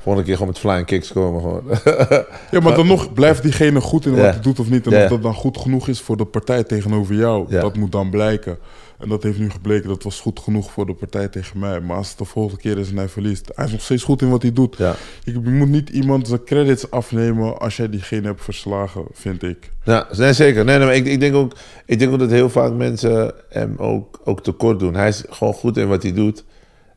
Volgende 0.00 0.26
keer 0.28 0.36
gewoon 0.36 0.52
met 0.52 0.60
flying 0.60 0.86
kicks 0.86 1.12
komen. 1.12 1.40
Gewoon. 1.40 1.64
Ja, 2.50 2.60
maar 2.60 2.74
dan 2.74 2.86
nog 2.86 3.12
blijft 3.12 3.42
diegene 3.42 3.80
goed 3.80 4.06
in 4.06 4.14
wat 4.14 4.20
hij 4.24 4.40
doet 4.40 4.58
of 4.60 4.70
niet. 4.70 4.86
En 4.86 5.02
of 5.02 5.08
dat 5.08 5.22
dan 5.22 5.34
goed 5.34 5.58
genoeg 5.58 5.88
is 5.88 6.00
voor 6.00 6.16
de 6.16 6.24
partij 6.24 6.64
tegenover 6.64 7.14
jou, 7.14 7.46
Ja. 7.48 7.60
dat 7.60 7.76
moet 7.76 7.92
dan 7.92 8.10
blijken. 8.10 8.58
En 8.98 9.08
dat 9.08 9.22
heeft 9.22 9.38
nu 9.38 9.50
gebleken, 9.50 9.88
dat 9.88 10.02
was 10.02 10.20
goed 10.20 10.40
genoeg 10.40 10.72
voor 10.72 10.86
de 10.86 10.94
partij 10.94 11.28
tegen 11.28 11.58
mij. 11.58 11.80
Maar 11.80 11.96
als 11.96 12.08
het 12.08 12.18
de 12.18 12.24
volgende 12.24 12.60
keer 12.60 12.78
is 12.78 12.90
en 12.90 12.96
hij 12.96 13.08
verliest, 13.08 13.50
hij 13.54 13.64
is 13.64 13.72
nog 13.72 13.80
steeds 13.80 14.02
goed 14.02 14.22
in 14.22 14.30
wat 14.30 14.42
hij 14.42 14.52
doet. 14.52 14.76
Ja. 14.76 14.94
Je, 15.24 15.32
je 15.32 15.38
moet 15.38 15.68
niet 15.68 15.88
iemand 15.88 16.28
zijn 16.28 16.44
credits 16.44 16.90
afnemen 16.90 17.58
als 17.58 17.76
jij 17.76 17.88
diegene 17.88 18.26
hebt 18.26 18.44
verslagen, 18.44 19.04
vind 19.12 19.42
ik. 19.42 19.70
ja, 19.84 20.06
nee, 20.16 20.32
zeker. 20.32 20.64
Nee, 20.64 20.76
nee, 20.76 20.86
maar 20.86 20.96
ik, 20.96 21.06
ik, 21.06 21.20
denk 21.20 21.34
ook, 21.34 21.52
ik 21.86 21.98
denk 21.98 22.12
ook 22.12 22.18
dat 22.18 22.30
heel 22.30 22.50
vaak 22.50 22.72
mensen 22.72 23.32
hem 23.48 23.74
ook, 23.76 24.20
ook 24.24 24.42
tekort 24.42 24.78
doen. 24.78 24.94
Hij 24.94 25.08
is 25.08 25.24
gewoon 25.28 25.54
goed 25.54 25.76
in 25.76 25.88
wat 25.88 26.02
hij 26.02 26.12
doet. 26.12 26.44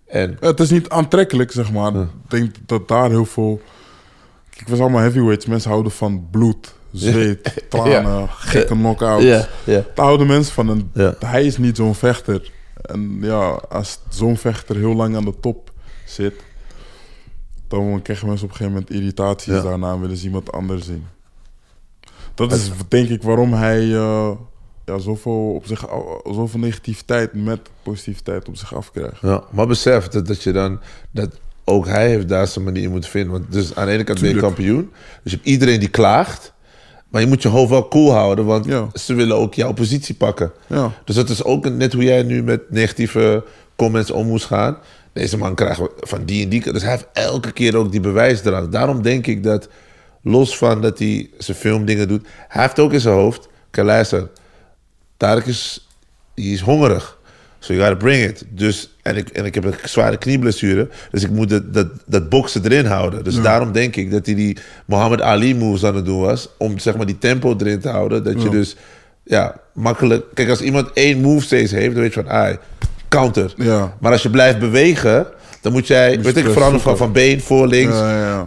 En 0.07 0.37
Het 0.39 0.59
is 0.59 0.69
niet 0.69 0.89
aantrekkelijk, 0.89 1.51
zeg 1.51 1.71
maar. 1.71 1.95
Ik 1.95 2.07
denk 2.27 2.55
dat 2.65 2.87
daar 2.87 3.09
heel 3.09 3.25
veel... 3.25 3.61
We 4.49 4.63
zijn 4.65 4.81
allemaal 4.81 5.01
heavyweights. 5.01 5.45
Mensen 5.45 5.69
houden 5.69 5.91
van 5.91 6.27
bloed, 6.31 6.75
zweet, 6.91 7.53
tranen, 7.69 8.29
gekke 8.29 8.73
knockouts. 8.73 9.23
Ja, 9.23 9.47
ja. 9.63 9.83
Daar 9.95 10.05
houden 10.05 10.27
mensen 10.27 10.53
van. 10.53 10.69
En 10.69 10.91
Ja. 10.93 11.15
Hij 11.25 11.45
is 11.45 11.57
niet 11.57 11.75
zo'n 11.75 11.95
vechter. 11.95 12.51
En 12.81 13.17
ja, 13.21 13.61
als 13.69 13.99
zo'n 14.09 14.37
vechter 14.37 14.75
heel 14.75 14.95
lang 14.95 15.15
aan 15.15 15.25
de 15.25 15.39
top 15.39 15.71
zit... 16.05 16.33
dan 17.67 17.99
krijgen 18.03 18.27
mensen 18.27 18.45
op 18.45 18.51
een 18.51 18.57
gegeven 18.57 18.79
moment 18.79 18.99
irritaties 19.01 19.53
Ja. 19.53 19.61
daarna... 19.61 19.91
en 19.93 20.01
willen 20.01 20.17
ze 20.17 20.25
iemand 20.25 20.51
anders 20.51 20.85
zien. 20.85 21.05
Dat 22.35 22.51
is 22.51 22.71
denk 22.87 23.09
ik 23.09 23.23
waarom 23.23 23.53
hij 23.53 23.81
eh, 23.93 24.31
ja, 24.85 24.97
zoveel, 24.97 25.53
op 25.53 25.65
zich, 25.65 25.85
zoveel 26.31 26.59
negativiteit 26.59 27.33
met 27.33 27.59
positiviteit 27.83 28.47
op 28.47 28.55
zich 28.55 28.75
afkrijgt. 28.75 29.21
Ja, 29.21 29.43
maar 29.51 29.67
besef 29.67 30.07
dat, 30.07 30.27
dat 30.27 30.43
je 30.43 30.51
dan... 30.51 30.79
Dat 31.11 31.39
ook 31.69 31.87
hij 31.87 32.07
heeft 32.09 32.27
daar 32.27 32.47
zijn 32.47 32.65
manier 32.65 32.89
moeten 32.89 33.09
vinden. 33.09 33.31
Want 33.31 33.51
dus 33.51 33.75
aan 33.75 33.85
de 33.85 33.91
ene 33.91 34.03
kant 34.03 34.19
ben 34.21 34.29
je 34.29 34.39
kampioen. 34.39 34.91
Dus 35.23 35.31
je 35.31 35.37
hebt 35.37 35.49
iedereen 35.49 35.79
die 35.79 35.89
klaagt. 35.89 36.53
Maar 37.09 37.21
je 37.21 37.27
moet 37.27 37.41
je 37.41 37.47
hoofd 37.47 37.69
wel 37.69 37.87
cool 37.87 38.11
houden. 38.11 38.45
Want 38.45 38.65
Ja. 38.65 38.87
ze 38.93 39.13
willen 39.13 39.35
ook 39.37 39.53
jouw 39.53 39.73
positie 39.73 40.15
pakken. 40.15 40.51
Ja. 40.67 40.91
Dus 41.05 41.15
dat 41.15 41.29
is 41.29 41.43
ook 41.43 41.69
net 41.69 41.93
hoe 41.93 42.03
jij 42.03 42.23
nu 42.23 42.43
met 42.43 42.71
negatieve 42.71 43.43
comments 43.75 44.11
om 44.11 44.27
moest 44.27 44.45
gaan. 44.45 44.77
Deze 45.13 45.37
man 45.37 45.55
krijgt 45.55 45.81
van 45.99 46.25
die 46.25 46.43
en 46.43 46.49
die. 46.49 46.71
Dus 46.71 46.81
hij 46.81 46.91
heeft 46.91 47.07
elke 47.13 47.51
keer 47.51 47.75
ook 47.77 47.91
die 47.91 47.99
bewijsdrang. 47.99 48.69
Daarom 48.69 49.01
denk 49.01 49.27
ik 49.27 49.43
dat, 49.43 49.69
los 50.21 50.57
van 50.57 50.81
dat 50.81 50.99
hij 50.99 51.29
zijn 51.37 51.57
filmdingen 51.57 52.07
doet... 52.07 52.27
Hij 52.47 52.61
heeft 52.61 52.79
ook 52.79 52.93
in 52.93 52.99
zijn 52.99 53.15
hoofd... 53.15 53.47
Kijk, 53.71 53.87
luister. 53.87 54.29
Tarek 55.17 55.45
is, 55.45 55.87
hij 56.35 56.43
is 56.45 56.61
hongerig. 56.61 57.16
So 57.67 57.73
you 57.73 57.85
gotta 57.85 58.05
bring 58.05 58.23
it. 58.23 58.43
Dus, 58.49 58.89
en, 59.01 59.15
ik, 59.15 59.29
en 59.29 59.45
ik 59.45 59.55
heb 59.55 59.63
een 59.63 59.73
zware 59.83 60.17
knieblessure. 60.17 60.87
Dus 61.11 61.23
ik 61.23 61.29
moet 61.29 61.49
dat, 61.49 61.73
dat, 61.73 61.87
dat 62.05 62.29
boksen 62.29 62.63
erin 62.63 62.85
houden. 62.85 63.23
Dus 63.23 63.41
daarom 63.41 63.71
denk 63.71 63.95
ik 63.95 64.11
dat 64.11 64.25
hij 64.25 64.35
die 64.35 64.57
Muhammad 64.85 65.21
Ali 65.21 65.55
moves 65.55 65.85
aan 65.85 65.95
het 65.95 66.05
doen 66.05 66.19
was. 66.19 66.49
Om 66.57 66.79
zeg 66.79 66.97
maar 66.97 67.05
die 67.05 67.17
tempo 67.17 67.55
erin 67.57 67.79
te 67.79 67.89
houden. 67.89 68.23
Dat 68.23 68.41
je 68.41 68.49
dus 68.49 68.75
ja, 69.23 69.55
makkelijk... 69.73 70.25
Kijk, 70.33 70.49
als 70.49 70.61
iemand 70.61 70.89
één 70.93 71.21
move 71.21 71.45
steeds 71.45 71.71
heeft, 71.71 71.93
dan 71.93 72.03
weet 72.03 72.13
je 72.13 72.23
van... 72.23 72.31
Ah, 72.31 72.55
counter. 73.09 73.53
Ja. 73.57 73.93
Maar 73.99 74.11
als 74.11 74.23
je 74.23 74.29
blijft 74.29 74.59
bewegen... 74.59 75.27
Dan 75.61 75.71
moet 75.71 75.87
jij, 75.87 76.15
Moet 76.15 76.25
weet 76.25 76.37
ik, 76.37 76.45
veranderen 76.45 76.81
van, 76.81 76.97
van 76.97 77.11
been, 77.11 77.41
voor, 77.41 77.67
links. 77.67 77.95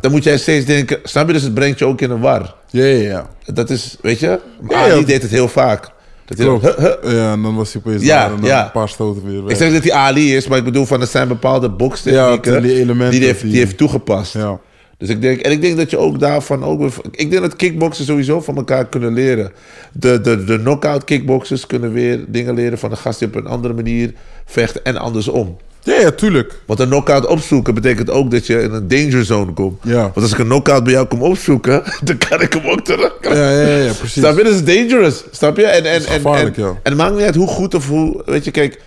Dan 0.01 0.11
moet 0.11 0.25
jij 0.25 0.39
steeds 0.39 0.67
denken... 0.67 0.99
Snap 1.03 1.27
je? 1.27 1.33
Dus 1.33 1.43
het 1.43 1.55
brengt 1.55 1.79
je 1.79 1.85
ook 1.85 2.01
in 2.01 2.11
een 2.11 2.21
war. 2.21 2.55
Ja, 2.71 2.85
ja, 2.85 3.09
ja. 3.09 3.27
Dat 3.55 3.71
is, 3.71 3.97
weet 4.03 4.21
je... 4.21 4.41
Maar 4.61 4.77
Ali 4.77 5.05
deed 5.05 5.23
het 5.23 5.31
heel 5.31 5.49
vaak. 5.49 5.91
Dat 6.31 6.39
hij 6.39 6.47
dan, 6.47 6.61
Klopt. 6.61 6.77
huh, 6.79 6.87
huh. 7.03 7.13
Ja, 7.13 7.33
en 7.33 7.43
dan 7.43 7.55
was 7.57 7.73
hij 7.73 7.83
opeens 7.87 8.03
Ja, 8.05 8.21
daar 8.23 8.35
en 8.35 8.41
dan 8.41 8.51
ja. 8.51 8.65
een 8.65 8.71
paar 8.71 8.89
stoten 8.89 9.25
weer 9.25 9.43
weg. 9.43 9.51
Ik 9.53 9.57
zeg 9.57 9.73
dat 9.73 9.83
hij 9.83 9.93
Ali 9.93 10.37
is, 10.37 10.49
maar 10.49 10.59
ik 10.59 10.65
bedoel 10.65 10.87
van 10.87 11.01
er 11.01 11.07
zijn 11.07 11.29
bepaalde 11.29 11.67
Ja, 11.67 11.73
bokstechnieken 11.73 12.55
het- 12.55 12.63
die 12.63 12.75
elementen 12.79 13.19
die 13.19 13.27
heeft, 13.29 13.41
die- 13.41 13.51
die 13.51 13.59
heeft 13.61 13.77
toegepast. 13.77 14.33
Ja. 14.35 14.59
Dus 14.99 15.09
ik 15.09 15.23
denk, 15.23 15.41
en 15.41 15.51
ik 15.53 15.61
denk 15.61 15.77
dat 15.77 15.91
je 15.91 15.99
ook 15.99 16.21
daarvan 16.21 16.65
ook 16.65 16.83
ik 17.11 17.31
denk 17.31 17.43
dat 17.43 17.57
kickboxers 17.57 18.07
sowieso 18.07 18.41
van 18.41 18.57
elkaar 18.57 18.87
kunnen 18.89 19.13
leren. 19.13 19.53
De, 19.93 20.21
de, 20.21 20.45
de 20.45 20.59
knockout 20.59 21.05
kickboxers 21.05 21.67
kunnen 21.67 21.93
weer 21.93 22.25
dingen 22.29 22.55
leren 22.55 22.79
van 22.79 22.91
een 22.91 22.97
gast 22.97 23.19
die 23.19 23.29
op 23.29 23.35
een 23.35 23.47
andere 23.47 23.75
manier 23.75 24.13
vecht 24.45 24.83
en 24.83 24.97
andersom. 24.97 25.57
Ja, 25.83 26.01
ja, 26.01 26.11
tuurlijk. 26.11 26.61
Want 26.67 26.81
een 26.81 26.89
knockout 26.89 27.27
opzoeken 27.27 27.75
betekent 27.75 28.11
ook 28.11 28.31
dat 28.31 28.47
je 28.47 28.63
in 28.63 28.73
een 28.73 28.89
danger 28.89 29.25
zone 29.25 29.53
komt. 29.53 29.79
Ja. 29.83 30.01
Want 30.03 30.17
als 30.17 30.33
ik 30.33 30.39
een 30.39 30.45
knockout 30.45 30.85
bij 30.85 30.93
jou 30.93 31.07
kom 31.07 31.23
opzoeken, 31.23 31.83
dan 32.05 32.19
kan 32.19 32.41
ik 32.41 32.53
hem 32.53 32.67
ook 32.67 32.81
terug. 32.81 33.13
Ja, 33.21 33.35
ja, 33.35 33.51
ja, 33.51 33.77
ja, 33.77 33.93
precies. 33.93 34.23
Snap 34.23 34.37
je? 34.37 34.43
Dat 34.45 34.53
is 34.53 34.65
dangerous. 34.65 35.25
Snap 35.31 35.57
je? 35.57 35.67
En, 35.67 35.85
en, 35.85 36.01
is 36.01 36.05
en, 36.05 36.13
gevaarlijk, 36.13 36.57
en, 36.57 36.63
ja. 36.63 36.69
en 36.69 36.79
het 36.83 36.97
maakt 36.97 37.15
niet 37.15 37.25
uit 37.25 37.35
hoe 37.35 37.49
goed 37.49 37.75
of 37.75 37.89
hoe... 37.89 38.23
Weet 38.27 38.45
je, 38.45 38.51
kijk... 38.51 38.81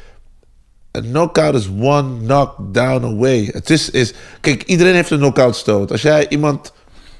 Een 0.91 1.09
knockout 1.09 1.55
is 1.55 1.69
one 1.79 2.17
knockdown 2.23 3.05
away. 3.05 3.49
Het 3.51 3.69
is, 3.69 3.89
is... 3.89 4.13
Kijk, 4.41 4.63
iedereen 4.63 4.93
heeft 4.93 5.09
een 5.09 5.17
knockout 5.17 5.55
stoot. 5.55 5.91
Als 5.91 6.01
jij 6.01 6.29
iemand 6.29 6.73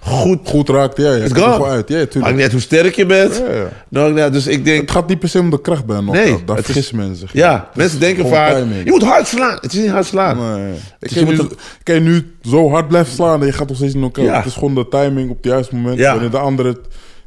goed... 0.05 0.39
Goed 0.43 0.69
raakt, 0.69 0.97
ja, 0.97 1.13
ja. 1.15 1.23
It's 1.23 1.34
komt 1.34 1.39
gone. 1.45 1.53
gewoon 1.53 1.69
uit. 1.69 1.89
Ja, 1.89 2.05
Maakt 2.19 2.34
niet 2.34 2.41
uit 2.43 2.51
hoe 2.51 2.61
sterk 2.61 2.95
je 2.95 3.05
bent. 3.05 3.38
Ja, 3.47 3.53
ja. 3.55 3.67
Nou, 3.89 4.15
ja, 4.17 4.30
dus 4.30 4.47
ik 4.47 4.65
denk... 4.65 4.81
Het 4.81 4.91
gaat 4.91 5.07
niet 5.07 5.19
per 5.19 5.30
se 5.30 5.39
om 5.39 5.49
de 5.49 5.61
kracht 5.61 5.85
bij 5.85 5.97
een 5.97 6.05
Nee, 6.05 6.13
knockout. 6.25 6.47
Daar 6.47 6.55
het 6.55 6.65
is- 6.65 6.71
vergissen 6.71 6.97
mensen 6.97 7.17
zich. 7.17 7.34
Ja, 7.34 7.65
Het 7.67 7.75
mensen 7.75 7.99
denken 7.99 8.27
vaak... 8.27 8.53
timing. 8.55 8.84
Je 8.84 8.91
moet 8.91 9.03
hard 9.03 9.27
slaan. 9.27 9.57
Het 9.61 9.73
is 9.73 9.80
niet 9.80 9.89
hard 9.89 10.05
slaan. 10.05 10.38
Nee. 10.59 10.73
Dus 10.99 11.13
kan, 11.13 11.25
je 11.27 11.31
nu, 11.41 11.47
kan 11.84 11.95
je 11.95 12.01
nu 12.01 12.35
zo 12.41 12.69
hard 12.69 12.88
blijven 12.88 13.13
slaan 13.13 13.39
en 13.39 13.45
je 13.45 13.53
gaat 13.53 13.67
nog 13.67 13.77
steeds 13.77 13.93
in 13.93 14.01
elkaar. 14.01 14.23
Ja. 14.23 14.38
Het 14.38 14.45
is 14.45 14.53
gewoon 14.53 14.75
de 14.75 14.88
timing 14.89 15.30
op 15.30 15.35
het 15.38 15.45
juiste 15.45 15.75
moment. 15.75 15.99
Wanneer 15.99 16.30
de 16.31 16.38
ander 16.38 16.65
het 16.65 16.80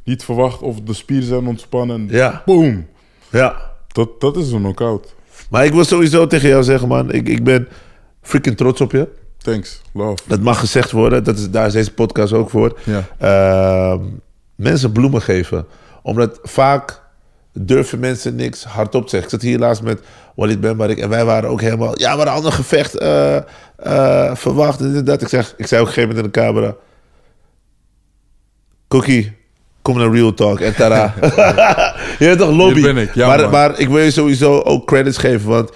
niet 0.05 0.25
verwacht 0.25 0.61
of 0.61 0.81
de 0.81 0.93
spieren 0.95 1.27
zijn 1.27 1.47
ontspannen. 1.47 1.97
En 1.97 2.17
Ja. 2.17 2.43
Boom. 2.45 2.87
Ja. 3.31 3.57
Dat, 3.93 4.21
dat 4.21 4.37
is 4.37 4.51
een 4.53 4.61
knockout. 4.61 5.15
Maar 5.51 5.65
ik 5.65 5.73
wil 5.73 5.85
sowieso 5.85 6.27
tegen 6.27 6.49
jou 6.49 6.63
zeggen, 6.63 6.89
man. 6.89 7.13
Ik, 7.13 7.29
ik 7.29 7.45
ben 7.45 7.69
freaking 8.23 8.57
trots 8.57 8.81
op 8.81 8.93
je. 8.93 9.09
Thanks, 9.47 9.81
love. 9.93 10.23
Dat 10.27 10.41
mag 10.41 10.59
gezegd 10.59 10.91
worden. 10.91 11.25
Dat 11.25 11.39
is, 11.39 11.51
daar 11.51 11.67
is 11.67 11.73
deze 11.73 11.93
podcast 11.93 12.33
ook 12.33 12.51
voor. 12.51 12.79
Ja. 12.85 13.05
Ehm, 13.19 14.05
mensen 14.55 14.93
bloemen 14.93 15.23
geven. 15.23 15.67
Omdat 16.03 16.39
vaak 16.43 17.01
durven 17.53 17.99
mensen 17.99 18.35
niks 18.35 18.65
hardop 18.65 19.03
te 19.03 19.09
zeggen. 19.09 19.31
Ik 19.31 19.35
zat 19.35 19.49
hier 19.51 19.59
laatst 19.59 19.83
met 19.83 20.01
Walid 20.35 20.61
Benbarik 20.61 20.99
en 20.99 21.09
wij 21.09 21.25
waren 21.25 21.51
ook 21.51 21.61
helemaal... 21.61 21.99
Ja, 21.99 22.11
we 22.11 22.17
hadden 22.17 22.27
een 22.27 22.33
ander 22.33 22.53
gevecht 22.53 22.95
eh, 22.95 24.35
verwacht 24.35 24.81
en 24.81 25.05
dat. 25.05 25.23
Ik, 25.23 25.29
zeg, 25.29 25.55
ik 25.57 25.67
zei 25.67 25.81
ook 25.81 25.89
op 25.89 25.97
een 25.97 26.01
gegeven 26.01 26.17
moment 26.17 26.37
in 26.37 26.43
de 26.43 26.47
camera... 26.49 26.75
Cookie, 28.89 29.37
kom 29.83 29.99
naar 29.99 30.13
Real 30.13 30.35
Talk 30.35 30.61
en 30.61 30.75
tada. 30.75 31.15
je 32.19 32.27
weet 32.27 32.39
toch, 32.39 32.57
lobby. 32.57 32.81
Ik, 32.81 33.15
ja, 33.15 33.27
maar, 33.27 33.51
maar 33.51 33.79
ik 33.79 33.89
wil 33.89 33.99
je 33.99 34.11
sowieso 34.11 34.61
ook 34.61 34.87
credits 34.87 35.19
geven, 35.19 35.49
want... 35.49 35.71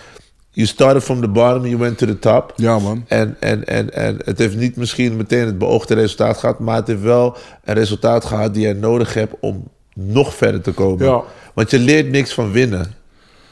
You 0.53 0.67
started 0.67 1.03
from 1.03 1.21
the 1.21 1.29
bottom, 1.29 1.65
you 1.67 1.77
went 1.79 1.99
to 1.99 2.07
the 2.07 2.19
top. 2.19 2.53
Ja, 2.57 2.79
man. 2.79 3.05
En, 3.09 3.37
en, 3.41 3.67
en, 3.67 3.95
en 3.95 4.17
het 4.25 4.39
heeft 4.39 4.57
niet 4.57 4.77
misschien 4.77 5.17
meteen 5.17 5.47
het 5.47 5.59
beoogde 5.59 5.95
resultaat 5.95 6.39
gehad, 6.39 6.59
maar 6.59 6.77
het 6.77 6.87
heeft 6.87 7.01
wel 7.03 7.37
een 7.65 7.75
resultaat 7.75 8.25
gehad 8.25 8.55
die 8.55 8.67
je 8.67 8.75
nodig 8.75 9.15
hebt 9.15 9.35
om 9.41 9.69
nog 9.95 10.35
verder 10.35 10.61
te 10.61 10.73
komen. 10.73 11.07
Ja. 11.07 11.23
Want 11.55 11.71
je 11.71 11.79
leert 11.79 12.11
niks 12.11 12.33
van 12.35 12.53
winnen. 12.53 12.95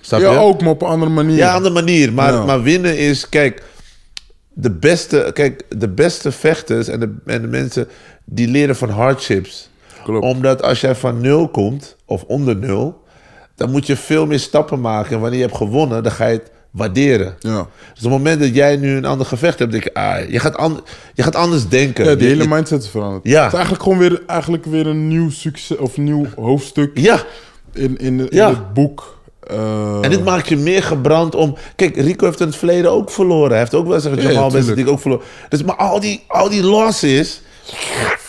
Snap 0.00 0.20
Ja, 0.20 0.32
je? 0.32 0.38
ook, 0.38 0.60
maar 0.60 0.70
op 0.70 0.82
een 0.82 0.88
andere 0.88 1.10
manier. 1.10 1.36
Ja, 1.36 1.54
andere 1.54 1.74
manier. 1.74 2.12
Maar, 2.12 2.32
Ja. 2.32 2.44
maar 2.44 2.62
winnen 2.62 2.98
is, 2.98 3.28
kijk, 3.28 3.62
de 4.52 4.70
beste, 4.70 5.30
kijk, 5.34 5.62
de 5.78 5.88
beste 5.88 6.32
vechters 6.32 6.88
en 6.88 7.00
de, 7.00 7.14
en 7.26 7.42
de 7.42 7.48
mensen 7.48 7.88
die 8.24 8.48
leren 8.48 8.76
van 8.76 8.88
hardships. 8.90 9.70
Klopt. 10.04 10.24
Omdat 10.24 10.62
als 10.62 10.80
jij 10.80 10.94
van 10.94 11.20
nul 11.20 11.48
komt, 11.48 11.96
of 12.04 12.22
onder 12.22 12.56
nul, 12.56 13.02
dan 13.54 13.70
moet 13.70 13.86
je 13.86 13.96
veel 13.96 14.26
meer 14.26 14.38
stappen 14.38 14.80
maken. 14.80 15.12
En 15.14 15.20
wanneer 15.20 15.38
je 15.38 15.44
hebt 15.44 15.56
gewonnen, 15.56 16.02
dan 16.02 16.12
ga 16.12 16.26
je 16.26 16.36
het 16.38 16.50
waarderen. 16.70 17.36
Ja. 17.38 17.56
Dus 17.94 18.04
op 18.04 18.10
het 18.10 18.10
moment 18.10 18.40
dat 18.40 18.54
jij 18.54 18.76
nu 18.76 18.96
een 18.96 19.04
ander 19.04 19.26
gevecht 19.26 19.58
hebt, 19.58 19.72
denk 19.72 19.84
ik, 19.84 19.96
ah, 19.96 20.30
je, 20.30 20.38
gaat 20.38 20.56
an- 20.56 20.80
je 21.14 21.22
gaat 21.22 21.36
anders 21.36 21.68
denken. 21.68 22.04
Ja, 22.04 22.14
die 22.14 22.22
Je- 22.22 22.28
hele 22.28 22.42
je- 22.42 22.48
mindset 22.48 22.82
is 22.82 22.88
veranderd. 22.88 23.24
Ja. 23.24 23.38
Het 23.42 23.46
is 23.48 23.52
eigenlijk 23.54 23.82
gewoon 23.82 23.98
weer, 23.98 24.22
eigenlijk 24.26 24.64
weer 24.64 24.86
een 24.86 25.08
nieuw 25.08 25.30
succes 25.30 25.76
of 25.76 25.96
nieuw 25.96 26.26
hoofdstuk 26.36 26.98
Ja, 26.98 27.22
in, 27.72 27.96
in, 27.96 28.20
in 28.20 28.26
Ja. 28.30 28.48
het 28.48 28.74
boek. 28.74 29.16
Eh, 29.40 29.98
en 30.00 30.10
dit 30.10 30.24
maakt 30.24 30.48
je 30.48 30.56
meer 30.56 30.82
gebrand 30.82 31.34
om... 31.34 31.56
Kijk, 31.76 31.96
Rico 31.96 32.24
heeft 32.26 32.40
in 32.40 32.46
het 32.46 32.56
verleden 32.56 32.90
ook 32.90 33.10
verloren. 33.10 33.50
Hij 33.50 33.58
heeft 33.58 33.74
ook 33.74 33.86
wel 33.86 33.94
eens 33.94 34.04
Ja, 34.04 34.10
Jamal 34.10 34.32
ja, 34.32 34.40
mensen 34.40 34.52
die 34.60 34.64
tuurlijk. 34.64 34.88
ook 34.90 35.00
verloren. 35.00 35.24
Dus, 35.48 35.62
maar 35.62 35.76
al 35.76 36.00
die, 36.00 36.24
al 36.26 36.48
die 36.48 36.62
losses, 36.62 37.40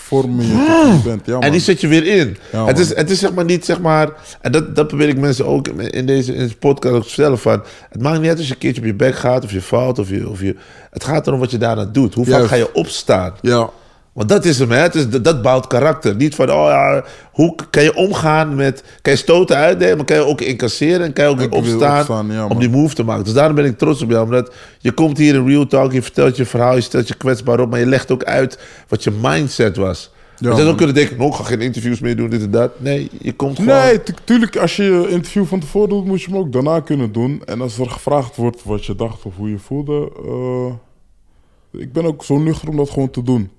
vormen 0.09 0.45
je 0.45 0.99
bent. 1.03 1.25
Ja, 1.25 1.39
en 1.39 1.51
die 1.51 1.61
zet 1.61 1.81
je 1.81 1.87
weer 1.87 2.05
in. 2.05 2.37
Ja, 2.51 2.65
het, 2.65 2.79
is, 2.79 2.95
het 2.95 3.09
is 3.09 3.19
zeg 3.19 3.33
maar 3.33 3.45
niet, 3.45 3.65
zeg 3.65 3.79
maar... 3.79 4.09
En 4.41 4.51
dat, 4.51 4.75
dat 4.75 4.87
probeer 4.87 5.07
ik 5.07 5.17
mensen 5.17 5.45
ook 5.45 5.67
in 5.67 6.05
deze, 6.05 6.33
in 6.33 6.39
deze 6.39 6.57
podcast 6.57 6.95
ook 6.95 7.01
te 7.01 7.07
vertellen 7.07 7.39
van... 7.39 7.63
Het 7.89 8.01
maakt 8.01 8.19
niet 8.19 8.29
uit 8.29 8.37
als 8.37 8.47
je 8.47 8.53
een 8.53 8.59
keertje 8.59 8.81
op 8.81 8.87
je 8.87 8.93
bek 8.93 9.15
gaat, 9.15 9.43
of 9.43 9.51
je 9.51 9.61
valt, 9.61 9.99
of 9.99 10.09
je... 10.09 10.29
Of 10.29 10.41
je 10.41 10.55
het 10.91 11.03
gaat 11.03 11.27
erom 11.27 11.39
wat 11.39 11.51
je 11.51 11.57
daarna 11.57 11.85
doet. 11.85 12.13
Hoe 12.13 12.25
vaak 12.25 12.47
ga 12.47 12.55
je 12.55 12.73
opstaan? 12.73 13.33
Ja, 13.41 13.69
Want 14.13 14.29
dat 14.29 14.45
is 14.45 14.59
hem, 14.59 14.71
hè? 14.71 14.87
Dat, 15.21 15.41
bouwt 15.41 15.67
karakter. 15.67 16.15
Niet 16.15 16.35
van, 16.35 16.51
oh 16.51 16.67
ja, 16.67 17.03
hoe 17.31 17.55
kan 17.69 17.83
je 17.83 17.95
omgaan 17.95 18.55
met... 18.55 18.83
Kan 19.01 19.13
je 19.13 19.19
stoten 19.19 19.55
uitdelen, 19.55 19.97
maar 19.97 20.05
kan 20.05 20.17
je 20.17 20.25
ook 20.25 20.41
incasseren... 20.41 21.05
en 21.05 21.13
kan 21.13 21.25
je 21.25 21.31
ook 21.31 21.37
weer 21.37 21.51
opstaan, 21.51 21.99
opstaan, 21.99 22.31
ja, 22.31 22.47
om 22.47 22.59
die 22.59 22.69
move 22.69 22.95
te 22.95 23.03
maken. 23.03 23.23
Dus 23.23 23.33
daarom 23.33 23.55
ben 23.55 23.65
ik 23.65 23.77
trots 23.77 24.01
op 24.01 24.09
jou. 24.09 24.23
Omdat 24.23 24.53
je 24.79 24.91
komt 24.91 25.17
hier 25.17 25.35
in 25.35 25.47
Real 25.47 25.67
Talk, 25.67 25.91
je 25.91 26.01
vertelt 26.01 26.37
je 26.37 26.45
verhaal... 26.45 26.75
je 26.75 26.81
stelt 26.81 27.07
je 27.07 27.15
kwetsbaar 27.15 27.59
op, 27.59 27.69
maar 27.69 27.79
je 27.79 27.85
legt 27.85 28.11
ook 28.11 28.23
uit 28.23 28.59
wat 28.87 29.03
je 29.03 29.11
mindset 29.21 29.77
was. 29.77 30.11
je 30.37 30.45
zou 30.45 30.59
ook 30.59 30.65
man. 30.65 30.75
kunnen 30.75 30.95
denken, 30.95 31.17
nou, 31.17 31.29
ik 31.29 31.35
ga 31.35 31.43
geen 31.43 31.61
interviews 31.61 31.99
meer 31.99 32.15
doen, 32.15 32.29
dit 32.29 32.41
en 32.41 32.51
dat. 32.51 32.79
Nee, 32.79 33.09
je 33.21 33.33
komt 33.33 33.59
gewoon... 33.59 33.75
Nee, 33.75 34.03
tu- 34.03 34.13
tuurlijk, 34.23 34.57
als 34.57 34.75
je 34.75 34.83
je 34.83 35.09
interview 35.09 35.45
van 35.45 35.59
tevoren 35.59 35.89
doet, 35.89 36.05
moet 36.05 36.21
je 36.21 36.29
hem 36.29 36.39
ook 36.39 36.51
daarna 36.53 36.79
kunnen 36.79 37.11
doen. 37.11 37.41
En 37.45 37.61
als 37.61 37.77
er 37.77 37.89
gevraagd 37.89 38.35
wordt 38.35 38.63
wat 38.63 38.85
je 38.85 38.95
dacht 38.95 39.25
of 39.25 39.35
hoe 39.35 39.49
je 39.49 39.59
voelde, 39.59 40.11
eh, 40.25 41.81
ik 41.81 41.93
ben 41.93 42.05
ook 42.05 42.23
zo 42.23 42.37
nuchter 42.37 42.69
om 42.69 42.77
dat 42.77 42.89
gewoon 42.89 43.09
te 43.09 43.23
doen. 43.23 43.49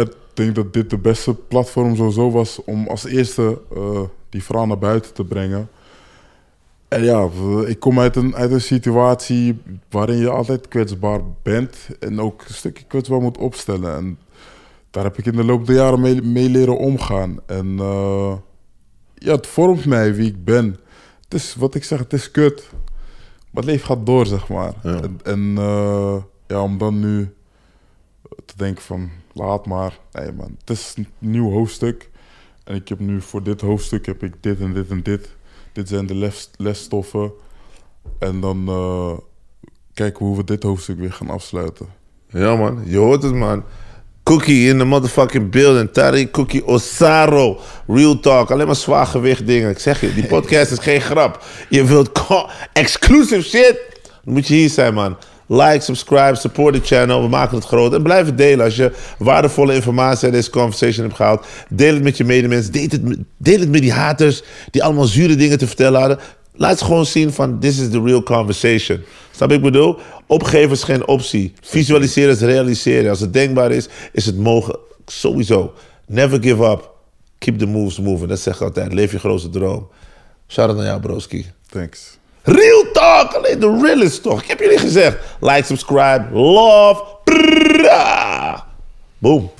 Ik 0.00 0.44
denk 0.44 0.54
dat 0.54 0.72
dit 0.72 0.90
de 0.90 0.98
beste 0.98 1.34
platform 1.34 1.96
sowieso 1.96 2.30
was 2.30 2.64
om 2.64 2.86
als 2.88 3.04
eerste 3.04 3.60
eh, 3.74 4.00
die 4.28 4.42
verhaal 4.44 4.66
naar 4.66 4.78
buiten 4.78 5.14
te 5.14 5.24
brengen. 5.24 5.68
En 6.88 7.04
ja, 7.04 7.28
w- 7.28 7.68
ik 7.68 7.80
kom 7.80 8.00
uit 8.00 8.16
een, 8.16 8.34
uit 8.36 8.50
een 8.52 8.60
situatie 8.60 9.60
waarin 9.90 10.16
je 10.16 10.30
altijd 10.30 10.68
kwetsbaar 10.68 11.20
bent 11.42 11.76
en 12.00 12.20
ook 12.20 12.44
een 12.48 12.54
stukje 12.54 12.84
kwetsbaar 12.84 13.20
moet 13.20 13.38
opstellen. 13.38 13.94
En 13.96 14.18
daar 14.90 15.04
heb 15.04 15.18
ik 15.18 15.26
in 15.26 15.36
de 15.36 15.44
loop 15.44 15.66
der 15.66 15.74
jaren 15.76 16.00
mee, 16.00 16.22
mee 16.22 16.48
leren 16.48 16.78
omgaan. 16.78 17.38
En 17.46 17.76
eh, 17.78 18.32
ja, 19.14 19.32
het 19.34 19.46
vormt 19.46 19.84
mij 19.86 20.14
wie 20.14 20.28
ik 20.28 20.44
ben. 20.44 20.76
Het 21.24 21.34
is 21.34 21.54
wat 21.54 21.74
ik 21.74 21.84
zeg, 21.84 21.98
het 21.98 22.12
is 22.12 22.30
kut. 22.30 22.68
Maar 23.50 23.62
het 23.62 23.64
leven 23.72 23.86
gaat 23.86 24.06
door, 24.06 24.26
zeg 24.26 24.48
maar. 24.48 24.72
Ja. 24.82 25.00
En, 25.00 25.20
en 25.24 25.54
eh, 25.58 26.16
ja, 26.46 26.62
om 26.62 26.78
dan 26.78 27.00
nu 27.00 27.32
te 28.44 28.54
denken 28.56 28.82
van, 28.82 29.10
laat 29.38 29.66
maar. 29.66 29.98
Nee 30.12 30.32
man, 30.32 30.56
het 30.58 30.70
is 30.70 30.94
een 30.96 31.08
nieuw 31.18 31.50
hoofdstuk. 31.50 32.10
En 32.64 32.74
ik 32.74 32.88
heb 32.88 32.98
nu 32.98 33.20
voor 33.20 33.42
dit 33.42 33.60
hoofdstuk 33.60 34.06
heb 34.06 34.22
ik 34.22 34.32
dit 34.40 34.60
en 34.60 34.72
dit 34.72 34.90
en 34.90 35.02
dit. 35.02 35.28
Dit 35.72 35.88
zijn 35.88 36.06
de 36.06 36.14
les, 36.14 36.50
lesstoffen. 36.56 37.32
En 38.18 38.40
dan 38.40 38.68
eh, 38.68 39.12
kijken 39.94 40.18
we 40.18 40.24
hoe 40.24 40.36
we 40.36 40.44
dit 40.44 40.62
hoofdstuk 40.62 40.98
weer 40.98 41.12
gaan 41.12 41.30
afsluiten. 41.30 41.86
Ja, 42.28 42.56
man. 42.56 42.82
Je 42.84 42.96
hoort 42.96 43.22
het, 43.22 43.34
man. 43.34 43.64
Cookie 44.22 44.68
in 44.68 44.78
de 44.78 44.84
motherfucking 44.84 45.50
building. 45.50 45.92
Tari 45.92 46.30
Cookie 46.30 46.66
Osaro. 46.66 47.60
Real 47.86 48.20
talk. 48.20 48.50
Alleen 48.50 48.66
maar 48.66 48.76
zwaar 48.76 49.06
gewicht 49.06 49.46
dingen. 49.46 49.70
Ik 49.70 49.78
zeg 49.78 50.00
je, 50.00 50.14
die 50.14 50.26
podcast 50.36 50.70
is 50.70 50.78
geen 50.78 51.00
grap. 51.00 51.44
Je 51.68 51.84
wilt 51.84 52.10
exclusive 52.72 53.42
shit? 53.42 54.00
Dan 54.24 54.34
moet 54.34 54.46
je 54.46 54.54
hier 54.54 54.70
zijn, 54.70 54.94
man. 54.94 55.16
Like, 55.48 55.80
subscribe, 55.80 56.34
support 56.34 56.74
de 56.74 56.80
channel. 56.80 57.22
We 57.22 57.28
maken 57.28 57.56
het 57.56 57.66
groot. 57.66 57.94
En 57.94 58.02
blijf 58.02 58.26
het 58.26 58.38
delen. 58.38 58.64
Als 58.64 58.76
je 58.76 58.92
waardevolle 59.18 59.74
informatie 59.74 60.24
uit 60.24 60.32
deze 60.32 60.50
conversation 60.50 61.04
hebt 61.04 61.16
gehaald, 61.16 61.46
deel 61.68 61.94
het 61.94 62.02
met 62.02 62.16
je 62.16 62.24
medemens. 62.24 62.70
Deel 62.70 62.86
het, 62.88 63.16
deel 63.36 63.60
het 63.60 63.70
met 63.70 63.80
die 63.80 63.92
haters 63.92 64.42
die 64.70 64.84
allemaal 64.84 65.04
zure 65.04 65.36
dingen 65.36 65.58
te 65.58 65.66
vertellen 65.66 66.00
hadden. 66.00 66.18
Laat 66.52 66.78
ze 66.78 66.84
gewoon 66.84 67.06
zien 67.06 67.32
van, 67.32 67.58
this 67.58 67.78
is 67.78 67.90
the 67.90 68.02
real 68.02 68.22
conversation. 68.22 69.00
Snap 69.30 69.52
ik 69.52 69.62
bedoel? 69.62 69.98
Opgeven 70.26 70.70
is 70.70 70.82
geen 70.82 71.06
optie. 71.06 71.52
Visualiseren 71.60 72.34
is 72.34 72.40
realiseren. 72.40 73.10
Als 73.10 73.20
het 73.20 73.32
denkbaar 73.32 73.70
is, 73.70 73.88
is 74.12 74.26
het 74.26 74.36
mogen. 74.36 74.78
Sowieso. 75.06 75.72
Never 76.06 76.42
give 76.42 76.64
up. 76.64 76.90
Keep 77.38 77.58
the 77.58 77.66
moves 77.66 78.00
moving. 78.00 78.28
Dat 78.28 78.40
zeg 78.40 78.54
ik 78.54 78.60
altijd. 78.60 78.92
Leef 78.92 79.12
je 79.12 79.18
grootste 79.18 79.50
droom. 79.50 79.88
Shout 80.48 80.68
out 80.68 80.76
naar 80.76 80.86
jou, 80.86 81.00
broski. 81.00 81.46
Thanks. 81.70 82.17
Real 82.48 82.84
talk. 82.92 83.32
Alleen 83.32 83.58
de 83.60 83.78
realest 83.82 84.22
toch. 84.22 84.42
Ik 84.42 84.48
heb 84.48 84.60
jullie 84.60 84.78
gezegd. 84.78 85.16
Like, 85.40 85.64
subscribe, 85.64 86.24
love. 86.32 87.02
Brrrra. 87.24 88.64
Boom. 89.18 89.50